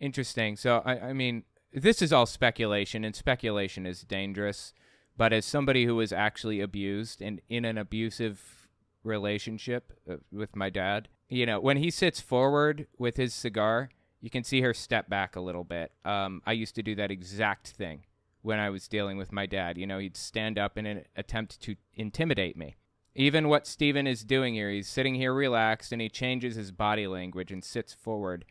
Interesting. 0.00 0.56
So, 0.56 0.82
I, 0.84 0.98
I 0.98 1.12
mean, 1.12 1.44
this 1.72 2.02
is 2.02 2.12
all 2.12 2.26
speculation, 2.26 3.04
and 3.04 3.14
speculation 3.14 3.86
is 3.86 4.02
dangerous. 4.02 4.72
But 5.16 5.32
as 5.32 5.44
somebody 5.46 5.86
who 5.86 5.96
was 5.96 6.12
actually 6.12 6.60
abused 6.60 7.22
and 7.22 7.40
in 7.48 7.64
an 7.64 7.78
abusive 7.78 8.68
relationship 9.02 9.92
uh, 10.10 10.16
with 10.30 10.54
my 10.54 10.68
dad, 10.68 11.08
you 11.28 11.46
know, 11.46 11.58
when 11.58 11.78
he 11.78 11.90
sits 11.90 12.20
forward 12.20 12.86
with 12.98 13.16
his 13.16 13.34
cigar, 13.34 13.88
you 14.20 14.30
can 14.30 14.44
see 14.44 14.60
her 14.60 14.74
step 14.74 15.08
back 15.08 15.36
a 15.36 15.40
little 15.40 15.64
bit. 15.64 15.92
Um, 16.04 16.42
I 16.46 16.52
used 16.52 16.74
to 16.76 16.82
do 16.82 16.94
that 16.96 17.10
exact 17.10 17.68
thing 17.68 18.04
when 18.42 18.58
I 18.58 18.70
was 18.70 18.88
dealing 18.88 19.16
with 19.16 19.32
my 19.32 19.46
dad. 19.46 19.78
You 19.78 19.86
know, 19.86 19.98
he'd 19.98 20.16
stand 20.16 20.58
up 20.58 20.76
in 20.76 20.86
an 20.86 21.04
attempt 21.16 21.60
to 21.62 21.76
intimidate 21.94 22.56
me. 22.56 22.76
Even 23.14 23.48
what 23.48 23.66
Steven 23.66 24.06
is 24.06 24.24
doing 24.24 24.54
here, 24.54 24.70
he's 24.70 24.88
sitting 24.88 25.14
here 25.14 25.32
relaxed 25.32 25.90
and 25.90 26.02
he 26.02 26.08
changes 26.08 26.56
his 26.56 26.70
body 26.70 27.06
language 27.06 27.50
and 27.50 27.64
sits 27.64 27.94
forward. 27.94 28.44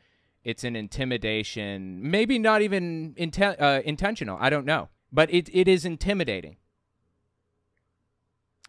It's 0.45 0.63
an 0.63 0.75
intimidation, 0.75 1.99
maybe 2.09 2.39
not 2.39 2.61
even 2.61 3.15
inten- 3.15 3.59
uh, 3.59 3.81
intentional. 3.83 4.37
I 4.39 4.49
don't 4.49 4.65
know. 4.65 4.89
But 5.11 5.33
it, 5.33 5.49
it 5.51 5.67
is 5.67 5.85
intimidating. 5.85 6.57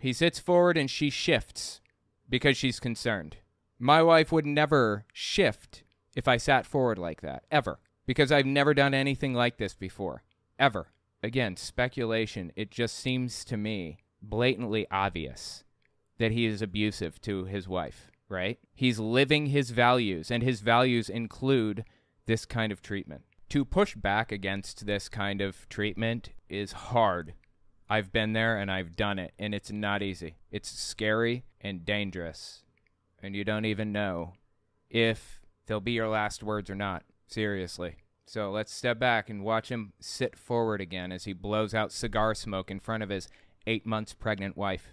He 0.00 0.12
sits 0.12 0.38
forward 0.38 0.76
and 0.76 0.90
she 0.90 1.10
shifts 1.10 1.80
because 2.28 2.56
she's 2.56 2.80
concerned. 2.80 3.36
My 3.78 4.02
wife 4.02 4.32
would 4.32 4.46
never 4.46 5.04
shift 5.12 5.82
if 6.14 6.26
I 6.26 6.38
sat 6.38 6.66
forward 6.66 6.98
like 6.98 7.20
that, 7.20 7.44
ever, 7.50 7.78
because 8.06 8.32
I've 8.32 8.46
never 8.46 8.72
done 8.72 8.94
anything 8.94 9.34
like 9.34 9.58
this 9.58 9.74
before, 9.74 10.22
ever. 10.58 10.88
Again, 11.22 11.56
speculation. 11.56 12.52
It 12.56 12.70
just 12.70 12.96
seems 12.96 13.44
to 13.44 13.56
me 13.56 13.98
blatantly 14.22 14.86
obvious 14.90 15.64
that 16.18 16.32
he 16.32 16.46
is 16.46 16.62
abusive 16.62 17.20
to 17.22 17.44
his 17.44 17.68
wife, 17.68 18.10
right? 18.28 18.58
He's 18.74 18.98
living 18.98 19.46
his 19.46 19.70
values, 19.70 20.30
and 20.30 20.42
his 20.42 20.60
values 20.60 21.08
include 21.08 21.84
this 22.26 22.44
kind 22.44 22.72
of 22.72 22.82
treatment. 22.82 23.22
To 23.50 23.64
push 23.64 23.94
back 23.94 24.32
against 24.32 24.86
this 24.86 25.08
kind 25.08 25.40
of 25.40 25.68
treatment 25.68 26.30
is 26.48 26.72
hard. 26.72 27.34
I've 27.88 28.12
been 28.12 28.32
there 28.32 28.58
and 28.58 28.70
I've 28.70 28.96
done 28.96 29.18
it, 29.18 29.32
and 29.38 29.54
it's 29.54 29.70
not 29.70 30.02
easy. 30.02 30.36
It's 30.50 30.68
scary 30.68 31.44
and 31.60 31.84
dangerous, 31.84 32.64
and 33.22 33.36
you 33.36 33.44
don't 33.44 33.64
even 33.64 33.92
know 33.92 34.34
if 34.90 35.40
they'll 35.66 35.80
be 35.80 35.92
your 35.92 36.08
last 36.08 36.42
words 36.42 36.68
or 36.68 36.74
not. 36.74 37.04
Seriously. 37.28 37.96
So 38.26 38.50
let's 38.50 38.74
step 38.74 38.98
back 38.98 39.30
and 39.30 39.44
watch 39.44 39.68
him 39.68 39.92
sit 40.00 40.36
forward 40.36 40.80
again 40.80 41.12
as 41.12 41.24
he 41.24 41.32
blows 41.32 41.74
out 41.74 41.92
cigar 41.92 42.34
smoke 42.34 42.70
in 42.70 42.80
front 42.80 43.04
of 43.04 43.08
his 43.08 43.28
eight 43.68 43.86
months 43.86 44.14
pregnant 44.14 44.56
wife. 44.56 44.88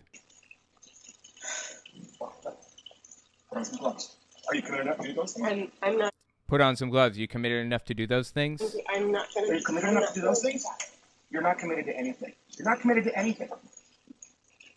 Put 3.54 3.60
on 3.60 3.66
some 3.66 3.80
gloves. 3.80 4.16
Are 4.48 4.56
you 4.56 4.62
committed 4.64 4.88
enough 4.88 4.98
to 4.98 5.08
do 5.08 5.14
those 5.14 5.34
things? 5.34 5.48
I'm, 5.48 5.72
I'm 5.84 6.00
not. 6.00 6.14
Put 6.48 6.62
on 6.62 6.76
some 6.76 6.90
gloves. 6.90 7.20
You 7.20 7.28
committed 7.28 7.64
enough 7.64 7.86
to 7.86 7.94
do 7.94 8.08
those 8.08 8.32
things? 8.32 8.76
I'm 8.90 9.12
not 9.12 9.28
gonna. 9.36 9.48
Are 9.48 9.54
you 9.54 9.64
committed 9.64 9.90
enough 9.92 10.04
not 10.04 10.14
to 10.16 10.22
do 10.22 10.26
those 10.26 10.42
things? 10.42 10.66
You're 11.30 11.44
not 11.44 11.60
committed 11.60 11.86
to 11.86 11.96
anything. 11.96 12.34
You're 12.58 12.68
not 12.68 12.82
committed 12.82 13.04
to 13.04 13.16
anything. 13.16 13.50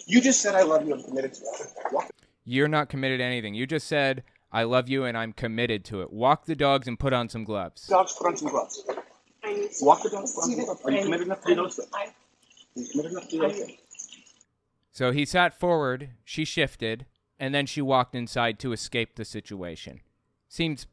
You 0.07 0.20
just 0.20 0.43
said 0.43 0.55
I 0.55 0.62
love 0.62 0.86
you. 0.86 0.94
I'm 0.94 1.03
committed 1.03 1.32
to 1.35 1.40
it. 1.40 1.69
Walk 1.90 2.11
You're 2.44 2.69
not 2.69 2.90
committed 2.90 3.20
to 3.20 3.24
anything. 3.24 3.55
You 3.55 3.66
just 3.66 3.86
said, 3.86 4.24
I 4.53 4.65
love 4.65 4.90
you 4.90 5.05
and 5.05 5.16
I'm 5.16 5.32
committed 5.32 5.82
to 5.86 6.03
it. 6.03 6.12
Walk 6.12 6.44
the 6.44 6.55
dogs 6.55 6.86
and 6.86 6.98
put 6.98 7.15
on 7.15 7.31
some 7.31 7.44
gloves. 7.44 7.86
dogs. 7.86 8.12
Put 8.12 8.27
on 8.27 8.36
some 8.36 8.48
gloves. 8.51 8.85
I 9.43 9.55
need 9.55 9.70
Walk 9.81 10.03
the 10.03 10.11
dogs. 10.11 10.35
Put 10.35 10.44
on 10.44 10.51
some 10.51 10.65
gloves. 10.65 10.81
Are 10.85 10.90
you 10.93 11.03
committed 11.03 11.27
enough 11.27 11.40
to 11.43 11.48
do 11.48 11.55
those 11.62 11.77
things? 11.77 11.89
I, 11.94 12.05
Are 12.05 12.11
you 12.74 12.89
committed 12.89 13.12
enough 13.12 13.24
to 13.24 13.31
do 13.31 13.39
those 13.40 13.57
things? 13.57 13.78
So 14.93 15.12
he 15.12 15.24
sat 15.24 15.59
forward, 15.59 16.11
she 16.24 16.44
shifted, 16.44 17.07
and 17.38 17.54
then 17.54 17.66
she 17.66 17.82
walked 17.82 18.14
inside 18.14 18.58
to 18.58 18.72
escape 18.72 19.14
the 19.14 19.24
situation. 19.24 20.00
Seems 20.48 20.86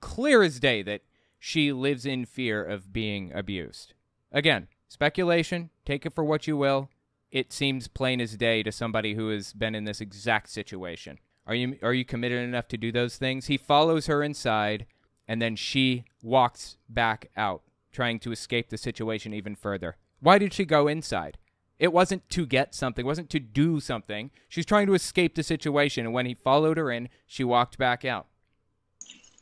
clear 0.00 0.42
as 0.42 0.60
day 0.60 0.82
that 0.82 1.02
she 1.38 1.72
lives 1.72 2.04
in 2.06 2.24
fear 2.24 2.64
of 2.64 2.92
being 2.92 3.32
abused. 3.32 3.94
Again, 4.32 4.68
speculation, 4.88 5.70
take 5.84 6.04
it 6.04 6.14
for 6.14 6.24
what 6.24 6.46
you 6.46 6.56
will. 6.56 6.90
It 7.30 7.52
seems 7.52 7.88
plain 7.88 8.20
as 8.20 8.36
day 8.36 8.62
to 8.62 8.72
somebody 8.72 9.14
who 9.14 9.30
has 9.30 9.52
been 9.52 9.74
in 9.74 9.84
this 9.84 10.00
exact 10.00 10.48
situation. 10.48 11.18
Are 11.46 11.54
you 11.54 11.78
are 11.82 11.94
you 11.94 12.04
committed 12.04 12.46
enough 12.46 12.68
to 12.68 12.76
do 12.76 12.92
those 12.92 13.16
things? 13.16 13.46
He 13.46 13.56
follows 13.56 14.06
her 14.06 14.22
inside 14.22 14.86
and 15.26 15.40
then 15.40 15.56
she 15.56 16.04
walks 16.22 16.76
back 16.88 17.30
out, 17.36 17.62
trying 17.92 18.18
to 18.20 18.32
escape 18.32 18.70
the 18.70 18.78
situation 18.78 19.34
even 19.34 19.54
further. 19.54 19.96
Why 20.20 20.38
did 20.38 20.52
she 20.52 20.64
go 20.64 20.88
inside? 20.88 21.38
It 21.78 21.92
wasn't 21.92 22.28
to 22.30 22.44
get 22.44 22.74
something, 22.74 23.04
it 23.04 23.06
wasn't 23.06 23.30
to 23.30 23.40
do 23.40 23.80
something. 23.80 24.30
She's 24.48 24.66
trying 24.66 24.86
to 24.88 24.94
escape 24.94 25.34
the 25.34 25.42
situation, 25.42 26.04
and 26.04 26.12
when 26.12 26.26
he 26.26 26.34
followed 26.34 26.76
her 26.76 26.90
in, 26.90 27.08
she 27.26 27.44
walked 27.44 27.78
back 27.78 28.04
out. 28.04 28.26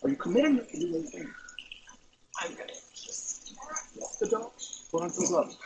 Are 0.03 0.11
you 0.11 0.17
committed 0.17 0.51
enough 0.53 0.69
to 0.69 1.03
things? 1.03 1.31
I'm 2.43 2.55
gonna 2.55 2.67
just. 2.95 3.55
Walk 3.97 4.19
the 4.21 4.29
dogs. 4.29 4.89
Put 4.91 5.03
on 5.03 5.11
some 5.11 5.27
gloves. 5.27 5.59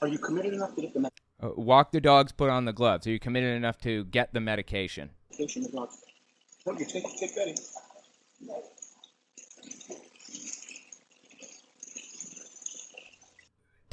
Are 0.00 0.08
you 0.08 0.18
committed 0.18 0.54
enough 0.54 0.74
to 0.74 0.80
get 0.80 0.94
the 0.94 1.10
Uh, 1.42 1.50
walk 1.56 1.92
the 1.92 2.00
dogs, 2.00 2.32
put 2.32 2.48
on 2.48 2.64
the 2.64 2.72
gloves. 2.72 3.06
Are 3.06 3.10
you 3.10 3.18
committed 3.18 3.54
enough 3.54 3.78
to 3.82 4.04
get 4.04 4.32
the 4.32 4.40
medication? 4.40 5.10
medication 5.30 5.62
the 5.64 5.68
dogs? 5.68 6.02
You 6.66 6.84
take 6.84 7.04
take 7.18 7.34
Betty. 7.36 7.54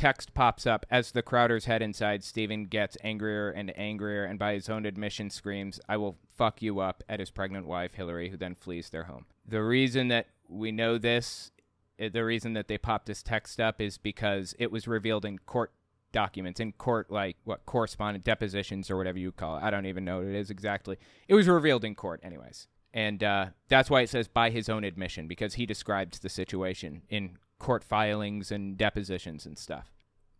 Text 0.03 0.34
pops 0.34 0.67
up 0.67 0.85
as 0.91 1.13
the 1.13 1.23
Crowders 1.23 1.63
head 1.63 1.81
inside. 1.81 2.25
Steven 2.25 2.65
gets 2.65 2.97
angrier 3.05 3.49
and 3.49 3.71
angrier, 3.80 4.25
and 4.25 4.38
by 4.38 4.53
his 4.53 4.67
own 4.67 4.85
admission, 4.85 5.30
screams, 5.30 5.80
I 5.88 5.95
will 5.95 6.17
fuck 6.27 6.61
you 6.61 6.81
up 6.81 7.05
at 7.07 7.21
his 7.21 7.31
pregnant 7.31 7.67
wife, 7.67 7.93
Hillary, 7.93 8.27
who 8.27 8.35
then 8.35 8.53
flees 8.53 8.89
their 8.89 9.05
home. 9.05 9.27
The 9.47 9.63
reason 9.63 10.09
that 10.09 10.27
we 10.49 10.73
know 10.73 10.97
this, 10.97 11.53
uh, 12.01 12.09
the 12.11 12.25
reason 12.25 12.51
that 12.51 12.67
they 12.67 12.77
popped 12.77 13.05
this 13.05 13.23
text 13.23 13.61
up 13.61 13.80
is 13.80 13.97
because 13.97 14.53
it 14.59 14.73
was 14.73 14.89
revealed 14.89 15.23
in 15.23 15.39
court 15.39 15.71
documents, 16.11 16.59
in 16.59 16.73
court, 16.73 17.09
like, 17.09 17.38
what, 17.45 17.65
correspondent 17.65 18.25
depositions 18.25 18.91
or 18.91 18.97
whatever 18.97 19.19
you 19.19 19.31
call 19.31 19.55
it. 19.55 19.63
I 19.63 19.69
don't 19.69 19.85
even 19.85 20.03
know 20.03 20.17
what 20.17 20.27
it 20.27 20.35
is 20.35 20.49
exactly. 20.49 20.97
It 21.30 21.34
was 21.34 21.47
revealed 21.47 21.85
in 21.85 21.95
court, 21.95 22.19
anyways. 22.23 22.67
And 22.93 23.23
uh, 23.23 23.45
that's 23.69 23.89
why 23.89 24.01
it 24.01 24.09
says 24.09 24.27
by 24.27 24.49
his 24.49 24.67
own 24.67 24.84
admission, 24.84 25.30
because 25.30 25.53
he 25.53 25.65
described 25.65 26.21
the 26.21 26.27
situation 26.27 27.03
in 27.07 27.38
court 27.57 27.85
filings 27.85 28.51
and 28.51 28.77
depositions 28.77 29.45
and 29.45 29.57
stuff. 29.57 29.92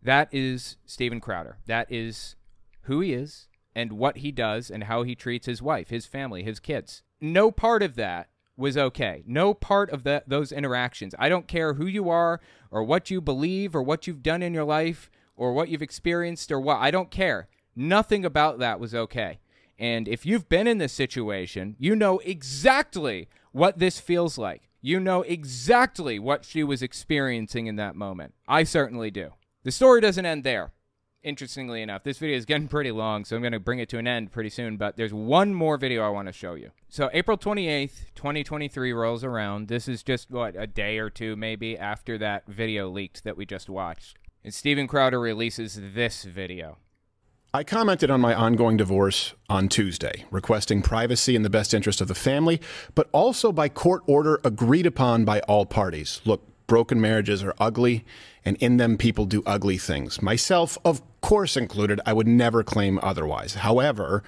That 0.04 0.28
is 0.34 0.78
Steven 0.86 1.22
Crowder. 1.22 1.58
That 1.66 1.90
is 1.90 2.36
who 2.84 3.00
he 3.00 3.14
is 3.14 3.48
and 3.74 3.94
what 3.94 4.18
he 4.18 4.32
does 4.32 4.70
and 4.70 4.84
how 4.84 5.04
he 5.04 5.16
treats 5.16 5.46
his 5.46 5.62
wife, 5.62 5.90
his 5.90 6.06
family, 6.06 6.44
his 6.44 6.60
kids. 6.60 7.04
No 7.22 7.52
part 7.52 7.82
of 7.82 7.96
that 7.96 8.28
was 8.58 8.78
okay. 8.78 9.24
No 9.26 9.54
part 9.54 9.90
of 9.90 10.04
those 10.28 10.52
interactions. 10.52 11.16
I 11.18 11.30
don't 11.30 11.48
care 11.48 11.76
who 11.76 11.88
you 11.88 12.10
are 12.10 12.42
or 12.70 12.84
what 12.84 13.10
you 13.10 13.22
believe 13.22 13.76
or 13.76 13.82
what 13.82 14.06
you've 14.06 14.22
done 14.22 14.44
in 14.44 14.54
your 14.54 14.66
life 14.66 15.10
or 15.36 15.54
what 15.54 15.70
you've 15.70 15.82
experienced 15.82 16.52
or 16.52 16.60
what. 16.60 16.80
I 16.80 16.92
don't 16.92 17.10
care. 17.10 17.48
Nothing 17.76 18.26
about 18.26 18.60
that 18.60 18.80
was 18.80 18.94
okay. 18.94 19.40
And 19.80 20.08
if 20.08 20.26
you've 20.26 20.50
been 20.50 20.68
in 20.68 20.78
this 20.78 20.94
situation, 20.94 21.76
you 21.80 21.96
know 21.96 22.20
exactly 22.20 23.28
what 23.54 23.80
this 23.80 24.00
feels 24.00 24.38
like. 24.38 24.70
You 24.82 25.00
know 25.00 25.22
exactly 25.22 26.20
what 26.20 26.44
she 26.44 26.64
was 26.64 26.82
experiencing 26.82 27.68
in 27.68 27.78
that 27.78 27.96
moment. 27.96 28.34
I 28.48 28.66
certainly 28.66 29.10
do. 29.10 29.32
The 29.64 29.72
story 29.72 30.02
doesn't 30.02 30.26
end 30.26 30.44
there. 30.44 30.74
Interestingly 31.24 31.82
enough, 31.82 32.04
this 32.04 32.18
video 32.18 32.36
is 32.36 32.44
getting 32.44 32.68
pretty 32.68 32.92
long, 32.92 33.24
so 33.24 33.38
I'm 33.38 33.42
going 33.42 33.54
to 33.54 33.62
bring 33.62 33.80
it 33.80 33.88
to 33.90 33.98
an 33.98 34.06
end 34.06 34.34
pretty 34.34 34.50
soon, 34.50 34.76
but 34.76 34.98
there's 34.98 35.14
one 35.14 35.54
more 35.54 35.78
video 35.78 36.06
I 36.06 36.10
want 36.10 36.28
to 36.28 36.34
show 36.34 36.56
you. 36.56 36.72
So, 36.90 37.10
April 37.14 37.38
28th, 37.38 38.08
2023 38.14 38.92
rolls 38.92 39.24
around. 39.24 39.70
This 39.70 39.88
is 39.88 40.04
just, 40.04 40.30
what, 40.30 40.56
a 40.58 40.68
day 40.68 40.98
or 40.98 41.10
two 41.10 41.38
maybe 41.38 41.78
after 41.78 42.18
that 42.18 42.46
video 42.46 42.90
leaked 42.90 43.24
that 43.24 43.38
we 43.38 43.46
just 43.46 43.70
watched. 43.70 44.18
And 44.44 44.54
Steven 44.54 44.86
Crowder 44.86 45.22
releases 45.22 45.80
this 45.94 46.26
video. 46.26 46.80
I 47.54 47.64
commented 47.64 48.12
on 48.12 48.20
my 48.20 48.34
ongoing 48.34 48.76
divorce 48.76 49.34
on 49.48 49.70
Tuesday, 49.70 50.26
requesting 50.30 50.82
privacy 50.82 51.38
in 51.38 51.44
the 51.44 51.50
best 51.50 51.74
interest 51.74 52.02
of 52.02 52.10
the 52.10 52.16
family, 52.16 52.60
but 52.96 53.08
also 53.14 53.54
by 53.54 53.70
court 53.70 54.02
order 54.08 54.42
agreed 54.44 54.86
upon 54.86 55.24
by 55.24 55.40
all 55.42 55.66
parties. 55.66 56.20
Look, 56.26 56.42
broken 56.74 57.00
marriages 57.00 57.44
are 57.44 57.54
ugly, 57.60 58.04
and 58.44 58.58
in 58.58 58.78
them 58.78 58.98
people 58.98 59.26
do 59.26 59.44
ugly 59.46 59.78
things. 59.78 60.24
Myself, 60.24 60.76
of 60.84 61.04
course, 61.22 61.56
included, 61.56 62.02
I 62.04 62.14
would 62.14 62.26
never 62.26 62.64
claim 62.64 63.00
otherwise. 63.04 63.54
However, 63.54 64.24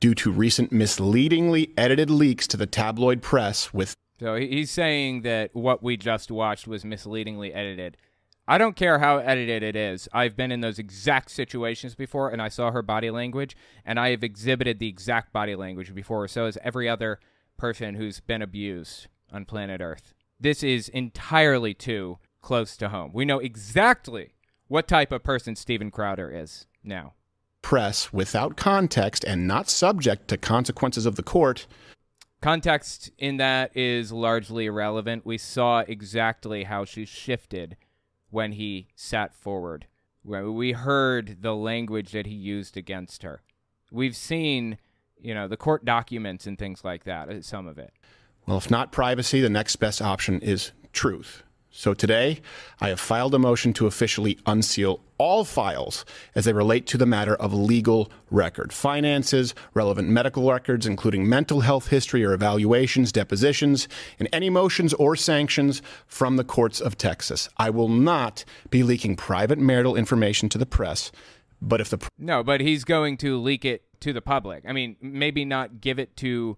due 0.00 0.14
to 0.14 0.32
recent 0.32 0.72
misleadingly 0.72 1.74
edited 1.76 2.08
leaks 2.08 2.46
to 2.46 2.56
the 2.56 2.64
tabloid 2.64 3.20
press 3.20 3.74
with 3.74 3.92
So 4.18 4.36
he's 4.36 4.70
saying 4.70 5.22
that 5.22 5.54
what 5.54 5.82
we 5.82 5.98
just 5.98 6.30
watched 6.30 6.66
was 6.66 6.86
misleadingly 6.86 7.52
edited. 7.52 7.98
I 8.48 8.56
don't 8.56 8.76
care 8.76 8.98
how 9.00 9.18
edited 9.18 9.62
it 9.62 9.76
is. 9.76 10.08
I've 10.10 10.38
been 10.38 10.52
in 10.52 10.62
those 10.62 10.78
exact 10.78 11.30
situations 11.30 11.94
before, 11.94 12.30
and 12.30 12.40
I 12.40 12.48
saw 12.48 12.70
her 12.70 12.80
body 12.80 13.10
language, 13.10 13.58
and 13.84 14.00
I 14.00 14.08
have 14.08 14.24
exhibited 14.24 14.78
the 14.78 14.88
exact 14.88 15.34
body 15.34 15.54
language 15.54 15.94
before. 15.94 16.28
So 16.28 16.46
has 16.46 16.56
every 16.64 16.88
other 16.88 17.20
person 17.58 17.96
who's 17.96 18.20
been 18.20 18.40
abused 18.40 19.08
on 19.30 19.44
planet 19.44 19.82
Earth. 19.82 20.13
This 20.40 20.62
is 20.62 20.88
entirely 20.88 21.74
too 21.74 22.18
close 22.42 22.76
to 22.76 22.88
home. 22.90 23.12
We 23.14 23.24
know 23.24 23.38
exactly 23.38 24.34
what 24.68 24.88
type 24.88 25.12
of 25.12 25.22
person 25.22 25.56
Steven 25.56 25.90
Crowder 25.90 26.30
is 26.30 26.66
now. 26.82 27.14
press 27.62 28.12
without 28.12 28.56
context 28.56 29.24
and 29.24 29.48
not 29.48 29.70
subject 29.70 30.28
to 30.28 30.36
consequences 30.36 31.06
of 31.06 31.16
the 31.16 31.22
court. 31.22 31.66
Context 32.42 33.10
in 33.16 33.38
that 33.38 33.74
is 33.74 34.12
largely 34.12 34.66
irrelevant. 34.66 35.24
We 35.24 35.38
saw 35.38 35.78
exactly 35.80 36.64
how 36.64 36.84
she 36.84 37.06
shifted 37.06 37.78
when 38.28 38.52
he 38.52 38.88
sat 38.94 39.34
forward. 39.34 39.86
We 40.22 40.72
heard 40.72 41.38
the 41.40 41.54
language 41.54 42.12
that 42.12 42.26
he 42.26 42.34
used 42.34 42.76
against 42.76 43.22
her. 43.22 43.40
We've 43.90 44.16
seen, 44.16 44.76
you 45.18 45.32
know, 45.34 45.48
the 45.48 45.56
court 45.56 45.84
documents 45.86 46.46
and 46.46 46.58
things 46.58 46.84
like 46.84 47.04
that, 47.04 47.28
uh, 47.30 47.40
some 47.40 47.66
of 47.66 47.78
it. 47.78 47.94
Well, 48.46 48.58
if 48.58 48.70
not 48.70 48.92
privacy, 48.92 49.40
the 49.40 49.50
next 49.50 49.76
best 49.76 50.02
option 50.02 50.40
is 50.40 50.72
truth. 50.92 51.42
So 51.76 51.92
today, 51.92 52.40
I 52.80 52.90
have 52.90 53.00
filed 53.00 53.34
a 53.34 53.38
motion 53.38 53.72
to 53.74 53.88
officially 53.88 54.38
unseal 54.46 55.00
all 55.18 55.44
files 55.44 56.04
as 56.36 56.44
they 56.44 56.52
relate 56.52 56.86
to 56.86 56.98
the 56.98 57.04
matter 57.04 57.34
of 57.34 57.52
legal 57.52 58.12
record 58.30 58.72
finances, 58.72 59.56
relevant 59.74 60.08
medical 60.08 60.48
records, 60.48 60.86
including 60.86 61.28
mental 61.28 61.62
health 61.62 61.88
history 61.88 62.24
or 62.24 62.32
evaluations, 62.32 63.10
depositions, 63.10 63.88
and 64.20 64.28
any 64.32 64.50
motions 64.50 64.94
or 64.94 65.16
sanctions 65.16 65.82
from 66.06 66.36
the 66.36 66.44
courts 66.44 66.80
of 66.80 66.96
Texas. 66.96 67.48
I 67.56 67.70
will 67.70 67.88
not 67.88 68.44
be 68.70 68.84
leaking 68.84 69.16
private 69.16 69.58
marital 69.58 69.96
information 69.96 70.48
to 70.50 70.58
the 70.58 70.66
press, 70.66 71.10
but 71.60 71.80
if 71.80 71.90
the 71.90 71.98
No, 72.18 72.44
but 72.44 72.60
he's 72.60 72.84
going 72.84 73.16
to 73.16 73.36
leak 73.36 73.64
it 73.64 73.82
to 73.98 74.12
the 74.12 74.22
public. 74.22 74.62
I 74.68 74.72
mean, 74.72 74.94
maybe 75.00 75.44
not 75.44 75.80
give 75.80 75.98
it 75.98 76.16
to 76.18 76.56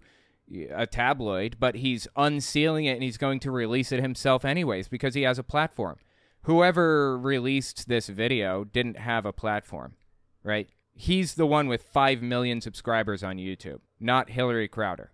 a 0.73 0.87
tabloid, 0.87 1.57
but 1.59 1.75
he's 1.75 2.07
unsealing 2.15 2.85
it 2.85 2.93
and 2.93 3.03
he's 3.03 3.17
going 3.17 3.39
to 3.41 3.51
release 3.51 3.91
it 3.91 4.01
himself 4.01 4.45
anyways 4.45 4.87
because 4.87 5.13
he 5.13 5.23
has 5.23 5.39
a 5.39 5.43
platform. 5.43 5.97
Whoever 6.43 7.17
released 7.17 7.87
this 7.87 8.07
video 8.07 8.63
didn't 8.63 8.97
have 8.97 9.25
a 9.25 9.33
platform, 9.33 9.95
right? 10.43 10.69
He's 10.93 11.35
the 11.35 11.45
one 11.45 11.67
with 11.67 11.83
5 11.83 12.21
million 12.21 12.61
subscribers 12.61 13.23
on 13.23 13.37
YouTube, 13.37 13.79
not 13.99 14.29
Hillary 14.29 14.67
Crowder. 14.67 15.11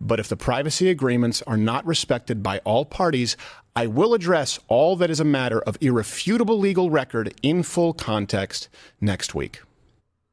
But 0.00 0.20
if 0.20 0.28
the 0.28 0.36
privacy 0.36 0.90
agreements 0.90 1.42
are 1.42 1.56
not 1.56 1.86
respected 1.86 2.42
by 2.42 2.58
all 2.58 2.84
parties, 2.84 3.36
I 3.74 3.86
will 3.86 4.14
address 4.14 4.58
all 4.68 4.96
that 4.96 5.10
is 5.10 5.20
a 5.20 5.24
matter 5.24 5.60
of 5.62 5.78
irrefutable 5.80 6.58
legal 6.58 6.90
record 6.90 7.34
in 7.42 7.62
full 7.62 7.92
context 7.92 8.68
next 9.00 9.34
week. 9.34 9.60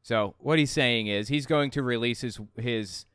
So 0.04 0.36
what 0.40 0.60
he's 0.60 0.72
saying 0.72 1.08
is 1.08 1.30
he's 1.30 1.48
going 1.48 1.72
to 1.72 1.82
release 1.82 2.22
his 2.22 2.40
his 2.58 3.06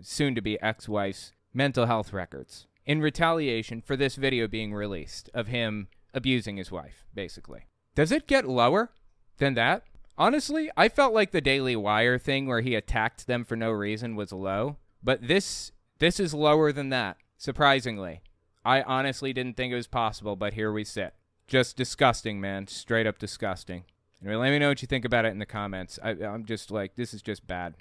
soon 0.00 0.34
to 0.34 0.40
be 0.40 0.60
ex-wife's 0.60 1.32
mental 1.54 1.86
health 1.86 2.12
records. 2.12 2.66
in 2.86 3.00
retaliation 3.00 3.82
for 3.82 3.96
this 3.96 4.14
video 4.16 4.46
being 4.46 4.72
released 4.72 5.28
of 5.34 5.48
him 5.48 5.88
abusing 6.14 6.56
his 6.56 6.70
wife, 6.70 7.04
basically. 7.14 7.66
Does 7.94 8.12
it 8.12 8.26
get 8.28 8.48
lower 8.48 8.90
than 9.38 9.54
that? 9.54 9.82
Honestly, 10.16 10.70
I 10.76 10.88
felt 10.88 11.12
like 11.12 11.32
the 11.32 11.40
Daily 11.40 11.76
Wire 11.76 12.18
thing 12.18 12.46
where 12.46 12.60
he 12.62 12.74
attacked 12.74 13.26
them 13.26 13.44
for 13.44 13.56
no 13.56 13.70
reason 13.70 14.16
was 14.16 14.32
low, 14.32 14.76
but 15.02 15.26
this 15.26 15.72
this 15.98 16.20
is 16.20 16.32
lower 16.32 16.72
than 16.72 16.90
that, 16.90 17.16
surprisingly. 17.36 18.22
I 18.64 18.82
honestly 18.82 19.32
didn't 19.32 19.56
think 19.56 19.72
it 19.72 19.76
was 19.76 19.86
possible, 19.86 20.36
but 20.36 20.54
here 20.54 20.72
we 20.72 20.84
sit. 20.84 21.14
Just 21.46 21.76
disgusting, 21.76 22.40
man. 22.40 22.66
Straight 22.66 23.06
up 23.06 23.18
disgusting. 23.18 23.84
Anyway, 24.20 24.36
let 24.36 24.50
me 24.50 24.58
know 24.58 24.68
what 24.68 24.82
you 24.82 24.86
think 24.88 25.04
about 25.04 25.24
it 25.24 25.32
in 25.32 25.38
the 25.38 25.46
comments. 25.46 25.98
I, 26.02 26.10
I'm 26.10 26.44
just 26.44 26.70
like, 26.70 26.96
this 26.96 27.14
is 27.14 27.22
just 27.22 27.46
bad. 27.46 27.76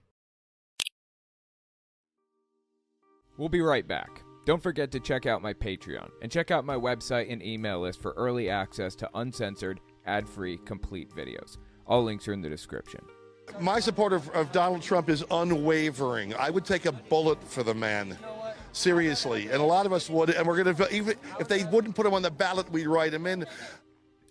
We'll 3.38 3.49
be 3.49 3.62
right 3.62 3.88
back. 3.88 4.22
Don't 4.45 4.62
forget 4.62 4.91
to 4.91 4.99
check 4.99 5.26
out 5.26 5.41
my 5.41 5.53
Patreon 5.53 6.10
and 6.22 6.32
check 6.32 6.52
out 6.52 6.66
my 6.66 6.76
website 6.76 7.32
and 7.32 7.41
email 7.44 7.82
list 7.82 8.02
for 8.02 8.12
early 8.12 8.49
access 8.49 8.95
to 8.95 9.10
uncensored, 9.16 9.82
ad 10.06 10.30
free, 10.30 10.57
complete 10.66 11.10
videos. 11.10 11.57
All 11.88 12.03
links 12.03 12.28
are 12.28 12.34
in 12.34 12.41
the 12.41 12.49
description. 12.49 13.02
My 13.60 13.80
support 13.80 14.14
of, 14.14 14.30
of 14.30 14.52
Donald 14.52 14.82
Trump 14.82 15.10
is 15.10 15.24
unwavering. 15.32 16.34
I 16.36 16.49
would 16.49 16.66
take 16.66 16.86
a 16.86 16.91
bullet 16.91 17.44
for 17.44 17.64
the 17.64 17.74
man. 17.74 18.18
Seriously. 18.72 19.49
And 19.49 19.62
a 19.62 19.66
lot 19.66 19.86
of 19.86 19.94
us 19.94 20.10
would. 20.10 20.30
And 20.30 20.48
we're 20.48 20.64
going 20.64 20.76
to, 20.76 20.95
even 20.95 21.16
if 21.40 21.48
they 21.48 21.64
wouldn't 21.66 21.95
put 21.95 22.06
him 22.06 22.14
on 22.14 22.22
the 22.22 22.32
ballot, 22.32 22.72
we'd 22.72 22.88
write 22.88 23.14
him 23.14 23.26
in. 23.26 23.45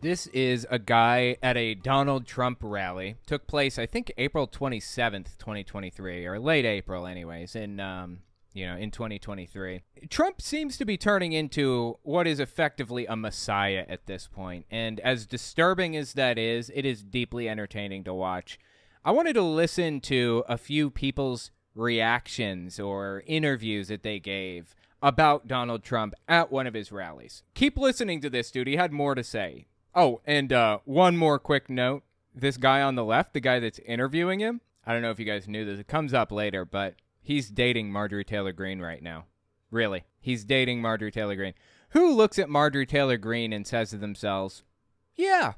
This 0.01 0.27
is 0.29 0.67
a 0.71 0.79
guy 0.79 1.37
at 1.43 1.57
a 1.57 1.75
Donald 1.75 2.27
Trump 2.27 2.59
rally. 2.61 3.17
Took 3.27 3.47
place, 3.47 3.79
I 3.79 3.87
think, 3.87 4.13
April 4.19 4.47
27th, 4.47 5.39
2023, 5.39 6.27
or 6.27 6.39
late 6.39 6.67
April, 6.67 7.07
anyways, 7.07 7.57
in 7.57 7.81
um, 7.81 8.19
you 8.55 8.67
know, 8.67 8.77
in 8.77 8.91
2023. 8.91 9.83
Trump 10.09 10.41
seems 10.41 10.79
to 10.79 10.85
be 10.85 10.97
turning 10.97 11.33
into 11.33 11.99
what 12.03 12.27
is 12.27 12.41
effectively 12.41 13.05
a 13.05 13.17
messiah 13.17 13.85
at 13.89 14.07
this 14.07 14.29
point. 14.29 14.65
and 14.71 15.01
as 15.01 15.27
disturbing 15.27 15.97
as 15.97 16.15
that 16.15 16.39
is, 16.39 16.71
it 16.75 16.87
is 16.87 17.03
deeply 17.03 17.49
entertaining 17.49 18.05
to 18.05 18.15
watch. 18.15 18.59
I 19.05 19.11
wanted 19.11 19.35
to 19.35 19.43
listen 19.43 20.01
to 20.03 20.45
a 20.49 20.57
few 20.57 20.89
people's 20.89 21.51
reactions 21.75 22.79
or 22.79 23.23
interviews 23.27 23.89
that 23.89 24.03
they 24.03 24.19
gave 24.19 24.75
about 25.03 25.47
Donald 25.47 25.83
Trump 25.83 26.15
at 26.27 26.51
one 26.51 26.67
of 26.67 26.73
his 26.73 26.91
rallies. 26.91 27.43
Keep 27.55 27.77
listening 27.77 28.21
to 28.23 28.31
this, 28.31 28.51
dude. 28.51 28.67
He 28.67 28.77
had 28.77 28.93
more 28.93 29.15
to 29.15 29.23
say. 29.23 29.67
Oh, 29.95 30.23
and 30.25 30.53
uh, 30.53 30.79
one 30.85 31.17
more 31.17 31.39
quick 31.39 31.69
note. 31.69 32.05
This 32.35 32.57
guy 32.57 32.81
on 32.81 32.95
the 32.95 33.05
left, 33.05 33.35
the 33.35 33.41
guy 33.41 33.61
that's 33.61 33.79
interviewing 33.81 34.41
him, 34.41 34.61
I 34.87 34.93
don't 34.93 35.03
know 35.03 35.11
if 35.11 35.19
you 35.19 35.25
guys 35.25 35.49
knew 35.49 35.65
this. 35.65 35.79
It 35.79 35.87
comes 35.87 36.13
up 36.13 36.33
later, 36.33 36.65
but 36.65 36.95
he's 37.25 37.51
dating 37.51 37.91
Marjorie 37.91 38.25
Taylor 38.25 38.53
Greene 38.53 38.81
right 38.81 39.03
now. 39.03 39.25
Really. 39.71 40.05
He's 40.21 40.45
dating 40.45 40.81
Marjorie 40.81 41.11
Taylor 41.11 41.35
Greene. 41.35 41.55
Who 41.91 42.15
looks 42.15 42.39
at 42.39 42.49
Marjorie 42.49 42.87
Taylor 42.87 43.17
Greene 43.17 43.53
and 43.53 43.67
says 43.67 43.91
to 43.91 43.97
themselves, 43.97 44.63
Yeah, 45.17 45.55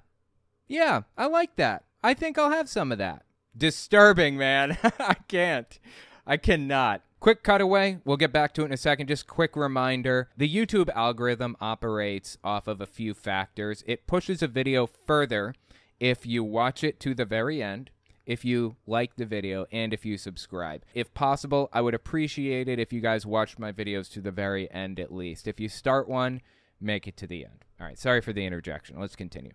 yeah, 0.69 1.03
I 1.17 1.27
like 1.27 1.57
that. 1.57 1.85
I 2.03 2.15
think 2.15 2.39
I'll 2.39 2.51
have 2.51 2.69
some 2.69 2.93
of 2.93 2.99
that. 2.99 3.25
Disturbing, 3.57 4.37
man. 4.37 4.79
I 4.99 5.15
can't. 5.29 5.79
I 6.27 6.37
cannot. 6.37 7.03
Quick 7.21 7.43
cutaway. 7.43 7.99
We'll 8.05 8.17
get 8.17 8.33
back 8.33 8.53
to 8.55 8.63
it 8.63 8.67
in 8.67 8.73
a 8.73 8.77
second. 8.77 9.09
Just 9.09 9.27
quick 9.27 9.57
reminder 9.57 10.31
the 10.37 10.53
YouTube 10.53 10.91
algorithm 10.95 11.57
operates 11.61 12.37
off 12.45 12.67
of 12.69 12.81
a 12.81 12.87
few 12.87 13.15
factors. 13.15 13.83
It 13.87 14.07
pushes 14.07 14.43
a 14.43 14.49
video 14.49 14.87
further 14.87 15.55
if 15.99 16.27
you 16.27 16.45
watch 16.45 16.85
it 16.85 17.01
to 17.01 17.15
the 17.15 17.25
very 17.25 17.63
end, 17.63 17.91
if 18.27 18.45
you 18.45 18.77
like 18.87 19.17
the 19.17 19.25
video, 19.25 19.67
and 19.73 19.95
if 19.95 20.05
you 20.05 20.19
subscribe. 20.19 20.83
If 20.95 21.15
possible, 21.15 21.71
I 21.73 21.81
would 21.81 21.95
appreciate 21.95 22.69
it 22.69 22.79
if 22.79 22.93
you 22.93 23.01
guys 23.01 23.25
watched 23.25 23.59
my 23.59 23.73
videos 23.73 24.11
to 24.13 24.21
the 24.21 24.33
very 24.33 24.71
end 24.71 24.99
at 24.99 25.15
least. 25.15 25.47
If 25.47 25.61
you 25.61 25.69
start 25.69 26.09
one, 26.09 26.43
make 26.81 27.07
it 27.07 27.17
to 27.19 27.27
the 27.27 27.45
end. 27.45 27.65
All 27.81 27.87
right, 27.87 27.99
sorry 27.99 28.21
for 28.21 28.33
the 28.33 28.45
interjection. 28.45 28.99
Let's 28.99 29.17
continue. 29.17 29.53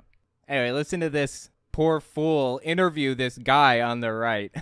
Anyway, 0.48 0.72
listen 0.72 1.00
to 1.02 1.10
this 1.10 1.50
poor 1.72 2.00
fool 2.00 2.60
interview 2.64 3.14
this 3.16 3.38
guy 3.38 3.82
on 3.82 4.00
the 4.00 4.12
right. 4.12 4.52
I 4.56 4.62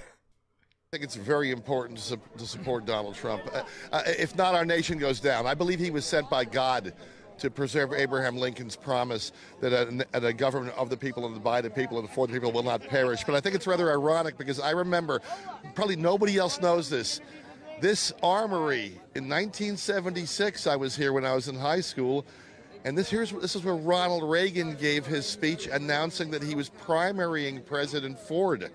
think 0.91 1.03
it's 1.03 1.15
very 1.15 1.51
important 1.51 1.99
to, 1.99 2.03
su- 2.03 2.21
to 2.39 2.45
support 2.47 2.85
Donald 2.85 3.13
Trump. 3.13 3.43
Uh, 3.53 3.61
uh, 3.91 4.01
if 4.07 4.35
not, 4.35 4.55
our 4.55 4.65
nation 4.65 4.97
goes 4.97 5.19
down. 5.19 5.45
I 5.45 5.53
believe 5.53 5.79
he 5.79 5.91
was 5.91 6.03
sent 6.03 6.27
by 6.31 6.45
God 6.45 6.93
to 7.39 7.49
preserve 7.49 7.93
Abraham 7.93 8.37
Lincoln's 8.37 8.75
promise 8.75 9.31
that 9.61 9.73
a, 9.73 10.05
a, 10.13 10.27
a 10.27 10.33
government 10.33 10.75
of 10.77 10.89
the 10.89 10.97
people 10.97 11.25
and 11.25 11.43
by 11.43 11.61
the 11.61 11.69
people 11.69 11.99
and 11.99 12.09
for 12.09 12.27
the 12.27 12.33
people 12.33 12.51
will 12.51 12.63
not 12.63 12.81
perish. 12.81 13.23
But 13.23 13.35
I 13.35 13.41
think 13.41 13.55
it's 13.55 13.67
rather 13.67 13.91
ironic 13.91 14.37
because 14.37 14.59
I 14.59 14.71
remember, 14.71 15.21
probably 15.75 15.95
nobody 15.95 16.37
else 16.37 16.61
knows 16.61 16.89
this, 16.89 17.21
this 17.81 18.11
armory 18.21 18.99
in 19.15 19.27
1976. 19.27 20.67
I 20.67 20.75
was 20.75 20.95
here 20.95 21.13
when 21.13 21.25
I 21.25 21.33
was 21.33 21.47
in 21.47 21.55
high 21.55 21.81
school. 21.81 22.25
And 22.85 22.97
this 22.97 23.09
here's 23.09 23.31
this 23.31 23.57
is 23.57 23.63
where 23.63 23.75
Ronald 23.75 24.29
Reagan 24.29 24.75
gave 24.75 25.05
his 25.05 25.25
speech 25.25 25.67
announcing 25.67 26.31
that 26.31 26.41
he 26.41 26.55
was 26.55 26.69
primarying 26.69 27.65
President 27.65 28.17
Ford. 28.17 28.71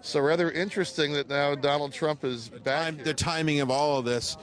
So 0.00 0.20
rather 0.20 0.50
interesting 0.50 1.12
that 1.12 1.28
now 1.28 1.54
Donald 1.54 1.92
Trump 1.92 2.24
is 2.24 2.48
back. 2.48 2.96
The 3.04 3.12
timing 3.12 3.60
of 3.60 3.70
all 3.70 3.98
of 3.98 4.04
this. 4.04 4.38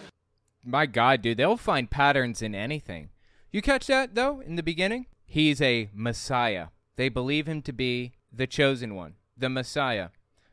My 0.63 0.85
God, 0.85 1.21
dude, 1.21 1.37
they'll 1.37 1.57
find 1.57 1.89
patterns 1.89 2.41
in 2.41 2.53
anything. 2.53 3.09
You 3.51 3.61
catch 3.61 3.87
that 3.87 4.15
though 4.15 4.41
in 4.41 4.55
the 4.55 4.63
beginning? 4.63 5.07
He's 5.25 5.61
a 5.61 5.89
Messiah. 5.93 6.67
They 6.95 7.09
believe 7.09 7.47
him 7.47 7.61
to 7.63 7.73
be 7.73 8.13
the 8.31 8.47
chosen 8.47 8.95
one, 8.95 9.15
the 9.37 9.49
Messiah, 9.49 10.09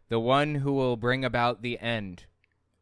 the 0.09 0.21
one 0.21 0.57
who 0.57 0.73
will 0.73 0.97
bring 0.97 1.25
about 1.25 1.63
the 1.63 1.79
end, 1.79 2.27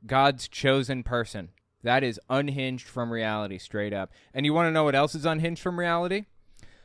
God's 0.07 0.49
chosen 0.49 1.03
person. 1.03 1.51
That 1.83 2.05
is 2.05 2.21
unhinged 2.29 2.87
from 2.87 3.13
reality, 3.13 3.59
straight 3.59 3.93
up. 3.93 4.13
And 4.35 4.47
you 4.47 4.55
want 4.55 4.69
to 4.69 4.73
know 4.73 4.85
what 4.85 4.95
else 4.95 5.15
is 5.15 5.25
unhinged 5.25 5.63
from 5.63 5.79
reality? 5.79 6.27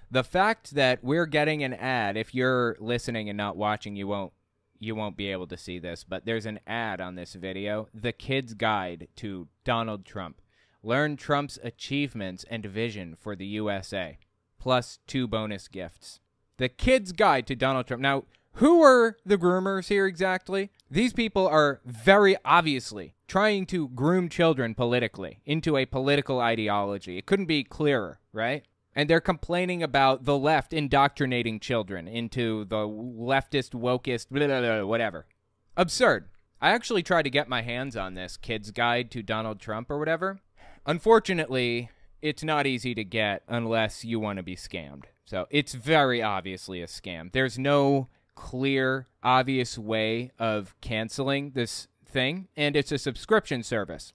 The 0.09 0.23
fact 0.23 0.73
that 0.75 1.03
we're 1.03 1.25
getting 1.25 1.63
an 1.63 1.73
ad. 1.73 2.15
If 2.17 2.33
you're 2.33 2.77
listening 2.79 3.29
and 3.29 3.37
not 3.37 3.57
watching, 3.57 3.95
you 3.95 4.07
won't 4.07 4.33
you 4.79 4.95
won't 4.95 5.17
be 5.17 5.31
able 5.31 5.47
to 5.47 5.57
see 5.57 5.79
this, 5.79 6.03
but 6.03 6.25
there's 6.25 6.45
an 6.45 6.59
ad 6.67 7.01
on 7.01 7.15
this 7.15 7.33
video 7.33 7.87
The 7.93 8.11
Kid's 8.11 8.53
Guide 8.53 9.07
to 9.17 9.47
Donald 9.63 10.05
Trump. 10.05 10.39
Learn 10.87 11.17
Trump's 11.17 11.59
achievements 11.61 12.45
and 12.49 12.65
vision 12.65 13.17
for 13.19 13.35
the 13.35 13.45
USA, 13.45 14.17
plus 14.57 14.99
two 15.05 15.27
bonus 15.27 15.67
gifts. 15.67 16.21
The 16.55 16.69
Kid's 16.69 17.11
Guide 17.11 17.45
to 17.47 17.57
Donald 17.57 17.87
Trump. 17.87 18.01
Now, 18.01 18.23
who 18.53 18.81
are 18.81 19.17
the 19.25 19.37
groomers 19.37 19.89
here 19.89 20.07
exactly? 20.07 20.71
These 20.89 21.11
people 21.11 21.45
are 21.45 21.81
very 21.85 22.37
obviously 22.45 23.15
trying 23.27 23.65
to 23.65 23.89
groom 23.89 24.29
children 24.29 24.73
politically 24.73 25.41
into 25.45 25.75
a 25.75 25.85
political 25.85 26.39
ideology. 26.39 27.17
It 27.17 27.25
couldn't 27.25 27.47
be 27.47 27.65
clearer, 27.65 28.21
right? 28.31 28.63
and 28.95 29.07
they're 29.07 29.19
complaining 29.19 29.83
about 29.83 30.23
the 30.23 30.35
left 30.37 30.73
indoctrinating 30.73 31.59
children 31.59 32.07
into 32.07 32.65
the 32.65 32.77
leftist, 32.77 33.79
wokest, 33.79 34.29
blah, 34.31 34.47
blah, 34.47 34.61
blah, 34.61 34.85
whatever. 34.85 35.27
Absurd. 35.75 36.29
I 36.59 36.71
actually 36.71 37.03
tried 37.03 37.23
to 37.23 37.29
get 37.29 37.47
my 37.47 37.61
hands 37.61 37.95
on 37.95 38.15
this 38.15 38.37
kid's 38.37 38.71
guide 38.71 39.11
to 39.11 39.21
Donald 39.21 39.59
Trump 39.59 39.91
or 39.91 39.99
whatever. 39.99 40.39
Unfortunately, 40.87 41.89
it's 42.21 42.43
not 42.43 42.65
easy 42.65 42.95
to 42.95 43.03
get 43.03 43.43
unless 43.49 44.05
you 44.05 44.21
want 44.21 44.37
to 44.37 44.43
be 44.43 44.55
scammed. 44.55 45.03
So 45.25 45.45
it's 45.49 45.73
very 45.73 46.23
obviously 46.23 46.81
a 46.81 46.87
scam. 46.87 47.31
There's 47.33 47.59
no 47.59 48.07
clear, 48.35 49.07
obvious 49.21 49.77
way 49.77 50.31
of 50.39 50.73
canceling 50.79 51.51
this 51.51 51.89
thing, 52.05 52.47
and 52.55 52.77
it's 52.77 52.93
a 52.93 52.97
subscription 52.97 53.63
service. 53.63 54.13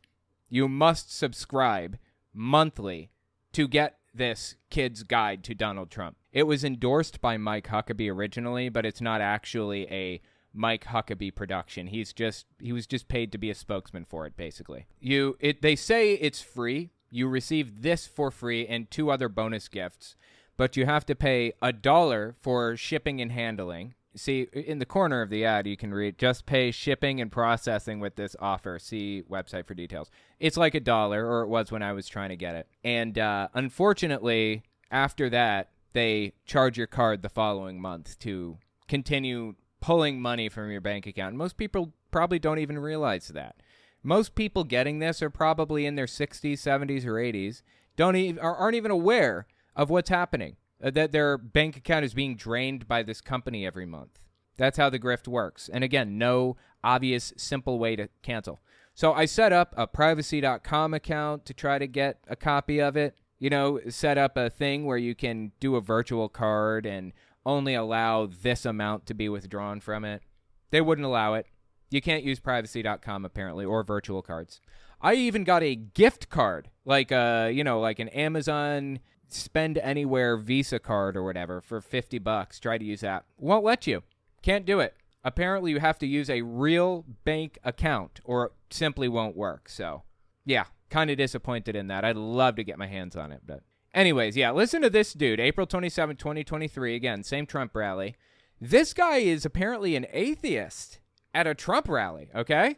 You 0.49 0.67
must 0.67 1.15
subscribe 1.15 1.99
monthly 2.33 3.11
to 3.53 3.69
get 3.69 3.99
this 4.15 4.57
kid's 4.71 5.03
guide 5.03 5.45
to 5.45 5.55
Donald 5.55 5.91
Trump. 5.91 6.17
It 6.33 6.45
was 6.45 6.65
endorsed 6.65 7.21
by 7.21 7.37
Mike 7.37 7.69
Huckabee 7.69 8.11
originally, 8.11 8.71
but 8.71 8.87
it's 8.87 9.03
not 9.03 9.21
actually 9.21 9.87
a 9.91 10.23
Mike 10.55 10.85
Huckabee 10.87 11.35
production. 11.35 11.89
He's 11.89 12.13
just 12.13 12.47
he 12.61 12.73
was 12.73 12.87
just 12.87 13.09
paid 13.09 13.33
to 13.33 13.39
be 13.39 13.51
a 13.51 13.55
spokesman 13.55 14.05
for 14.05 14.27
it 14.27 14.37
basically. 14.37 14.87
You 15.01 15.37
it 15.41 15.63
they 15.63 15.77
say 15.77 16.15
it's 16.15 16.41
free. 16.41 16.91
You 17.11 17.29
receive 17.29 17.83
this 17.83 18.07
for 18.07 18.31
free 18.31 18.67
and 18.67 18.91
two 18.91 19.11
other 19.11 19.29
bonus 19.29 19.69
gifts, 19.69 20.17
but 20.57 20.77
you 20.77 20.87
have 20.87 21.05
to 21.07 21.15
pay 21.15 21.53
a 21.61 21.73
dollar 21.73 22.37
for 22.41 22.77
shipping 22.77 23.21
and 23.21 23.33
handling. 23.33 23.95
See, 24.15 24.43
in 24.53 24.79
the 24.79 24.87
corner 24.87 25.23
of 25.23 25.31
the 25.31 25.45
ad, 25.45 25.67
you 25.67 25.77
can 25.77 25.95
read 25.95 26.19
just 26.19 26.45
pay 26.45 26.71
shipping 26.71 27.21
and 27.21 27.33
processing 27.33 27.99
with 27.99 28.17
this 28.17 28.37
offer. 28.39 28.79
See 28.79 29.23
website 29.31 29.67
for 29.67 29.73
details. 29.73 30.11
It's 30.39 30.59
like 30.59 30.75
a 30.75 30.81
dollar, 30.81 31.27
or 31.27 31.43
it 31.43 31.49
was 31.49 31.73
when 31.73 31.83
I 31.83 31.93
was 31.93 32.09
trying 32.09 32.29
to 32.29 32.37
get 32.37 32.55
it. 32.55 32.67
And 32.85 33.19
uh, 33.19 33.49
unfortunately, 33.55 34.65
after 34.91 35.31
that, 35.31 35.71
they 35.95 36.35
charge 36.45 36.77
your 36.77 36.87
card 36.87 37.23
the 37.23 37.29
following 37.31 37.81
month 37.81 38.19
to 38.21 38.59
continue 38.89 39.55
pulling 39.83 40.23
money 40.23 40.49
from 40.49 40.71
your 40.71 40.81
bank 40.81 41.07
account. 41.07 41.35
Most 41.35 41.59
people 41.59 41.93
probably 42.11 42.39
don't 42.39 42.61
even 42.61 42.79
realize 42.79 43.29
that. 43.29 43.57
Most 44.03 44.35
people 44.35 44.65
getting 44.65 45.01
this 45.01 45.21
are 45.21 45.31
probably 45.31 45.85
in 45.85 45.97
their 45.97 46.07
60s, 46.07 46.55
70s, 46.55 47.05
or 47.05 47.15
80s, 47.15 47.63
don't 47.97 48.17
even, 48.17 48.41
aren't 48.41 48.77
even 48.77 48.91
aware 48.91 49.47
of 49.77 49.91
what's 49.91 50.09
happening 50.09 50.57
uh, 50.83 50.91
that 50.91 51.13
their 51.13 51.37
bank 51.37 51.77
account 51.77 52.05
is 52.05 52.15
being 52.15 52.37
drained 52.37 52.89
by 52.89 53.03
this 53.03 53.21
company 53.21 53.67
every 53.67 53.85
month. 53.85 54.21
That's 54.57 54.79
how 54.79 54.89
the 54.89 54.99
grift 54.99 55.29
works. 55.29 55.69
And 55.69 55.85
again, 55.85 56.17
no 56.17 56.57
obvious, 56.83 57.33
simple 57.37 57.79
way 57.79 57.97
to 57.97 58.09
cancel. 58.23 58.61
So 58.95 59.13
I 59.13 59.25
set 59.25 59.53
up 59.53 59.75
a 59.77 59.87
privacy.com 59.87 60.95
account 60.95 61.45
to 61.47 61.55
try 61.55 61.79
to 61.79 61.87
get 61.87 62.19
a 62.29 62.37
copy 62.37 62.81
of 62.81 62.97
it. 62.97 63.17
You 63.39 63.51
know, 63.51 63.81
set 63.89 64.19
up 64.19 64.37
a 64.37 64.51
thing 64.51 64.85
where 64.85 64.99
you 64.99 65.15
can 65.17 65.51
do 65.59 65.75
a 65.75 65.81
virtual 65.81 66.29
card 66.29 66.87
and 66.87 67.13
only 67.45 67.75
allow 67.75 68.27
this 68.27 68.65
amount 68.65 69.07
to 69.07 69.15
be 69.15 69.29
withdrawn 69.29 69.81
from 69.81 70.05
it. 70.05 70.23
They 70.71 70.81
wouldn't 70.81 71.07
allow 71.07 71.35
it. 71.35 71.47
You 71.91 72.01
can't 72.01 72.25
use 72.25 72.41
privacy.com 72.41 73.25
apparently 73.25 73.65
or 73.65 73.83
virtual 73.83 74.23
cards. 74.23 74.61
I 75.01 75.15
even 75.15 75.45
got 75.45 75.63
a 75.63 75.75
gift 75.75 76.29
card, 76.29 76.71
like 76.85 77.11
a, 77.11 77.51
you 77.53 77.65
know, 77.65 77.81
like 77.81 77.99
an 77.99 78.09
Amazon 78.09 79.01
spend 79.29 79.79
anywhere 79.79 80.37
Visa 80.37 80.79
card 80.79 81.17
or 81.17 81.25
whatever 81.25 81.61
for 81.61 81.81
50 81.81 82.19
bucks. 82.19 82.61
Try 82.61 82.79
to 82.79 82.85
use 82.85 83.01
that. 83.01 83.25
Won't 83.39 83.65
let 83.65 83.87
you. 83.87 84.03
Can't 84.43 84.65
do 84.65 84.81
it. 84.81 84.95
Apparently 85.25 85.73
you 85.73 85.81
have 85.81 85.99
to 85.99 86.07
use 86.07 86.31
a 86.31 86.43
real 86.43 87.05
bank 87.25 87.59
account 87.65 88.21
or 88.25 88.47
it 88.47 88.53
simply 88.71 89.09
won't 89.09 89.37
work. 89.37 89.69
So, 89.69 90.03
yeah, 90.45 90.65
kind 90.91 91.11
of 91.11 91.17
disappointed 91.17 91.77
in 91.77 91.89
that. 91.89 92.05
I'd 92.05 92.17
love 92.17 92.57
to 92.57 92.65
get 92.65 92.79
my 92.79 92.87
hands 92.87 93.17
on 93.17 93.33
it, 93.33 93.43
but 93.47 93.63
anyways, 93.95 94.37
yeah, 94.37 94.51
listen 94.51 94.83
to 94.83 94.91
this 94.91 95.13
dude. 95.13 95.41
April 95.41 95.67
27, 95.67 96.17
2023, 96.17 96.95
again, 96.95 97.23
same 97.23 97.47
Trump 97.47 97.75
rally. 97.75 98.17
This 98.61 98.93
guy 98.95 99.17
is 99.17 99.45
apparently 99.45 99.97
an 99.97 100.07
atheist 100.13 101.01
at 101.35 101.47
a 101.47 101.55
Trump 101.55 101.89
rally, 101.89 102.29
okay? 102.35 102.77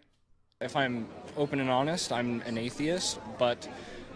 If 0.61 0.77
I'm 0.77 1.07
open 1.37 1.61
and 1.61 1.69
honest, 1.69 2.13
I'm 2.13 2.41
an 2.43 2.57
atheist, 2.57 3.19
but 3.39 3.69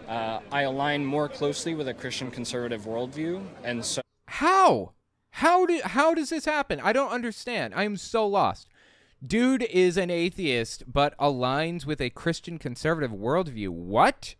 uh, 0.07 0.39
I 0.51 0.63
align 0.63 1.05
more 1.05 1.29
closely 1.29 1.75
with 1.75 1.87
a 1.87 1.93
Christian 1.93 2.31
conservative 2.31 2.85
worldview, 2.85 3.45
and 3.63 3.85
so. 3.85 4.01
How? 4.27 4.93
How 5.31 5.65
do 5.65 5.79
how 5.83 6.13
does 6.13 6.31
this 6.31 6.45
happen? 6.45 6.79
I 6.81 6.91
don't 6.91 7.11
understand. 7.11 7.73
I 7.75 7.83
am 7.83 7.97
so 7.97 8.25
lost. 8.25 8.67
Dude 9.25 9.63
is 9.63 9.97
an 9.97 10.09
atheist, 10.09 10.91
but 10.91 11.17
aligns 11.17 11.85
with 11.85 12.01
a 12.01 12.09
Christian 12.09 12.57
conservative 12.57 13.11
worldview. 13.11 13.69
What? 13.69 14.35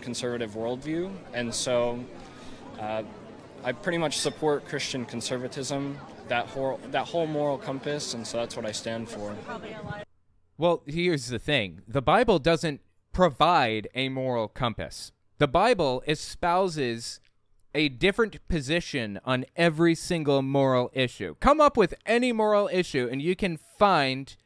Conservative 0.00 0.52
worldview, 0.52 1.12
and 1.32 1.54
so 1.54 2.04
uh, 2.80 3.02
I 3.64 3.72
pretty 3.72 3.98
much 3.98 4.18
support 4.18 4.66
Christian 4.66 5.04
conservatism, 5.04 5.98
that 6.28 6.46
whole 6.46 6.80
that 6.90 7.06
whole 7.06 7.26
moral 7.26 7.58
compass, 7.58 8.14
and 8.14 8.26
so 8.26 8.38
that's 8.38 8.56
what 8.56 8.66
I 8.66 8.72
stand 8.72 9.08
for. 9.08 9.36
Well, 10.58 10.82
here's 10.86 11.28
the 11.28 11.38
thing 11.38 11.82
the 11.86 12.02
Bible 12.02 12.38
doesn't 12.38 12.80
provide 13.12 13.88
a 13.94 14.08
moral 14.08 14.48
compass, 14.48 15.12
the 15.38 15.48
Bible 15.48 16.02
espouses 16.06 17.20
a 17.74 17.88
different 17.88 18.46
position 18.48 19.18
on 19.24 19.44
every 19.56 19.94
single 19.94 20.42
moral 20.42 20.90
issue. 20.92 21.34
Come 21.40 21.60
up 21.60 21.76
with 21.76 21.94
any 22.06 22.32
moral 22.32 22.68
issue, 22.72 23.08
and 23.10 23.22
you 23.22 23.34
can 23.34 23.58
find 23.78 24.36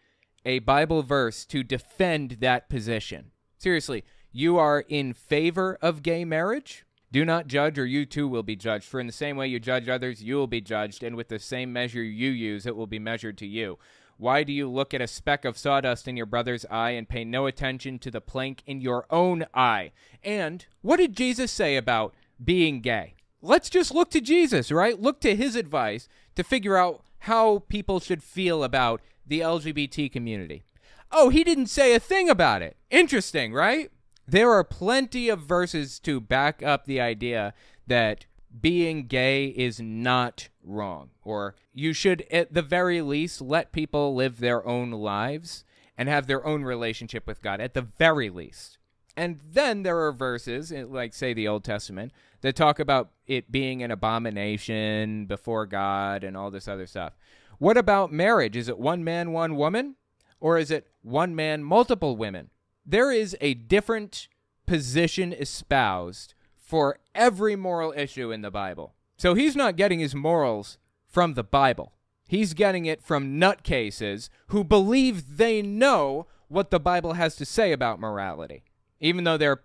a 0.45 0.61
Bible 0.61 1.03
verse 1.03 1.45
to 1.47 1.63
defend 1.63 2.39
that 2.41 2.69
position. 2.69 3.33
Seriously, 3.59 4.05
you 4.37 4.59
are 4.59 4.85
in 4.87 5.15
favor 5.15 5.79
of 5.81 6.03
gay 6.03 6.23
marriage? 6.23 6.85
Do 7.11 7.25
not 7.25 7.47
judge, 7.47 7.79
or 7.79 7.87
you 7.87 8.05
too 8.05 8.29
will 8.29 8.43
be 8.43 8.55
judged. 8.55 8.85
For 8.85 9.01
in 9.01 9.07
the 9.07 9.13
same 9.13 9.39
way 9.39 9.47
you 9.47 9.59
judge 9.59 9.89
others, 9.89 10.23
you 10.23 10.35
will 10.35 10.47
be 10.47 10.61
judged, 10.61 11.03
and 11.03 11.17
with 11.17 11.29
the 11.29 11.39
same 11.39 11.73
measure 11.73 12.03
you 12.03 12.29
use, 12.29 12.67
it 12.67 12.77
will 12.77 12.87
be 12.87 12.99
measured 12.99 13.39
to 13.39 13.47
you. 13.47 13.79
Why 14.19 14.43
do 14.43 14.53
you 14.53 14.69
look 14.69 14.93
at 14.93 15.01
a 15.01 15.07
speck 15.07 15.47
of 15.47 15.57
sawdust 15.57 16.07
in 16.07 16.19
your 16.19 16.27
brother's 16.27 16.67
eye 16.71 16.91
and 16.91 17.09
pay 17.09 17.25
no 17.25 17.47
attention 17.47 17.99
to 18.01 18.11
the 18.11 18.21
plank 18.21 18.63
in 18.67 18.83
your 18.83 19.07
own 19.09 19.47
eye? 19.55 19.93
And 20.23 20.67
what 20.83 20.99
did 20.99 21.17
Jesus 21.17 21.51
say 21.51 21.77
about 21.77 22.15
being 22.43 22.83
gay? 22.83 23.15
Let's 23.41 23.71
just 23.71 23.95
look 23.95 24.11
to 24.11 24.21
Jesus, 24.21 24.71
right? 24.71 25.01
Look 25.01 25.23
to 25.23 25.35
his 25.35 25.57
advice 25.57 26.09
to 26.35 26.45
figure 26.45 26.77
out 26.77 27.03
how 27.21 27.61
people 27.71 28.01
should 28.01 28.23
feel 28.23 28.63
about 28.65 29.01
the 29.27 29.41
LGBT 29.41 30.13
community. 30.13 30.65
Oh, 31.11 31.31
he 31.31 31.43
didn't 31.43 31.69
say 31.69 31.95
a 31.95 32.01
thing 32.01 32.29
about 32.29 32.61
it. 32.61 32.77
Interesting, 32.91 33.55
right? 33.55 33.91
There 34.29 34.51
are 34.51 34.65
plenty 34.65 35.29
of 35.29 35.41
verses 35.41 36.01
to 36.01 36.21
back 36.21 36.63
up 36.63 36.85
the 36.85 37.01
idea 37.01 37.55
that 37.87 38.27
being 38.61 39.07
gay 39.07 39.47
is 39.47 39.81
not 39.81 40.49
wrong, 40.65 41.11
or 41.23 41.55
you 41.73 41.93
should, 41.93 42.27
at 42.31 42.53
the 42.53 42.63
very 42.63 43.03
least, 43.03 43.41
let 43.41 43.73
people 43.73 44.15
live 44.15 44.41
their 44.41 44.67
own 44.67 44.91
lives 44.91 45.65
and 45.97 46.09
have 46.09 46.27
their 46.27 46.45
own 46.45 46.65
relationship 46.65 47.27
with 47.27 47.41
God, 47.41 47.61
at 47.61 47.75
the 47.75 47.83
very 47.83 48.29
least. 48.29 48.79
And 49.17 49.41
then 49.49 49.83
there 49.83 49.99
are 50.01 50.13
verses, 50.13 50.73
eh, 50.73 50.85
like, 50.87 51.15
say, 51.15 51.33
the 51.33 51.49
Old 51.49 51.65
Testament, 51.65 52.13
that 52.43 52.57
talk 52.57 52.79
about 52.79 53.11
it 53.27 53.51
being 53.51 53.83
an 53.83 53.91
abomination 53.91 55.27
before 55.27 55.67
God 55.67 56.23
and 56.23 56.37
all 56.37 56.51
this 56.51 56.69
other 56.69 56.87
stuff. 56.87 57.17
What 57.59 57.79
about 57.79 58.13
marriage? 58.13 58.57
Is 58.57 58.69
it 58.69 58.79
one 58.79 59.05
man, 59.05 59.33
one 59.33 59.57
woman? 59.57 59.97
Or 60.39 60.59
is 60.59 60.71
it 60.71 60.89
one 61.03 61.35
man, 61.35 61.65
multiple 61.65 62.17
women? 62.17 62.51
There 62.87 63.11
is 63.11 63.37
a 63.41 63.55
different 63.55 64.29
position 64.67 65.33
espoused 65.33 66.35
for 66.57 66.99
every 67.15 67.57
moral 67.57 67.93
issue 67.97 68.31
in 68.31 68.43
the 68.43 68.51
Bible. 68.51 68.95
So 69.17 69.35
he's 69.35 69.57
not 69.57 69.77
getting 69.77 69.99
his 69.99 70.15
morals 70.15 70.79
from 71.09 71.35
the 71.35 71.45
Bible. 71.45 71.93
He's 72.29 72.55
getting 72.55 72.87
it 72.87 73.03
from 73.03 73.41
nutcases 73.41 74.29
who 74.49 74.65
believe 74.65 75.37
they 75.37 75.63
know 75.63 76.27
what 76.49 76.71
the 76.71 76.81
Bible 76.81 77.15
has 77.15 77.37
to 77.37 77.45
say 77.45 77.73
about 77.73 78.01
morality, 78.01 78.65
even 79.01 79.25
though 79.25 79.37
they're 79.37 79.63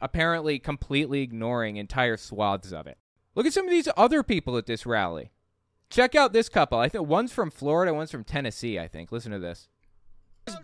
apparently 0.00 0.58
completely 0.58 1.22
ignoring 1.22 1.76
entire 1.76 2.16
swaths 2.16 2.72
of 2.72 2.86
it. 2.86 2.98
Look 3.34 3.46
at 3.46 3.52
some 3.52 3.66
of 3.66 3.70
these 3.70 3.88
other 3.96 4.22
people 4.22 4.56
at 4.56 4.66
this 4.66 4.86
rally. 4.86 5.30
Check 5.90 6.14
out 6.14 6.32
this 6.32 6.48
couple. 6.48 6.78
I 6.78 6.88
think 6.88 7.06
one's 7.06 7.32
from 7.32 7.50
Florida, 7.50 7.94
one's 7.94 8.10
from 8.10 8.24
Tennessee, 8.24 8.78
I 8.78 8.88
think. 8.88 9.12
Listen 9.12 9.32
to 9.32 9.38
this. 9.38 9.68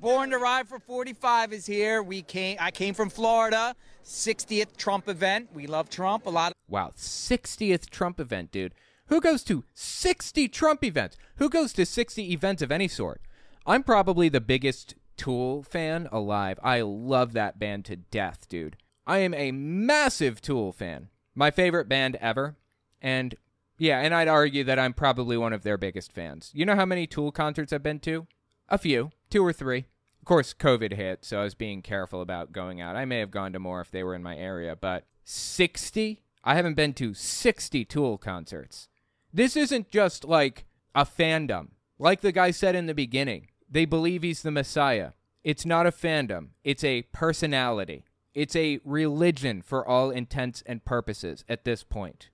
Born 0.01 0.31
to 0.31 0.39
Ride 0.39 0.69
for 0.69 0.78
45 0.78 1.52
is 1.52 1.66
here. 1.66 2.02
We 2.02 2.23
came 2.23 2.57
I 2.61 2.70
came 2.70 2.94
from 2.94 3.11
Florida. 3.11 3.74
60th 4.05 4.77
Trump 4.77 5.09
event. 5.09 5.51
We 5.55 5.66
love 5.66 5.90
Trump 5.90 6.27
a 6.27 6.31
lot. 6.31 6.52
Wow, 6.69 6.93
60th 6.97 7.90
Trump 7.90 8.19
event, 8.19 8.51
dude. 8.51 8.74
Who 9.07 9.20
goes 9.20 9.43
to 9.44 9.65
60 9.74 10.48
Trump 10.48 10.85
events? 10.85 11.16
Who 11.36 11.51
goes 11.51 11.73
to 11.74 11.85
60 11.85 12.32
events 12.32 12.62
of 12.62 12.73
any 12.73 12.89
sort? 12.89 13.20
I'm 13.66 13.82
probably 13.82 14.28
the 14.28 14.40
biggest 14.40 14.94
Tool 15.16 15.62
fan 15.62 16.09
alive. 16.11 16.59
I 16.62 16.81
love 16.81 17.35
that 17.35 17.59
band 17.59 17.85
to 17.86 17.97
death, 17.97 18.48
dude. 18.48 18.78
I 19.07 19.19
am 19.19 19.35
a 19.35 19.52
massive 19.52 20.40
Tool 20.40 20.73
fan. 20.73 21.09
My 21.35 21.51
favorite 21.51 21.89
band 21.89 22.16
ever. 22.16 22.57
And 23.02 23.35
yeah, 23.77 24.01
and 24.01 24.15
I'd 24.15 24.28
argue 24.28 24.65
that 24.65 24.78
I'm 24.78 24.94
probably 24.94 25.36
one 25.36 25.52
of 25.52 25.62
their 25.62 25.77
biggest 25.77 26.12
fans. 26.12 26.51
You 26.55 26.65
know 26.65 26.77
how 26.77 26.86
many 26.86 27.07
Tool 27.07 27.32
concerts 27.32 27.73
I've 27.73 27.82
been 27.82 28.01
to? 28.01 28.27
A 28.69 28.78
few, 28.78 29.11
two 29.31 29.44
or 29.44 29.52
three. 29.52 29.86
Of 30.19 30.27
course, 30.27 30.52
COVID 30.52 30.93
hit, 30.93 31.24
so 31.24 31.40
I 31.40 31.44
was 31.44 31.55
being 31.55 31.81
careful 31.81 32.20
about 32.20 32.52
going 32.52 32.81
out. 32.81 32.97
I 32.97 33.05
may 33.05 33.20
have 33.20 33.31
gone 33.31 33.52
to 33.55 33.59
more 33.59 33.81
if 33.81 33.90
they 33.90 34.02
were 34.05 34.15
in 34.15 34.23
my 34.23 34.36
area, 34.36 34.77
but 34.77 35.07
60? 35.24 36.23
I 36.44 36.55
haven't 36.55 36.74
been 36.74 36.93
to 36.94 37.15
60 37.15 37.85
Tool 37.86 38.19
concerts. 38.19 38.89
This 39.32 39.57
isn't 39.57 39.89
just 39.89 40.24
like 40.24 40.66
a 40.94 41.07
fandom. 41.07 41.69
Like 41.98 42.20
the 42.20 42.32
guy 42.32 42.51
said 42.51 42.74
in 42.74 42.86
the 42.86 42.94
beginning, 42.94 43.48
they 43.70 43.85
believe 43.85 44.23
he's 44.23 44.43
the 44.43 44.51
Messiah. 44.51 45.12
It's 45.44 45.65
not 45.65 45.86
a 45.86 45.93
fandom, 45.93 46.48
it's 46.65 46.85
a 46.85 47.02
personality. 47.12 48.05
It's 48.35 48.55
a 48.55 48.78
religion 48.85 49.61
for 49.62 49.86
all 49.86 50.11
intents 50.11 50.62
and 50.65 50.85
purposes 50.85 51.44
at 51.48 51.65
this 51.65 51.82
point. 51.82 52.31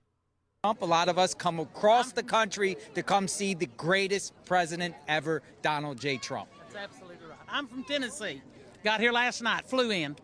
Trump, 0.63 0.81
a 0.81 0.85
lot 0.85 1.09
of 1.09 1.17
us 1.17 1.33
come 1.33 1.59
across 1.59 2.11
the 2.11 2.21
country 2.21 2.77
to 2.93 3.01
come 3.01 3.27
see 3.27 3.53
the 3.53 3.65
greatest 3.77 4.33
president 4.45 4.93
ever, 5.07 5.41
Donald 5.61 5.99
J. 5.99 6.17
Trump. 6.17 6.49
That's 6.77 6.93
absolutely 6.93 7.25
right. 7.27 7.39
I'm 7.49 7.67
from 7.67 7.83
Tennessee. 7.83 8.41
Got 8.83 8.99
here 8.99 9.11
last 9.11 9.41
night, 9.41 9.65
flew 9.65 9.89
in. 9.89 10.15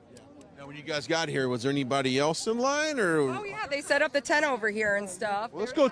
Now, 0.56 0.68
when 0.68 0.76
you 0.76 0.84
guys 0.84 1.08
got 1.08 1.28
here, 1.28 1.50
was 1.50 1.64
there 1.64 1.72
anybody 1.72 2.20
else 2.20 2.46
in 2.46 2.60
line, 2.60 3.00
or? 3.00 3.22
Oh 3.22 3.44
yeah, 3.44 3.66
they 3.68 3.82
set 3.82 4.04
up 4.04 4.14
the 4.14 4.22
tent 4.22 4.46
over 4.46 4.70
here 4.70 4.98
and 4.98 5.10
stuff. 5.10 5.52
Well, 5.52 5.62
let's 5.62 5.74
go. 5.74 5.90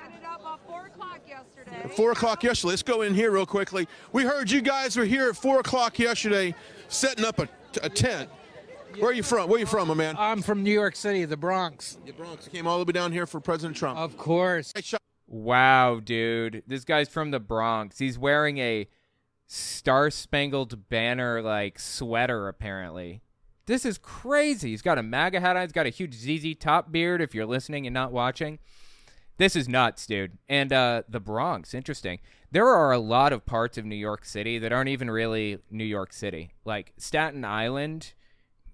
Four 0.68 0.86
o'clock 0.86 1.22
yesterday. 1.28 1.96
Four 1.96 2.12
o'clock 2.12 2.44
yesterday. 2.44 2.70
Let's 2.70 2.84
go 2.84 3.02
in 3.02 3.16
here 3.16 3.32
real 3.32 3.48
quickly. 3.48 3.88
We 4.12 4.24
heard 4.24 4.52
you 4.52 4.62
guys 4.62 4.96
were 4.96 5.06
here 5.06 5.30
at 5.30 5.36
four 5.36 5.60
o'clock 5.60 5.98
yesterday, 5.98 6.54
setting 6.90 7.26
up 7.26 7.40
a, 7.40 7.50
a 7.82 7.90
tent. 7.90 8.30
Where 9.00 9.10
are 9.10 9.14
you 9.14 9.24
from? 9.24 9.50
Where 9.50 9.58
are 9.58 9.62
you 9.62 9.66
from, 9.66 9.88
my 9.88 9.96
man? 9.96 10.16
I'm 10.20 10.44
from 10.44 10.62
New 10.62 10.74
York 10.74 10.96
City, 10.96 11.26
the 11.26 11.38
Bronx. 11.38 11.98
The 12.06 12.12
Bronx 12.12 12.48
came 12.48 12.68
all 12.68 12.78
the 12.78 12.86
way 12.86 12.92
down 12.92 13.12
here 13.12 13.26
for 13.26 13.40
President 13.40 13.76
Trump. 13.76 13.98
Of 13.98 14.16
course. 14.16 14.74
Wow, 15.28 16.02
dude. 16.02 16.62
This 16.68 16.84
guy's 16.84 17.10
from 17.10 17.32
the 17.32 17.40
Bronx. 17.40 17.98
He's 17.98 18.20
wearing 18.20 18.60
a 18.60 18.88
Star 19.54 20.10
Spangled 20.10 20.88
Banner 20.88 21.42
like 21.42 21.78
sweater, 21.78 22.48
apparently. 22.48 23.22
This 23.66 23.84
is 23.84 23.98
crazy. 23.98 24.70
He's 24.70 24.82
got 24.82 24.98
a 24.98 25.04
MAGA 25.04 25.42
hat 25.42 25.58
on. 25.58 25.64
He's 25.64 25.74
got 25.74 25.86
a 25.86 25.90
huge 25.90 26.14
ZZ 26.14 26.56
Top 26.58 26.90
beard 26.90 27.22
if 27.22 27.36
you're 27.36 27.46
listening 27.46 27.86
and 27.86 27.94
not 27.94 28.14
watching. 28.14 28.60
This 29.36 29.58
is 29.58 29.68
nuts, 29.68 30.06
dude. 30.06 30.38
And 30.48 30.72
uh, 30.72 31.04
the 31.10 31.20
Bronx, 31.20 31.74
interesting. 31.74 32.20
There 32.50 32.66
are 32.66 32.94
a 32.94 32.98
lot 32.98 33.34
of 33.34 33.46
parts 33.46 33.78
of 33.78 33.84
New 33.84 33.98
York 33.98 34.24
City 34.24 34.58
that 34.58 34.72
aren't 34.72 34.90
even 34.90 35.12
really 35.12 35.58
New 35.70 35.84
York 35.84 36.14
City. 36.14 36.54
Like 36.64 36.94
Staten 36.98 37.44
Island 37.44 38.14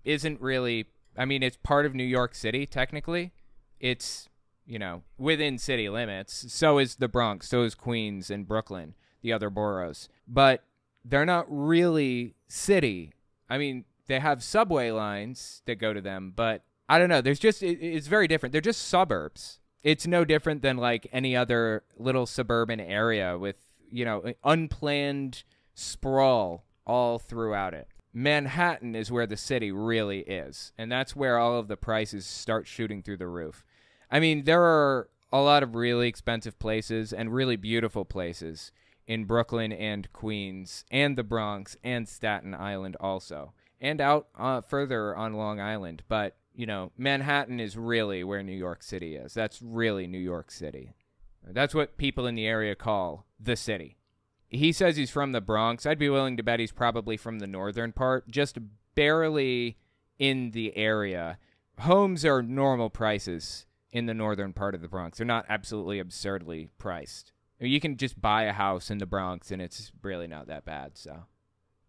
isn't 0.06 0.40
really, 0.40 0.86
I 1.18 1.26
mean, 1.26 1.41
it's 1.41 1.58
part 1.58 1.88
of 1.88 1.95
New 1.95 2.04
York 2.04 2.36
City, 2.36 2.68
technically. 2.68 3.32
It's, 3.80 4.30
you 4.68 4.78
know, 4.78 5.02
within 5.18 5.58
city 5.58 5.90
limits. 5.90 6.54
So 6.54 6.78
is 6.78 6.98
the 6.98 7.08
Bronx. 7.08 7.49
So 7.49 7.64
is 7.64 7.74
Queens 7.74 8.30
and 8.30 8.48
Brooklyn, 8.48 8.94
the 9.28 9.34
other 9.34 9.49
boroughs. 9.49 10.08
But 10.26 10.64
they're 11.04 11.26
not 11.26 11.45
really 11.49 12.34
city. 12.48 13.14
I 13.49 13.58
mean, 13.58 13.84
They 14.08 14.20
have 14.22 14.41
subway 14.41 14.90
lines 14.91 15.62
that 15.66 15.76
go 15.76 15.91
to 15.94 15.99
them, 15.99 16.32
but 16.34 16.64
I 16.88 16.98
don't 16.98 17.10
know. 17.10 17.20
There's 17.20 17.40
just 17.40 17.62
it, 17.62 17.80
it's 17.82 18.08
very 18.08 18.28
different. 18.28 18.54
They're 18.54 18.62
just 18.62 18.88
suburbs. 18.88 19.60
It's 19.84 20.08
no 20.08 20.24
different 20.24 20.62
than 20.62 20.78
like 20.78 21.08
any 21.12 21.36
other 21.36 21.84
little 21.98 22.26
suburban 22.26 22.80
area 22.80 23.38
with 23.38 23.58
you 23.91 24.06
know 24.06 24.34
unplanned 24.45 25.44
sprawl 25.76 26.64
all 26.86 27.20
throughout 27.20 27.74
it. 27.74 27.90
Manhattan 28.14 28.95
is 28.95 29.12
where 29.12 29.28
the 29.28 29.36
city 29.36 29.72
really 29.74 30.20
is, 30.22 30.72
and 30.78 30.90
that's 30.90 31.16
where 31.16 31.38
all 31.38 31.60
of 31.60 31.68
the 31.68 31.76
prices 31.76 32.26
start 32.26 32.66
shooting 32.66 33.04
through 33.04 33.18
the 33.18 33.28
roof. 33.28 33.66
I 34.10 34.22
mean, 34.22 34.45
there 34.45 34.64
are 34.64 35.10
a 35.34 35.41
lot 35.41 35.64
of 35.64 35.76
really 35.76 36.08
expensive 36.08 36.58
places 36.58 37.12
and 37.12 37.34
really 37.34 37.58
beautiful 37.58 38.06
places 38.06 38.72
in 39.08 39.26
Brooklyn 39.26 39.72
and 39.72 40.12
Queens 40.14 40.86
and 40.92 41.18
the 41.18 41.24
Bronx 41.24 41.78
and 41.84 42.08
Staten 42.08 42.54
Island 42.54 42.98
also, 43.00 43.54
and 43.80 44.02
out 44.02 44.28
uh, 44.38 44.62
further 44.62 45.16
on 45.16 45.34
Long 45.34 45.60
Island. 45.60 46.04
But, 46.08 46.36
you 46.54 46.66
know, 46.66 46.92
Manhattan 46.98 47.60
is 47.60 47.78
really 47.78 48.24
where 48.24 48.44
New 48.44 48.52
York 48.58 48.84
City 48.84 49.16
is. 49.16 49.34
That's 49.34 49.62
really 49.62 50.08
New 50.08 50.20
York 50.20 50.52
City. 50.52 50.94
That's 51.50 51.74
what 51.74 51.98
people 51.98 52.28
in 52.28 52.36
the 52.36 52.46
area 52.46 52.76
call 52.76 53.26
the 53.40 53.56
city. 53.56 53.98
He 54.50 54.72
says 54.72 54.98
he's 54.98 55.12
from 55.12 55.32
the 55.32 55.42
Bronx. 55.42 55.86
I'd 55.86 56.00
be 56.00 56.10
willing 56.10 56.38
to 56.38 56.44
bet 56.44 56.60
he's 56.60 56.72
probably 56.72 57.18
from 57.18 57.40
the 57.40 57.48
northern 57.48 57.94
part, 57.94 58.30
just 58.30 58.58
barely 58.96 59.78
in 60.20 60.52
the 60.52 60.76
area. 60.76 61.38
Homes 61.80 62.26
are 62.26 62.42
normal 62.42 62.90
prices 62.90 63.66
in 63.92 64.06
the 64.06 64.14
northern 64.14 64.54
part 64.54 64.76
of 64.76 64.82
the 64.82 64.88
Bronx. 64.88 65.18
They're 65.18 65.28
not 65.28 65.46
absolutely 65.48 66.00
absurdly 66.00 66.70
priced. 66.78 67.32
You 67.60 67.80
can 67.80 67.98
just 67.98 68.22
buy 68.22 68.44
a 68.44 68.54
house 68.54 68.92
in 68.92 69.00
the 69.00 69.06
Bronx 69.06 69.52
and 69.52 69.62
it's 69.62 69.92
really 70.02 70.28
not 70.28 70.48
that 70.48 70.66
bad, 70.66 70.98
so. 70.98 71.24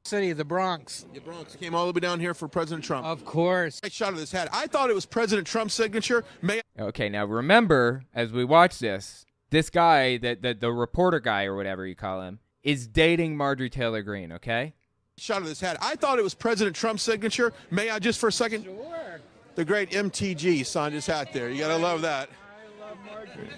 City 0.05 0.31
of 0.31 0.39
the 0.39 0.45
Bronx. 0.45 1.05
The 1.13 1.21
Bronx 1.21 1.55
came 1.55 1.75
all 1.75 1.87
the 1.87 1.93
way 1.93 2.01
down 2.01 2.19
here 2.19 2.33
for 2.33 2.49
President 2.49 2.85
Trump. 2.85 3.07
Of 3.07 3.27
course. 3.27 3.81
Nice 3.83 3.93
shot 3.93 4.15
of 4.15 4.19
this 4.19 4.33
hat. 4.33 4.49
I 4.53 4.67
thought 4.67 4.89
it 4.89 4.95
was 4.95 5.05
President 5.05 5.47
Trump's 5.47 5.75
signature. 5.75 6.25
May 6.41 6.63
Okay, 6.79 7.11
now 7.11 7.27
remember 7.27 8.05
as 8.15 8.33
we 8.33 8.45
watch 8.45 8.79
this, 8.79 9.27
this 9.51 9.69
guy, 9.69 10.17
that 10.19 10.41
the, 10.41 10.55
the 10.55 10.73
reporter 10.73 11.21
guy 11.21 11.45
or 11.45 11.55
whatever 11.55 11.87
you 11.87 11.95
call 11.95 12.23
him, 12.23 12.39
is 12.63 12.87
dating 12.87 13.37
Marjorie 13.37 13.71
Taylor 13.71 14.03
Greene, 14.03 14.33
okay? 14.33 14.75
shot 15.19 15.43
of 15.43 15.49
his 15.49 15.61
hat. 15.61 15.77
I 15.81 15.97
thought 15.97 16.19
it 16.19 16.23
was 16.23 16.35
President 16.35 16.77
Trump's 16.77 17.03
signature. 17.03 17.53
May 17.71 17.91
I 17.91 17.99
just 17.99 18.21
for 18.21 18.29
a 18.29 18.33
second? 18.33 18.65
Sure. 18.65 19.21
The 19.57 19.65
great 19.65 19.91
MTG 19.91 20.65
signed 20.65 20.95
his 20.95 21.07
hat 21.07 21.33
there. 21.33 21.51
You 21.51 21.59
got 21.59 21.69
to 21.69 21.77
love 21.77 22.03
that. 22.03 22.31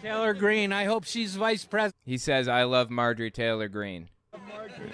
Taylor 0.02 0.34
Greene. 0.34 0.72
I 0.72 0.84
hope 0.84 1.04
she's 1.04 1.36
vice 1.36 1.64
president. 1.64 1.96
He 2.04 2.18
says, 2.18 2.48
I 2.48 2.64
love 2.64 2.90
Marjorie 2.90 3.30
Taylor 3.30 3.68
Greene. 3.68 4.08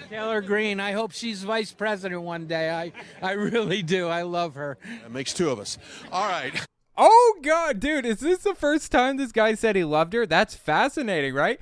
Taylor 0.09 0.41
Greene. 0.41 0.79
I 0.79 0.91
hope 0.91 1.11
she's 1.11 1.43
vice 1.43 1.71
president 1.71 2.21
one 2.21 2.47
day. 2.47 2.69
I, 2.69 2.91
I 3.21 3.33
really 3.33 3.81
do. 3.83 4.07
I 4.07 4.23
love 4.23 4.55
her. 4.55 4.77
That 5.03 5.11
makes 5.11 5.33
two 5.33 5.49
of 5.49 5.59
us. 5.59 5.77
All 6.11 6.27
right. 6.27 6.53
Oh, 6.97 7.39
God, 7.43 7.79
dude, 7.79 8.05
is 8.05 8.19
this 8.19 8.39
the 8.39 8.55
first 8.55 8.91
time 8.91 9.17
this 9.17 9.31
guy 9.31 9.53
said 9.53 9.75
he 9.75 9.83
loved 9.83 10.13
her? 10.13 10.25
That's 10.25 10.55
fascinating, 10.55 11.33
right? 11.33 11.59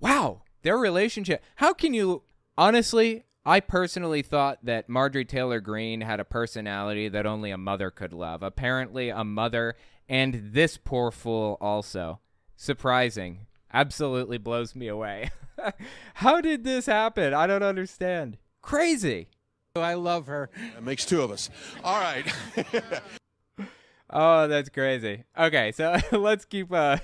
Wow, 0.00 0.42
their 0.62 0.76
relationship. 0.76 1.42
How 1.56 1.72
can 1.72 1.94
you, 1.94 2.24
honestly, 2.58 3.24
I 3.44 3.60
personally 3.60 4.22
thought 4.22 4.58
that 4.64 4.88
Marjorie 4.88 5.24
Taylor 5.24 5.60
Greene 5.60 6.00
had 6.00 6.20
a 6.20 6.24
personality 6.24 7.08
that 7.08 7.26
only 7.26 7.50
a 7.50 7.58
mother 7.58 7.90
could 7.90 8.12
love. 8.12 8.42
Apparently, 8.42 9.08
a 9.08 9.24
mother 9.24 9.76
and 10.08 10.50
this 10.52 10.76
poor 10.76 11.10
fool 11.10 11.58
also. 11.60 12.20
Surprising. 12.62 13.46
Absolutely 13.74 14.38
blows 14.38 14.76
me 14.76 14.86
away. 14.86 15.32
How 16.14 16.40
did 16.40 16.62
this 16.62 16.86
happen? 16.86 17.34
I 17.34 17.48
don't 17.48 17.64
understand. 17.64 18.38
Crazy. 18.60 19.26
I 19.74 19.94
love 19.94 20.28
her. 20.28 20.48
That 20.74 20.84
makes 20.84 21.04
two 21.04 21.22
of 21.22 21.32
us. 21.32 21.50
All 21.82 22.00
right. 22.00 22.24
oh, 24.10 24.46
that's 24.46 24.68
crazy. 24.68 25.24
Okay, 25.36 25.72
so 25.72 25.98
let's 26.12 26.44
keep 26.44 26.72
uh 26.72 26.98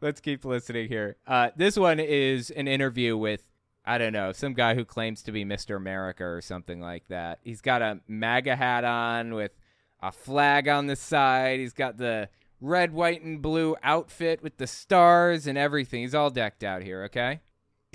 let's 0.00 0.22
keep 0.22 0.42
listening 0.42 0.88
here. 0.88 1.16
Uh 1.26 1.50
this 1.54 1.76
one 1.76 2.00
is 2.00 2.50
an 2.50 2.66
interview 2.66 3.14
with 3.14 3.42
I 3.84 3.98
don't 3.98 4.14
know, 4.14 4.32
some 4.32 4.54
guy 4.54 4.74
who 4.74 4.86
claims 4.86 5.20
to 5.24 5.32
be 5.32 5.44
Mr. 5.44 5.76
America 5.76 6.24
or 6.24 6.40
something 6.40 6.80
like 6.80 7.08
that. 7.08 7.40
He's 7.42 7.60
got 7.60 7.82
a 7.82 8.00
MAGA 8.08 8.56
hat 8.56 8.84
on 8.84 9.34
with 9.34 9.54
a 10.00 10.10
flag 10.10 10.66
on 10.66 10.86
the 10.86 10.96
side. 10.96 11.60
He's 11.60 11.74
got 11.74 11.98
the 11.98 12.30
red, 12.62 12.92
white, 12.92 13.22
and 13.22 13.42
blue 13.42 13.76
outfit 13.82 14.42
with 14.42 14.56
the 14.56 14.66
stars 14.66 15.46
and 15.46 15.58
everything. 15.58 16.02
He's 16.02 16.14
all 16.14 16.30
decked 16.30 16.64
out 16.64 16.82
here, 16.82 17.04
okay? 17.04 17.40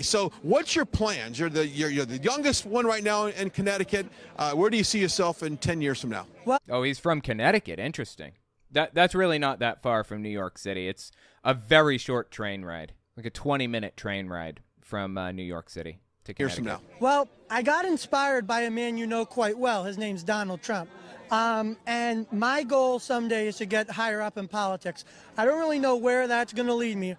So, 0.00 0.30
what's 0.42 0.76
your 0.76 0.84
plans? 0.84 1.40
You're 1.40 1.48
the 1.48 1.66
you're, 1.66 1.90
you're 1.90 2.04
the 2.04 2.18
youngest 2.18 2.64
one 2.64 2.86
right 2.86 3.02
now 3.02 3.26
in 3.26 3.50
Connecticut. 3.50 4.06
Uh, 4.36 4.52
where 4.52 4.70
do 4.70 4.76
you 4.76 4.84
see 4.84 5.00
yourself 5.00 5.42
in 5.42 5.56
ten 5.56 5.80
years 5.80 6.00
from 6.00 6.10
now? 6.10 6.26
Well, 6.44 6.60
oh, 6.70 6.84
he's 6.84 7.00
from 7.00 7.20
Connecticut. 7.20 7.80
Interesting. 7.80 8.34
That 8.70 8.94
that's 8.94 9.14
really 9.16 9.40
not 9.40 9.58
that 9.58 9.82
far 9.82 10.04
from 10.04 10.22
New 10.22 10.28
York 10.28 10.56
City. 10.56 10.86
It's 10.86 11.10
a 11.42 11.52
very 11.52 11.98
short 11.98 12.30
train 12.30 12.64
ride, 12.64 12.92
like 13.16 13.26
a 13.26 13.30
twenty 13.30 13.66
minute 13.66 13.96
train 13.96 14.28
ride 14.28 14.60
from 14.80 15.18
uh, 15.18 15.32
New 15.32 15.42
York 15.42 15.68
City 15.68 15.98
to 16.34 16.42
Years 16.42 16.54
from 16.54 16.64
now. 16.64 16.80
Well, 17.00 17.28
I 17.50 17.62
got 17.62 17.84
inspired 17.84 18.46
by 18.46 18.62
a 18.62 18.70
man 18.70 18.98
you 18.98 19.06
know 19.06 19.24
quite 19.24 19.58
well. 19.58 19.84
His 19.84 19.98
name's 19.98 20.22
Donald 20.22 20.62
Trump. 20.62 20.90
Um, 21.30 21.76
and 21.86 22.26
my 22.32 22.62
goal 22.62 22.98
someday 22.98 23.48
is 23.48 23.56
to 23.56 23.66
get 23.66 23.90
higher 23.90 24.20
up 24.20 24.38
in 24.38 24.48
politics. 24.48 25.04
I 25.36 25.44
don't 25.44 25.58
really 25.58 25.78
know 25.78 25.96
where 25.96 26.26
that's 26.26 26.52
going 26.52 26.68
to 26.68 26.74
lead 26.74 26.96
me, 26.96 27.16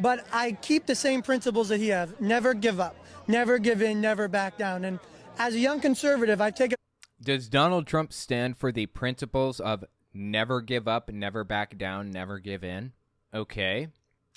but 0.00 0.26
I 0.32 0.52
keep 0.52 0.86
the 0.86 0.94
same 0.94 1.22
principles 1.22 1.68
that 1.68 1.78
he 1.78 1.88
has. 1.88 2.12
Never 2.18 2.54
give 2.54 2.80
up, 2.80 2.96
never 3.28 3.58
give 3.58 3.82
in, 3.82 4.00
never 4.00 4.26
back 4.28 4.58
down. 4.58 4.84
And 4.84 4.98
as 5.38 5.54
a 5.54 5.58
young 5.58 5.80
conservative, 5.80 6.40
I 6.40 6.50
take 6.50 6.72
it. 6.72 6.78
Does 7.20 7.48
Donald 7.48 7.86
Trump 7.86 8.12
stand 8.12 8.58
for 8.58 8.72
the 8.72 8.86
principles 8.86 9.60
of 9.60 9.84
never 10.12 10.60
give 10.60 10.88
up, 10.88 11.08
never 11.08 11.44
back 11.44 11.78
down, 11.78 12.10
never 12.10 12.40
give 12.40 12.64
in? 12.64 12.92
Okay. 13.32 13.88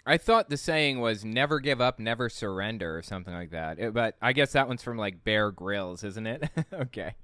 I 0.05 0.17
thought 0.17 0.49
the 0.49 0.57
saying 0.57 0.99
was 0.99 1.25
never 1.25 1.59
give 1.59 1.81
up, 1.81 1.99
never 1.99 2.29
surrender 2.29 2.97
or 2.97 3.01
something 3.01 3.33
like 3.33 3.51
that. 3.51 3.79
It- 3.79 3.93
but 3.93 4.15
I 4.21 4.33
guess 4.33 4.51
that 4.53 4.67
one's 4.67 4.83
from 4.83 4.97
like 4.97 5.23
Bear 5.23 5.51
Grylls, 5.51 6.03
isn't 6.03 6.27
it? 6.27 6.49
okay. 6.73 7.15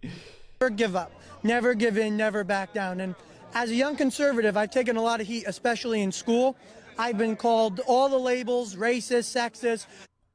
Never 0.59 0.69
give 0.71 0.95
up, 0.95 1.11
never 1.43 1.73
give 1.73 1.97
in, 1.97 2.17
never 2.17 2.43
back 2.43 2.73
down. 2.73 3.01
And 3.01 3.15
as 3.53 3.69
a 3.69 3.75
young 3.75 3.95
conservative, 3.95 4.57
I've 4.57 4.71
taken 4.71 4.95
a 4.97 5.01
lot 5.01 5.21
of 5.21 5.27
heat, 5.27 5.45
especially 5.47 6.01
in 6.01 6.11
school. 6.11 6.55
I've 6.97 7.17
been 7.17 7.35
called 7.35 7.81
all 7.87 8.09
the 8.09 8.17
labels 8.19 8.75
racist, 8.75 9.35
sexist. 9.35 9.85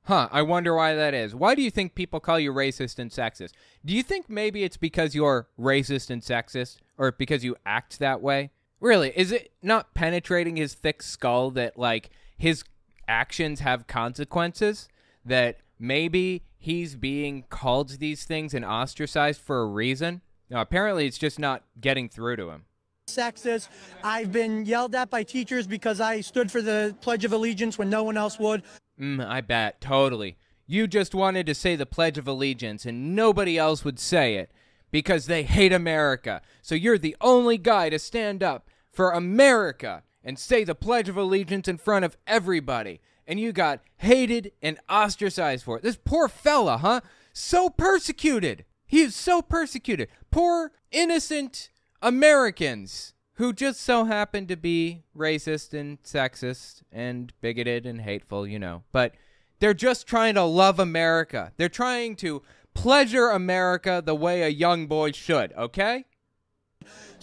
Huh, 0.04 0.28
I 0.30 0.42
wonder 0.42 0.74
why 0.74 0.94
that 0.94 1.14
is. 1.14 1.34
Why 1.34 1.54
do 1.56 1.62
you 1.62 1.70
think 1.70 1.94
people 1.96 2.20
call 2.20 2.38
you 2.38 2.52
racist 2.52 2.98
and 3.00 3.10
sexist? 3.10 3.52
Do 3.84 3.92
you 3.92 4.02
think 4.04 4.28
maybe 4.30 4.62
it's 4.62 4.76
because 4.76 5.14
you're 5.16 5.48
racist 5.58 6.10
and 6.10 6.22
sexist 6.22 6.76
or 6.96 7.10
because 7.12 7.44
you 7.44 7.56
act 7.66 7.98
that 7.98 8.22
way? 8.22 8.50
Really, 8.78 9.10
is 9.16 9.32
it 9.32 9.52
not 9.62 9.94
penetrating 9.94 10.56
his 10.56 10.74
thick 10.74 11.02
skull 11.02 11.50
that 11.52 11.76
like 11.78 12.10
his 12.36 12.64
actions 13.08 13.60
have 13.60 13.86
consequences 13.86 14.88
that 15.24 15.58
maybe 15.78 16.42
he's 16.58 16.96
being 16.96 17.44
called 17.48 17.90
these 17.98 18.24
things 18.24 18.54
and 18.54 18.64
ostracized 18.64 19.40
for 19.40 19.60
a 19.60 19.66
reason? 19.66 20.22
No, 20.50 20.60
apparently 20.60 21.06
it's 21.06 21.18
just 21.18 21.38
not 21.38 21.64
getting 21.80 22.08
through 22.08 22.36
to 22.36 22.50
him. 22.50 22.64
Sexist. 23.08 23.68
I've 24.02 24.32
been 24.32 24.66
yelled 24.66 24.94
at 24.94 25.10
by 25.10 25.22
teachers 25.22 25.66
because 25.66 26.00
I 26.00 26.20
stood 26.20 26.50
for 26.50 26.60
the 26.60 26.96
Pledge 27.00 27.24
of 27.24 27.32
Allegiance 27.32 27.78
when 27.78 27.88
no 27.88 28.02
one 28.02 28.16
else 28.16 28.38
would. 28.38 28.62
Mm, 29.00 29.24
I 29.24 29.40
bet, 29.40 29.80
totally. 29.80 30.36
You 30.66 30.88
just 30.88 31.14
wanted 31.14 31.46
to 31.46 31.54
say 31.54 31.76
the 31.76 31.86
Pledge 31.86 32.18
of 32.18 32.26
Allegiance 32.26 32.84
and 32.84 33.14
nobody 33.14 33.56
else 33.56 33.84
would 33.84 34.00
say 34.00 34.34
it 34.36 34.50
because 34.90 35.26
they 35.26 35.44
hate 35.44 35.72
America. 35.72 36.42
So 36.62 36.74
you're 36.74 36.98
the 36.98 37.16
only 37.20 37.58
guy 37.58 37.90
to 37.90 37.98
stand 37.98 38.42
up 38.42 38.68
for 38.90 39.10
America 39.12 40.02
and 40.26 40.38
say 40.38 40.64
the 40.64 40.74
Pledge 40.74 41.08
of 41.08 41.16
Allegiance 41.16 41.68
in 41.68 41.78
front 41.78 42.04
of 42.04 42.16
everybody. 42.26 43.00
And 43.28 43.38
you 43.38 43.52
got 43.52 43.80
hated 43.98 44.52
and 44.60 44.78
ostracized 44.90 45.64
for 45.64 45.76
it. 45.76 45.82
This 45.84 45.98
poor 46.04 46.28
fella, 46.28 46.78
huh? 46.78 47.00
So 47.32 47.70
persecuted. 47.70 48.64
He 48.86 49.00
is 49.00 49.14
so 49.14 49.40
persecuted. 49.40 50.08
Poor, 50.30 50.72
innocent 50.90 51.70
Americans 52.02 53.14
who 53.34 53.52
just 53.52 53.80
so 53.80 54.04
happen 54.04 54.46
to 54.46 54.56
be 54.56 55.04
racist 55.16 55.78
and 55.78 56.02
sexist 56.02 56.82
and 56.90 57.32
bigoted 57.40 57.86
and 57.86 58.00
hateful, 58.00 58.46
you 58.46 58.58
know. 58.58 58.82
But 58.92 59.14
they're 59.60 59.74
just 59.74 60.06
trying 60.06 60.34
to 60.34 60.42
love 60.42 60.80
America. 60.80 61.52
They're 61.56 61.68
trying 61.68 62.16
to 62.16 62.42
pleasure 62.74 63.28
America 63.28 64.02
the 64.04 64.14
way 64.14 64.42
a 64.42 64.48
young 64.48 64.86
boy 64.86 65.12
should, 65.12 65.52
okay? 65.52 66.04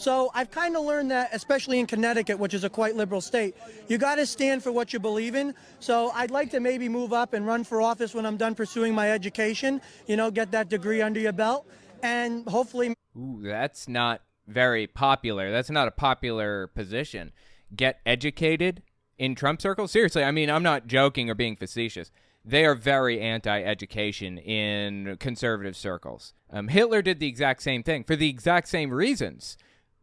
So 0.03 0.31
I've 0.33 0.51
kind 0.51 0.75
of 0.75 0.83
learned 0.83 1.11
that, 1.11 1.29
especially 1.31 1.79
in 1.79 1.87
Connecticut, 1.87 2.37
which 2.37 2.53
is 2.53 2.65
a 2.65 2.69
quite 2.69 2.95
liberal 2.97 3.21
state, 3.21 3.55
you 3.87 3.97
got 3.97 4.15
to 4.15 4.25
stand 4.25 4.61
for 4.61 4.69
what 4.69 4.91
you 4.91 4.99
believe 4.99 5.33
in. 5.33 5.53
So 5.79 6.11
I'd 6.13 6.29
like 6.29 6.51
to 6.51 6.59
maybe 6.59 6.89
move 6.89 7.13
up 7.13 7.33
and 7.33 7.47
run 7.47 7.63
for 7.63 7.81
office 7.81 8.13
when 8.13 8.25
I'm 8.25 8.35
done 8.35 8.53
pursuing 8.53 8.93
my 8.93 9.11
education, 9.11 9.81
you 10.07 10.17
know, 10.17 10.31
get 10.31 10.51
that 10.51 10.67
degree 10.67 11.01
under 11.01 11.21
your 11.21 11.31
belt, 11.31 11.65
and 12.01 12.45
hopefully. 12.49 12.93
Ooh, 13.17 13.39
that's 13.41 13.87
not 13.87 14.21
very 14.47 14.87
popular. 14.87 15.51
That's 15.51 15.69
not 15.69 15.87
a 15.87 15.91
popular 15.91 16.67
position. 16.67 17.31
Get 17.73 18.01
educated 18.05 18.83
in 19.17 19.35
Trump 19.35 19.61
circles? 19.61 19.91
Seriously, 19.91 20.23
I 20.23 20.31
mean, 20.31 20.49
I'm 20.49 20.63
not 20.63 20.87
joking 20.87 21.29
or 21.29 21.35
being 21.35 21.55
facetious. 21.55 22.11
They 22.45 22.65
are 22.65 22.75
very 22.75 23.21
anti-education 23.21 24.37
in 24.37 25.17
conservative 25.19 25.75
circles. 25.75 26.33
Um, 26.49 26.67
Hitler 26.67 27.01
did 27.01 27.19
the 27.19 27.27
exact 27.27 27.61
same 27.61 27.83
thing 27.83 28.03
for 28.03 28.15
the 28.15 28.29
exact 28.29 28.67
same 28.67 28.91
reasons. 28.91 29.57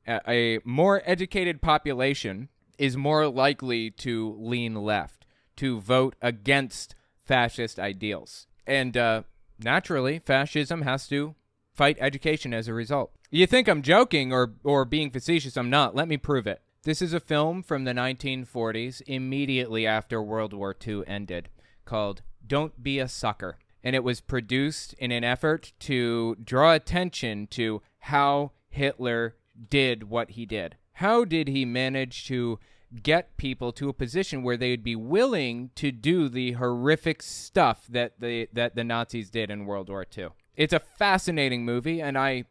A, 0.07 0.21
a 0.27 0.61
more 0.65 1.03
educated 1.05 1.61
population 1.61 2.49
is 2.79 2.97
more 2.97 3.29
likely 3.29 3.91
to 3.91 4.37
lean 4.39 4.75
left, 4.75 5.27
to 5.57 5.81
vote 5.81 6.17
against 6.23 6.95
fascist 7.27 7.79
ideals, 7.79 8.47
and 8.67 8.97
uh, 8.97 9.23
naturally, 9.59 10.19
fascism 10.19 10.83
has 10.83 11.07
to 11.09 11.35
fight 11.75 11.97
education 12.01 12.55
as 12.55 12.69
a 12.69 12.75
result. 12.75 13.13
You 13.31 13.47
think 13.47 13.69
I'm 13.69 13.83
joking 13.83 14.33
or 14.33 14.55
or 14.65 14.85
being 14.85 15.11
facetious? 15.11 15.57
I'm 15.57 15.71
not. 15.71 15.95
Let 15.95 16.09
me 16.09 16.17
prove 16.17 16.47
it. 16.47 16.63
This 16.83 17.03
is 17.03 17.13
a 17.13 17.21
film 17.21 17.63
from 17.63 17.85
the 17.85 17.93
1940s, 17.93 19.03
immediately 19.07 19.87
after 19.87 20.23
World 20.23 20.55
War 20.55 20.75
II 20.87 21.03
ended, 21.07 21.51
called 21.85 22.23
Don't 22.47 22.83
Be 22.83 22.99
a 22.99 23.09
Sucker. 23.09 23.59
And 23.83 23.97
it 23.97 24.05
was 24.05 24.21
produced 24.21 24.93
in 24.95 25.11
an 25.11 25.25
effort 25.25 25.73
to 25.81 26.37
draw 26.43 26.75
attention 26.75 27.47
to 27.49 27.83
how 28.01 28.53
Hitler 28.69 29.37
did 29.69 30.05
what 30.05 30.33
he 30.33 30.47
did. 30.47 30.77
How 30.95 31.25
did 31.25 31.49
he 31.49 31.65
manage 31.65 32.27
to 32.27 32.59
get 33.03 33.37
people 33.37 33.73
to 33.73 33.89
a 33.89 33.95
position 33.95 34.43
where 34.43 34.57
they 34.57 34.71
would 34.71 34.83
be 34.83 34.97
willing 34.97 35.71
to 35.77 35.93
do 35.93 36.29
the 36.29 36.53
horrific 36.53 37.23
stuff 37.23 37.87
that 37.89 38.21
the 38.21 38.49
that 38.53 38.75
the 38.75 38.85
Nazis 38.85 39.31
did 39.31 39.51
in 39.51 39.65
World 39.65 39.89
War 39.89 40.05
II? 40.17 40.29
It's 40.57 40.75
a 40.75 40.81
fascinating 40.81 41.65
movie 41.65 42.03
and 42.03 42.19
I 42.19 42.45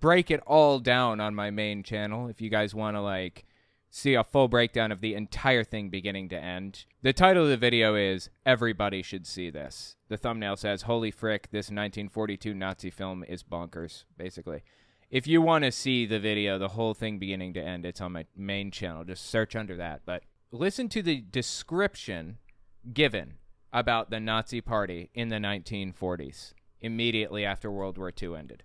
break 0.00 0.30
it 0.30 0.40
all 0.46 0.78
down 0.78 1.20
on 1.20 1.34
my 1.34 1.50
main 1.50 1.82
channel 1.82 2.28
if 2.28 2.40
you 2.40 2.48
guys 2.48 2.74
want 2.74 2.96
to 2.96 3.00
like 3.00 3.44
see 3.90 4.14
a 4.14 4.24
full 4.24 4.48
breakdown 4.48 4.92
of 4.92 5.00
the 5.00 5.14
entire 5.14 5.64
thing 5.64 5.90
beginning 5.90 6.28
to 6.28 6.38
end. 6.38 6.84
The 7.02 7.12
title 7.12 7.42
of 7.42 7.48
the 7.48 7.56
video 7.56 7.96
is 7.96 8.30
Everybody 8.46 9.02
Should 9.02 9.26
See 9.26 9.50
This. 9.50 9.96
The 10.08 10.16
thumbnail 10.16 10.56
says, 10.56 10.82
Holy 10.82 11.10
frick, 11.10 11.50
this 11.50 11.66
1942 11.66 12.54
Nazi 12.54 12.90
film 12.90 13.24
is 13.24 13.42
bonkers, 13.42 14.04
basically. 14.16 14.62
If 15.10 15.26
you 15.26 15.42
want 15.42 15.64
to 15.64 15.72
see 15.72 16.06
the 16.06 16.20
video, 16.20 16.56
the 16.56 16.68
whole 16.68 16.94
thing 16.94 17.18
beginning 17.18 17.54
to 17.54 17.60
end, 17.60 17.84
it's 17.84 18.00
on 18.00 18.12
my 18.12 18.26
main 18.36 18.70
channel. 18.70 19.02
Just 19.02 19.28
search 19.28 19.56
under 19.56 19.76
that. 19.76 20.02
But 20.06 20.22
listen 20.52 20.88
to 20.90 21.02
the 21.02 21.20
description 21.20 22.38
given 22.92 23.34
about 23.72 24.10
the 24.10 24.20
Nazi 24.20 24.60
Party 24.60 25.10
in 25.14 25.28
the 25.28 25.36
1940s, 25.36 26.54
immediately 26.80 27.44
after 27.44 27.70
World 27.70 27.98
War 27.98 28.12
II 28.22 28.36
ended. 28.36 28.62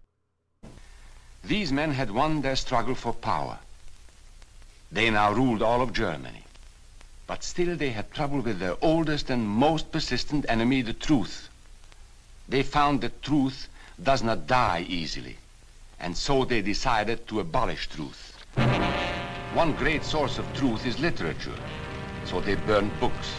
These 1.44 1.72
men 1.72 1.92
had 1.92 2.12
won 2.12 2.42
their 2.42 2.56
struggle 2.56 2.96
for 2.96 3.14
power. 3.14 3.58
They 4.92 5.10
now 5.10 5.32
ruled 5.34 5.62
all 5.62 5.82
of 5.82 5.94
Germany. 5.94 6.44
But 7.28 7.44
still 7.44 7.76
they 7.76 7.90
had 7.90 8.12
trouble 8.12 8.42
with 8.42 8.60
their 8.60 8.76
oldest 8.82 9.30
and 9.30 9.48
most 9.48 9.92
persistent 9.92 10.46
enemy, 10.48 10.82
the 10.82 10.94
truth. 10.94 11.50
They 12.48 12.64
found 12.64 13.02
that 13.02 13.24
truth 13.24 13.68
does 14.02 14.22
not 14.22 14.48
die 14.48 14.86
easily, 14.88 15.38
and 16.00 16.16
so 16.16 16.46
they 16.46 16.62
decided 16.62 17.28
to 17.28 17.40
abolish 17.40 17.88
truth. 17.90 18.38
One 19.54 19.74
great 19.74 20.04
source 20.04 20.38
of 20.38 20.54
truth 20.54 20.86
is 20.86 21.00
literature, 21.00 21.56
so 22.26 22.42
they 22.42 22.56
burned 22.56 23.00
books, 23.00 23.34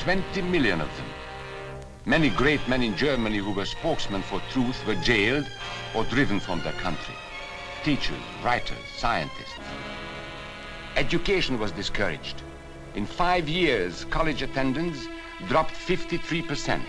20 0.00 0.42
million 0.42 0.80
of 0.80 0.94
them. 0.96 1.06
Many 2.04 2.30
great 2.30 2.66
men 2.68 2.82
in 2.82 2.96
Germany 2.96 3.38
who 3.38 3.52
were 3.52 3.64
spokesmen 3.64 4.22
for 4.22 4.42
truth 4.50 4.84
were 4.86 4.96
jailed 4.96 5.48
or 5.94 6.04
driven 6.04 6.40
from 6.40 6.60
their 6.62 6.72
country. 6.72 7.14
Teachers, 7.84 8.20
writers, 8.42 8.84
scientists. 8.96 9.54
Education 10.96 11.58
was 11.58 11.72
discouraged. 11.72 12.42
In 12.96 13.06
five 13.06 13.48
years, 13.48 14.04
college 14.06 14.42
attendance 14.42 15.06
dropped 15.48 15.72
53%. 15.72 16.82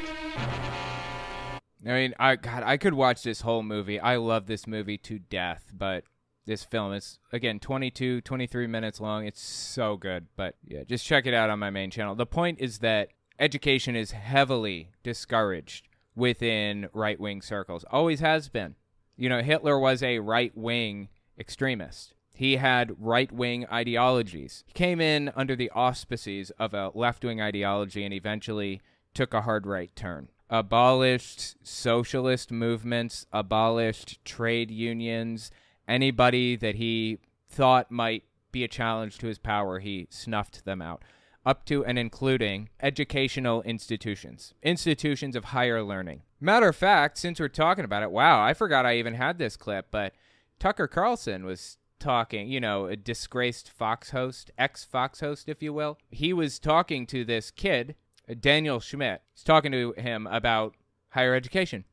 I 1.85 1.89
mean, 1.89 2.13
I 2.19 2.35
God, 2.35 2.63
I 2.63 2.77
could 2.77 2.93
watch 2.93 3.23
this 3.23 3.41
whole 3.41 3.63
movie. 3.63 3.99
I 3.99 4.17
love 4.17 4.45
this 4.47 4.67
movie 4.67 4.97
to 4.99 5.19
death, 5.19 5.71
but 5.73 6.03
this 6.45 6.63
film 6.65 6.91
is 6.93 7.19
again 7.31 7.59
22, 7.59 8.21
23 8.21 8.67
minutes 8.67 8.99
long. 8.99 9.25
It's 9.25 9.41
so 9.41 9.95
good, 9.95 10.27
but 10.35 10.55
yeah, 10.65 10.83
just 10.83 11.05
check 11.05 11.25
it 11.25 11.33
out 11.33 11.49
on 11.49 11.59
my 11.59 11.69
main 11.69 11.89
channel. 11.89 12.15
The 12.15 12.25
point 12.25 12.59
is 12.59 12.79
that 12.79 13.09
education 13.39 13.95
is 13.95 14.11
heavily 14.11 14.89
discouraged 15.03 15.87
within 16.15 16.89
right-wing 16.93 17.41
circles. 17.41 17.85
Always 17.89 18.19
has 18.19 18.49
been. 18.49 18.75
You 19.15 19.29
know, 19.29 19.41
Hitler 19.41 19.79
was 19.79 20.03
a 20.03 20.19
right-wing 20.19 21.09
extremist. 21.37 22.13
He 22.43 22.57
had 22.57 22.97
right 22.99 23.31
wing 23.31 23.65
ideologies. 23.71 24.65
He 24.67 24.73
came 24.73 24.99
in 24.99 25.31
under 25.33 25.55
the 25.55 25.69
auspices 25.69 26.51
of 26.59 26.73
a 26.73 26.91
left 26.93 27.23
wing 27.23 27.39
ideology 27.39 28.03
and 28.03 28.13
eventually 28.13 28.81
took 29.13 29.33
a 29.33 29.43
hard 29.43 29.65
right 29.65 29.95
turn. 29.95 30.27
Abolished 30.49 31.55
socialist 31.65 32.51
movements, 32.51 33.25
abolished 33.31 34.25
trade 34.25 34.71
unions, 34.71 35.51
anybody 35.87 36.57
that 36.57 36.75
he 36.75 37.19
thought 37.47 37.89
might 37.89 38.25
be 38.51 38.65
a 38.65 38.67
challenge 38.67 39.19
to 39.19 39.27
his 39.27 39.39
power, 39.39 39.79
he 39.79 40.07
snuffed 40.09 40.65
them 40.65 40.81
out. 40.81 41.01
Up 41.45 41.63
to 41.67 41.85
and 41.85 41.97
including 41.97 42.67
educational 42.81 43.61
institutions, 43.61 44.53
institutions 44.61 45.37
of 45.37 45.45
higher 45.45 45.81
learning. 45.81 46.23
Matter 46.41 46.67
of 46.67 46.75
fact, 46.75 47.17
since 47.17 47.39
we're 47.39 47.47
talking 47.47 47.85
about 47.85 48.03
it, 48.03 48.11
wow, 48.11 48.43
I 48.43 48.53
forgot 48.53 48.85
I 48.85 48.97
even 48.97 49.13
had 49.13 49.37
this 49.37 49.55
clip, 49.55 49.87
but 49.91 50.13
Tucker 50.59 50.89
Carlson 50.89 51.45
was 51.45 51.77
talking, 52.03 52.49
you 52.49 52.59
know, 52.59 52.85
a 52.85 52.95
disgraced 52.95 53.71
Fox 53.71 54.11
host, 54.11 54.51
ex 54.57 54.83
Fox 54.83 55.21
host, 55.21 55.47
if 55.47 55.63
you 55.63 55.73
will. 55.73 55.97
He 56.11 56.33
was 56.33 56.59
talking 56.59 57.07
to 57.07 57.23
this 57.23 57.49
kid, 57.49 57.95
Daniel 58.39 58.79
Schmidt. 58.79 59.21
He's 59.33 59.43
talking 59.43 59.71
to 59.71 59.93
him 59.93 60.27
about 60.27 60.75
higher 61.09 61.33
education. 61.33 61.85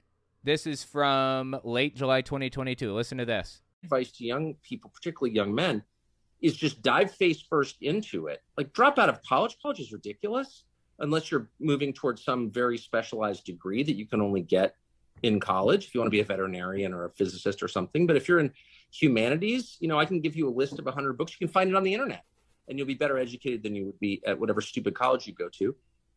This 0.42 0.66
is 0.66 0.82
from 0.82 1.58
late 1.62 1.94
July 1.94 2.22
2022. 2.22 2.92
Listen 2.92 3.18
to 3.18 3.24
this. 3.24 3.62
Advice 3.84 4.10
to 4.12 4.24
young 4.24 4.54
people, 4.62 4.90
particularly 4.92 5.34
young 5.34 5.54
men, 5.54 5.84
is 6.42 6.56
just 6.56 6.82
dive 6.82 7.12
face 7.12 7.40
first 7.40 7.76
into 7.80 8.26
it. 8.26 8.42
Like 8.58 8.72
drop 8.72 8.98
out 8.98 9.08
of 9.08 9.22
college. 9.22 9.56
College 9.62 9.80
is 9.80 9.92
ridiculous 9.92 10.64
unless 10.98 11.30
you're 11.30 11.48
moving 11.60 11.92
towards 11.92 12.24
some 12.24 12.50
very 12.50 12.76
specialized 12.76 13.44
degree 13.44 13.82
that 13.82 13.96
you 13.96 14.06
can 14.06 14.20
only 14.20 14.42
get 14.42 14.74
in 15.22 15.40
college 15.40 15.86
if 15.86 15.94
you 15.94 16.00
want 16.00 16.06
to 16.06 16.10
be 16.10 16.20
a 16.20 16.24
veterinarian 16.24 16.92
or 16.92 17.04
a 17.04 17.10
physicist 17.10 17.62
or 17.62 17.68
something. 17.68 18.06
But 18.06 18.16
if 18.16 18.28
you're 18.28 18.40
in 18.40 18.52
humanities, 18.92 19.76
you 19.80 19.88
know, 19.88 19.98
I 19.98 20.04
can 20.04 20.20
give 20.20 20.36
you 20.36 20.48
a 20.48 20.54
list 20.54 20.78
of 20.78 20.84
100 20.84 21.14
books. 21.14 21.32
You 21.38 21.46
can 21.46 21.52
find 21.52 21.70
it 21.70 21.76
on 21.76 21.82
the 21.82 21.94
internet 21.94 22.24
and 22.68 22.78
you'll 22.78 22.86
be 22.86 22.94
better 22.94 23.18
educated 23.18 23.62
than 23.62 23.74
you 23.74 23.86
would 23.86 23.98
be 24.00 24.22
at 24.26 24.38
whatever 24.38 24.60
stupid 24.60 24.94
college 24.94 25.26
you 25.26 25.34
go 25.34 25.48
to. 25.48 25.74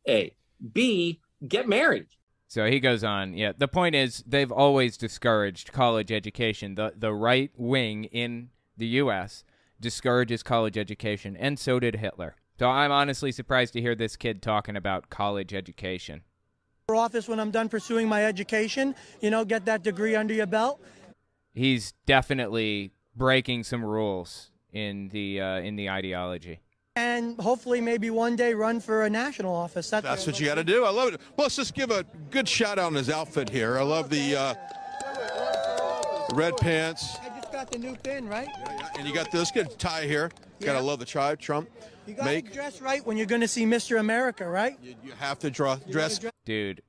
A. 0.08 0.36
B. 0.72 1.20
Get 1.48 1.68
married. 1.68 2.08
So 2.48 2.66
he 2.68 2.80
goes 2.80 3.04
on. 3.04 3.34
Yeah, 3.34 3.52
the 3.58 3.68
point 3.68 3.96
is 3.96 4.24
they've 4.28 4.52
always 4.52 4.96
discouraged 4.96 5.72
college 5.72 6.12
education. 6.12 6.76
The 6.76 6.94
the 6.96 7.14
right 7.14 7.52
wing 7.56 8.06
in 8.06 8.50
the 8.78 8.86
US 8.88 9.44
discourages 9.80 10.44
college 10.44 10.78
education 10.78 11.36
and 11.36 11.58
so 11.58 11.80
did 11.80 11.96
Hitler. 11.96 12.36
So 12.60 12.70
I'm 12.70 12.92
honestly 12.92 13.32
surprised 13.32 13.74
to 13.74 13.82
hear 13.82 13.96
this 13.96 14.16
kid 14.16 14.42
talking 14.42 14.78
about 14.78 15.10
college 15.10 15.54
education. 15.54 16.22
Office 16.91 17.30
when 17.30 17.39
I'm 17.39 17.49
done 17.49 17.69
pursuing 17.69 18.10
my 18.10 18.26
education, 18.26 18.93
you 19.22 19.30
know, 19.30 19.45
get 19.45 19.64
that 19.65 19.84
degree 19.84 20.18
under 20.18 20.34
your 20.34 20.47
belt. 20.47 20.81
He's 21.53 21.93
definitely 22.05 22.91
breaking 23.15 23.64
some 23.64 23.85
rules 23.85 24.51
in 24.73 25.07
the 25.10 25.39
uh, 25.39 25.60
in 25.61 25.77
the 25.77 25.89
ideology. 25.89 26.60
And 26.97 27.39
hopefully, 27.39 27.80
maybe 27.80 28.10
one 28.10 28.35
day 28.35 28.53
run 28.53 28.81
for 28.81 29.03
a 29.03 29.10
national 29.10 29.55
office. 29.55 29.89
That's, 29.89 30.03
That's 30.03 30.27
what 30.27 30.41
you 30.41 30.45
got 30.45 30.55
to 30.55 30.64
do. 30.65 30.84
I 30.84 30.89
love 30.89 31.14
it. 31.14 31.22
Well, 31.38 31.45
let's 31.45 31.55
just 31.55 31.73
give 31.73 31.89
a 31.89 32.03
good 32.31 32.49
shout 32.49 32.77
out 32.77 32.88
on 32.88 32.95
his 32.95 33.10
outfit 33.10 33.49
here. 33.49 33.77
I 33.77 33.84
love 33.84 34.10
the 34.10 34.35
uh, 34.35 34.53
red 36.34 36.57
pants. 36.57 37.18
I 37.23 37.30
just 37.39 37.51
got 37.51 37.72
the 37.72 37.77
new 37.80 37.95
pin, 37.95 38.27
right? 38.27 38.49
And 38.99 39.07
you 39.07 39.14
got 39.14 39.31
this 39.31 39.51
good 39.51 39.80
tie 39.80 40.05
here. 40.05 40.31
Gotta 40.60 40.81
love 40.81 40.99
the 40.99 41.05
tribe, 41.05 41.39
Trump. 41.39 41.69
You 42.05 42.15
got 42.15 42.26
Make 42.26 42.49
to 42.49 42.53
dress 42.53 42.81
right 42.81 43.05
when 43.05 43.15
you're 43.15 43.26
going 43.26 43.41
to 43.41 43.47
see 43.47 43.65
Mr. 43.65 43.99
America, 43.99 44.45
right? 44.47 44.77
you 44.81 44.95
have 45.19 45.39
to 45.39 45.49
draw 45.49 45.77
dress. 45.89 46.19
Dude, 46.45 46.82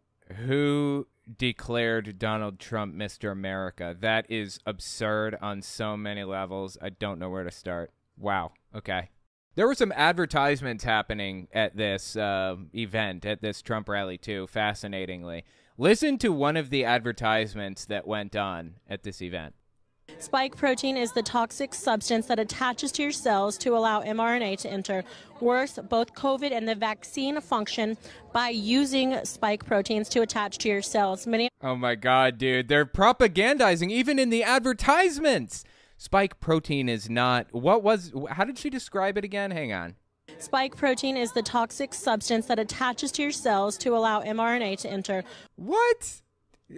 who 0.47 1.07
declared 1.39 2.19
Donald 2.19 2.59
Trump 2.59 2.95
Mr. 2.95 3.31
America? 3.31 3.97
That 3.99 4.31
is 4.31 4.59
absurd 4.67 5.37
on 5.41 5.63
so 5.63 5.97
many 5.97 6.25
levels. 6.25 6.77
I 6.83 6.91
don't 6.91 7.19
know 7.19 7.31
where 7.31 7.45
to 7.45 7.51
start. 7.51 7.93
Wow. 8.19 8.53
Okay. 8.75 9.11
There 9.55 9.67
were 9.67 9.75
some 9.75 9.93
advertisements 9.93 10.83
happening 10.83 11.47
at 11.53 11.77
this 11.77 12.17
uh, 12.17 12.57
event, 12.75 13.25
at 13.25 13.41
this 13.41 13.63
Trump 13.63 13.89
rally, 13.89 14.19
too, 14.19 14.49
fascinatingly. 14.49 15.45
Listen 15.79 16.19
to 16.19 16.33
one 16.33 16.57
of 16.57 16.71
the 16.71 16.85
advertisements 16.85 17.85
that 17.87 18.07
went 18.07 18.35
on 18.35 18.75
at 18.89 19.05
this 19.05 19.23
event. 19.23 19.55
Spike 20.19 20.57
protein 20.57 20.97
is 20.97 21.13
the 21.13 21.23
toxic 21.23 21.75
substance 21.75 22.27
that 22.27 22.39
attaches 22.39 22.91
to 22.93 23.03
your 23.03 23.13
cells 23.13 23.59
to 23.59 23.77
allow 23.77 24.03
mRNA 24.03 24.59
to 24.61 24.71
enter. 24.71 25.05
Worse, 25.41 25.79
both 25.89 26.15
COVID 26.15 26.51
and 26.51 26.67
the 26.67 26.75
vaccine 26.75 27.41
function 27.41 27.99
by 28.33 28.49
using 28.49 29.23
spike 29.25 29.67
proteins 29.67 30.09
to 30.09 30.23
attach 30.23 30.59
to 30.59 30.69
your 30.69 30.83
cells. 30.83 31.27
Many 31.27 31.49
Oh 31.63 31.77
my 31.77 31.95
god, 31.95 32.39
dude. 32.39 32.69
They're 32.69 32.87
propagandizing 32.87 33.91
even 33.91 34.19
in 34.19 34.31
the 34.31 34.43
advertisements. 34.43 35.63
Spike 35.97 36.41
protein 36.41 36.89
is 36.89 37.11
not. 37.11 37.47
What 37.53 37.83
was. 37.83 38.13
How 38.31 38.45
did 38.45 38.59
she 38.59 38.71
describe 38.71 39.17
it 39.19 39.25
again? 39.25 39.51
Hang 39.51 39.73
on. 39.73 39.97
Spike 40.39 40.77
protein 40.77 41.17
is 41.17 41.33
the 41.33 41.43
toxic 41.43 41.95
substance 41.95 42.47
that 42.47 42.59
attaches 42.59 43.13
to 43.13 43.23
your 43.23 43.31
cells 43.31 43.77
to 43.79 43.97
allow 43.97 44.23
mRNA 44.23 44.79
to 44.81 44.91
enter. 44.91 45.23
What? 45.57 46.23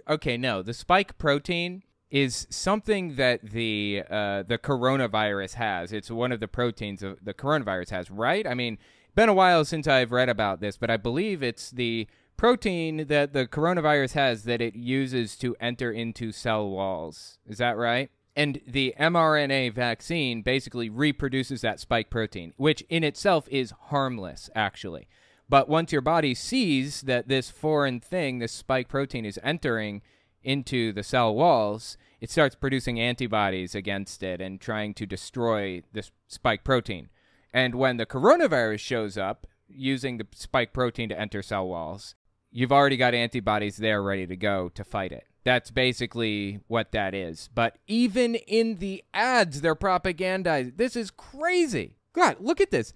Okay, 0.09 0.37
no. 0.37 0.63
The 0.63 0.75
spike 0.75 1.17
protein 1.17 1.83
is 2.17 2.47
something 2.49 3.17
that 3.17 3.43
the 3.43 4.03
uh, 4.09 4.43
the 4.43 4.57
coronavirus 4.57 5.55
has. 5.55 5.93
It's 5.93 6.11
one 6.11 6.33
of 6.33 6.41
the 6.41 6.49
proteins 6.49 7.03
of 7.03 7.19
the 7.23 7.35
coronavirus 7.35 7.91
has, 7.91 8.11
right? 8.11 8.47
I 8.47 8.55
mean, 8.55 8.79
been 9.15 9.29
a 9.29 9.35
while 9.35 9.67
since 9.67 9.87
I've 9.87 10.13
read 10.13 10.31
about 10.31 10.61
this, 10.61 10.79
but 10.79 10.89
I 10.89 10.97
believe 10.97 11.43
it's 11.43 11.71
the 11.71 12.07
protein 12.39 13.09
that 13.09 13.35
the 13.35 13.47
coronavirus 13.47 14.13
has 14.13 14.45
that 14.45 14.63
it 14.63 14.75
uses 14.75 15.37
to 15.37 15.57
enter 15.61 15.93
into 15.93 16.33
cell 16.33 16.67
walls. 16.71 17.39
Is 17.47 17.59
that 17.59 17.77
right? 17.77 18.11
And 18.35 18.61
the 18.67 18.95
mRNA 18.99 19.75
vaccine 19.75 20.41
basically 20.41 20.89
reproduces 20.89 21.61
that 21.61 21.81
spike 21.81 22.09
protein, 22.09 22.55
which 22.57 22.83
in 22.89 23.05
itself 23.05 23.47
is 23.51 23.75
harmless, 23.89 24.49
actually. 24.55 25.07
But 25.51 25.69
once 25.69 25.93
your 25.93 26.03
body 26.03 26.35
sees 26.35 27.03
that 27.03 27.29
this 27.29 27.51
foreign 27.51 28.01
thing, 28.01 28.39
this 28.39 28.53
spike 28.53 28.89
protein, 28.89 29.27
is 29.27 29.39
entering 29.43 30.01
into 30.43 30.93
the 30.93 31.03
cell 31.03 31.35
walls, 31.35 31.99
it 32.21 32.31
starts 32.31 32.55
producing 32.55 33.01
antibodies 33.01 33.75
against 33.75 34.23
it 34.23 34.41
and 34.41 34.61
trying 34.61 34.95
to 34.95 35.07
destroy 35.07 35.83
this 35.93 36.11
spike 36.29 36.65
protein. 36.65 37.09
And 37.53 37.75
when 37.75 37.97
the 37.97 38.07
coronavirus 38.07 38.81
shows 38.81 39.17
up 39.17 39.47
using 39.69 40.19
the 40.19 40.27
spike 40.35 40.73
protein 40.73 41.09
to 41.09 41.19
enter 41.19 41.43
cell 41.43 41.67
walls, 41.69 42.15
you've 42.51 42.73
already 42.73 42.97
got 42.97 43.15
antibodies 43.15 43.77
there 43.77 44.03
ready 44.03 44.27
to 44.27 44.37
go 44.37 44.69
to 44.71 44.85
fight 44.85 45.13
it. 45.13 45.25
That's 45.45 45.71
basically 45.71 46.61
what 46.67 46.93
that 46.93 47.15
is. 47.15 47.49
But 47.55 47.79
even 47.87 48.35
in 48.35 48.77
the 48.79 49.05
ads, 49.15 49.61
they're 49.61 49.77
propagandized. 49.77 50.77
This 50.77 50.97
is 50.97 51.11
crazy. 51.11 51.97
God, 52.13 52.39
look 52.41 52.61
at 52.61 52.71
this. 52.71 52.93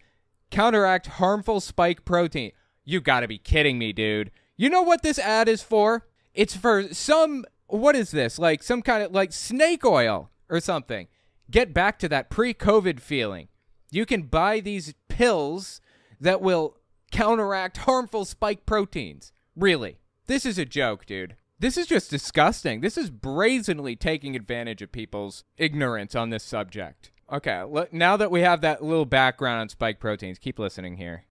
Counteract 0.50 1.06
harmful 1.06 1.60
spike 1.60 2.04
protein. 2.04 2.52
You 2.84 3.00
gotta 3.00 3.28
be 3.28 3.38
kidding 3.38 3.78
me, 3.78 3.92
dude. 3.92 4.32
You 4.56 4.68
know 4.68 4.82
what 4.82 5.02
this 5.02 5.18
ad 5.18 5.48
is 5.48 5.62
for? 5.62 6.08
It's 6.34 6.56
for 6.56 6.92
some, 6.92 7.44
what 7.72 7.96
is 7.96 8.10
this? 8.10 8.38
Like 8.38 8.62
some 8.62 8.82
kind 8.82 9.02
of 9.02 9.12
like 9.12 9.32
snake 9.32 9.84
oil 9.84 10.30
or 10.48 10.60
something. 10.60 11.08
Get 11.50 11.74
back 11.74 11.98
to 12.00 12.08
that 12.08 12.30
pre 12.30 12.54
COVID 12.54 13.00
feeling. 13.00 13.48
You 13.90 14.06
can 14.06 14.22
buy 14.22 14.60
these 14.60 14.94
pills 15.08 15.80
that 16.20 16.40
will 16.40 16.76
counteract 17.10 17.78
harmful 17.78 18.24
spike 18.24 18.66
proteins. 18.66 19.32
Really. 19.56 19.98
This 20.26 20.46
is 20.46 20.58
a 20.58 20.64
joke, 20.64 21.06
dude. 21.06 21.34
This 21.58 21.76
is 21.76 21.86
just 21.86 22.10
disgusting. 22.10 22.80
This 22.80 22.96
is 22.96 23.10
brazenly 23.10 23.96
taking 23.96 24.36
advantage 24.36 24.80
of 24.80 24.92
people's 24.92 25.44
ignorance 25.56 26.14
on 26.14 26.30
this 26.30 26.44
subject. 26.44 27.10
Okay, 27.32 27.62
look, 27.62 27.92
now 27.92 28.16
that 28.16 28.30
we 28.30 28.40
have 28.40 28.60
that 28.60 28.82
little 28.82 29.04
background 29.04 29.60
on 29.60 29.68
spike 29.68 30.00
proteins, 30.00 30.38
keep 30.38 30.58
listening 30.58 30.96
here. 30.96 31.24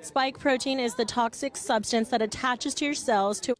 Spike 0.00 0.38
protein 0.38 0.80
is 0.80 0.94
the 0.94 1.04
toxic 1.04 1.56
substance 1.56 2.08
that 2.08 2.22
attaches 2.22 2.74
to 2.74 2.84
your 2.84 2.94
cells 2.94 3.40
to 3.40 3.54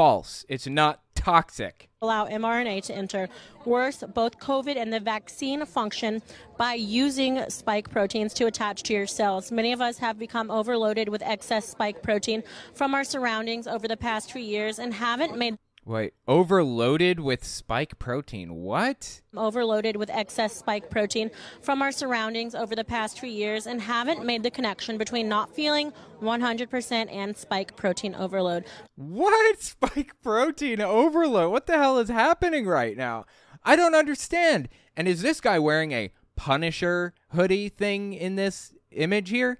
False. 0.00 0.44
It's 0.48 0.68
not 0.68 1.02
toxic. 1.20 1.88
allow 2.02 2.26
mRNA 2.26 2.82
to 2.82 2.94
enter. 2.94 3.28
Worse, 3.66 4.02
both 4.14 4.38
COVID 4.38 4.76
and 4.76 4.90
the 4.90 5.00
vaccine 5.00 5.66
function 5.66 6.22
by 6.56 6.72
using 6.74 7.44
spike 7.50 7.90
proteins 7.90 8.32
to 8.34 8.46
attach 8.46 8.82
to 8.84 8.94
your 8.94 9.06
cells. 9.06 9.52
Many 9.52 9.72
of 9.72 9.82
us 9.82 9.98
have 9.98 10.18
become 10.18 10.50
overloaded 10.50 11.10
with 11.10 11.20
excess 11.22 11.68
spike 11.68 12.02
protein 12.02 12.42
from 12.74 12.94
our 12.94 13.04
surroundings 13.04 13.66
over 13.66 13.86
the 13.86 13.98
past 13.98 14.32
few 14.32 14.40
years 14.40 14.78
and 14.78 14.94
haven't 14.94 15.36
made 15.36 15.58
Wait, 15.90 16.14
overloaded 16.28 17.18
with 17.18 17.44
spike 17.44 17.98
protein. 17.98 18.54
What? 18.54 19.22
overloaded 19.36 19.96
with 19.96 20.08
excess 20.08 20.54
spike 20.54 20.88
protein 20.88 21.32
from 21.62 21.82
our 21.82 21.90
surroundings 21.90 22.54
over 22.54 22.76
the 22.76 22.84
past 22.84 23.18
few 23.18 23.28
years 23.28 23.66
and 23.66 23.80
haven't 23.80 24.24
made 24.24 24.44
the 24.44 24.52
connection 24.52 24.98
between 24.98 25.28
not 25.28 25.52
feeling 25.52 25.92
100% 26.22 27.12
and 27.12 27.36
spike 27.36 27.74
protein 27.74 28.14
overload. 28.14 28.66
What? 28.94 29.60
Spike 29.62 30.12
protein 30.22 30.80
overload? 30.80 31.50
What 31.50 31.66
the 31.66 31.76
hell 31.76 31.98
is 31.98 32.08
happening 32.08 32.66
right 32.66 32.96
now? 32.96 33.24
I 33.64 33.74
don't 33.74 33.96
understand. 33.96 34.68
And 34.96 35.08
is 35.08 35.22
this 35.22 35.40
guy 35.40 35.58
wearing 35.58 35.90
a 35.90 36.12
Punisher 36.36 37.14
hoodie 37.30 37.68
thing 37.68 38.12
in 38.12 38.36
this 38.36 38.72
image 38.92 39.30
here? 39.30 39.58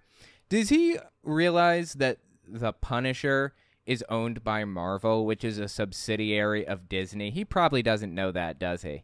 Does 0.48 0.68
he 0.68 0.96
realize 1.24 1.94
that 1.94 2.18
the 2.46 2.72
Punisher 2.72 3.52
is 3.90 4.04
owned 4.08 4.44
by 4.44 4.64
Marvel, 4.64 5.26
which 5.26 5.42
is 5.42 5.58
a 5.58 5.66
subsidiary 5.66 6.64
of 6.64 6.88
Disney? 6.88 7.30
He 7.30 7.44
probably 7.44 7.82
doesn't 7.82 8.14
know 8.14 8.30
that, 8.30 8.60
does 8.60 8.82
he? 8.82 9.02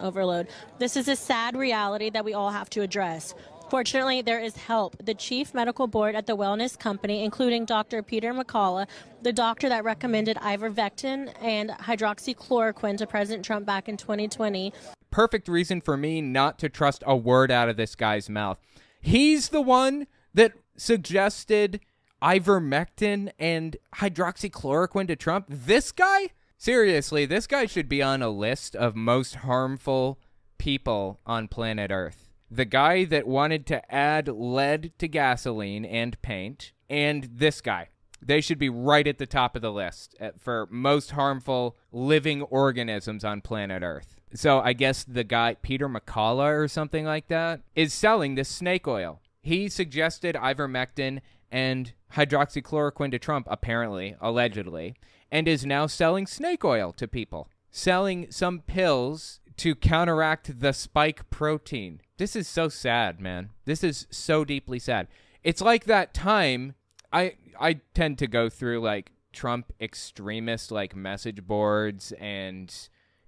overload. 0.00 0.46
This 0.78 0.96
is 0.96 1.08
a 1.08 1.16
sad 1.16 1.56
reality 1.56 2.08
that 2.10 2.24
we 2.24 2.34
all 2.34 2.50
have 2.50 2.70
to 2.70 2.82
address. 2.82 3.34
Fortunately, 3.68 4.22
there 4.22 4.38
is 4.38 4.54
help. 4.54 4.96
The 5.02 5.14
chief 5.14 5.54
medical 5.54 5.88
board 5.88 6.14
at 6.14 6.26
the 6.26 6.36
wellness 6.36 6.78
company, 6.78 7.24
including 7.24 7.64
Dr. 7.64 8.00
Peter 8.02 8.32
McCullough, 8.32 8.86
the 9.22 9.32
doctor 9.32 9.68
that 9.68 9.82
recommended 9.82 10.36
ivermectin 10.36 11.32
and 11.40 11.70
hydroxychloroquine 11.70 12.98
to 12.98 13.06
President 13.06 13.44
Trump 13.44 13.66
back 13.66 13.88
in 13.88 13.96
2020, 13.96 14.72
Perfect 15.10 15.46
reason 15.46 15.82
for 15.82 15.96
me 15.96 16.22
not 16.22 16.58
to 16.60 16.70
trust 16.70 17.04
a 17.06 17.14
word 17.14 17.50
out 17.50 17.68
of 17.68 17.76
this 17.76 17.94
guy's 17.94 18.30
mouth. 18.30 18.58
He's 19.00 19.50
the 19.50 19.60
one 19.60 20.06
that 20.32 20.52
suggested 20.76 21.80
ivermectin 22.22 23.32
and 23.38 23.76
hydroxychloroquine 23.96 25.08
to 25.08 25.16
Trump. 25.16 25.46
This 25.48 25.92
guy? 25.92 26.30
Seriously, 26.56 27.26
this 27.26 27.46
guy 27.46 27.66
should 27.66 27.88
be 27.88 28.02
on 28.02 28.22
a 28.22 28.30
list 28.30 28.76
of 28.76 28.94
most 28.94 29.36
harmful 29.36 30.20
people 30.58 31.18
on 31.26 31.48
planet 31.48 31.90
Earth. 31.90 32.30
The 32.48 32.64
guy 32.64 33.04
that 33.06 33.26
wanted 33.26 33.66
to 33.66 33.92
add 33.92 34.28
lead 34.28 34.92
to 34.98 35.08
gasoline 35.08 35.84
and 35.84 36.20
paint, 36.22 36.72
and 36.88 37.28
this 37.32 37.60
guy. 37.60 37.88
They 38.24 38.40
should 38.40 38.58
be 38.58 38.68
right 38.68 39.08
at 39.08 39.18
the 39.18 39.26
top 39.26 39.56
of 39.56 39.62
the 39.62 39.72
list 39.72 40.14
uh, 40.20 40.30
for 40.38 40.68
most 40.70 41.10
harmful 41.10 41.76
living 41.90 42.42
organisms 42.42 43.24
on 43.24 43.40
planet 43.40 43.82
Earth. 43.82 44.20
So 44.32 44.60
I 44.60 44.74
guess 44.74 45.02
the 45.02 45.24
guy, 45.24 45.56
Peter 45.60 45.88
McCullough 45.88 46.62
or 46.62 46.68
something 46.68 47.04
like 47.04 47.26
that, 47.28 47.62
is 47.74 47.92
selling 47.92 48.36
this 48.36 48.48
snake 48.48 48.86
oil. 48.86 49.20
He 49.42 49.68
suggested 49.68 50.36
ivermectin 50.36 51.20
and 51.52 51.92
hydroxychloroquine 52.14 53.10
to 53.12 53.18
Trump, 53.18 53.46
apparently, 53.50 54.16
allegedly, 54.20 54.96
and 55.30 55.46
is 55.46 55.64
now 55.64 55.86
selling 55.86 56.26
snake 56.26 56.64
oil 56.64 56.92
to 56.94 57.06
people, 57.06 57.48
selling 57.70 58.30
some 58.30 58.60
pills 58.60 59.40
to 59.58 59.74
counteract 59.74 60.60
the 60.60 60.72
spike 60.72 61.28
protein. 61.30 62.00
This 62.16 62.34
is 62.34 62.48
so 62.48 62.68
sad, 62.68 63.20
man. 63.20 63.50
This 63.66 63.84
is 63.84 64.06
so 64.10 64.44
deeply 64.44 64.78
sad. 64.78 65.08
It's 65.44 65.60
like 65.60 65.84
that 65.84 66.14
time 66.14 66.74
I 67.12 67.34
I 67.60 67.80
tend 67.94 68.18
to 68.18 68.26
go 68.26 68.48
through 68.48 68.80
like 68.80 69.12
Trump 69.32 69.72
extremist 69.80 70.70
like 70.70 70.96
message 70.96 71.46
boards 71.46 72.12
and 72.18 72.74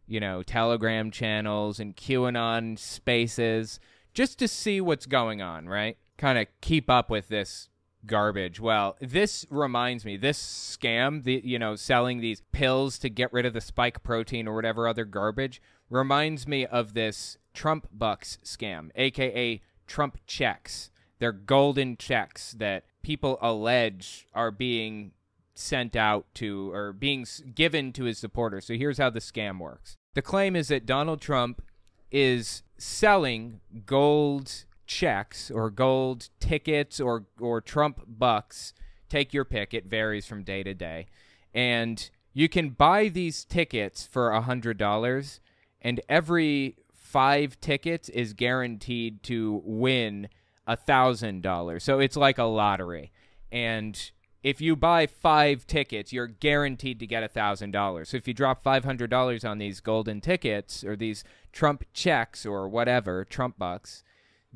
you 0.06 0.20
know 0.20 0.42
Telegram 0.42 1.10
channels 1.10 1.78
and 1.78 1.96
QAnon 1.96 2.78
spaces 2.78 3.80
just 4.14 4.38
to 4.38 4.48
see 4.48 4.80
what's 4.80 5.06
going 5.06 5.42
on, 5.42 5.68
right? 5.68 5.98
Kind 6.16 6.38
of 6.38 6.46
keep 6.60 6.88
up 6.88 7.10
with 7.10 7.28
this 7.28 7.68
garbage. 8.06 8.60
Well, 8.60 8.96
this 9.00 9.46
reminds 9.50 10.04
me, 10.04 10.16
this 10.16 10.38
scam, 10.38 11.22
the 11.24 11.40
you 11.44 11.58
know, 11.58 11.76
selling 11.76 12.20
these 12.20 12.42
pills 12.52 12.98
to 12.98 13.08
get 13.08 13.32
rid 13.32 13.46
of 13.46 13.52
the 13.52 13.60
spike 13.60 14.02
protein 14.02 14.46
or 14.48 14.54
whatever 14.54 14.86
other 14.86 15.04
garbage 15.04 15.60
reminds 15.90 16.46
me 16.46 16.66
of 16.66 16.94
this 16.94 17.38
Trump 17.52 17.88
bucks 17.92 18.38
scam, 18.44 18.90
aka 18.94 19.60
Trump 19.86 20.18
checks. 20.26 20.90
They're 21.18 21.32
golden 21.32 21.96
checks 21.96 22.52
that 22.58 22.84
people 23.02 23.38
allege 23.40 24.26
are 24.34 24.50
being 24.50 25.12
sent 25.54 25.94
out 25.94 26.26
to 26.34 26.72
or 26.72 26.92
being 26.92 27.26
given 27.54 27.92
to 27.92 28.04
his 28.04 28.18
supporters. 28.18 28.66
So 28.66 28.74
here's 28.74 28.98
how 28.98 29.10
the 29.10 29.20
scam 29.20 29.58
works. 29.58 29.96
The 30.14 30.22
claim 30.22 30.56
is 30.56 30.68
that 30.68 30.86
Donald 30.86 31.20
Trump 31.20 31.62
is 32.10 32.62
selling 32.76 33.60
gold 33.86 34.64
checks 34.86 35.50
or 35.50 35.70
gold 35.70 36.28
tickets 36.40 37.00
or 37.00 37.24
or 37.40 37.60
Trump 37.60 38.04
bucks. 38.06 38.72
Take 39.08 39.32
your 39.32 39.44
pick. 39.44 39.74
It 39.74 39.86
varies 39.86 40.26
from 40.26 40.42
day 40.42 40.62
to 40.62 40.74
day, 40.74 41.06
and 41.52 42.10
you 42.32 42.48
can 42.48 42.70
buy 42.70 43.08
these 43.08 43.44
tickets 43.44 44.06
for 44.06 44.30
a 44.30 44.40
hundred 44.40 44.78
dollars, 44.78 45.40
and 45.80 46.00
every 46.08 46.76
five 46.92 47.60
tickets 47.60 48.08
is 48.08 48.32
guaranteed 48.32 49.22
to 49.24 49.62
win 49.64 50.28
a 50.66 50.76
thousand 50.76 51.42
dollars. 51.42 51.84
So 51.84 52.00
it's 52.00 52.16
like 52.16 52.38
a 52.38 52.44
lottery, 52.44 53.12
and 53.52 54.10
if 54.42 54.60
you 54.60 54.76
buy 54.76 55.06
five 55.06 55.66
tickets, 55.66 56.12
you're 56.12 56.26
guaranteed 56.26 57.00
to 57.00 57.06
get 57.06 57.22
a 57.22 57.28
thousand 57.28 57.70
dollars. 57.70 58.10
So 58.10 58.18
if 58.18 58.28
you 58.28 58.34
drop 58.34 58.62
five 58.62 58.84
hundred 58.84 59.10
dollars 59.10 59.44
on 59.44 59.58
these 59.58 59.80
golden 59.80 60.20
tickets 60.20 60.84
or 60.84 60.96
these 60.96 61.24
Trump 61.50 61.84
checks 61.94 62.44
or 62.44 62.68
whatever 62.68 63.24
Trump 63.24 63.58
bucks, 63.58 64.04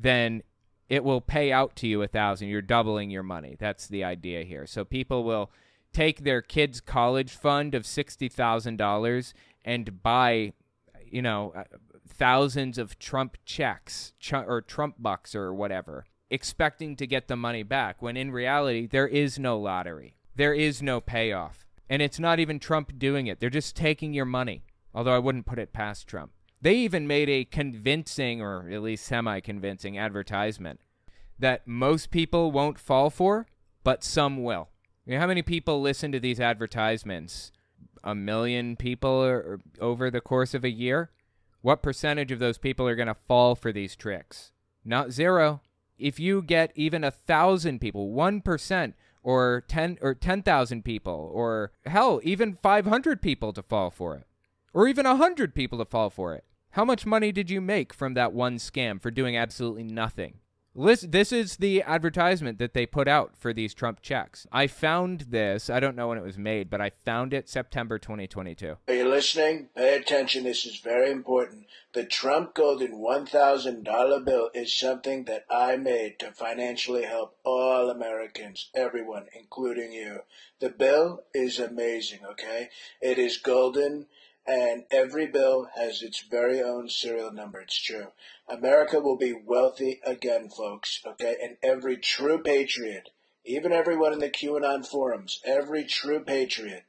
then 0.01 0.41
it 0.87 1.03
will 1.03 1.21
pay 1.21 1.51
out 1.51 1.75
to 1.75 1.87
you 1.87 2.01
a 2.01 2.07
thousand. 2.07 2.47
You're 2.47 2.61
doubling 2.61 3.11
your 3.11 3.23
money. 3.23 3.55
That's 3.59 3.87
the 3.87 4.03
idea 4.03 4.43
here. 4.43 4.65
So 4.65 4.85
people 4.85 5.23
will 5.23 5.51
take 5.91 6.23
their 6.23 6.41
kids' 6.41 6.81
college 6.81 7.33
fund 7.35 7.75
of 7.75 7.85
sixty 7.85 8.29
thousand 8.29 8.77
dollars 8.77 9.33
and 9.65 10.01
buy, 10.01 10.53
you 11.05 11.21
know, 11.21 11.51
uh, 11.55 11.63
thousands 12.07 12.77
of 12.77 12.97
Trump 12.97 13.37
checks 13.45 14.13
ch- 14.19 14.33
or 14.33 14.61
Trump 14.61 14.95
bucks 14.99 15.35
or 15.35 15.53
whatever. 15.53 16.05
expecting 16.29 16.95
to 16.95 17.07
get 17.07 17.27
the 17.27 17.35
money 17.35 17.63
back 17.63 18.01
when 18.01 18.15
in 18.15 18.31
reality 18.31 18.87
there 18.87 19.07
is 19.07 19.39
no 19.39 19.57
lottery. 19.57 20.15
There 20.35 20.53
is 20.53 20.81
no 20.81 21.01
payoff. 21.01 21.65
And 21.89 22.01
it's 22.01 22.19
not 22.19 22.39
even 22.39 22.59
Trump 22.59 22.99
doing 22.99 23.27
it. 23.27 23.39
They're 23.39 23.49
just 23.49 23.75
taking 23.75 24.13
your 24.13 24.25
money. 24.25 24.63
Although 24.93 25.15
I 25.15 25.19
wouldn't 25.19 25.47
put 25.47 25.59
it 25.59 25.73
past 25.73 26.07
Trump. 26.07 26.31
They 26.61 26.75
even 26.75 27.07
made 27.07 27.29
a 27.29 27.45
convincing 27.45 28.41
or 28.41 28.69
at 28.69 28.81
least 28.81 29.05
semi-convincing 29.05 29.97
advertisement 29.97 30.81
that 31.37 31.67
most 31.67 32.11
people 32.11 32.51
won't 32.51 32.77
fall 32.77 33.09
for, 33.09 33.47
but 33.83 34.03
some 34.03 34.43
will. 34.43 34.69
You 35.05 35.13
know, 35.13 35.21
how 35.21 35.27
many 35.27 35.41
people 35.41 35.81
listen 35.81 36.11
to 36.11 36.19
these 36.19 36.39
advertisements? 36.39 37.51
A 38.03 38.13
million 38.13 38.75
people 38.75 39.09
or, 39.09 39.59
over 39.79 40.11
the 40.11 40.21
course 40.21 40.53
of 40.53 40.63
a 40.63 40.69
year? 40.69 41.11
What 41.61 41.81
percentage 41.81 42.31
of 42.31 42.39
those 42.39 42.57
people 42.57 42.87
are 42.87 42.95
going 42.95 43.07
to 43.07 43.15
fall 43.27 43.55
for 43.55 43.71
these 43.71 43.95
tricks? 43.95 44.51
Not 44.85 45.11
zero. 45.11 45.61
If 45.97 46.19
you 46.19 46.41
get 46.41 46.71
even 46.75 47.03
a 47.03 47.11
thousand 47.11 47.79
people, 47.79 48.11
one 48.11 48.39
percent, 48.39 48.95
or 49.23 49.65
ten 49.67 49.97
or 50.01 50.13
ten 50.13 50.41
thousand 50.41 50.85
people, 50.85 51.29
or 51.33 51.73
hell, 51.85 52.21
even 52.23 52.57
five 52.61 52.85
hundred 52.85 53.21
people 53.21 53.51
to 53.51 53.61
fall 53.61 53.89
for 53.89 54.15
it, 54.15 54.23
or 54.73 54.87
even 54.87 55.05
a 55.05 55.17
hundred 55.17 55.53
people 55.53 55.77
to 55.77 55.85
fall 55.85 56.09
for 56.09 56.33
it, 56.33 56.45
how 56.71 56.85
much 56.85 57.05
money 57.05 57.31
did 57.31 57.49
you 57.49 57.61
make 57.61 57.93
from 57.93 58.13
that 58.13 58.33
one 58.33 58.57
scam 58.57 59.01
for 59.01 59.11
doing 59.11 59.35
absolutely 59.35 59.83
nothing? 59.83 60.35
Listen, 60.75 61.09
this 61.09 61.31
is 61.31 61.57
the 61.57 61.81
advertisement 61.81 62.59
that 62.59 62.73
they 62.73 62.85
put 62.85 63.07
out 63.07 63.35
for 63.35 63.51
these 63.51 63.73
Trump 63.73 64.01
checks. 64.01 64.45
I 64.51 64.67
found 64.67 65.21
this. 65.21 65.67
I 65.67 65.79
don't 65.79 65.95
know 65.95 66.07
when 66.07 66.19
it 66.19 66.23
was 66.23 66.37
made, 66.37 66.69
but 66.69 66.79
I 66.79 66.91
found 66.91 67.33
it 67.33 67.49
September 67.49 67.97
2022. 67.97 68.77
Are 68.87 68.93
you 68.93 69.09
listening? 69.09 69.69
Pay 69.75 69.95
attention. 69.95 70.43
This 70.43 70.67
is 70.67 70.79
very 70.79 71.09
important. 71.09 71.65
The 71.93 72.05
Trump 72.05 72.53
Golden 72.53 72.91
$1,000 72.91 74.23
bill 74.25 74.51
is 74.53 74.71
something 74.71 75.25
that 75.25 75.45
I 75.49 75.75
made 75.75 76.19
to 76.19 76.31
financially 76.31 77.03
help 77.03 77.35
all 77.43 77.89
Americans, 77.89 78.69
everyone, 78.75 79.25
including 79.33 79.91
you. 79.91 80.19
The 80.59 80.69
bill 80.69 81.23
is 81.33 81.57
amazing, 81.57 82.19
okay? 82.31 82.69
It 83.01 83.17
is 83.17 83.37
golden 83.37 84.05
and 84.49 84.83
every 84.89 85.27
bill 85.27 85.69
has 85.75 86.01
its 86.01 86.21
very 86.21 86.59
own 86.59 86.89
serial 86.89 87.31
number. 87.31 87.59
It's 87.59 87.79
true. 87.79 88.07
America 88.47 88.99
will 88.99 89.15
be 89.15 89.31
wealthy 89.45 90.01
again, 90.03 90.49
folks, 90.49 91.01
okay? 91.05 91.35
And 91.39 91.57
every 91.61 91.97
true 91.97 92.39
patriot, 92.39 93.09
even 93.45 93.71
everyone 93.71 94.11
in 94.11 94.17
the 94.17 94.29
QAnon 94.29 94.87
forums, 94.87 95.39
every 95.45 95.83
true 95.83 96.21
patriot 96.21 96.85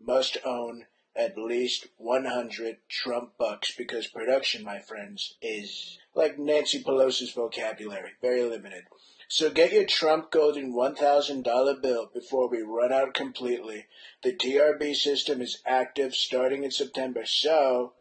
must 0.00 0.38
own 0.44 0.86
at 1.14 1.38
least 1.38 1.86
100 1.98 2.78
Trump 2.88 3.38
bucks 3.38 3.72
because 3.76 4.08
production, 4.08 4.64
my 4.64 4.80
friends, 4.80 5.36
is 5.40 5.98
like 6.16 6.36
Nancy 6.36 6.82
Pelosi's 6.82 7.30
vocabulary, 7.30 8.10
very 8.20 8.42
limited. 8.42 8.82
So 9.28 9.50
get 9.50 9.72
your 9.72 9.84
Trump 9.84 10.30
Golden 10.30 10.72
$1,000 10.72 11.82
bill 11.82 12.10
before 12.12 12.48
we 12.48 12.62
run 12.62 12.92
out 12.92 13.14
completely. 13.14 13.86
The 14.22 14.32
TRB 14.32 14.94
system 14.94 15.40
is 15.40 15.60
active 15.66 16.14
starting 16.14 16.64
in 16.64 16.70
September, 16.70 17.24
so. 17.24 17.94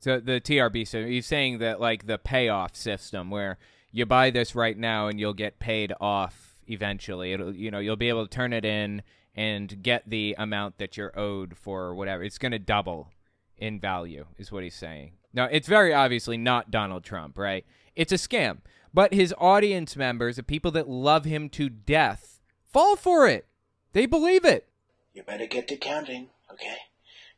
So 0.00 0.20
the 0.20 0.40
TRB 0.40 0.86
system, 0.86 1.10
he's 1.10 1.26
saying 1.26 1.58
that 1.58 1.80
like 1.80 2.06
the 2.06 2.18
payoff 2.18 2.76
system 2.76 3.30
where 3.30 3.58
you 3.92 4.06
buy 4.06 4.30
this 4.30 4.54
right 4.54 4.76
now 4.76 5.08
and 5.08 5.18
you'll 5.18 5.34
get 5.34 5.58
paid 5.58 5.92
off 6.00 6.56
eventually. 6.66 7.32
It'll, 7.32 7.54
you 7.54 7.70
know, 7.70 7.78
you'll 7.78 7.96
be 7.96 8.08
able 8.08 8.26
to 8.26 8.34
turn 8.34 8.52
it 8.52 8.64
in 8.64 9.02
and 9.34 9.82
get 9.82 10.08
the 10.08 10.34
amount 10.38 10.78
that 10.78 10.96
you're 10.96 11.16
owed 11.18 11.56
for 11.56 11.94
whatever. 11.94 12.22
It's 12.22 12.38
going 12.38 12.52
to 12.52 12.58
double 12.58 13.08
in 13.56 13.80
value, 13.80 14.26
is 14.36 14.50
what 14.50 14.62
he's 14.62 14.74
saying. 14.74 15.12
Now, 15.32 15.44
it's 15.44 15.68
very 15.68 15.94
obviously 15.94 16.36
not 16.36 16.70
Donald 16.70 17.04
Trump, 17.04 17.38
right? 17.38 17.64
It's 17.98 18.12
a 18.12 18.14
scam. 18.14 18.58
But 18.94 19.12
his 19.12 19.34
audience 19.38 19.96
members, 19.96 20.36
the 20.36 20.44
people 20.44 20.70
that 20.70 20.88
love 20.88 21.24
him 21.24 21.48
to 21.50 21.68
death, 21.68 22.40
fall 22.64 22.94
for 22.94 23.26
it. 23.26 23.46
They 23.92 24.06
believe 24.06 24.44
it. 24.44 24.68
You 25.12 25.24
better 25.24 25.46
get 25.46 25.66
to 25.68 25.76
counting, 25.76 26.28
okay? 26.50 26.76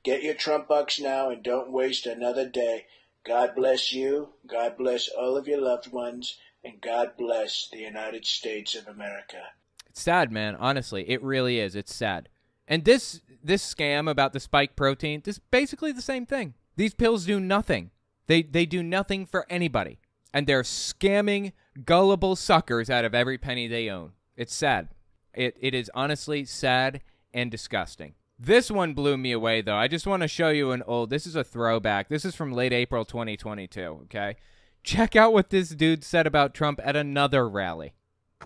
Get 0.02 0.22
your 0.22 0.34
Trump 0.34 0.68
bucks 0.68 1.00
now 1.00 1.30
and 1.30 1.42
don't 1.42 1.72
waste 1.72 2.04
another 2.06 2.46
day. 2.46 2.84
God 3.24 3.54
bless 3.56 3.90
you, 3.90 4.34
God 4.46 4.76
bless 4.76 5.08
all 5.08 5.38
of 5.38 5.48
your 5.48 5.60
loved 5.60 5.90
ones, 5.90 6.36
and 6.62 6.80
God 6.80 7.12
bless 7.16 7.66
the 7.72 7.78
United 7.78 8.26
States 8.26 8.74
of 8.74 8.86
America. 8.86 9.42
It's 9.88 10.02
sad, 10.02 10.30
man. 10.30 10.56
Honestly, 10.56 11.08
it 11.08 11.22
really 11.22 11.58
is. 11.58 11.74
It's 11.74 11.94
sad. 11.94 12.28
And 12.68 12.84
this 12.84 13.22
this 13.42 13.74
scam 13.74 14.10
about 14.10 14.34
the 14.34 14.40
spike 14.40 14.76
protein, 14.76 15.22
this 15.24 15.36
is 15.36 15.42
basically 15.50 15.92
the 15.92 16.02
same 16.02 16.26
thing. 16.26 16.54
These 16.76 16.94
pills 16.94 17.24
do 17.24 17.40
nothing. 17.40 17.90
They 18.26 18.42
they 18.42 18.66
do 18.66 18.82
nothing 18.82 19.26
for 19.26 19.46
anybody 19.50 19.98
and 20.32 20.46
they're 20.46 20.62
scamming 20.62 21.52
gullible 21.84 22.36
suckers 22.36 22.90
out 22.90 23.04
of 23.04 23.14
every 23.14 23.38
penny 23.38 23.66
they 23.66 23.88
own. 23.88 24.12
It's 24.36 24.54
sad. 24.54 24.88
It 25.34 25.56
it 25.60 25.74
is 25.74 25.90
honestly 25.94 26.44
sad 26.44 27.02
and 27.32 27.50
disgusting. 27.50 28.14
This 28.38 28.70
one 28.70 28.94
blew 28.94 29.16
me 29.16 29.32
away 29.32 29.60
though. 29.60 29.76
I 29.76 29.86
just 29.86 30.06
want 30.06 30.22
to 30.22 30.28
show 30.28 30.48
you 30.48 30.72
an 30.72 30.82
old. 30.86 31.10
This 31.10 31.26
is 31.26 31.36
a 31.36 31.44
throwback. 31.44 32.08
This 32.08 32.24
is 32.24 32.34
from 32.34 32.52
late 32.52 32.72
April 32.72 33.04
2022, 33.04 33.80
okay? 34.04 34.36
Check 34.82 35.14
out 35.14 35.32
what 35.32 35.50
this 35.50 35.68
dude 35.70 36.02
said 36.02 36.26
about 36.26 36.54
Trump 36.54 36.80
at 36.82 36.96
another 36.96 37.48
rally. 37.48 37.92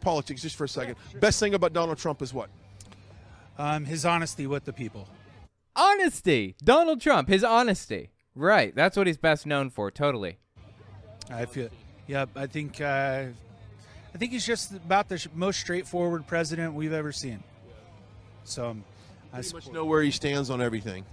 Politics 0.00 0.42
just 0.42 0.56
for 0.56 0.64
a 0.64 0.68
second. 0.68 0.96
Best 1.20 1.38
thing 1.38 1.54
about 1.54 1.72
Donald 1.72 1.98
Trump 1.98 2.22
is 2.22 2.34
what? 2.34 2.50
Um, 3.56 3.84
his 3.84 4.04
honesty 4.04 4.48
with 4.48 4.64
the 4.64 4.72
people. 4.72 5.08
Honesty. 5.76 6.56
Donald 6.62 7.00
Trump, 7.00 7.28
his 7.28 7.44
honesty. 7.44 8.10
Right. 8.34 8.74
That's 8.74 8.96
what 8.96 9.06
he's 9.06 9.16
best 9.16 9.46
known 9.46 9.70
for, 9.70 9.92
totally. 9.92 10.38
I 11.30 11.46
feel, 11.46 11.68
yeah, 12.06 12.26
I 12.36 12.46
think, 12.46 12.80
uh, 12.80 13.24
I 14.14 14.18
think 14.18 14.32
he's 14.32 14.46
just 14.46 14.72
about 14.72 15.08
the 15.08 15.26
most 15.34 15.60
straightforward 15.60 16.26
president 16.26 16.74
we've 16.74 16.92
ever 16.92 17.12
seen. 17.12 17.42
So, 18.44 18.70
um, 18.70 18.84
I 19.32 19.38
much 19.52 19.70
know 19.72 19.84
where 19.84 20.02
he 20.02 20.10
stands 20.10 20.50
on 20.50 20.62
everything. 20.62 21.04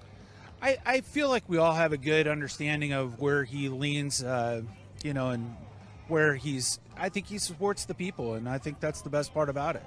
I, 0.61 0.77
I 0.85 1.01
feel 1.01 1.29
like 1.29 1.43
we 1.47 1.57
all 1.57 1.73
have 1.73 1.91
a 1.91 1.97
good 1.97 2.27
understanding 2.27 2.93
of 2.93 3.19
where 3.19 3.43
he 3.43 3.67
leans, 3.69 4.23
uh, 4.23 4.61
you 5.03 5.13
know, 5.13 5.29
and 5.29 5.55
where 6.07 6.35
he's. 6.35 6.79
I 6.95 7.09
think 7.09 7.25
he 7.25 7.39
supports 7.39 7.85
the 7.85 7.95
people, 7.95 8.35
and 8.35 8.47
I 8.47 8.59
think 8.59 8.79
that's 8.79 9.01
the 9.01 9.09
best 9.09 9.33
part 9.33 9.49
about 9.49 9.75
it. 9.75 9.85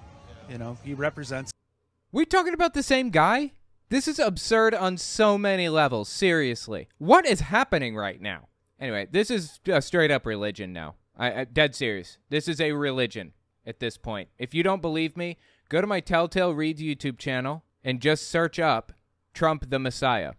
You 0.51 0.59
know, 0.59 0.77
he 0.83 0.95
represents. 0.95 1.53
We 2.11 2.25
talking 2.25 2.55
about 2.55 2.75
the 2.75 2.83
same 2.83 3.11
guy? 3.11 3.53
This 3.89 4.09
is 4.09 4.19
absurd 4.19 4.75
on 4.75 4.97
so 4.97 5.39
many 5.39 5.69
levels. 5.69 6.09
Seriously, 6.09 6.89
what 6.99 7.25
is 7.25 7.41
happening 7.41 7.95
right 7.95 8.21
now? 8.21 8.49
Anyway, 8.81 9.07
this 9.11 9.31
is 9.31 9.61
a 9.67 9.81
straight 9.81 10.11
up 10.11 10.27
religion 10.27 10.73
now. 10.73 10.95
I, 11.17 11.41
I 11.41 11.45
dead 11.45 11.75
serious. 11.75 12.19
This 12.29 12.49
is 12.49 12.61
a 12.61 12.73
religion 12.73 13.33
at 13.67 13.81
this 13.81 13.97
point. 13.97 14.29
If 14.39 14.55
you 14.55 14.63
don't 14.63 14.83
believe 14.83 15.17
me, 15.17 15.39
go 15.69 15.81
to 15.81 15.87
my 15.87 16.01
Telltale 16.01 16.55
Reads 16.55 16.83
YouTube 16.83 17.19
channel 17.19 17.65
and 17.83 18.01
just 18.01 18.29
search 18.29 18.59
up 18.59 18.93
Trump 19.33 19.71
the 19.71 19.79
Messiah. 19.79 20.33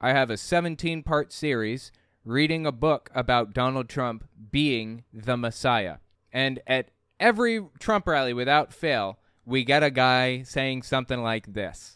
I 0.00 0.10
have 0.10 0.30
a 0.30 0.36
17 0.36 1.02
part 1.02 1.32
series 1.32 1.92
reading 2.24 2.66
a 2.66 2.72
book 2.72 3.10
about 3.14 3.54
Donald 3.54 3.88
Trump 3.88 4.28
being 4.50 5.04
the 5.12 5.36
Messiah. 5.36 5.98
And 6.32 6.60
at 6.66 6.90
every 7.20 7.64
Trump 7.78 8.06
rally, 8.06 8.34
without 8.34 8.74
fail, 8.74 9.18
we 9.44 9.64
get 9.64 9.82
a 9.82 9.90
guy 9.90 10.42
saying 10.42 10.82
something 10.82 11.22
like 11.22 11.54
this. 11.54 11.95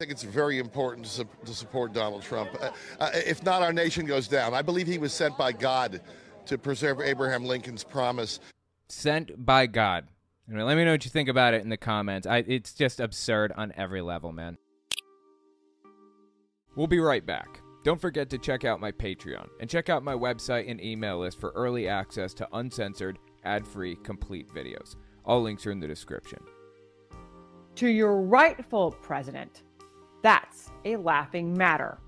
I 0.00 0.04
think 0.04 0.12
it's 0.12 0.22
very 0.22 0.58
important 0.58 1.04
to, 1.04 1.12
su- 1.12 1.28
to 1.44 1.52
support 1.52 1.92
Donald 1.92 2.22
Trump. 2.22 2.48
Uh, 2.58 2.70
uh, 3.00 3.10
if 3.12 3.42
not, 3.42 3.60
our 3.60 3.70
nation 3.70 4.06
goes 4.06 4.28
down. 4.28 4.54
I 4.54 4.62
believe 4.62 4.86
he 4.86 4.96
was 4.96 5.12
sent 5.12 5.36
by 5.36 5.52
God 5.52 6.00
to 6.46 6.56
preserve 6.56 7.02
Abraham 7.02 7.44
Lincoln's 7.44 7.84
promise. 7.84 8.40
Sent 8.88 9.44
by 9.44 9.66
God. 9.66 10.06
Anyway, 10.48 10.62
let 10.62 10.78
me 10.78 10.86
know 10.86 10.92
what 10.92 11.04
you 11.04 11.10
think 11.10 11.28
about 11.28 11.52
it 11.52 11.60
in 11.60 11.68
the 11.68 11.76
comments. 11.76 12.26
I, 12.26 12.38
it's 12.38 12.72
just 12.72 12.98
absurd 12.98 13.52
on 13.58 13.74
every 13.76 14.00
level, 14.00 14.32
man. 14.32 14.56
We'll 16.76 16.86
be 16.86 16.98
right 16.98 17.26
back. 17.26 17.60
Don't 17.84 18.00
forget 18.00 18.30
to 18.30 18.38
check 18.38 18.64
out 18.64 18.80
my 18.80 18.92
Patreon 18.92 19.48
and 19.60 19.68
check 19.68 19.90
out 19.90 20.02
my 20.02 20.14
website 20.14 20.70
and 20.70 20.80
email 20.82 21.18
list 21.18 21.38
for 21.38 21.50
early 21.50 21.88
access 21.88 22.32
to 22.34 22.48
uncensored, 22.54 23.18
ad 23.44 23.66
free, 23.66 23.96
complete 23.96 24.48
videos. 24.48 24.96
All 25.26 25.42
links 25.42 25.66
are 25.66 25.72
in 25.72 25.80
the 25.80 25.86
description. 25.86 26.38
To 27.74 27.86
your 27.86 28.22
rightful 28.22 28.92
president. 28.92 29.62
That's 30.22 30.70
a 30.84 30.96
laughing 30.96 31.56
matter. 31.56 31.98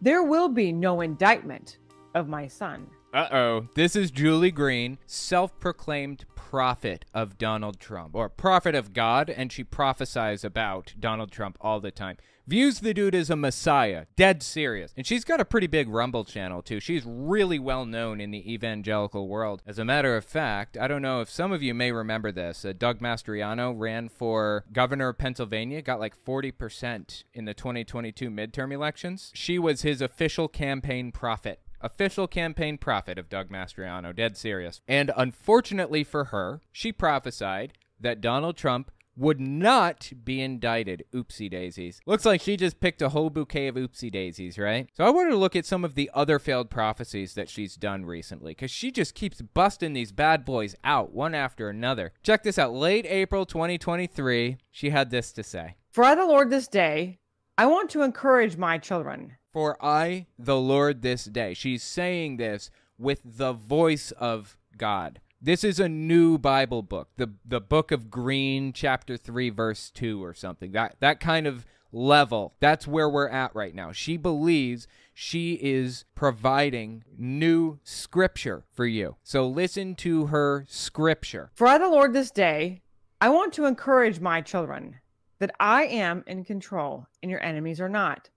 There 0.00 0.22
will 0.22 0.48
be 0.48 0.72
no 0.72 1.00
indictment 1.00 1.78
of 2.14 2.28
my 2.28 2.46
son. 2.46 2.88
Uh 3.12 3.28
oh. 3.32 3.68
This 3.74 3.96
is 3.96 4.10
Julie 4.10 4.52
Green, 4.52 4.98
self 5.06 5.58
proclaimed 5.58 6.24
prophet 6.36 7.04
of 7.12 7.38
Donald 7.38 7.80
Trump, 7.80 8.14
or 8.14 8.28
prophet 8.28 8.74
of 8.74 8.92
God, 8.92 9.30
and 9.30 9.50
she 9.50 9.64
prophesies 9.64 10.44
about 10.44 10.94
Donald 10.98 11.32
Trump 11.32 11.58
all 11.60 11.80
the 11.80 11.90
time. 11.90 12.18
Views 12.50 12.80
the 12.80 12.92
dude 12.92 13.14
as 13.14 13.30
a 13.30 13.36
messiah, 13.36 14.06
dead 14.16 14.42
serious. 14.42 14.92
And 14.96 15.06
she's 15.06 15.22
got 15.22 15.38
a 15.38 15.44
pretty 15.44 15.68
big 15.68 15.88
Rumble 15.88 16.24
channel, 16.24 16.62
too. 16.62 16.80
She's 16.80 17.04
really 17.06 17.60
well 17.60 17.86
known 17.86 18.20
in 18.20 18.32
the 18.32 18.52
evangelical 18.52 19.28
world. 19.28 19.62
As 19.68 19.78
a 19.78 19.84
matter 19.84 20.16
of 20.16 20.24
fact, 20.24 20.76
I 20.76 20.88
don't 20.88 21.00
know 21.00 21.20
if 21.20 21.30
some 21.30 21.52
of 21.52 21.62
you 21.62 21.74
may 21.74 21.92
remember 21.92 22.32
this. 22.32 22.64
Uh, 22.64 22.72
Doug 22.76 22.98
Mastriano 22.98 23.72
ran 23.72 24.08
for 24.08 24.64
governor 24.72 25.10
of 25.10 25.18
Pennsylvania, 25.18 25.80
got 25.80 26.00
like 26.00 26.16
40% 26.24 27.22
in 27.32 27.44
the 27.44 27.54
2022 27.54 28.28
midterm 28.30 28.72
elections. 28.72 29.30
She 29.32 29.56
was 29.56 29.82
his 29.82 30.02
official 30.02 30.48
campaign 30.48 31.12
prophet 31.12 31.60
official 31.82 32.26
campaign 32.26 32.76
prophet 32.76 33.16
of 33.16 33.30
Doug 33.30 33.48
Mastriano, 33.48 34.14
dead 34.14 34.36
serious. 34.36 34.82
And 34.86 35.10
unfortunately 35.16 36.04
for 36.04 36.24
her, 36.24 36.60
she 36.72 36.92
prophesied 36.92 37.72
that 37.98 38.20
Donald 38.20 38.58
Trump 38.58 38.90
would 39.20 39.38
not 39.38 40.10
be 40.24 40.40
indicted. 40.40 41.04
Oopsie 41.14 41.50
daisies. 41.50 42.00
Looks 42.06 42.24
like 42.24 42.40
she 42.40 42.56
just 42.56 42.80
picked 42.80 43.02
a 43.02 43.10
whole 43.10 43.28
bouquet 43.28 43.68
of 43.68 43.74
oopsie 43.74 44.10
daisies, 44.10 44.58
right? 44.58 44.88
So 44.94 45.04
I 45.04 45.10
wanted 45.10 45.30
to 45.30 45.36
look 45.36 45.54
at 45.54 45.66
some 45.66 45.84
of 45.84 45.94
the 45.94 46.10
other 46.14 46.38
failed 46.38 46.70
prophecies 46.70 47.34
that 47.34 47.50
she's 47.50 47.76
done 47.76 48.06
recently, 48.06 48.52
because 48.52 48.70
she 48.70 48.90
just 48.90 49.14
keeps 49.14 49.42
busting 49.42 49.92
these 49.92 50.10
bad 50.10 50.46
boys 50.46 50.74
out 50.84 51.12
one 51.12 51.34
after 51.34 51.68
another. 51.68 52.14
Check 52.22 52.42
this 52.42 52.58
out. 52.58 52.72
Late 52.72 53.04
April 53.06 53.44
2023, 53.44 54.56
she 54.70 54.88
had 54.88 55.10
this 55.10 55.32
to 55.32 55.42
say 55.42 55.76
For 55.90 56.02
I, 56.02 56.14
the 56.14 56.24
Lord, 56.24 56.48
this 56.48 56.66
day, 56.66 57.18
I 57.58 57.66
want 57.66 57.90
to 57.90 58.02
encourage 58.02 58.56
my 58.56 58.78
children. 58.78 59.36
For 59.52 59.76
I, 59.84 60.28
the 60.38 60.56
Lord, 60.56 61.02
this 61.02 61.26
day. 61.26 61.52
She's 61.52 61.82
saying 61.82 62.38
this 62.38 62.70
with 62.96 63.20
the 63.22 63.52
voice 63.52 64.12
of 64.12 64.56
God. 64.78 65.20
This 65.42 65.64
is 65.64 65.80
a 65.80 65.88
new 65.88 66.36
Bible 66.36 66.82
book, 66.82 67.08
the 67.16 67.32
the 67.46 67.62
book 67.62 67.92
of 67.92 68.10
Green, 68.10 68.74
chapter 68.74 69.16
three, 69.16 69.48
verse 69.48 69.90
two, 69.90 70.22
or 70.22 70.34
something. 70.34 70.72
That 70.72 70.96
that 71.00 71.18
kind 71.18 71.46
of 71.46 71.64
level. 71.92 72.56
That's 72.60 72.86
where 72.86 73.08
we're 73.08 73.30
at 73.30 73.54
right 73.54 73.74
now. 73.74 73.90
She 73.90 74.18
believes 74.18 74.86
she 75.14 75.54
is 75.54 76.04
providing 76.14 77.04
new 77.16 77.78
scripture 77.82 78.64
for 78.70 78.84
you. 78.84 79.16
So 79.22 79.48
listen 79.48 79.94
to 79.96 80.26
her 80.26 80.66
scripture. 80.68 81.50
For 81.54 81.66
I, 81.66 81.78
the 81.78 81.88
Lord, 81.88 82.12
this 82.12 82.30
day, 82.30 82.82
I 83.18 83.30
want 83.30 83.54
to 83.54 83.64
encourage 83.64 84.20
my 84.20 84.42
children 84.42 84.96
that 85.38 85.54
I 85.58 85.84
am 85.84 86.22
in 86.26 86.44
control 86.44 87.06
and 87.22 87.30
your 87.30 87.42
enemies 87.42 87.80
are 87.80 87.88
not. 87.88 88.28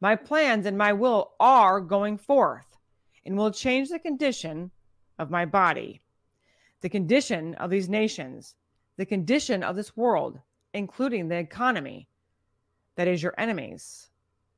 My 0.00 0.14
plans 0.14 0.64
and 0.64 0.78
my 0.78 0.92
will 0.92 1.32
are 1.40 1.80
going 1.80 2.18
forth 2.18 2.76
and 3.24 3.36
will 3.36 3.50
change 3.50 3.88
the 3.88 3.98
condition 3.98 4.70
of 5.18 5.28
my 5.28 5.44
body 5.44 6.02
the 6.80 6.88
condition 6.88 7.54
of 7.54 7.70
these 7.70 7.88
nations, 7.88 8.54
the 8.96 9.06
condition 9.06 9.62
of 9.62 9.76
this 9.76 9.96
world, 9.96 10.40
including 10.74 11.28
the 11.28 11.38
economy 11.38 12.08
that 12.96 13.08
is 13.08 13.22
your 13.22 13.34
enemies, 13.38 14.08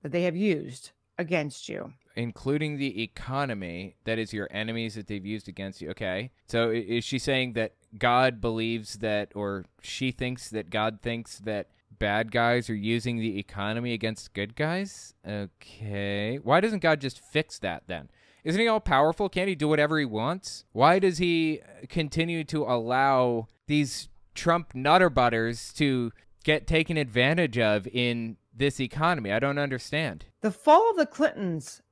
that 0.02 0.12
they 0.12 0.22
have 0.22 0.36
used 0.36 0.92
against 1.18 1.68
you. 1.68 1.92
Including 2.16 2.78
the 2.78 3.02
economy 3.02 3.96
that 4.04 4.18
is 4.18 4.32
your 4.32 4.48
enemies 4.50 4.94
that 4.94 5.06
they've 5.06 5.26
used 5.26 5.48
against 5.48 5.80
you. 5.80 5.90
Okay. 5.90 6.30
So 6.46 6.70
is 6.70 7.04
she 7.04 7.18
saying 7.18 7.52
that 7.54 7.74
God 7.98 8.40
believes 8.40 8.98
that, 8.98 9.32
or 9.34 9.64
she 9.80 10.10
thinks 10.10 10.50
that 10.50 10.70
God 10.70 11.00
thinks 11.00 11.38
that 11.40 11.68
bad 11.98 12.30
guys 12.30 12.70
are 12.70 12.74
using 12.74 13.18
the 13.18 13.38
economy 13.38 13.92
against 13.92 14.34
good 14.34 14.54
guys? 14.56 15.14
Okay. 15.26 16.36
Why 16.36 16.60
doesn't 16.60 16.82
God 16.82 17.00
just 17.00 17.20
fix 17.20 17.58
that 17.60 17.84
then? 17.86 18.08
Isn't 18.48 18.62
he 18.62 18.66
all 18.66 18.80
powerful? 18.80 19.28
Can't 19.28 19.50
he 19.50 19.54
do 19.54 19.68
whatever 19.68 19.98
he 19.98 20.06
wants? 20.06 20.64
Why 20.72 20.98
does 21.00 21.18
he 21.18 21.60
continue 21.90 22.44
to 22.44 22.62
allow 22.62 23.46
these 23.66 24.08
Trump 24.34 24.74
nutter 24.74 25.10
butters 25.10 25.70
to 25.74 26.12
get 26.44 26.66
taken 26.66 26.96
advantage 26.96 27.58
of 27.58 27.86
in 27.88 28.38
this 28.56 28.80
economy? 28.80 29.32
I 29.32 29.38
don't 29.38 29.58
understand. 29.58 30.24
The 30.40 30.50
fall 30.50 30.88
of 30.90 30.96
the 30.96 31.04
Clintons 31.04 31.82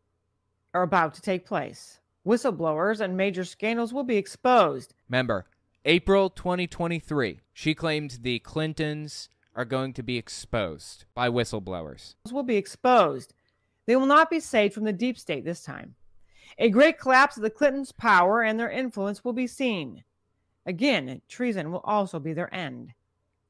are 0.72 0.82
about 0.82 1.12
to 1.16 1.20
take 1.20 1.44
place. 1.44 2.00
Whistleblowers 2.26 3.00
and 3.00 3.18
major 3.18 3.44
scandals 3.44 3.92
will 3.92 4.04
be 4.04 4.16
exposed. 4.16 4.94
Remember, 5.10 5.44
April 5.84 6.30
2023, 6.30 7.40
she 7.52 7.74
claimed 7.74 8.20
the 8.22 8.38
Clintons 8.38 9.28
are 9.54 9.66
going 9.66 9.92
to 9.92 10.02
be 10.02 10.16
exposed 10.16 11.04
by 11.14 11.28
whistleblowers. 11.28 12.14
Will 12.32 12.42
be 12.42 12.56
exposed. 12.56 13.34
They 13.84 13.94
will 13.94 14.06
not 14.06 14.30
be 14.30 14.40
saved 14.40 14.72
from 14.72 14.84
the 14.84 14.94
deep 14.94 15.18
state 15.18 15.44
this 15.44 15.62
time. 15.62 15.96
A 16.58 16.70
great 16.70 16.98
collapse 16.98 17.36
of 17.36 17.42
the 17.42 17.50
Clintons' 17.50 17.92
power 17.92 18.42
and 18.42 18.58
their 18.58 18.70
influence 18.70 19.24
will 19.24 19.32
be 19.32 19.46
seen. 19.46 20.04
Again, 20.64 21.22
treason 21.28 21.70
will 21.70 21.82
also 21.84 22.18
be 22.18 22.32
their 22.32 22.52
end, 22.54 22.94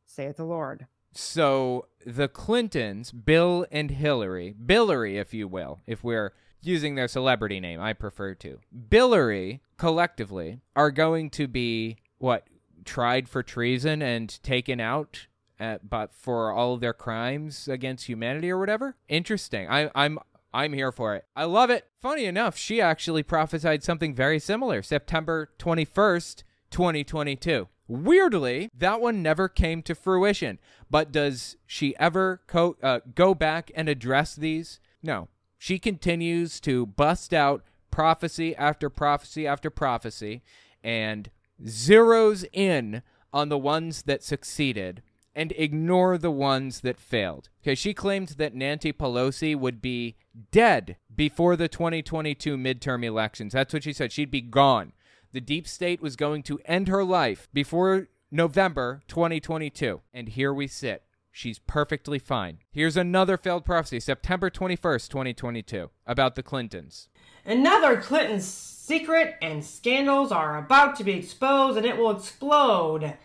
saith 0.05 0.36
the 0.36 0.44
Lord. 0.44 0.86
So 1.12 1.86
the 2.05 2.28
Clintons, 2.28 3.10
Bill 3.10 3.66
and 3.70 3.90
Hillary, 3.90 4.52
Billary, 4.52 5.16
if 5.16 5.32
you 5.32 5.48
will, 5.48 5.81
if 5.86 6.05
we're 6.05 6.35
using 6.60 6.94
their 6.94 7.09
celebrity 7.09 7.59
name, 7.60 7.81
I 7.81 7.93
prefer 7.94 8.35
to. 8.35 8.59
Billary, 8.89 9.62
collectively, 9.78 10.60
are 10.74 10.90
going 10.90 11.31
to 11.31 11.47
be, 11.48 11.97
what, 12.18 12.47
tried 12.85 13.28
for 13.28 13.43
treason 13.43 14.02
and 14.02 14.43
taken 14.43 14.78
out 14.78 15.27
at, 15.59 15.89
but 15.89 16.12
for 16.12 16.52
all 16.52 16.74
of 16.74 16.81
their 16.81 16.93
crimes 16.93 17.66
against 17.66 18.06
humanity 18.06 18.51
or 18.51 18.59
whatever. 18.59 18.97
Interesting. 19.09 19.68
I, 19.70 19.90
I'm 19.94 20.18
I'm 20.57 20.73
here 20.73 20.91
for 20.91 21.15
it. 21.15 21.27
I 21.37 21.45
love 21.45 21.69
it. 21.69 21.87
Funny 22.01 22.24
enough, 22.24 22.57
she 22.57 22.81
actually 22.81 23.23
prophesied 23.23 23.83
something 23.85 24.15
very 24.15 24.39
similar 24.39 24.83
September 24.83 25.51
21st, 25.59 26.45
2022. 26.70 27.69
Weirdly, 27.87 28.70
that 28.74 29.03
one 29.03 29.23
never 29.23 29.51
came 29.51 29.83
to 29.83 29.95
fruition. 29.95 30.59
But 30.91 31.12
does 31.12 31.59
she 31.66 31.95
ever 31.99 32.41
co- 32.47 32.78
uh, 32.83 33.01
go 33.15 33.35
back 33.35 33.70
and 33.74 33.87
address 33.87 34.35
these? 34.35 34.81
No. 35.03 35.28
She 35.59 35.78
continues 35.78 36.59
to 36.61 36.87
bust 36.87 37.35
out 37.35 37.62
prophecy 37.91 38.57
after 38.57 38.89
prophecy 38.89 39.47
after 39.47 39.69
prophecy 39.69 40.43
and 40.83 41.28
zeroes 41.66 42.47
in 42.51 43.03
on 43.31 43.51
the 43.51 43.59
ones 43.59 44.05
that 44.05 44.23
succeeded 44.24 45.03
and 45.36 45.52
ignore 45.56 46.16
the 46.16 46.30
ones 46.30 46.80
that 46.80 46.98
failed. 46.98 47.50
Okay, 47.62 47.74
she 47.74 47.92
claimed 47.92 48.30
that 48.30 48.54
Nancy 48.54 48.90
Pelosi 48.90 49.54
would 49.54 49.82
be 49.82 50.16
dead 50.50 50.96
before 51.14 51.56
the 51.56 51.68
2022 51.68 52.56
midterm 52.56 53.04
elections. 53.04 53.52
That's 53.52 53.74
what 53.74 53.84
she 53.84 53.92
said. 53.92 54.10
She'd 54.10 54.30
be 54.30 54.40
gone. 54.40 54.92
The 55.32 55.42
deep 55.42 55.68
state 55.68 56.00
was 56.00 56.16
going 56.16 56.42
to 56.44 56.58
end 56.64 56.88
her 56.88 57.04
life 57.04 57.48
before 57.52 58.08
November 58.30 59.02
2022. 59.08 60.00
And 60.14 60.30
here 60.30 60.54
we 60.54 60.66
sit. 60.66 61.02
She's 61.30 61.58
perfectly 61.58 62.18
fine. 62.18 62.60
Here's 62.72 62.96
another 62.96 63.36
failed 63.36 63.66
prophecy, 63.66 64.00
September 64.00 64.48
21st, 64.48 65.08
2022, 65.10 65.90
about 66.06 66.34
the 66.34 66.42
Clintons. 66.42 67.08
Another 67.44 68.00
Clinton 68.00 68.40
secret 68.40 69.36
and 69.42 69.62
scandals 69.62 70.32
are 70.32 70.56
about 70.56 70.96
to 70.96 71.04
be 71.04 71.12
exposed 71.12 71.76
and 71.76 71.84
it 71.84 71.98
will 71.98 72.16
explode 72.16 73.18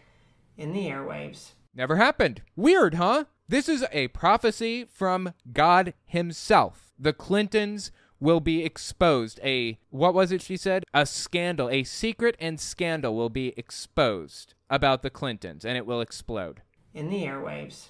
in 0.57 0.73
the 0.73 0.87
airwaves. 0.87 1.51
Never 1.73 1.95
happened. 1.95 2.41
Weird, 2.55 2.95
huh? 2.95 3.25
This 3.47 3.69
is 3.69 3.85
a 3.91 4.09
prophecy 4.09 4.85
from 4.85 5.33
God 5.53 5.93
Himself. 6.05 6.91
The 6.99 7.13
Clintons 7.13 7.91
will 8.19 8.41
be 8.41 8.63
exposed. 8.63 9.39
A, 9.41 9.79
what 9.89 10.13
was 10.13 10.31
it 10.33 10.41
she 10.41 10.57
said? 10.57 10.83
A 10.93 11.05
scandal, 11.05 11.69
a 11.69 11.83
secret 11.83 12.35
and 12.39 12.59
scandal 12.59 13.15
will 13.15 13.29
be 13.29 13.53
exposed 13.55 14.53
about 14.69 15.01
the 15.01 15.09
Clintons, 15.09 15.63
and 15.63 15.77
it 15.77 15.85
will 15.85 16.01
explode. 16.01 16.61
In 16.93 17.09
the 17.09 17.23
airwaves. 17.23 17.87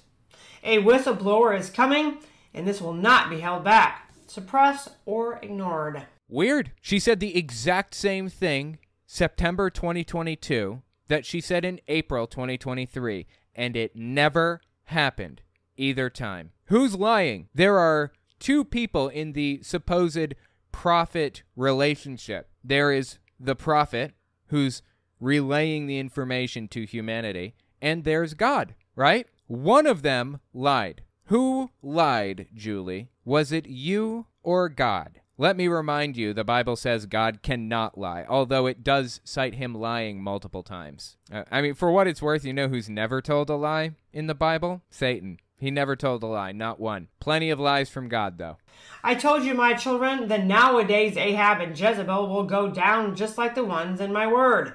A 0.62 0.78
whistleblower 0.78 1.58
is 1.58 1.68
coming, 1.68 2.18
and 2.54 2.66
this 2.66 2.80
will 2.80 2.94
not 2.94 3.30
be 3.30 3.40
held 3.40 3.64
back, 3.64 4.12
suppressed, 4.28 4.90
or 5.04 5.40
ignored. 5.42 6.06
Weird. 6.28 6.70
She 6.80 7.00
said 7.00 7.18
the 7.18 7.36
exact 7.36 7.94
same 7.94 8.28
thing 8.28 8.78
September 9.06 9.70
2022 9.70 10.82
that 11.08 11.26
she 11.26 11.40
said 11.40 11.64
in 11.64 11.80
April 11.88 12.26
2023 12.26 13.26
and 13.54 13.76
it 13.76 13.96
never 13.96 14.60
happened 14.84 15.42
either 15.76 16.10
time. 16.10 16.50
Who's 16.66 16.94
lying? 16.96 17.48
There 17.54 17.78
are 17.78 18.12
two 18.38 18.64
people 18.64 19.08
in 19.08 19.32
the 19.32 19.60
supposed 19.62 20.34
prophet 20.70 21.42
relationship. 21.56 22.50
There 22.64 22.92
is 22.92 23.18
the 23.38 23.56
prophet 23.56 24.12
who's 24.48 24.82
relaying 25.20 25.86
the 25.86 25.98
information 25.98 26.68
to 26.68 26.84
humanity, 26.84 27.54
and 27.80 28.04
there's 28.04 28.34
God, 28.34 28.74
right? 28.96 29.26
One 29.46 29.86
of 29.86 30.02
them 30.02 30.40
lied. 30.52 31.02
Who 31.26 31.70
lied, 31.82 32.48
Julie? 32.54 33.10
Was 33.24 33.52
it 33.52 33.66
you 33.66 34.26
or 34.42 34.68
God? 34.68 35.20
Let 35.38 35.56
me 35.56 35.66
remind 35.66 36.16
you, 36.16 36.34
the 36.34 36.44
Bible 36.44 36.76
says 36.76 37.06
God 37.06 37.42
cannot 37.42 37.96
lie, 37.96 38.26
although 38.28 38.66
it 38.66 38.84
does 38.84 39.20
cite 39.24 39.54
him 39.54 39.74
lying 39.74 40.22
multiple 40.22 40.62
times. 40.62 41.16
Uh, 41.32 41.44
I 41.50 41.62
mean, 41.62 41.74
for 41.74 41.90
what 41.90 42.06
it's 42.06 42.20
worth, 42.20 42.44
you 42.44 42.52
know 42.52 42.68
who's 42.68 42.90
never 42.90 43.22
told 43.22 43.48
a 43.48 43.56
lie 43.56 43.92
in 44.12 44.26
the 44.26 44.34
Bible? 44.34 44.82
Satan. 44.90 45.38
He 45.56 45.70
never 45.70 45.96
told 45.96 46.22
a 46.22 46.26
lie, 46.26 46.52
not 46.52 46.80
one. 46.80 47.08
Plenty 47.18 47.48
of 47.48 47.58
lies 47.58 47.88
from 47.88 48.08
God, 48.08 48.36
though. 48.36 48.58
I 49.02 49.14
told 49.14 49.44
you, 49.44 49.54
my 49.54 49.74
children, 49.74 50.28
that 50.28 50.44
nowadays 50.44 51.16
Ahab 51.16 51.60
and 51.60 51.78
Jezebel 51.78 52.28
will 52.28 52.44
go 52.44 52.68
down 52.68 53.16
just 53.16 53.38
like 53.38 53.54
the 53.54 53.64
ones 53.64 54.00
in 54.00 54.12
my 54.12 54.26
word. 54.26 54.74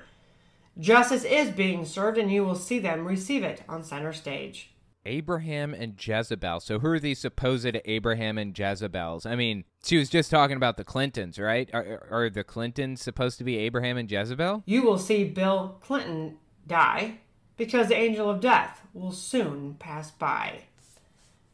Justice 0.80 1.24
is 1.24 1.52
being 1.52 1.86
served, 1.86 2.18
and 2.18 2.32
you 2.32 2.44
will 2.44 2.56
see 2.56 2.80
them 2.80 3.06
receive 3.06 3.44
it 3.44 3.64
on 3.68 3.84
center 3.84 4.14
stage. 4.14 4.72
Abraham 5.08 5.74
and 5.74 5.96
Jezebel. 5.98 6.60
So 6.60 6.80
who 6.80 6.88
are 6.90 7.00
these 7.00 7.20
supposed 7.20 7.78
Abraham 7.86 8.38
and 8.38 8.58
Jezebels? 8.58 9.26
I 9.26 9.36
mean, 9.36 9.64
she 9.84 9.98
was 9.98 10.10
just 10.10 10.30
talking 10.30 10.58
about 10.58 10.78
the 10.78 10.84
Clintons, 10.84 11.40
right? 11.40 11.70
Are, 11.74 12.08
are 12.12 12.30
the 12.30 12.44
Clintons 12.44 13.02
supposed 13.02 13.38
to 13.40 13.44
be 13.44 13.58
Abraham 13.58 13.98
and 13.98 14.12
Jezebel? 14.12 14.64
You 14.66 14.84
will 14.84 14.98
see 14.98 15.24
Bill 15.24 15.78
Clinton 15.82 16.38
die 16.68 17.20
because 17.56 17.88
the 17.88 17.96
angel 17.96 18.30
of 18.30 18.42
death 18.42 18.82
will 18.94 19.12
soon 19.12 19.76
pass 19.76 20.12
by, 20.12 20.64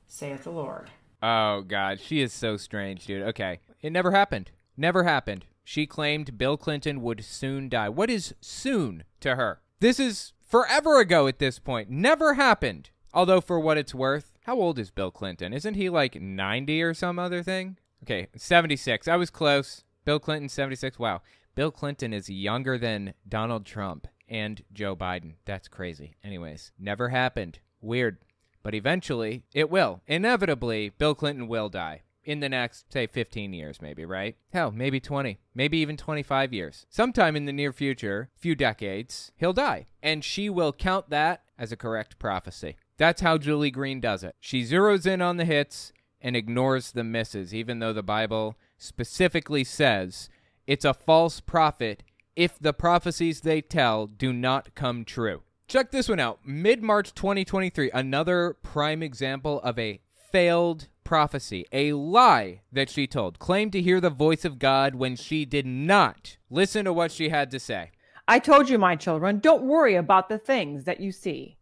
saith 0.07 0.43
the 0.43 0.51
Lord. 0.51 0.89
Oh 1.21 1.61
God, 1.61 2.01
she 2.01 2.21
is 2.21 2.33
so 2.33 2.57
strange, 2.57 3.05
dude. 3.05 3.23
Okay, 3.23 3.59
it 3.81 3.91
never 3.91 4.11
happened. 4.11 4.51
Never 4.75 5.03
happened. 5.03 5.45
She 5.63 5.85
claimed 5.87 6.37
Bill 6.37 6.57
Clinton 6.57 7.01
would 7.01 7.23
soon 7.23 7.69
die. 7.69 7.87
What 7.87 8.09
is 8.09 8.35
soon 8.41 9.05
to 9.21 9.35
her? 9.35 9.61
This 9.79 9.99
is 9.99 10.33
forever 10.41 10.99
ago 10.99 11.27
at 11.27 11.39
this 11.39 11.59
point. 11.59 11.89
Never 11.89 12.33
happened. 12.33 12.89
Although, 13.13 13.41
for 13.41 13.59
what 13.59 13.77
it's 13.77 13.93
worth, 13.93 14.31
how 14.45 14.55
old 14.57 14.79
is 14.79 14.89
Bill 14.89 15.11
Clinton? 15.11 15.53
Isn't 15.53 15.75
he 15.75 15.89
like 15.89 16.19
90 16.19 16.81
or 16.81 16.93
some 16.93 17.19
other 17.19 17.43
thing? 17.43 17.77
Okay, 18.03 18.27
76. 18.35 19.07
I 19.07 19.15
was 19.15 19.29
close. 19.29 19.83
Bill 20.03 20.19
Clinton, 20.19 20.49
76. 20.49 20.97
Wow. 20.99 21.21
Bill 21.55 21.71
Clinton 21.71 22.13
is 22.13 22.29
younger 22.29 22.77
than 22.77 23.13
Donald 23.27 23.65
Trump 23.65 24.07
and 24.27 24.63
Joe 24.73 24.95
Biden. 24.95 25.35
That's 25.45 25.67
crazy. 25.67 26.15
Anyways, 26.23 26.71
never 26.79 27.09
happened. 27.09 27.59
Weird. 27.81 28.17
But 28.63 28.73
eventually, 28.73 29.43
it 29.53 29.69
will. 29.69 30.01
Inevitably, 30.07 30.89
Bill 30.97 31.13
Clinton 31.13 31.47
will 31.47 31.69
die 31.69 32.01
in 32.25 32.39
the 32.39 32.49
next, 32.49 32.91
say, 32.91 33.05
15 33.05 33.53
years, 33.53 33.81
maybe, 33.81 34.05
right? 34.05 34.37
Hell, 34.53 34.71
maybe 34.71 34.99
20, 34.99 35.39
maybe 35.53 35.77
even 35.79 35.97
25 35.97 36.53
years. 36.53 36.85
Sometime 36.89 37.35
in 37.35 37.45
the 37.45 37.53
near 37.53 37.73
future, 37.73 38.29
few 38.37 38.55
decades, 38.55 39.31
he'll 39.35 39.53
die. 39.53 39.87
And 40.01 40.23
she 40.23 40.49
will 40.49 40.71
count 40.73 41.09
that 41.09 41.43
as 41.57 41.71
a 41.71 41.77
correct 41.77 42.19
prophecy. 42.19 42.77
That's 42.97 43.21
how 43.21 43.37
Julie 43.37 43.71
Green 43.71 43.99
does 43.99 44.23
it. 44.23 44.35
She 44.39 44.63
zeroes 44.63 45.05
in 45.05 45.21
on 45.21 45.37
the 45.37 45.45
hits 45.45 45.93
and 46.21 46.35
ignores 46.35 46.91
the 46.91 47.03
misses, 47.03 47.53
even 47.53 47.79
though 47.79 47.93
the 47.93 48.03
Bible 48.03 48.55
specifically 48.77 49.63
says 49.63 50.29
it's 50.67 50.85
a 50.85 50.93
false 50.93 51.39
prophet 51.39 52.03
if 52.35 52.57
the 52.59 52.73
prophecies 52.73 53.41
they 53.41 53.61
tell 53.61 54.07
do 54.07 54.31
not 54.33 54.73
come 54.75 55.05
true. 55.05 55.43
Check 55.67 55.91
this 55.91 56.09
one 56.09 56.19
out. 56.19 56.39
Mid 56.45 56.83
March 56.83 57.13
2023, 57.13 57.91
another 57.93 58.55
prime 58.61 59.01
example 59.01 59.59
of 59.61 59.79
a 59.79 59.99
failed 60.31 60.87
prophecy, 61.03 61.65
a 61.71 61.93
lie 61.93 62.61
that 62.71 62.89
she 62.89 63.07
told, 63.07 63.39
claimed 63.39 63.71
to 63.71 63.81
hear 63.81 64.01
the 64.01 64.09
voice 64.09 64.45
of 64.45 64.59
God 64.59 64.95
when 64.95 65.15
she 65.15 65.45
did 65.45 65.65
not. 65.65 66.37
Listen 66.49 66.85
to 66.85 66.93
what 66.93 67.11
she 67.11 67.29
had 67.29 67.51
to 67.51 67.59
say. 67.59 67.91
I 68.27 68.39
told 68.39 68.69
you, 68.69 68.77
my 68.77 68.95
children, 68.95 69.39
don't 69.39 69.63
worry 69.63 69.95
about 69.95 70.29
the 70.29 70.37
things 70.37 70.85
that 70.85 70.99
you 70.99 71.11
see, 71.11 71.57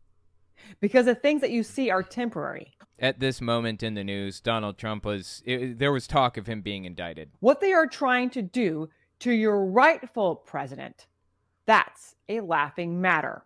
because 0.80 1.06
the 1.06 1.16
things 1.16 1.42
that 1.42 1.52
you 1.52 1.64
see 1.64 1.90
are 1.90 2.04
temporary. 2.04 2.74
At 3.00 3.20
this 3.20 3.42
moment 3.42 3.82
in 3.82 3.96
the 3.96 4.04
news, 4.04 4.40
Donald 4.40 4.78
Trump 4.78 5.06
was, 5.06 5.42
it, 5.46 5.80
there 5.80 5.92
was 5.92 6.08
talk 6.08 6.38
of 6.38 6.48
him 6.48 6.62
being 6.62 6.86
indicted. 6.86 7.32
What 7.40 7.60
they 7.60 7.74
are 7.74 7.88
trying 7.88 8.30
to 8.32 8.42
do 8.42 8.90
to 9.20 9.32
your 9.32 9.66
rightful 9.66 10.36
president, 10.36 11.08
that's 11.66 12.16
a 12.30 12.42
laughing 12.42 13.02
matter. 13.02 13.44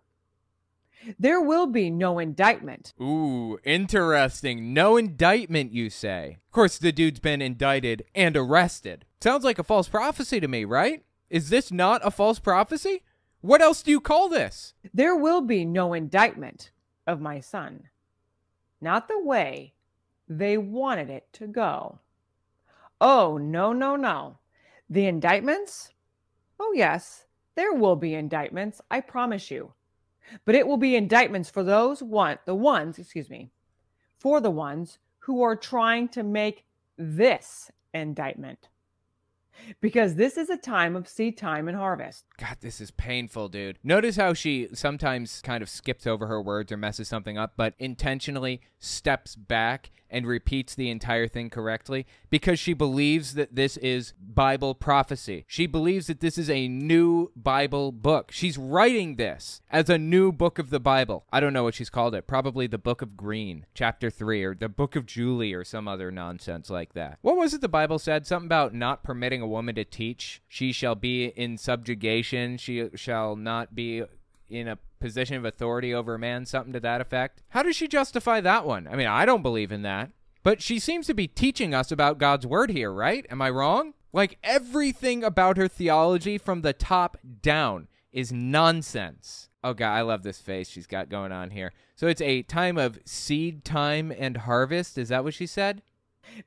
There 1.19 1.41
will 1.41 1.67
be 1.67 1.89
no 1.89 2.19
indictment. 2.19 2.93
Ooh, 3.01 3.59
interesting. 3.63 4.73
No 4.73 4.97
indictment, 4.97 5.71
you 5.71 5.89
say. 5.89 6.37
Of 6.47 6.51
course, 6.51 6.77
the 6.77 6.91
dude's 6.91 7.19
been 7.19 7.41
indicted 7.41 8.05
and 8.15 8.35
arrested. 8.35 9.05
Sounds 9.21 9.43
like 9.43 9.59
a 9.59 9.63
false 9.63 9.87
prophecy 9.87 10.39
to 10.39 10.47
me, 10.47 10.65
right? 10.65 11.03
Is 11.29 11.49
this 11.49 11.71
not 11.71 12.01
a 12.03 12.11
false 12.11 12.39
prophecy? 12.39 13.03
What 13.41 13.61
else 13.61 13.83
do 13.83 13.91
you 13.91 14.01
call 14.01 14.29
this? 14.29 14.73
There 14.93 15.15
will 15.15 15.41
be 15.41 15.65
no 15.65 15.93
indictment 15.93 16.71
of 17.07 17.21
my 17.21 17.39
son. 17.39 17.89
Not 18.81 19.07
the 19.07 19.19
way 19.19 19.73
they 20.27 20.57
wanted 20.57 21.09
it 21.09 21.27
to 21.33 21.47
go. 21.47 21.99
Oh, 22.99 23.37
no, 23.37 23.73
no, 23.73 23.95
no. 23.95 24.39
The 24.89 25.05
indictments? 25.05 25.91
Oh, 26.59 26.73
yes, 26.75 27.25
there 27.55 27.73
will 27.73 27.95
be 27.95 28.15
indictments, 28.15 28.81
I 28.89 29.01
promise 29.01 29.49
you. 29.51 29.73
But 30.45 30.55
it 30.55 30.67
will 30.67 30.77
be 30.77 30.95
indictments 30.95 31.49
for 31.49 31.63
those 31.63 32.01
one 32.01 32.39
the 32.45 32.55
ones, 32.55 32.97
excuse 32.97 33.29
me, 33.29 33.51
for 34.17 34.41
the 34.41 34.51
ones 34.51 34.97
who 35.19 35.41
are 35.43 35.55
trying 35.55 36.07
to 36.09 36.23
make 36.23 36.65
this 36.97 37.71
indictment. 37.93 38.69
Because 39.81 40.15
this 40.15 40.37
is 40.37 40.49
a 40.49 40.57
time 40.57 40.95
of 40.95 41.07
seed 41.07 41.37
time 41.37 41.67
and 41.67 41.77
harvest. 41.77 42.25
God, 42.37 42.57
this 42.61 42.81
is 42.81 42.91
painful, 42.91 43.49
dude. 43.49 43.79
Notice 43.83 44.15
how 44.15 44.33
she 44.33 44.67
sometimes 44.73 45.41
kind 45.41 45.61
of 45.61 45.69
skips 45.69 46.05
over 46.05 46.27
her 46.27 46.41
words 46.41 46.71
or 46.71 46.77
messes 46.77 47.07
something 47.07 47.37
up, 47.37 47.53
but 47.55 47.73
intentionally 47.79 48.61
steps 48.79 49.35
back 49.35 49.91
and 50.09 50.27
repeats 50.27 50.75
the 50.75 50.89
entire 50.89 51.27
thing 51.27 51.49
correctly 51.49 52.05
because 52.29 52.59
she 52.59 52.73
believes 52.73 53.33
that 53.33 53.55
this 53.55 53.75
is 53.77 54.13
Bible 54.19 54.75
prophecy. 54.75 55.45
She 55.47 55.65
believes 55.65 56.07
that 56.07 56.19
this 56.19 56.37
is 56.37 56.49
a 56.49 56.67
new 56.67 57.31
Bible 57.35 57.91
book. 57.91 58.31
She's 58.31 58.57
writing 58.57 59.15
this 59.15 59.61
as 59.69 59.89
a 59.89 59.97
new 59.97 60.31
book 60.31 60.59
of 60.59 60.69
the 60.69 60.79
Bible. 60.79 61.25
I 61.33 61.39
don't 61.39 61.53
know 61.53 61.63
what 61.63 61.73
she's 61.73 61.89
called 61.89 62.15
it. 62.15 62.27
Probably 62.27 62.67
the 62.67 62.77
Book 62.77 63.01
of 63.01 63.17
Green, 63.17 63.65
chapter 63.73 64.09
3, 64.09 64.43
or 64.43 64.55
the 64.55 64.69
Book 64.69 64.95
of 64.95 65.05
Julie, 65.05 65.53
or 65.53 65.63
some 65.63 65.87
other 65.87 66.11
nonsense 66.11 66.69
like 66.69 66.93
that. 66.93 67.17
What 67.21 67.37
was 67.37 67.53
it 67.53 67.61
the 67.61 67.67
Bible 67.67 67.99
said? 67.99 68.25
Something 68.27 68.47
about 68.47 68.73
not 68.73 69.03
permitting 69.03 69.41
a 69.45 69.47
woman 69.47 69.75
to 69.75 69.85
teach. 69.85 70.41
She 70.47 70.71
shall 70.71 70.95
be 70.95 71.25
in 71.27 71.57
subjugation. 71.57 72.57
She 72.57 72.89
shall 72.95 73.35
not 73.35 73.73
be 73.73 74.03
in 74.49 74.67
a 74.67 74.77
position 74.99 75.37
of 75.37 75.45
authority 75.45 75.93
over 75.93 76.15
a 76.15 76.19
man, 76.19 76.45
something 76.45 76.73
to 76.73 76.79
that 76.81 77.01
effect. 77.01 77.41
How 77.49 77.63
does 77.63 77.75
she 77.75 77.87
justify 77.87 78.41
that 78.41 78.65
one? 78.65 78.87
I 78.87 78.95
mean, 78.95 79.07
I 79.07 79.25
don't 79.25 79.41
believe 79.41 79.71
in 79.71 79.83
that. 79.83 80.11
But 80.43 80.61
she 80.61 80.77
seems 80.77 81.07
to 81.07 81.13
be 81.13 81.27
teaching 81.27 81.73
us 81.73 81.91
about 81.91 82.19
God's 82.19 82.45
word 82.45 82.69
here, 82.69 82.91
right? 82.91 83.25
Am 83.29 83.41
I 83.41 83.49
wrong? 83.49 83.93
Like 84.13 84.37
everything 84.43 85.23
about 85.23 85.57
her 85.57 85.67
theology 85.67 86.37
from 86.37 86.61
the 86.61 86.73
top 86.73 87.17
down 87.41 87.87
is 88.11 88.31
nonsense. 88.31 89.49
Oh 89.63 89.73
god, 89.73 89.93
I 89.93 90.01
love 90.01 90.23
this 90.23 90.39
face 90.39 90.69
she's 90.69 90.87
got 90.87 91.09
going 91.09 91.31
on 91.31 91.49
here. 91.49 91.73
So 91.95 92.07
it's 92.07 92.21
a 92.21 92.43
time 92.43 92.77
of 92.77 92.99
seed 93.05 93.65
time 93.65 94.13
and 94.17 94.37
harvest. 94.37 94.97
Is 94.97 95.09
that 95.09 95.23
what 95.23 95.33
she 95.33 95.47
said? 95.47 95.81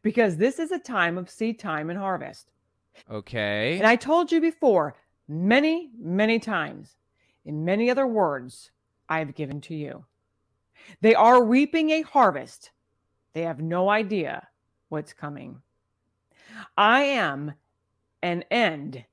Because 0.03 0.37
this 0.37 0.59
is 0.59 0.71
a 0.71 0.79
time 0.79 1.19
of 1.19 1.29
seed 1.29 1.59
time 1.59 1.91
and 1.91 1.99
harvest. 1.99 2.53
Okay. 3.11 3.77
And 3.77 3.87
I 3.87 3.97
told 3.97 4.33
you 4.33 4.41
before, 4.41 4.95
many, 5.27 5.91
many 5.99 6.39
times, 6.39 6.97
in 7.45 7.65
many 7.65 7.91
other 7.91 8.07
words, 8.07 8.71
I 9.09 9.21
have 9.21 9.35
given 9.35 9.61
to 9.63 9.75
you. 9.75 10.05
They 11.01 11.15
are 11.15 11.45
reaping 11.45 11.91
a 11.91 12.03
harvest. 12.03 12.71
They 13.33 13.43
have 13.43 13.61
no 13.61 13.89
idea 13.89 14.49
what's 14.89 15.13
coming. 15.13 15.63
I 16.77 17.03
am 17.03 17.55
an 18.23 18.45
end 18.51 19.05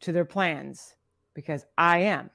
to 0.00 0.12
their 0.12 0.24
plans 0.24 0.96
because 1.34 1.64
I 1.76 1.98
am 1.98 2.30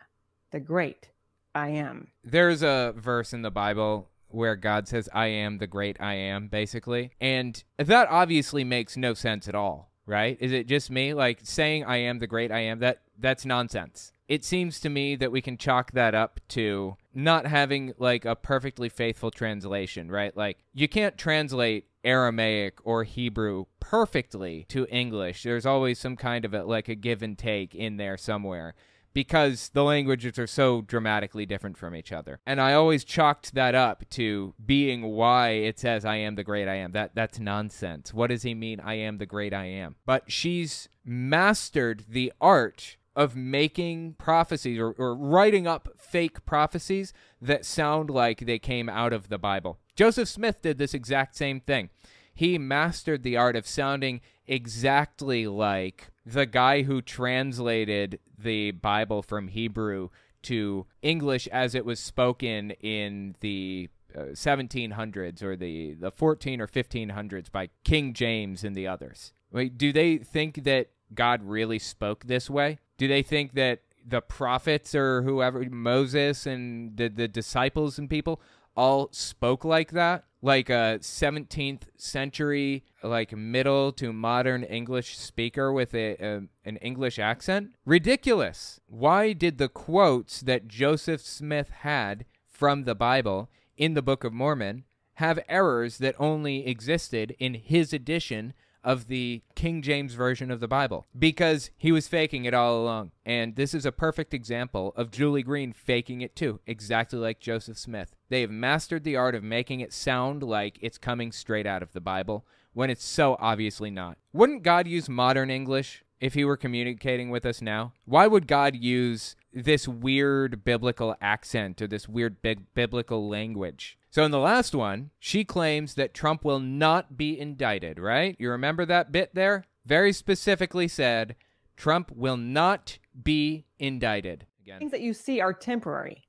the 0.52 0.60
great 0.60 1.10
I 1.54 1.70
am. 1.70 2.08
There's 2.24 2.64
a 2.64 2.94
verse 2.98 3.34
in 3.34 3.42
the 3.42 3.52
Bible 3.52 4.10
where 4.30 4.56
God 4.56 4.88
says, 4.88 5.08
I 5.14 5.28
am 5.28 5.58
the 5.58 5.68
great 5.68 5.98
I 6.00 6.16
am, 6.16 6.48
basically. 6.48 7.12
And 7.22 7.64
that 7.78 8.10
obviously 8.10 8.64
makes 8.64 8.98
no 8.98 9.14
sense 9.14 9.48
at 9.48 9.56
all, 9.56 9.87
right? 10.08 10.38
Is 10.40 10.52
it 10.52 10.68
just 10.68 10.90
me? 10.90 11.14
Like 11.14 11.42
saying 11.44 11.86
I 11.86 11.98
am 11.98 12.20
the 12.20 12.28
great 12.28 12.52
I 12.52 12.62
am, 12.62 12.80
that 12.80 13.02
that's 13.20 13.46
nonsense. 13.46 14.12
It 14.28 14.44
seems 14.44 14.80
to 14.82 14.90
me 14.90 15.16
that 15.16 15.32
we 15.32 15.42
can 15.42 15.58
chalk 15.58 15.92
that 15.92 16.16
up 16.16 16.40
to 16.50 16.98
not 17.14 17.46
having 17.46 17.94
like 17.98 18.26
a 18.26 18.36
perfectly 18.36 18.90
faithful 18.90 19.32
translation, 19.32 20.10
right? 20.10 20.36
Like 20.36 20.58
you 20.74 20.88
can't 20.88 21.18
translate 21.18 21.86
Aramaic 22.04 22.80
or 22.84 23.04
Hebrew 23.04 23.66
perfectly 23.80 24.66
to 24.70 24.88
English. 24.88 25.44
There's 25.44 25.66
always 25.66 26.00
some 26.00 26.16
kind 26.16 26.46
of 26.46 26.54
a, 26.54 26.64
like 26.64 26.90
a 26.90 26.96
give 26.96 27.22
and 27.22 27.38
take 27.38 27.76
in 27.76 27.98
there 27.98 28.18
somewhere 28.18 28.76
because 29.14 29.70
the 29.70 29.84
languages 29.84 30.38
are 30.38 30.48
so 30.48 30.82
dramatically 30.82 31.46
different 31.46 31.78
from 31.78 31.96
each 31.96 32.12
other. 32.12 32.40
And 32.46 32.62
I 32.62 32.74
always 32.74 33.04
chalked 33.04 33.54
that 33.56 33.76
up 33.76 34.08
to 34.12 34.54
being 34.64 35.04
why 35.04 35.50
it 35.50 35.80
says 35.80 36.06
I 36.06 36.18
am 36.18 36.36
the 36.36 36.44
great 36.44 36.68
I 36.68 36.76
am. 36.76 36.92
That 36.92 37.16
that's 37.16 37.40
nonsense. 37.40 38.14
What 38.14 38.30
does 38.30 38.44
he 38.44 38.54
mean 38.54 38.80
I 38.80 38.96
am 38.96 39.18
the 39.18 39.26
great 39.26 39.54
I 39.54 39.66
am? 39.66 39.96
But 40.06 40.32
she's 40.32 40.90
mastered 41.04 42.06
the 42.08 42.32
art 42.40 42.98
of 43.16 43.36
making 43.36 44.14
prophecies 44.14 44.78
or, 44.78 44.92
or 44.92 45.16
writing 45.16 45.66
up 45.66 45.90
fake 45.98 46.46
prophecies 46.46 47.14
that 47.42 47.66
sound 47.66 48.12
like 48.12 48.42
they 48.42 48.60
came 48.60 48.88
out 48.88 49.12
of 49.12 49.30
the 49.30 49.40
Bible. 49.40 49.80
Joseph 49.96 50.30
Smith 50.30 50.62
did 50.62 50.78
this 50.78 50.94
exact 50.94 51.36
same 51.36 51.60
thing. 51.60 51.90
He 52.36 52.60
mastered 52.60 53.24
the 53.24 53.36
art 53.36 53.56
of 53.56 53.66
sounding 53.66 54.22
exactly 54.46 55.48
like 55.48 56.10
the 56.28 56.46
guy 56.46 56.82
who 56.84 57.02
translated 57.02 58.20
the 58.38 58.72
Bible 58.72 59.22
from 59.22 59.48
Hebrew 59.48 60.10
to 60.44 60.86
English 61.02 61.48
as 61.48 61.74
it 61.74 61.86
was 61.86 62.00
spoken 62.00 62.72
in 62.82 63.36
the 63.40 63.90
uh, 64.16 64.20
1700s 64.34 65.42
or 65.42 65.56
the, 65.56 65.94
the 65.94 66.12
14 66.12 66.62
or 66.62 66.68
1500s 66.68 67.52
by 67.52 67.70
King 67.84 68.14
James 68.14 68.64
and 68.64 68.76
the 68.76 68.88
others. 68.88 69.32
Wait, 69.52 69.78
do 69.78 69.94
they 69.94 70.18
think 70.18 70.64
that 70.66 70.90
God 71.14 71.42
really 71.44 71.80
spoke 71.80 72.26
this 72.26 72.50
way? 72.50 72.80
Do 72.98 73.08
they 73.08 73.24
think 73.24 73.54
that 73.54 73.82
the 74.06 74.22
prophets 74.22 74.94
or 74.94 75.22
whoever, 75.22 75.64
Moses 75.70 76.46
and 76.46 76.98
the, 76.98 77.08
the 77.08 77.28
disciples 77.28 77.98
and 77.98 78.10
people, 78.10 78.42
all 78.76 79.10
spoke 79.12 79.64
like 79.64 79.92
that? 79.92 80.26
Like 80.42 80.70
a 80.70 81.00
17th 81.02 81.84
century, 81.98 82.84
like 83.02 83.36
middle 83.36 83.92
to 83.94 84.14
modern 84.14 84.64
English 84.64 85.18
speaker 85.18 85.74
with 85.74 85.96
a, 85.96 86.16
a, 86.16 86.42
an 86.64 86.78
English 86.78 87.18
accent? 87.18 87.72
Ridiculous. 87.86 88.80
Why 88.86 89.34
did 89.34 89.58
the 89.58 89.70
quotes 89.70 90.42
that 90.42 90.68
Joseph 90.68 91.22
Smith 91.22 91.70
had 91.70 92.26
from 92.46 92.84
the 92.84 92.96
Bible 92.96 93.50
in 93.78 93.94
the 93.94 94.02
Book 94.02 94.24
of 94.24 94.34
Mormon 94.34 94.84
have 95.16 95.40
errors 95.50 95.98
that 95.98 96.16
only 96.20 96.68
existed 96.68 97.36
in 97.40 97.56
his 97.56 97.92
edition 97.92 98.54
of 98.84 99.08
the 99.08 99.42
King 99.56 99.82
James 99.82 100.14
Version 100.14 100.52
of 100.52 100.60
the 100.60 100.68
Bible 100.68 101.06
because 101.18 101.72
he 101.78 101.92
was 101.92 102.08
faking 102.08 102.46
it 102.46 102.54
all 102.54 102.82
along. 102.82 103.12
And 103.26 103.56
this 103.56 103.74
is 103.74 103.86
a 103.86 103.92
perfect 103.92 104.34
example 104.34 104.94
of 104.96 105.12
Julie 105.12 105.44
Green 105.44 105.74
faking 105.74 106.22
it 106.22 106.36
too, 106.36 106.60
exactly 106.66 107.20
like 107.20 107.40
Joseph 107.40 107.78
Smith. 107.78 108.16
They 108.30 108.42
have 108.42 108.52
mastered 108.52 109.04
the 109.04 109.16
art 109.16 109.36
of 109.36 109.44
making 109.44 109.80
it 109.80 109.94
sound 109.94 110.44
like 110.44 110.78
it's 110.82 110.98
coming 110.98 111.32
straight 111.32 111.66
out 111.66 111.84
of 111.84 111.94
the 111.94 112.02
Bible 112.02 112.46
when 112.74 112.90
it's 112.90 113.06
so 113.06 113.38
obviously 113.40 113.90
not. 113.90 114.18
Wouldn't 114.34 114.64
God 114.64 114.88
use 114.88 115.10
modern 115.10 115.50
English 115.50 116.04
if 116.20 116.34
he 116.34 116.46
were 116.46 116.58
communicating 116.58 117.30
with 117.30 117.46
us 117.46 117.62
now? 117.62 117.94
Why 118.06 118.28
would 118.28 118.48
God 118.48 118.76
use 118.76 119.36
this 119.54 119.88
weird 119.88 120.64
biblical 120.64 121.16
accent 121.22 121.82
or 121.82 121.88
this 121.88 122.08
weird 122.08 122.42
big 122.42 122.74
biblical 122.74 123.28
language? 123.28 123.98
So 124.18 124.24
in 124.24 124.32
the 124.32 124.40
last 124.40 124.74
one, 124.74 125.12
she 125.20 125.46
claims 125.46 125.94
that 125.94 126.16
Trump 126.16 126.44
will 126.44 126.60
not 126.60 127.18
be 127.18 127.40
indicted, 127.40 128.00
right? 128.00 128.36
You 128.40 128.50
remember 128.50 128.84
that 128.84 129.12
bit 129.12 129.36
there? 129.36 129.66
Very 129.86 130.12
specifically 130.12 130.88
said 130.88 131.36
Trump 131.76 132.10
will 132.16 132.36
not 132.36 132.98
be 133.22 133.66
indicted. 133.78 134.48
Again. 134.64 134.80
Things 134.80 134.92
that 134.92 135.02
you 135.02 135.14
see 135.14 135.40
are 135.40 135.54
temporary. 135.54 136.24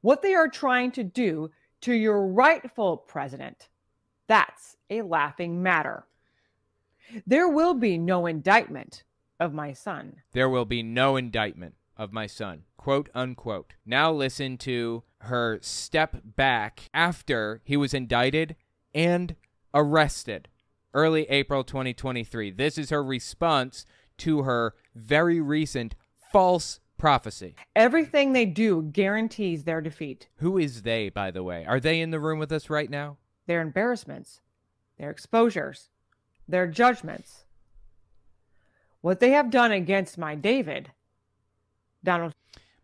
What 0.00 0.22
they 0.22 0.32
are 0.32 0.48
trying 0.48 0.90
to 0.92 1.04
do 1.04 1.50
to 1.82 1.92
your 1.92 2.28
rightful 2.28 2.96
president, 2.96 3.68
that's 4.26 4.78
a 4.88 5.02
laughing 5.02 5.62
matter. 5.62 6.06
There 7.26 7.50
will 7.50 7.74
be 7.74 7.98
no 7.98 8.24
indictment 8.24 9.04
of 9.38 9.52
my 9.52 9.74
son. 9.74 10.22
There 10.32 10.48
will 10.48 10.64
be 10.64 10.82
no 10.82 11.16
indictment 11.16 11.74
of 11.98 12.12
my 12.12 12.26
son. 12.26 12.62
Quote 12.76 13.10
unquote. 13.14 13.74
Now 13.84 14.12
listen 14.12 14.56
to 14.58 15.02
her 15.22 15.58
step 15.60 16.16
back 16.24 16.84
after 16.94 17.60
he 17.64 17.76
was 17.76 17.92
indicted 17.92 18.56
and 18.94 19.34
arrested. 19.74 20.48
Early 20.94 21.28
April 21.28 21.64
2023. 21.64 22.52
This 22.52 22.78
is 22.78 22.90
her 22.90 23.02
response 23.02 23.84
to 24.18 24.42
her 24.42 24.74
very 24.94 25.40
recent 25.40 25.94
false 26.32 26.80
prophecy. 26.96 27.54
Everything 27.76 28.32
they 28.32 28.46
do 28.46 28.82
guarantees 28.82 29.64
their 29.64 29.80
defeat. 29.80 30.28
Who 30.36 30.58
is 30.58 30.82
they, 30.82 31.08
by 31.08 31.30
the 31.30 31.42
way? 31.42 31.64
Are 31.66 31.80
they 31.80 32.00
in 32.00 32.10
the 32.10 32.20
room 32.20 32.38
with 32.38 32.52
us 32.52 32.70
right 32.70 32.90
now? 32.90 33.18
Their 33.46 33.60
embarrassments, 33.60 34.40
their 34.98 35.10
exposures, 35.10 35.90
their 36.48 36.66
judgments. 36.66 37.44
What 39.00 39.20
they 39.20 39.30
have 39.30 39.50
done 39.50 39.70
against 39.70 40.18
my 40.18 40.34
David, 40.34 40.90
Donald. 42.02 42.34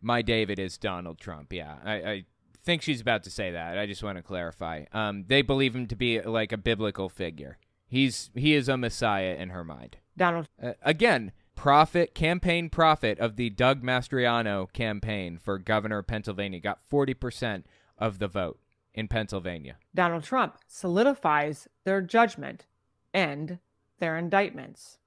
My 0.00 0.22
David 0.22 0.58
is 0.58 0.76
Donald 0.76 1.18
Trump. 1.18 1.52
Yeah, 1.52 1.76
I, 1.84 1.94
I 1.94 2.24
think 2.58 2.82
she's 2.82 3.00
about 3.00 3.24
to 3.24 3.30
say 3.30 3.50
that. 3.52 3.78
I 3.78 3.86
just 3.86 4.02
want 4.02 4.18
to 4.18 4.22
clarify. 4.22 4.84
Um, 4.92 5.24
they 5.28 5.42
believe 5.42 5.74
him 5.74 5.86
to 5.86 5.96
be 5.96 6.20
like 6.20 6.52
a 6.52 6.58
biblical 6.58 7.08
figure. 7.08 7.58
He's 7.86 8.30
he 8.34 8.54
is 8.54 8.68
a 8.68 8.76
messiah 8.76 9.36
in 9.38 9.50
her 9.50 9.64
mind. 9.64 9.98
Donald. 10.16 10.48
Uh, 10.62 10.72
again, 10.82 11.32
prophet 11.54 12.14
campaign 12.14 12.68
prophet 12.68 13.18
of 13.18 13.36
the 13.36 13.50
Doug 13.50 13.82
Mastriano 13.82 14.72
campaign 14.72 15.38
for 15.38 15.58
governor 15.58 15.98
of 15.98 16.06
Pennsylvania 16.06 16.60
got 16.60 16.80
40% 16.90 17.64
of 17.98 18.18
the 18.18 18.28
vote 18.28 18.58
in 18.92 19.08
Pennsylvania. 19.08 19.76
Donald 19.94 20.24
Trump 20.24 20.58
solidifies 20.66 21.68
their 21.84 22.00
judgment 22.00 22.66
and 23.12 23.58
their 23.98 24.16
indictments. 24.16 24.98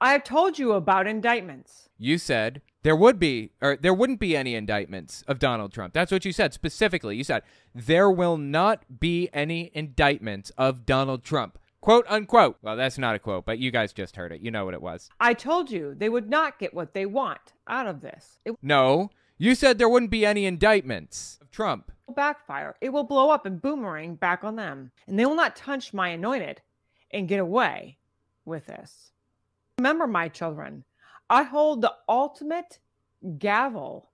I 0.00 0.12
have 0.12 0.24
told 0.24 0.58
you 0.58 0.72
about 0.72 1.06
indictments. 1.06 1.88
You 1.98 2.18
said 2.18 2.62
there 2.82 2.94
would 2.94 3.18
be 3.18 3.50
or 3.60 3.76
there 3.76 3.94
wouldn't 3.94 4.20
be 4.20 4.36
any 4.36 4.54
indictments 4.54 5.24
of 5.26 5.38
Donald 5.38 5.72
Trump. 5.72 5.92
That's 5.92 6.12
what 6.12 6.24
you 6.24 6.32
said 6.32 6.54
specifically. 6.54 7.16
You 7.16 7.24
said 7.24 7.42
there 7.74 8.10
will 8.10 8.36
not 8.36 9.00
be 9.00 9.28
any 9.32 9.70
indictments 9.74 10.50
of 10.56 10.86
Donald 10.86 11.24
Trump. 11.24 11.58
Quote 11.80 12.06
unquote. 12.08 12.58
Well, 12.62 12.76
that's 12.76 12.98
not 12.98 13.16
a 13.16 13.18
quote, 13.18 13.44
but 13.44 13.58
you 13.58 13.70
guys 13.70 13.92
just 13.92 14.16
heard 14.16 14.30
it. 14.30 14.40
You 14.40 14.50
know 14.52 14.64
what 14.64 14.74
it 14.74 14.82
was. 14.82 15.10
I 15.18 15.34
told 15.34 15.70
you 15.70 15.94
they 15.96 16.08
would 16.08 16.30
not 16.30 16.58
get 16.58 16.74
what 16.74 16.94
they 16.94 17.06
want 17.06 17.52
out 17.66 17.86
of 17.86 18.00
this. 18.00 18.38
It 18.44 18.54
No, 18.62 19.10
you 19.36 19.54
said 19.56 19.78
there 19.78 19.88
wouldn't 19.88 20.10
be 20.10 20.24
any 20.24 20.46
indictments 20.46 21.38
of 21.40 21.50
Trump. 21.50 21.90
will 22.06 22.14
backfire. 22.14 22.76
It 22.80 22.90
will 22.90 23.04
blow 23.04 23.30
up 23.30 23.46
and 23.46 23.60
boomerang 23.60 24.14
back 24.14 24.44
on 24.44 24.54
them. 24.56 24.92
And 25.08 25.18
they 25.18 25.26
will 25.26 25.34
not 25.34 25.56
touch 25.56 25.92
my 25.92 26.08
anointed 26.08 26.60
and 27.10 27.28
get 27.28 27.40
away 27.40 27.98
with 28.44 28.66
this. 28.66 29.12
Remember, 29.78 30.06
my 30.08 30.28
children, 30.28 30.84
I 31.30 31.44
hold 31.44 31.82
the 31.82 31.94
ultimate 32.08 32.80
gavel, 33.38 34.10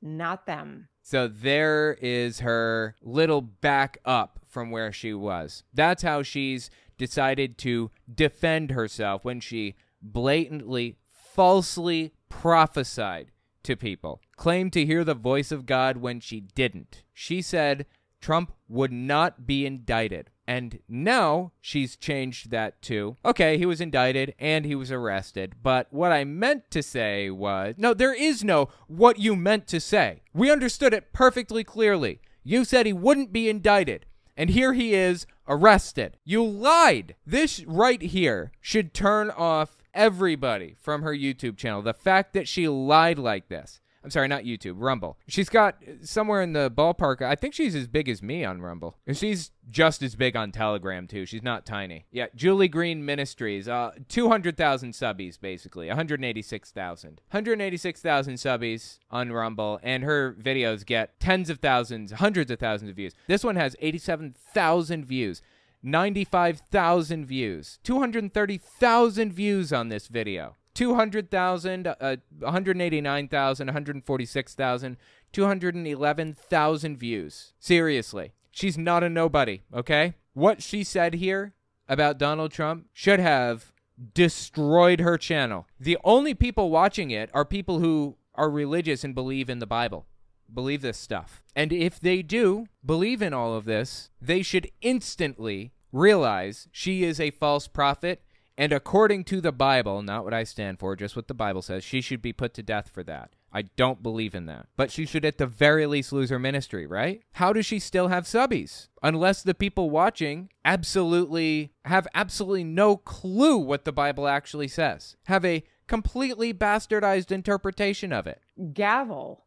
not 0.00 0.46
them. 0.46 0.88
So 1.02 1.28
there 1.28 1.96
is 2.00 2.40
her 2.40 2.96
little 3.00 3.40
back 3.40 3.98
up 4.04 4.40
from 4.48 4.70
where 4.70 4.92
she 4.92 5.14
was. 5.14 5.62
That's 5.72 6.02
how 6.02 6.22
she's 6.22 6.68
decided 6.98 7.58
to 7.58 7.90
defend 8.12 8.72
herself 8.72 9.24
when 9.24 9.40
she 9.40 9.76
blatantly, 10.02 10.96
falsely 11.12 12.12
prophesied 12.28 13.30
to 13.62 13.76
people, 13.76 14.20
claimed 14.36 14.72
to 14.72 14.84
hear 14.84 15.04
the 15.04 15.14
voice 15.14 15.52
of 15.52 15.66
God 15.66 15.98
when 15.98 16.18
she 16.18 16.40
didn't. 16.40 17.04
She 17.12 17.40
said 17.40 17.86
Trump 18.20 18.52
would 18.68 18.92
not 18.92 19.46
be 19.46 19.64
indicted. 19.64 20.30
And 20.46 20.80
now 20.88 21.52
she's 21.60 21.96
changed 21.96 22.50
that 22.50 22.82
to 22.82 23.16
okay, 23.24 23.58
he 23.58 23.66
was 23.66 23.80
indicted 23.80 24.34
and 24.38 24.64
he 24.64 24.74
was 24.74 24.90
arrested. 24.90 25.54
But 25.62 25.86
what 25.90 26.12
I 26.12 26.24
meant 26.24 26.70
to 26.72 26.82
say 26.82 27.30
was 27.30 27.76
no, 27.78 27.94
there 27.94 28.14
is 28.14 28.42
no 28.42 28.68
what 28.88 29.18
you 29.18 29.36
meant 29.36 29.66
to 29.68 29.80
say. 29.80 30.22
We 30.34 30.50
understood 30.50 30.92
it 30.92 31.12
perfectly 31.12 31.64
clearly. 31.64 32.20
You 32.42 32.64
said 32.64 32.86
he 32.86 32.92
wouldn't 32.92 33.32
be 33.32 33.48
indicted. 33.48 34.06
And 34.36 34.50
here 34.50 34.72
he 34.72 34.94
is 34.94 35.26
arrested. 35.46 36.16
You 36.24 36.44
lied. 36.44 37.14
This 37.26 37.64
right 37.66 38.00
here 38.00 38.50
should 38.60 38.94
turn 38.94 39.30
off 39.30 39.76
everybody 39.94 40.74
from 40.80 41.02
her 41.02 41.14
YouTube 41.14 41.56
channel. 41.56 41.82
The 41.82 41.94
fact 41.94 42.32
that 42.32 42.48
she 42.48 42.66
lied 42.66 43.18
like 43.18 43.48
this. 43.48 43.80
I'm 44.04 44.10
sorry, 44.10 44.28
not 44.28 44.44
YouTube, 44.44 44.74
Rumble. 44.78 45.16
She's 45.28 45.48
got 45.48 45.76
somewhere 46.02 46.42
in 46.42 46.52
the 46.52 46.70
ballpark. 46.70 47.22
I 47.22 47.34
think 47.36 47.54
she's 47.54 47.74
as 47.74 47.86
big 47.86 48.08
as 48.08 48.22
me 48.22 48.44
on 48.44 48.60
Rumble. 48.60 48.96
And 49.06 49.16
she's 49.16 49.52
just 49.70 50.02
as 50.02 50.16
big 50.16 50.34
on 50.36 50.50
Telegram, 50.50 51.06
too. 51.06 51.24
She's 51.24 51.42
not 51.42 51.64
tiny. 51.64 52.06
Yeah, 52.10 52.26
Julie 52.34 52.68
Green 52.68 53.04
Ministries, 53.04 53.68
uh, 53.68 53.92
200,000 54.08 54.92
subbies, 54.92 55.40
basically. 55.40 55.86
186,000. 55.86 57.20
186,000 57.30 58.34
subbies 58.34 58.98
on 59.10 59.32
Rumble, 59.32 59.78
and 59.82 60.02
her 60.02 60.34
videos 60.40 60.84
get 60.84 61.20
tens 61.20 61.48
of 61.48 61.60
thousands, 61.60 62.12
hundreds 62.12 62.50
of 62.50 62.58
thousands 62.58 62.90
of 62.90 62.96
views. 62.96 63.14
This 63.28 63.44
one 63.44 63.56
has 63.56 63.76
87,000 63.80 65.04
views. 65.04 65.42
95,000 65.84 67.26
views, 67.26 67.80
230,000 67.82 69.32
views 69.32 69.72
on 69.72 69.88
this 69.88 70.06
video. 70.06 70.54
200,000, 70.74 71.86
uh, 71.86 72.16
189,000, 72.38 73.66
146,000, 73.66 74.96
211,000 75.32 76.96
views. 76.96 77.52
Seriously. 77.58 78.32
She's 78.50 78.76
not 78.76 79.02
a 79.02 79.08
nobody, 79.08 79.62
okay? 79.72 80.14
What 80.34 80.62
she 80.62 80.84
said 80.84 81.14
here 81.14 81.54
about 81.88 82.18
Donald 82.18 82.52
Trump 82.52 82.86
should 82.92 83.20
have 83.20 83.72
destroyed 84.14 85.00
her 85.00 85.18
channel. 85.18 85.66
The 85.78 85.98
only 86.04 86.34
people 86.34 86.70
watching 86.70 87.10
it 87.10 87.30
are 87.32 87.44
people 87.44 87.80
who 87.80 88.16
are 88.34 88.50
religious 88.50 89.04
and 89.04 89.14
believe 89.14 89.50
in 89.50 89.58
the 89.58 89.66
Bible, 89.66 90.06
believe 90.52 90.82
this 90.82 90.98
stuff. 90.98 91.42
And 91.54 91.72
if 91.72 92.00
they 92.00 92.22
do 92.22 92.66
believe 92.84 93.22
in 93.22 93.34
all 93.34 93.54
of 93.54 93.64
this, 93.64 94.10
they 94.20 94.42
should 94.42 94.70
instantly 94.80 95.72
realize 95.92 96.68
she 96.72 97.04
is 97.04 97.20
a 97.20 97.30
false 97.30 97.68
prophet 97.68 98.22
and 98.56 98.72
according 98.72 99.24
to 99.24 99.40
the 99.40 99.52
Bible, 99.52 100.02
not 100.02 100.24
what 100.24 100.34
I 100.34 100.44
stand 100.44 100.78
for, 100.78 100.94
just 100.94 101.16
what 101.16 101.28
the 101.28 101.34
Bible 101.34 101.62
says, 101.62 101.84
she 101.84 102.00
should 102.00 102.22
be 102.22 102.32
put 102.32 102.54
to 102.54 102.62
death 102.62 102.90
for 102.92 103.02
that. 103.04 103.30
I 103.52 103.62
don't 103.62 104.02
believe 104.02 104.34
in 104.34 104.46
that. 104.46 104.66
But 104.76 104.90
she 104.90 105.04
should 105.04 105.24
at 105.24 105.38
the 105.38 105.46
very 105.46 105.86
least 105.86 106.12
lose 106.12 106.30
her 106.30 106.38
ministry, 106.38 106.86
right? 106.86 107.22
How 107.32 107.52
does 107.52 107.66
she 107.66 107.78
still 107.78 108.08
have 108.08 108.24
subbies? 108.24 108.88
Unless 109.02 109.42
the 109.42 109.54
people 109.54 109.90
watching 109.90 110.48
absolutely 110.64 111.72
have 111.84 112.08
absolutely 112.14 112.64
no 112.64 112.96
clue 112.96 113.58
what 113.58 113.84
the 113.84 113.92
Bible 113.92 114.26
actually 114.26 114.68
says, 114.68 115.16
have 115.24 115.44
a 115.44 115.64
completely 115.86 116.54
bastardized 116.54 117.30
interpretation 117.30 118.12
of 118.12 118.26
it. 118.26 118.40
Gavel, 118.72 119.44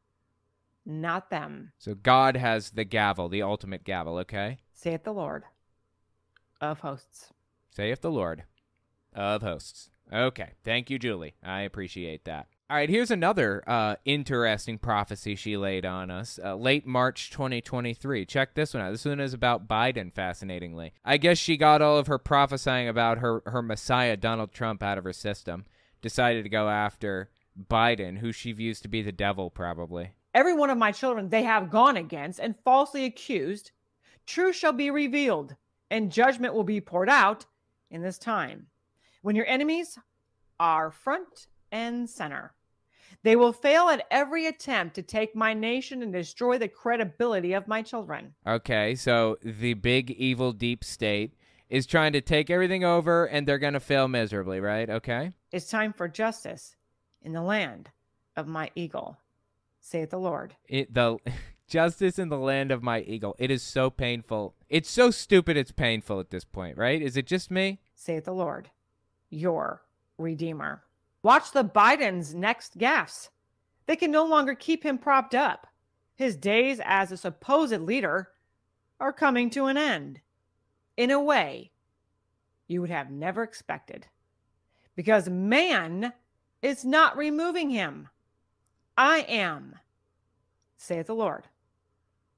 not 0.86 1.32
them. 1.32 1.72
So 1.80 1.95
God 1.95 2.38
has 2.38 2.72
the 2.72 2.84
gavel, 2.84 3.27
the 3.27 3.41
ultimate 3.41 3.84
gavel, 3.84 4.18
okay? 4.19 4.60
Saith 4.73 5.03
the 5.03 5.14
Lord 5.14 5.44
of 6.61 6.82
hosts. 6.82 7.34
Saith 7.72 8.02
the 8.02 8.11
Lord 8.11 8.44
of 9.16 9.42
hosts. 9.42 9.90
Okay. 10.14 10.52
Thank 10.64 10.90
you, 10.90 11.00
Julie. 11.00 11.36
I 11.44 11.62
appreciate 11.62 12.26
that. 12.26 12.48
All 12.68 12.78
right, 12.78 12.90
here's 12.90 13.12
another 13.12 13.64
uh, 13.68 13.96
interesting 14.06 14.80
prophecy 14.80 15.36
she 15.36 15.56
laid 15.56 15.86
on 15.86 16.10
us. 16.10 16.40
Uh, 16.44 16.56
late 16.56 16.88
March 16.88 17.30
2023. 17.30 18.26
Check 18.26 18.56
this 18.56 18.74
one 18.74 18.82
out. 18.82 18.92
This 18.92 19.06
one 19.06 19.20
is 19.20 19.36
about 19.36 19.68
Biden, 19.68 20.12
fascinatingly. 20.12 20.94
I 21.04 21.18
guess 21.18 21.38
she 21.38 21.58
got 21.58 21.84
all 21.84 22.00
of 22.00 22.08
her 22.08 22.18
prophesying 22.18 22.88
about 22.88 23.20
her, 23.20 23.44
her 23.46 23.62
messiah, 23.62 24.18
Donald 24.18 24.52
Trump, 24.52 24.82
out 24.82 24.98
of 24.98 25.04
her 25.04 25.14
system. 25.14 25.66
Decided 26.02 26.42
to 26.42 26.50
go 26.50 26.68
after 26.68 27.30
Biden, 27.70 28.18
who 28.18 28.32
she 28.32 28.52
views 28.52 28.82
to 28.82 28.88
be 28.88 29.04
the 29.04 29.12
devil, 29.12 29.52
probably. 29.52 30.14
Every 30.34 30.54
one 30.54 30.72
of 30.72 30.78
my 30.78 30.92
children 30.92 31.30
they 31.30 31.44
have 31.44 31.70
gone 31.70 31.98
against 31.98 32.40
and 32.40 32.56
falsely 32.64 33.06
accused, 33.06 33.72
truth 34.26 34.56
shall 34.56 34.74
be 34.74 34.90
revealed, 34.90 35.56
and 35.92 36.12
judgment 36.12 36.56
will 36.56 36.64
be 36.64 36.82
poured 36.82 37.10
out, 37.10 37.46
in 37.92 38.02
this 38.02 38.18
time 38.18 38.68
when 39.26 39.36
your 39.36 39.48
enemies 39.48 39.98
are 40.60 40.92
front 40.92 41.48
and 41.72 42.08
center. 42.08 42.54
They 43.24 43.36
will 43.36 43.54
fail 43.54 43.90
at 43.90 44.06
every 44.12 44.46
attempt 44.46 44.94
to 44.96 45.02
take 45.02 45.36
my 45.36 45.52
nation 45.52 46.04
and 46.04 46.14
destroy 46.14 46.60
the 46.60 46.68
credibility 46.68 47.54
of 47.54 47.68
my 47.68 47.82
children. 47.82 48.36
Okay, 48.46 48.94
so 48.94 49.38
the 49.44 49.74
big 49.74 50.12
evil 50.12 50.52
deep 50.52 50.84
state 50.84 51.34
is 51.72 51.88
trying 51.88 52.14
to 52.14 52.22
take 52.22 52.52
everything 52.52 52.84
over 52.84 53.26
and 53.26 53.48
they're 53.48 53.58
going 53.58 53.74
to 53.74 53.80
fail 53.80 54.08
miserably, 54.08 54.60
right? 54.60 54.92
Okay. 54.92 55.32
It's 55.52 55.72
time 55.72 55.92
for 55.92 56.08
justice 56.08 56.76
in 57.24 57.34
the 57.34 57.42
land 57.42 57.90
of 58.38 58.48
my 58.48 58.70
eagle, 58.76 59.18
saith 59.80 60.12
the 60.12 60.20
Lord. 60.20 60.56
It, 60.70 60.94
the 60.94 61.18
justice 61.68 62.20
in 62.20 62.30
the 62.30 62.38
land 62.38 62.70
of 62.72 62.84
my 62.84 63.00
eagle. 63.00 63.36
It 63.40 63.50
is 63.50 63.64
so 63.64 63.90
painful. 63.90 64.54
It's 64.70 64.92
so 64.92 65.10
stupid 65.10 65.58
it's 65.58 65.72
painful 65.72 66.20
at 66.20 66.30
this 66.30 66.46
point, 66.46 66.78
right? 66.78 67.02
Is 67.02 67.18
it 67.18 67.26
just 67.26 67.50
me? 67.50 67.80
saith 67.96 68.26
the 68.26 68.34
Lord, 68.34 68.70
your 69.36 69.84
Redeemer. 70.18 70.84
Watch 71.24 71.52
the 71.52 71.64
Biden's 71.64 72.34
next 72.34 72.78
gaffes. 72.78 73.30
They 73.86 73.95
can 73.95 74.12
no 74.12 74.26
longer 74.26 74.56
keep 74.56 74.84
him 74.84 74.98
propped 74.98 75.36
up. 75.36 75.68
His 76.16 76.36
days 76.36 76.80
as 76.84 77.12
a 77.12 77.18
supposed 77.18 77.82
leader 77.82 78.30
are 78.99 79.12
coming 79.12 79.49
to 79.52 79.66
an 79.66 79.78
end 79.78 80.22
in 80.95 81.12
a 81.12 81.22
way 81.22 81.72
you 82.68 82.82
would 82.82 82.90
have 82.90 83.12
never 83.12 83.44
expected. 83.44 84.07
Because 84.95 85.30
man 85.30 86.14
is 86.62 86.86
not 86.86 87.18
removing 87.18 87.70
him. 87.70 88.10
I 88.98 89.20
am, 89.28 89.76
saith 90.78 91.07
the 91.07 91.16
Lord 91.16 91.49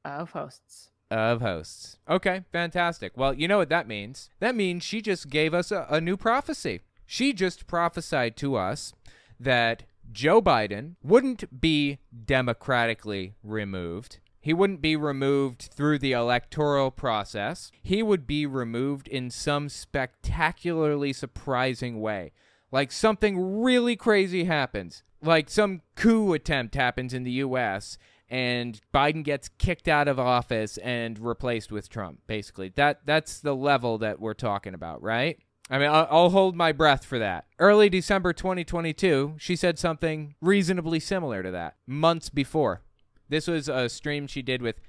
of 0.03 0.31
hosts. 0.31 0.89
Of 1.11 1.41
hosts. 1.41 1.97
Okay, 2.09 2.43
fantastic. 2.51 3.15
Well, 3.15 3.33
you 3.33 3.47
know 3.47 3.59
what 3.59 3.69
that 3.69 3.87
means? 3.87 4.29
That 4.39 4.55
means 4.55 4.83
she 4.83 5.01
just 5.01 5.29
gave 5.29 5.53
us 5.53 5.71
a, 5.71 5.85
a 5.89 6.01
new 6.01 6.17
prophecy. 6.17 6.81
She 7.07 7.33
just 7.33 7.65
prophesied 7.65 8.35
to 8.37 8.55
us 8.55 8.93
that 9.39 9.83
Joe 10.11 10.41
Biden 10.41 10.95
wouldn't 11.01 11.59
be 11.59 11.99
democratically 12.25 13.33
removed. 13.41 14.19
He 14.39 14.53
wouldn't 14.53 14.81
be 14.81 14.95
removed 14.95 15.69
through 15.73 15.99
the 15.99 16.11
electoral 16.11 16.91
process. 16.91 17.71
He 17.81 18.03
would 18.03 18.27
be 18.27 18.45
removed 18.45 19.07
in 19.07 19.29
some 19.29 19.69
spectacularly 19.69 21.13
surprising 21.13 21.99
way. 21.99 22.33
Like 22.71 22.91
something 22.91 23.61
really 23.61 23.95
crazy 23.95 24.43
happens. 24.43 25.03
Like 25.21 25.49
some 25.49 25.81
coup 25.95 26.33
attempt 26.33 26.75
happens 26.75 27.13
in 27.13 27.23
the 27.23 27.31
US 27.31 27.97
and 28.29 28.79
Biden 28.93 29.23
gets 29.23 29.49
kicked 29.57 29.87
out 29.87 30.07
of 30.07 30.19
office 30.19 30.77
and 30.79 31.17
replaced 31.17 31.71
with 31.71 31.89
Trump, 31.89 32.19
basically. 32.27 32.69
That 32.75 33.01
that's 33.05 33.39
the 33.39 33.55
level 33.55 33.97
that 33.99 34.19
we're 34.19 34.33
talking 34.33 34.73
about, 34.73 35.01
right? 35.01 35.39
I 35.69 35.77
mean, 35.79 35.89
I'll, 35.89 36.07
I'll, 36.09 36.29
hold 36.29 36.55
my 36.55 36.71
breath 36.71 37.03
for 37.03 37.19
that. 37.19 37.45
Early 37.59 37.89
December 37.89 38.31
2022, 38.31 39.35
she 39.37 39.55
said 39.55 39.77
something 39.77 40.35
reasonably 40.39 40.99
similar 40.99 41.43
to 41.43 41.51
that 41.51 41.75
months 41.85 42.29
before. 42.29 42.81
This 43.27 43.47
was 43.47 43.67
a 43.67 43.89
stream 43.89 44.27
she 44.27 44.41
did 44.41 44.61
with 44.61 44.79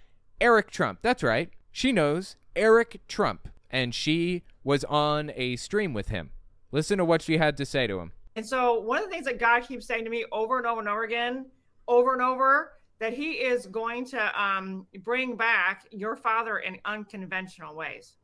Eric 0.41 0.71
Trump. 0.71 1.01
That's 1.03 1.25
right. 1.25 1.51
She 1.73 1.91
knows 1.91 2.37
Eric 2.55 3.01
Trump, 3.09 3.49
and 3.71 3.93
she 3.93 4.45
was 4.63 4.85
on 4.85 5.33
a 5.35 5.57
stream 5.57 5.95
with 5.95 6.09
him. 6.09 6.31
Listen 6.71 6.99
to 6.99 7.05
what 7.05 7.23
she 7.23 7.39
had 7.39 7.57
to 7.57 7.67
say 7.67 7.87
to 7.87 7.99
him. 7.99 8.13
And 8.37 8.47
so, 8.47 8.79
one 8.79 8.99
of 8.99 9.07
the 9.07 9.11
things 9.11 9.27
that 9.27 9.41
God 9.41 9.63
keeps 9.67 9.87
saying 9.87 10.05
to 10.05 10.11
me 10.11 10.25
over 10.31 10.59
and 10.59 10.67
over 10.67 10.79
and 10.79 10.89
over 10.89 11.03
again, 11.03 11.47
over 11.89 12.13
and 12.13 12.23
over, 12.23 12.75
that 13.01 13.13
He 13.13 13.33
is 13.33 13.67
going 13.67 14.05
to 14.07 14.43
um, 14.43 14.87
bring 15.03 15.37
back 15.37 15.87
your 15.91 16.17
father 16.17 16.59
in 16.59 16.79
unconventional 16.85 17.75
ways. 17.75 18.15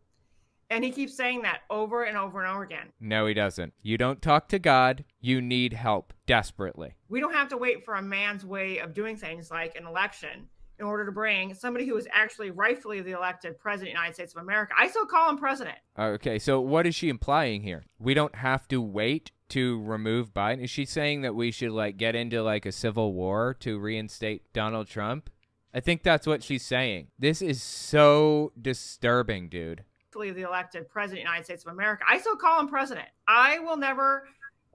And 0.71 0.85
he 0.85 0.91
keeps 0.91 1.17
saying 1.17 1.43
that 1.43 1.61
over 1.71 2.05
and 2.05 2.17
over 2.17 2.43
and 2.43 2.51
over 2.51 2.63
again. 2.63 2.89
No, 3.01 3.27
he 3.27 3.35
doesn't. 3.35 3.75
You 3.83 3.99
don't 3.99 4.23
talk 4.23 4.49
to 4.49 4.59
God. 4.59 5.05
You 5.21 5.41
need 5.41 5.73
help 5.73 6.13
desperately. 6.27 6.95
We 7.09 7.21
don't 7.21 7.35
have 7.35 7.49
to 7.49 7.57
wait 7.57 7.85
for 7.85 7.95
a 7.95 8.03
man's 8.03 8.45
way 8.45 8.79
of 8.79 8.95
doing 8.95 9.17
things 9.17 9.51
like 9.51 9.77
an 9.77 9.87
election 9.87 10.49
in 10.79 10.87
order 10.87 11.07
to 11.07 11.13
bring 11.13 11.55
somebody 11.55 11.87
who 11.87 11.97
is 11.97 12.09
actually 12.11 12.51
rightfully 12.51 13.01
the 13.01 13.13
elected 13.13 13.59
president 13.59 13.91
of 13.91 13.95
the 13.95 14.01
United 14.01 14.15
States 14.15 14.35
of 14.35 14.43
America. 14.43 14.75
I 14.77 14.89
still 14.89 15.07
call 15.07 15.31
him 15.31 15.39
president. 15.39 15.77
Okay, 15.97 16.39
so 16.39 16.61
what 16.61 16.87
is 16.87 16.95
she 16.95 17.09
implying 17.09 17.63
here? 17.63 17.85
We 17.99 18.15
don't 18.15 18.35
have 18.35 18.67
to 18.69 18.81
wait 18.81 19.31
to 19.51 19.81
remove 19.83 20.35
Biden? 20.35 20.65
Is 20.65 20.71
she 20.71 20.85
saying 20.85 21.23
that 21.23 21.35
we 21.35 21.51
should 21.51 21.71
like 21.71 21.97
get 21.97 22.17
into 22.17 22.43
like 22.43 22.67
a 22.67 22.73
civil 22.73 23.13
war 23.13 23.55
to 23.61 23.79
reinstate 23.79 24.53
Donald 24.53 24.89
Trump? 24.89 25.31
I 25.73 25.81
think 25.81 26.03
that's 26.03 26.27
what 26.27 26.43
she's 26.43 26.65
saying. 26.65 27.09
This 27.19 27.43
is 27.43 27.63
so 27.63 28.53
disturbing, 28.61 29.49
dude 29.49 29.85
the 30.23 30.43
elected 30.43 30.89
president 30.89 31.21
of 31.21 31.25
the 31.25 31.31
United 31.31 31.45
States 31.45 31.65
of 31.65 31.73
America. 31.73 32.05
I 32.09 32.19
still 32.19 32.37
call 32.37 32.61
him 32.61 32.69
president. 32.69 33.09
I 33.27 33.59
will 33.59 33.77
never 33.77 34.25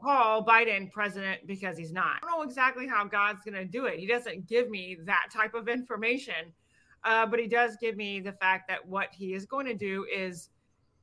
call 0.02 0.46
Biden 0.46 0.92
president 0.92 1.46
because 1.46 1.78
he's 1.78 1.92
not. 1.92 2.18
I 2.18 2.20
don't 2.22 2.40
know 2.40 2.44
exactly 2.44 2.88
how 2.88 3.06
God's 3.06 3.42
going 3.42 3.56
to 3.56 3.66
do 3.66 3.86
it. 3.86 4.00
He 4.00 4.08
doesn't 4.08 4.48
give 4.48 4.70
me 4.70 4.98
that 5.06 5.28
type 5.34 5.54
of 5.54 5.68
information, 5.68 6.54
uh, 7.04 7.26
but 7.26 7.40
he 7.40 7.48
does 7.48 7.78
give 7.82 7.96
me 7.96 8.20
the 8.20 8.34
fact 8.34 8.68
that 8.70 8.88
what 8.88 9.10
he 9.12 9.34
is 9.34 9.46
going 9.46 9.66
to 9.66 9.74
do 9.74 10.06
is 10.14 10.50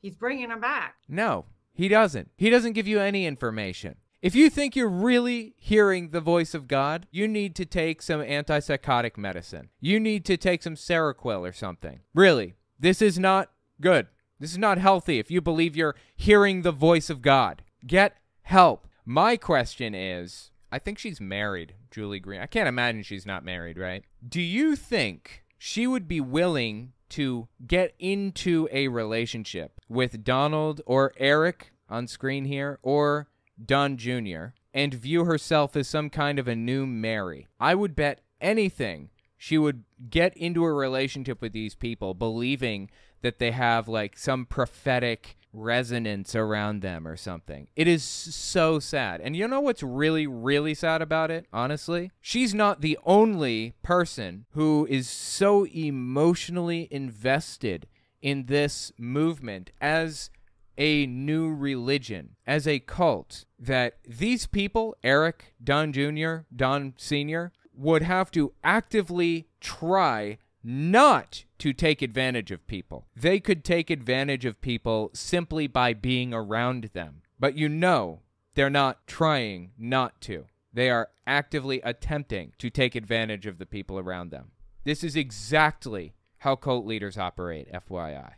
he's 0.00 0.14
bringing 0.14 0.50
him 0.50 0.60
back. 0.60 0.94
No, 1.08 1.46
he 1.74 1.88
doesn't. 1.88 2.30
He 2.36 2.50
doesn't 2.50 2.72
give 2.72 2.86
you 2.86 3.00
any 3.00 3.26
information. 3.26 3.96
If 4.22 4.34
you 4.34 4.48
think 4.50 4.74
you're 4.74 4.88
really 4.88 5.54
hearing 5.58 6.08
the 6.08 6.20
voice 6.20 6.54
of 6.54 6.66
God, 6.66 7.06
you 7.10 7.28
need 7.28 7.54
to 7.56 7.66
take 7.66 8.02
some 8.02 8.20
antipsychotic 8.20 9.16
medicine. 9.16 9.68
You 9.78 10.00
need 10.00 10.24
to 10.24 10.36
take 10.36 10.62
some 10.62 10.74
Seroquel 10.74 11.48
or 11.48 11.52
something. 11.52 12.00
Really, 12.14 12.54
this 12.80 13.02
is 13.02 13.18
not 13.18 13.50
good. 13.80 14.08
This 14.38 14.52
is 14.52 14.58
not 14.58 14.78
healthy 14.78 15.18
if 15.18 15.30
you 15.30 15.40
believe 15.40 15.76
you're 15.76 15.96
hearing 16.14 16.62
the 16.62 16.72
voice 16.72 17.08
of 17.08 17.22
God. 17.22 17.62
Get 17.86 18.18
help. 18.42 18.86
My 19.04 19.36
question 19.36 19.94
is 19.94 20.50
I 20.70 20.78
think 20.78 20.98
she's 20.98 21.20
married, 21.20 21.74
Julie 21.90 22.20
Green. 22.20 22.40
I 22.40 22.46
can't 22.46 22.68
imagine 22.68 23.02
she's 23.02 23.24
not 23.24 23.44
married, 23.44 23.78
right? 23.78 24.04
Do 24.26 24.40
you 24.40 24.76
think 24.76 25.42
she 25.56 25.86
would 25.86 26.06
be 26.06 26.20
willing 26.20 26.92
to 27.10 27.48
get 27.66 27.94
into 27.98 28.68
a 28.72 28.88
relationship 28.88 29.80
with 29.88 30.24
Donald 30.24 30.82
or 30.86 31.12
Eric 31.16 31.72
on 31.88 32.06
screen 32.08 32.44
here 32.44 32.78
or 32.82 33.28
Don 33.64 33.96
Jr. 33.96 34.46
and 34.74 34.92
view 34.92 35.24
herself 35.24 35.76
as 35.76 35.88
some 35.88 36.10
kind 36.10 36.38
of 36.38 36.48
a 36.48 36.56
new 36.56 36.84
Mary? 36.84 37.46
I 37.60 37.74
would 37.74 37.94
bet 37.94 38.20
anything 38.40 39.10
she 39.38 39.56
would 39.56 39.84
get 40.10 40.36
into 40.36 40.64
a 40.64 40.72
relationship 40.72 41.40
with 41.40 41.52
these 41.52 41.74
people 41.74 42.14
believing 42.14 42.90
that 43.26 43.40
they 43.40 43.50
have 43.50 43.88
like 43.88 44.16
some 44.16 44.46
prophetic 44.46 45.36
resonance 45.52 46.36
around 46.36 46.80
them 46.80 47.08
or 47.08 47.16
something. 47.16 47.66
It 47.74 47.88
is 47.88 48.04
so 48.04 48.78
sad. 48.78 49.20
And 49.20 49.34
you 49.34 49.48
know 49.48 49.60
what's 49.60 49.82
really, 49.82 50.28
really 50.28 50.74
sad 50.74 51.02
about 51.02 51.32
it, 51.32 51.46
honestly? 51.52 52.12
She's 52.20 52.54
not 52.54 52.82
the 52.82 52.96
only 53.04 53.74
person 53.82 54.46
who 54.50 54.86
is 54.88 55.08
so 55.08 55.66
emotionally 55.66 56.86
invested 56.92 57.88
in 58.22 58.46
this 58.46 58.92
movement 58.96 59.72
as 59.80 60.30
a 60.78 61.04
new 61.06 61.52
religion, 61.52 62.36
as 62.46 62.68
a 62.68 62.78
cult, 62.78 63.44
that 63.58 63.98
these 64.06 64.46
people, 64.46 64.94
Eric, 65.02 65.54
Don 65.62 65.92
Jr., 65.92 66.38
Don 66.54 66.94
Sr., 66.96 67.50
would 67.74 68.02
have 68.02 68.30
to 68.30 68.52
actively 68.62 69.48
try 69.60 70.38
not 70.62 71.45
to 71.58 71.72
take 71.72 72.02
advantage 72.02 72.50
of 72.50 72.66
people. 72.66 73.06
They 73.16 73.40
could 73.40 73.64
take 73.64 73.90
advantage 73.90 74.44
of 74.44 74.60
people 74.60 75.10
simply 75.14 75.66
by 75.66 75.94
being 75.94 76.34
around 76.34 76.90
them. 76.92 77.22
But 77.38 77.56
you 77.56 77.68
know 77.68 78.20
they're 78.54 78.70
not 78.70 79.06
trying 79.06 79.72
not 79.78 80.20
to. 80.22 80.46
They 80.72 80.90
are 80.90 81.08
actively 81.26 81.80
attempting 81.82 82.52
to 82.58 82.68
take 82.70 82.94
advantage 82.94 83.46
of 83.46 83.58
the 83.58 83.66
people 83.66 83.98
around 83.98 84.30
them. 84.30 84.50
This 84.84 85.02
is 85.02 85.16
exactly 85.16 86.14
how 86.38 86.56
cult 86.56 86.86
leaders 86.86 87.18
operate, 87.18 87.72
FYI. 87.72 88.32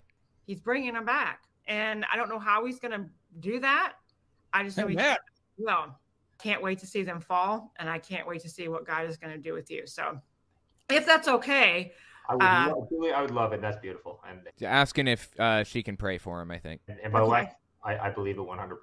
He's 0.47 0.61
bringing 0.61 0.95
them 0.95 1.05
back. 1.05 1.43
And 1.67 2.05
I 2.13 2.17
don't 2.17 2.29
know 2.29 2.39
how 2.39 2.65
he's 2.65 2.79
going 2.79 2.93
to 2.93 3.07
do 3.41 3.61
that. 3.61 3.95
I 4.53 4.65
just 4.65 4.79
know 4.79 4.87
he's 4.87 4.99
well. 5.59 5.99
Can't 6.39 6.63
wait 6.63 6.79
to 6.79 6.87
see 6.87 7.03
them 7.03 7.21
fall, 7.21 7.73
and 7.79 7.91
I 7.91 7.99
can't 7.99 8.27
wait 8.27 8.41
to 8.43 8.49
see 8.49 8.69
what 8.69 8.87
God 8.87 9.09
is 9.09 9.17
going 9.17 9.33
to 9.33 9.39
do 9.39 9.53
with 9.53 9.71
you. 9.71 9.87
So, 9.87 10.21
if 10.89 11.05
that's 11.05 11.29
okay, 11.29 11.93
I 12.29 12.35
would, 12.35 12.43
uh, 12.43 12.75
love, 12.75 13.15
I 13.15 13.23
would 13.23 13.31
love 13.31 13.53
it. 13.53 13.61
That's 13.61 13.79
beautiful. 13.79 14.21
And 14.29 14.41
asking 14.63 15.09
if 15.09 15.29
uh, 15.39 15.65
she 15.65 15.83
can 15.83 15.97
pray 15.97 16.19
for 16.19 16.41
him, 16.41 16.51
I 16.51 16.59
think. 16.59 16.83
And, 16.89 16.99
and 17.03 17.13
by 17.13 17.21
the 17.21 17.27
way, 17.27 17.51
I, 17.83 17.99
I 17.99 18.11
believe 18.11 18.37
it 18.37 18.43
100%. 18.43 18.77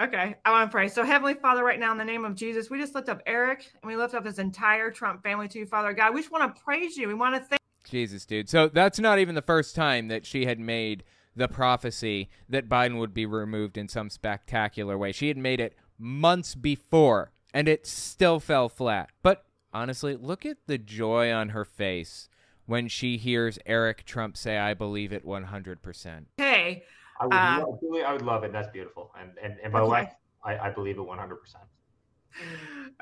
Okay, 0.00 0.34
I 0.44 0.50
want 0.50 0.70
to 0.70 0.72
pray. 0.72 0.88
So, 0.88 1.04
Heavenly 1.04 1.34
Father, 1.34 1.62
right 1.62 1.78
now, 1.78 1.92
in 1.92 1.98
the 1.98 2.04
name 2.04 2.24
of 2.24 2.34
Jesus, 2.34 2.68
we 2.68 2.80
just 2.80 2.94
lift 2.94 3.08
up 3.08 3.22
Eric 3.26 3.70
and 3.82 3.88
we 3.88 3.96
lift 3.96 4.14
up 4.14 4.24
his 4.24 4.38
entire 4.38 4.90
Trump 4.90 5.22
family 5.22 5.46
to 5.48 5.58
you, 5.60 5.66
Father 5.66 5.92
God. 5.92 6.14
We 6.14 6.20
just 6.20 6.32
want 6.32 6.54
to 6.54 6.62
praise 6.62 6.96
you. 6.96 7.06
We 7.06 7.14
want 7.14 7.34
to 7.36 7.40
thank. 7.40 7.60
Jesus, 7.84 8.24
dude. 8.24 8.48
So 8.48 8.68
that's 8.68 8.98
not 8.98 9.18
even 9.18 9.34
the 9.34 9.42
first 9.42 9.76
time 9.76 10.08
that 10.08 10.26
she 10.26 10.46
had 10.46 10.58
made 10.58 11.04
the 11.36 11.48
prophecy 11.48 12.28
that 12.48 12.68
Biden 12.68 12.98
would 12.98 13.14
be 13.14 13.26
removed 13.26 13.76
in 13.76 13.88
some 13.88 14.10
spectacular 14.10 14.96
way. 14.96 15.12
She 15.12 15.28
had 15.28 15.36
made 15.36 15.60
it 15.60 15.76
months 15.98 16.54
before, 16.54 17.32
and 17.52 17.68
it 17.68 17.86
still 17.86 18.40
fell 18.40 18.68
flat. 18.68 19.10
But 19.22 19.44
honestly, 19.74 20.16
look 20.16 20.46
at 20.46 20.58
the 20.66 20.78
joy 20.78 21.32
on 21.32 21.50
her 21.50 21.64
face 21.64 22.28
when 22.66 22.88
she 22.88 23.18
hears 23.18 23.58
Eric 23.66 24.04
Trump 24.06 24.36
say, 24.36 24.56
I 24.56 24.72
believe 24.72 25.12
it 25.12 25.26
100%. 25.26 26.24
Hey, 26.38 26.84
I 27.20 27.26
would, 27.26 27.34
Uh, 27.34 27.64
love, 27.66 27.80
Julie, 27.80 28.02
I 28.04 28.12
would 28.12 28.22
love 28.22 28.44
it. 28.44 28.52
That's 28.52 28.68
beautiful. 28.70 29.12
And 29.20 29.32
and, 29.42 29.58
and 29.62 29.72
by 29.72 29.80
the 29.80 29.86
way, 29.86 30.10
I, 30.42 30.58
I 30.58 30.70
believe 30.70 30.96
it 30.96 31.02
100%. 31.02 31.36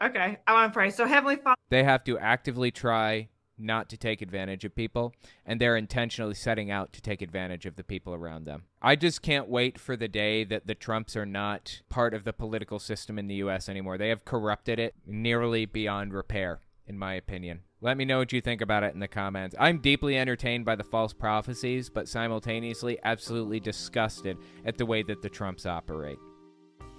Okay, 0.02 0.38
I 0.46 0.52
want 0.52 0.72
to 0.72 0.74
pray. 0.74 0.90
So, 0.90 1.06
Heavenly 1.06 1.36
Father, 1.36 1.56
They 1.70 1.84
have 1.84 2.04
to 2.04 2.18
actively 2.18 2.70
try 2.70 3.28
not 3.62 3.88
to 3.90 3.96
take 3.96 4.20
advantage 4.20 4.64
of 4.64 4.74
people, 4.74 5.14
and 5.46 5.60
they're 5.60 5.76
intentionally 5.76 6.34
setting 6.34 6.70
out 6.70 6.92
to 6.92 7.00
take 7.00 7.22
advantage 7.22 7.66
of 7.66 7.76
the 7.76 7.84
people 7.84 8.14
around 8.14 8.44
them. 8.44 8.64
I 8.80 8.96
just 8.96 9.22
can't 9.22 9.48
wait 9.48 9.78
for 9.78 9.96
the 9.96 10.08
day 10.08 10.44
that 10.44 10.66
the 10.66 10.74
Trumps 10.74 11.16
are 11.16 11.26
not 11.26 11.82
part 11.88 12.14
of 12.14 12.24
the 12.24 12.32
political 12.32 12.78
system 12.78 13.18
in 13.18 13.28
the 13.28 13.36
U.S. 13.36 13.68
anymore. 13.68 13.98
They 13.98 14.08
have 14.08 14.24
corrupted 14.24 14.78
it 14.78 14.94
nearly 15.06 15.66
beyond 15.66 16.12
repair, 16.12 16.60
in 16.86 16.98
my 16.98 17.14
opinion. 17.14 17.60
Let 17.80 17.96
me 17.96 18.04
know 18.04 18.18
what 18.18 18.32
you 18.32 18.40
think 18.40 18.60
about 18.60 18.84
it 18.84 18.94
in 18.94 19.00
the 19.00 19.08
comments. 19.08 19.56
I'm 19.58 19.78
deeply 19.78 20.16
entertained 20.16 20.64
by 20.64 20.76
the 20.76 20.84
false 20.84 21.12
prophecies, 21.12 21.90
but 21.90 22.08
simultaneously 22.08 22.98
absolutely 23.02 23.58
disgusted 23.58 24.38
at 24.64 24.78
the 24.78 24.86
way 24.86 25.02
that 25.02 25.20
the 25.20 25.28
Trumps 25.28 25.66
operate. 25.66 26.18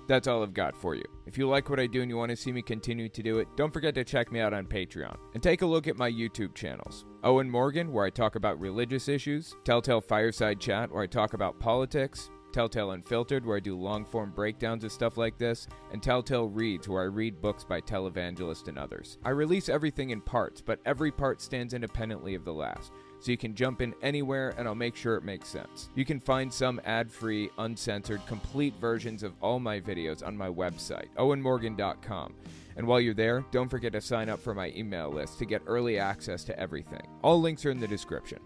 That's 0.08 0.28
all 0.28 0.44
I've 0.44 0.54
got 0.54 0.76
for 0.76 0.96
you. 0.96 1.04
If 1.26 1.38
you 1.38 1.48
like 1.48 1.70
what 1.70 1.80
I 1.80 1.88
do 1.88 2.02
and 2.02 2.10
you 2.10 2.18
want 2.18 2.30
to 2.30 2.36
see 2.36 2.52
me 2.52 2.62
continue 2.62 3.08
to 3.10 3.24
do 3.24 3.40
it, 3.40 3.48
don't 3.56 3.72
forget 3.72 3.96
to 3.96 4.04
check 4.04 4.32
me 4.32 4.40
out 4.40 4.54
on 4.54 4.66
Patreon. 4.66 5.16
And 5.34 5.42
take 5.42 5.62
a 5.62 5.66
look 5.66 5.88
at 5.88 5.98
my 5.98 6.12
YouTube 6.12 6.54
channels 6.54 7.06
Owen 7.24 7.50
Morgan, 7.50 7.92
where 7.92 8.06
I 8.06 8.10
talk 8.10 8.36
about 8.36 8.60
religious 8.60 9.08
issues, 9.08 9.56
Telltale 9.64 10.02
Fireside 10.02 10.60
Chat, 10.60 10.92
where 10.92 11.04
I 11.04 11.08
talk 11.08 11.34
about 11.34 11.60
politics, 11.60 12.30
Telltale 12.52 12.92
Unfiltered, 12.92 13.46
where 13.46 13.58
I 13.58 13.62
do 13.62 13.76
long 13.76 14.06
form 14.06 14.32
breakdowns 14.32 14.84
of 14.84 14.92
stuff 14.92 15.18
like 15.18 15.38
this, 15.38 15.68
and 15.92 16.04
Telltale 16.04 16.48
Reads, 16.48 16.88
where 16.88 17.02
I 17.02 17.06
read 17.06 17.42
books 17.42 17.64
by 17.64 17.82
televangelists 17.82 18.68
and 18.68 18.78
others. 18.78 19.18
I 19.24 19.32
release 19.32 19.70
everything 19.70 20.12
in 20.12 20.22
parts, 20.22 20.62
but 20.62 20.80
every 20.86 21.12
part 21.12 21.42
stands 21.42 21.74
independently 21.74 22.36
of 22.36 22.46
the 22.46 22.54
last 22.54 22.92
so 23.24 23.32
you 23.32 23.38
can 23.38 23.56
jump 23.56 23.82
in 23.82 23.96
anywhere 24.02 24.54
and 24.58 24.68
I'll 24.68 24.76
make 24.76 24.98
sure 24.98 25.16
it 25.16 25.24
makes 25.24 25.48
sense. 25.48 25.90
You 25.96 26.04
can 26.04 26.20
find 26.20 26.52
some 26.52 26.82
ad 26.84 27.10
free, 27.10 27.50
uncensored, 27.58 28.26
complete 28.28 28.74
versions 28.82 29.24
of 29.24 29.34
all 29.42 29.60
my 29.60 29.80
videos 29.80 30.28
on 30.28 30.36
my 30.36 30.50
website, 30.50 31.08
owenmorgan.com. 31.18 32.34
And 32.76 32.86
while 32.86 33.00
you're 33.00 33.14
there, 33.14 33.46
don't 33.52 33.70
forget 33.70 33.94
to 33.94 34.02
sign 34.02 34.28
up 34.28 34.40
for 34.40 34.54
my 34.54 34.74
email 34.76 35.10
list 35.10 35.40
to 35.40 35.46
get 35.46 35.62
early 35.68 36.00
access 36.00 36.44
to 36.46 36.60
everything. 36.60 37.08
All 37.24 37.40
links 37.40 37.66
are 37.66 37.72
in 37.72 37.80
the 37.80 37.88
description. 37.88 38.40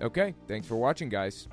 Okay, 0.00 0.32
thanks 0.46 0.68
for 0.68 0.76
watching, 0.76 1.08
guys. 1.08 1.48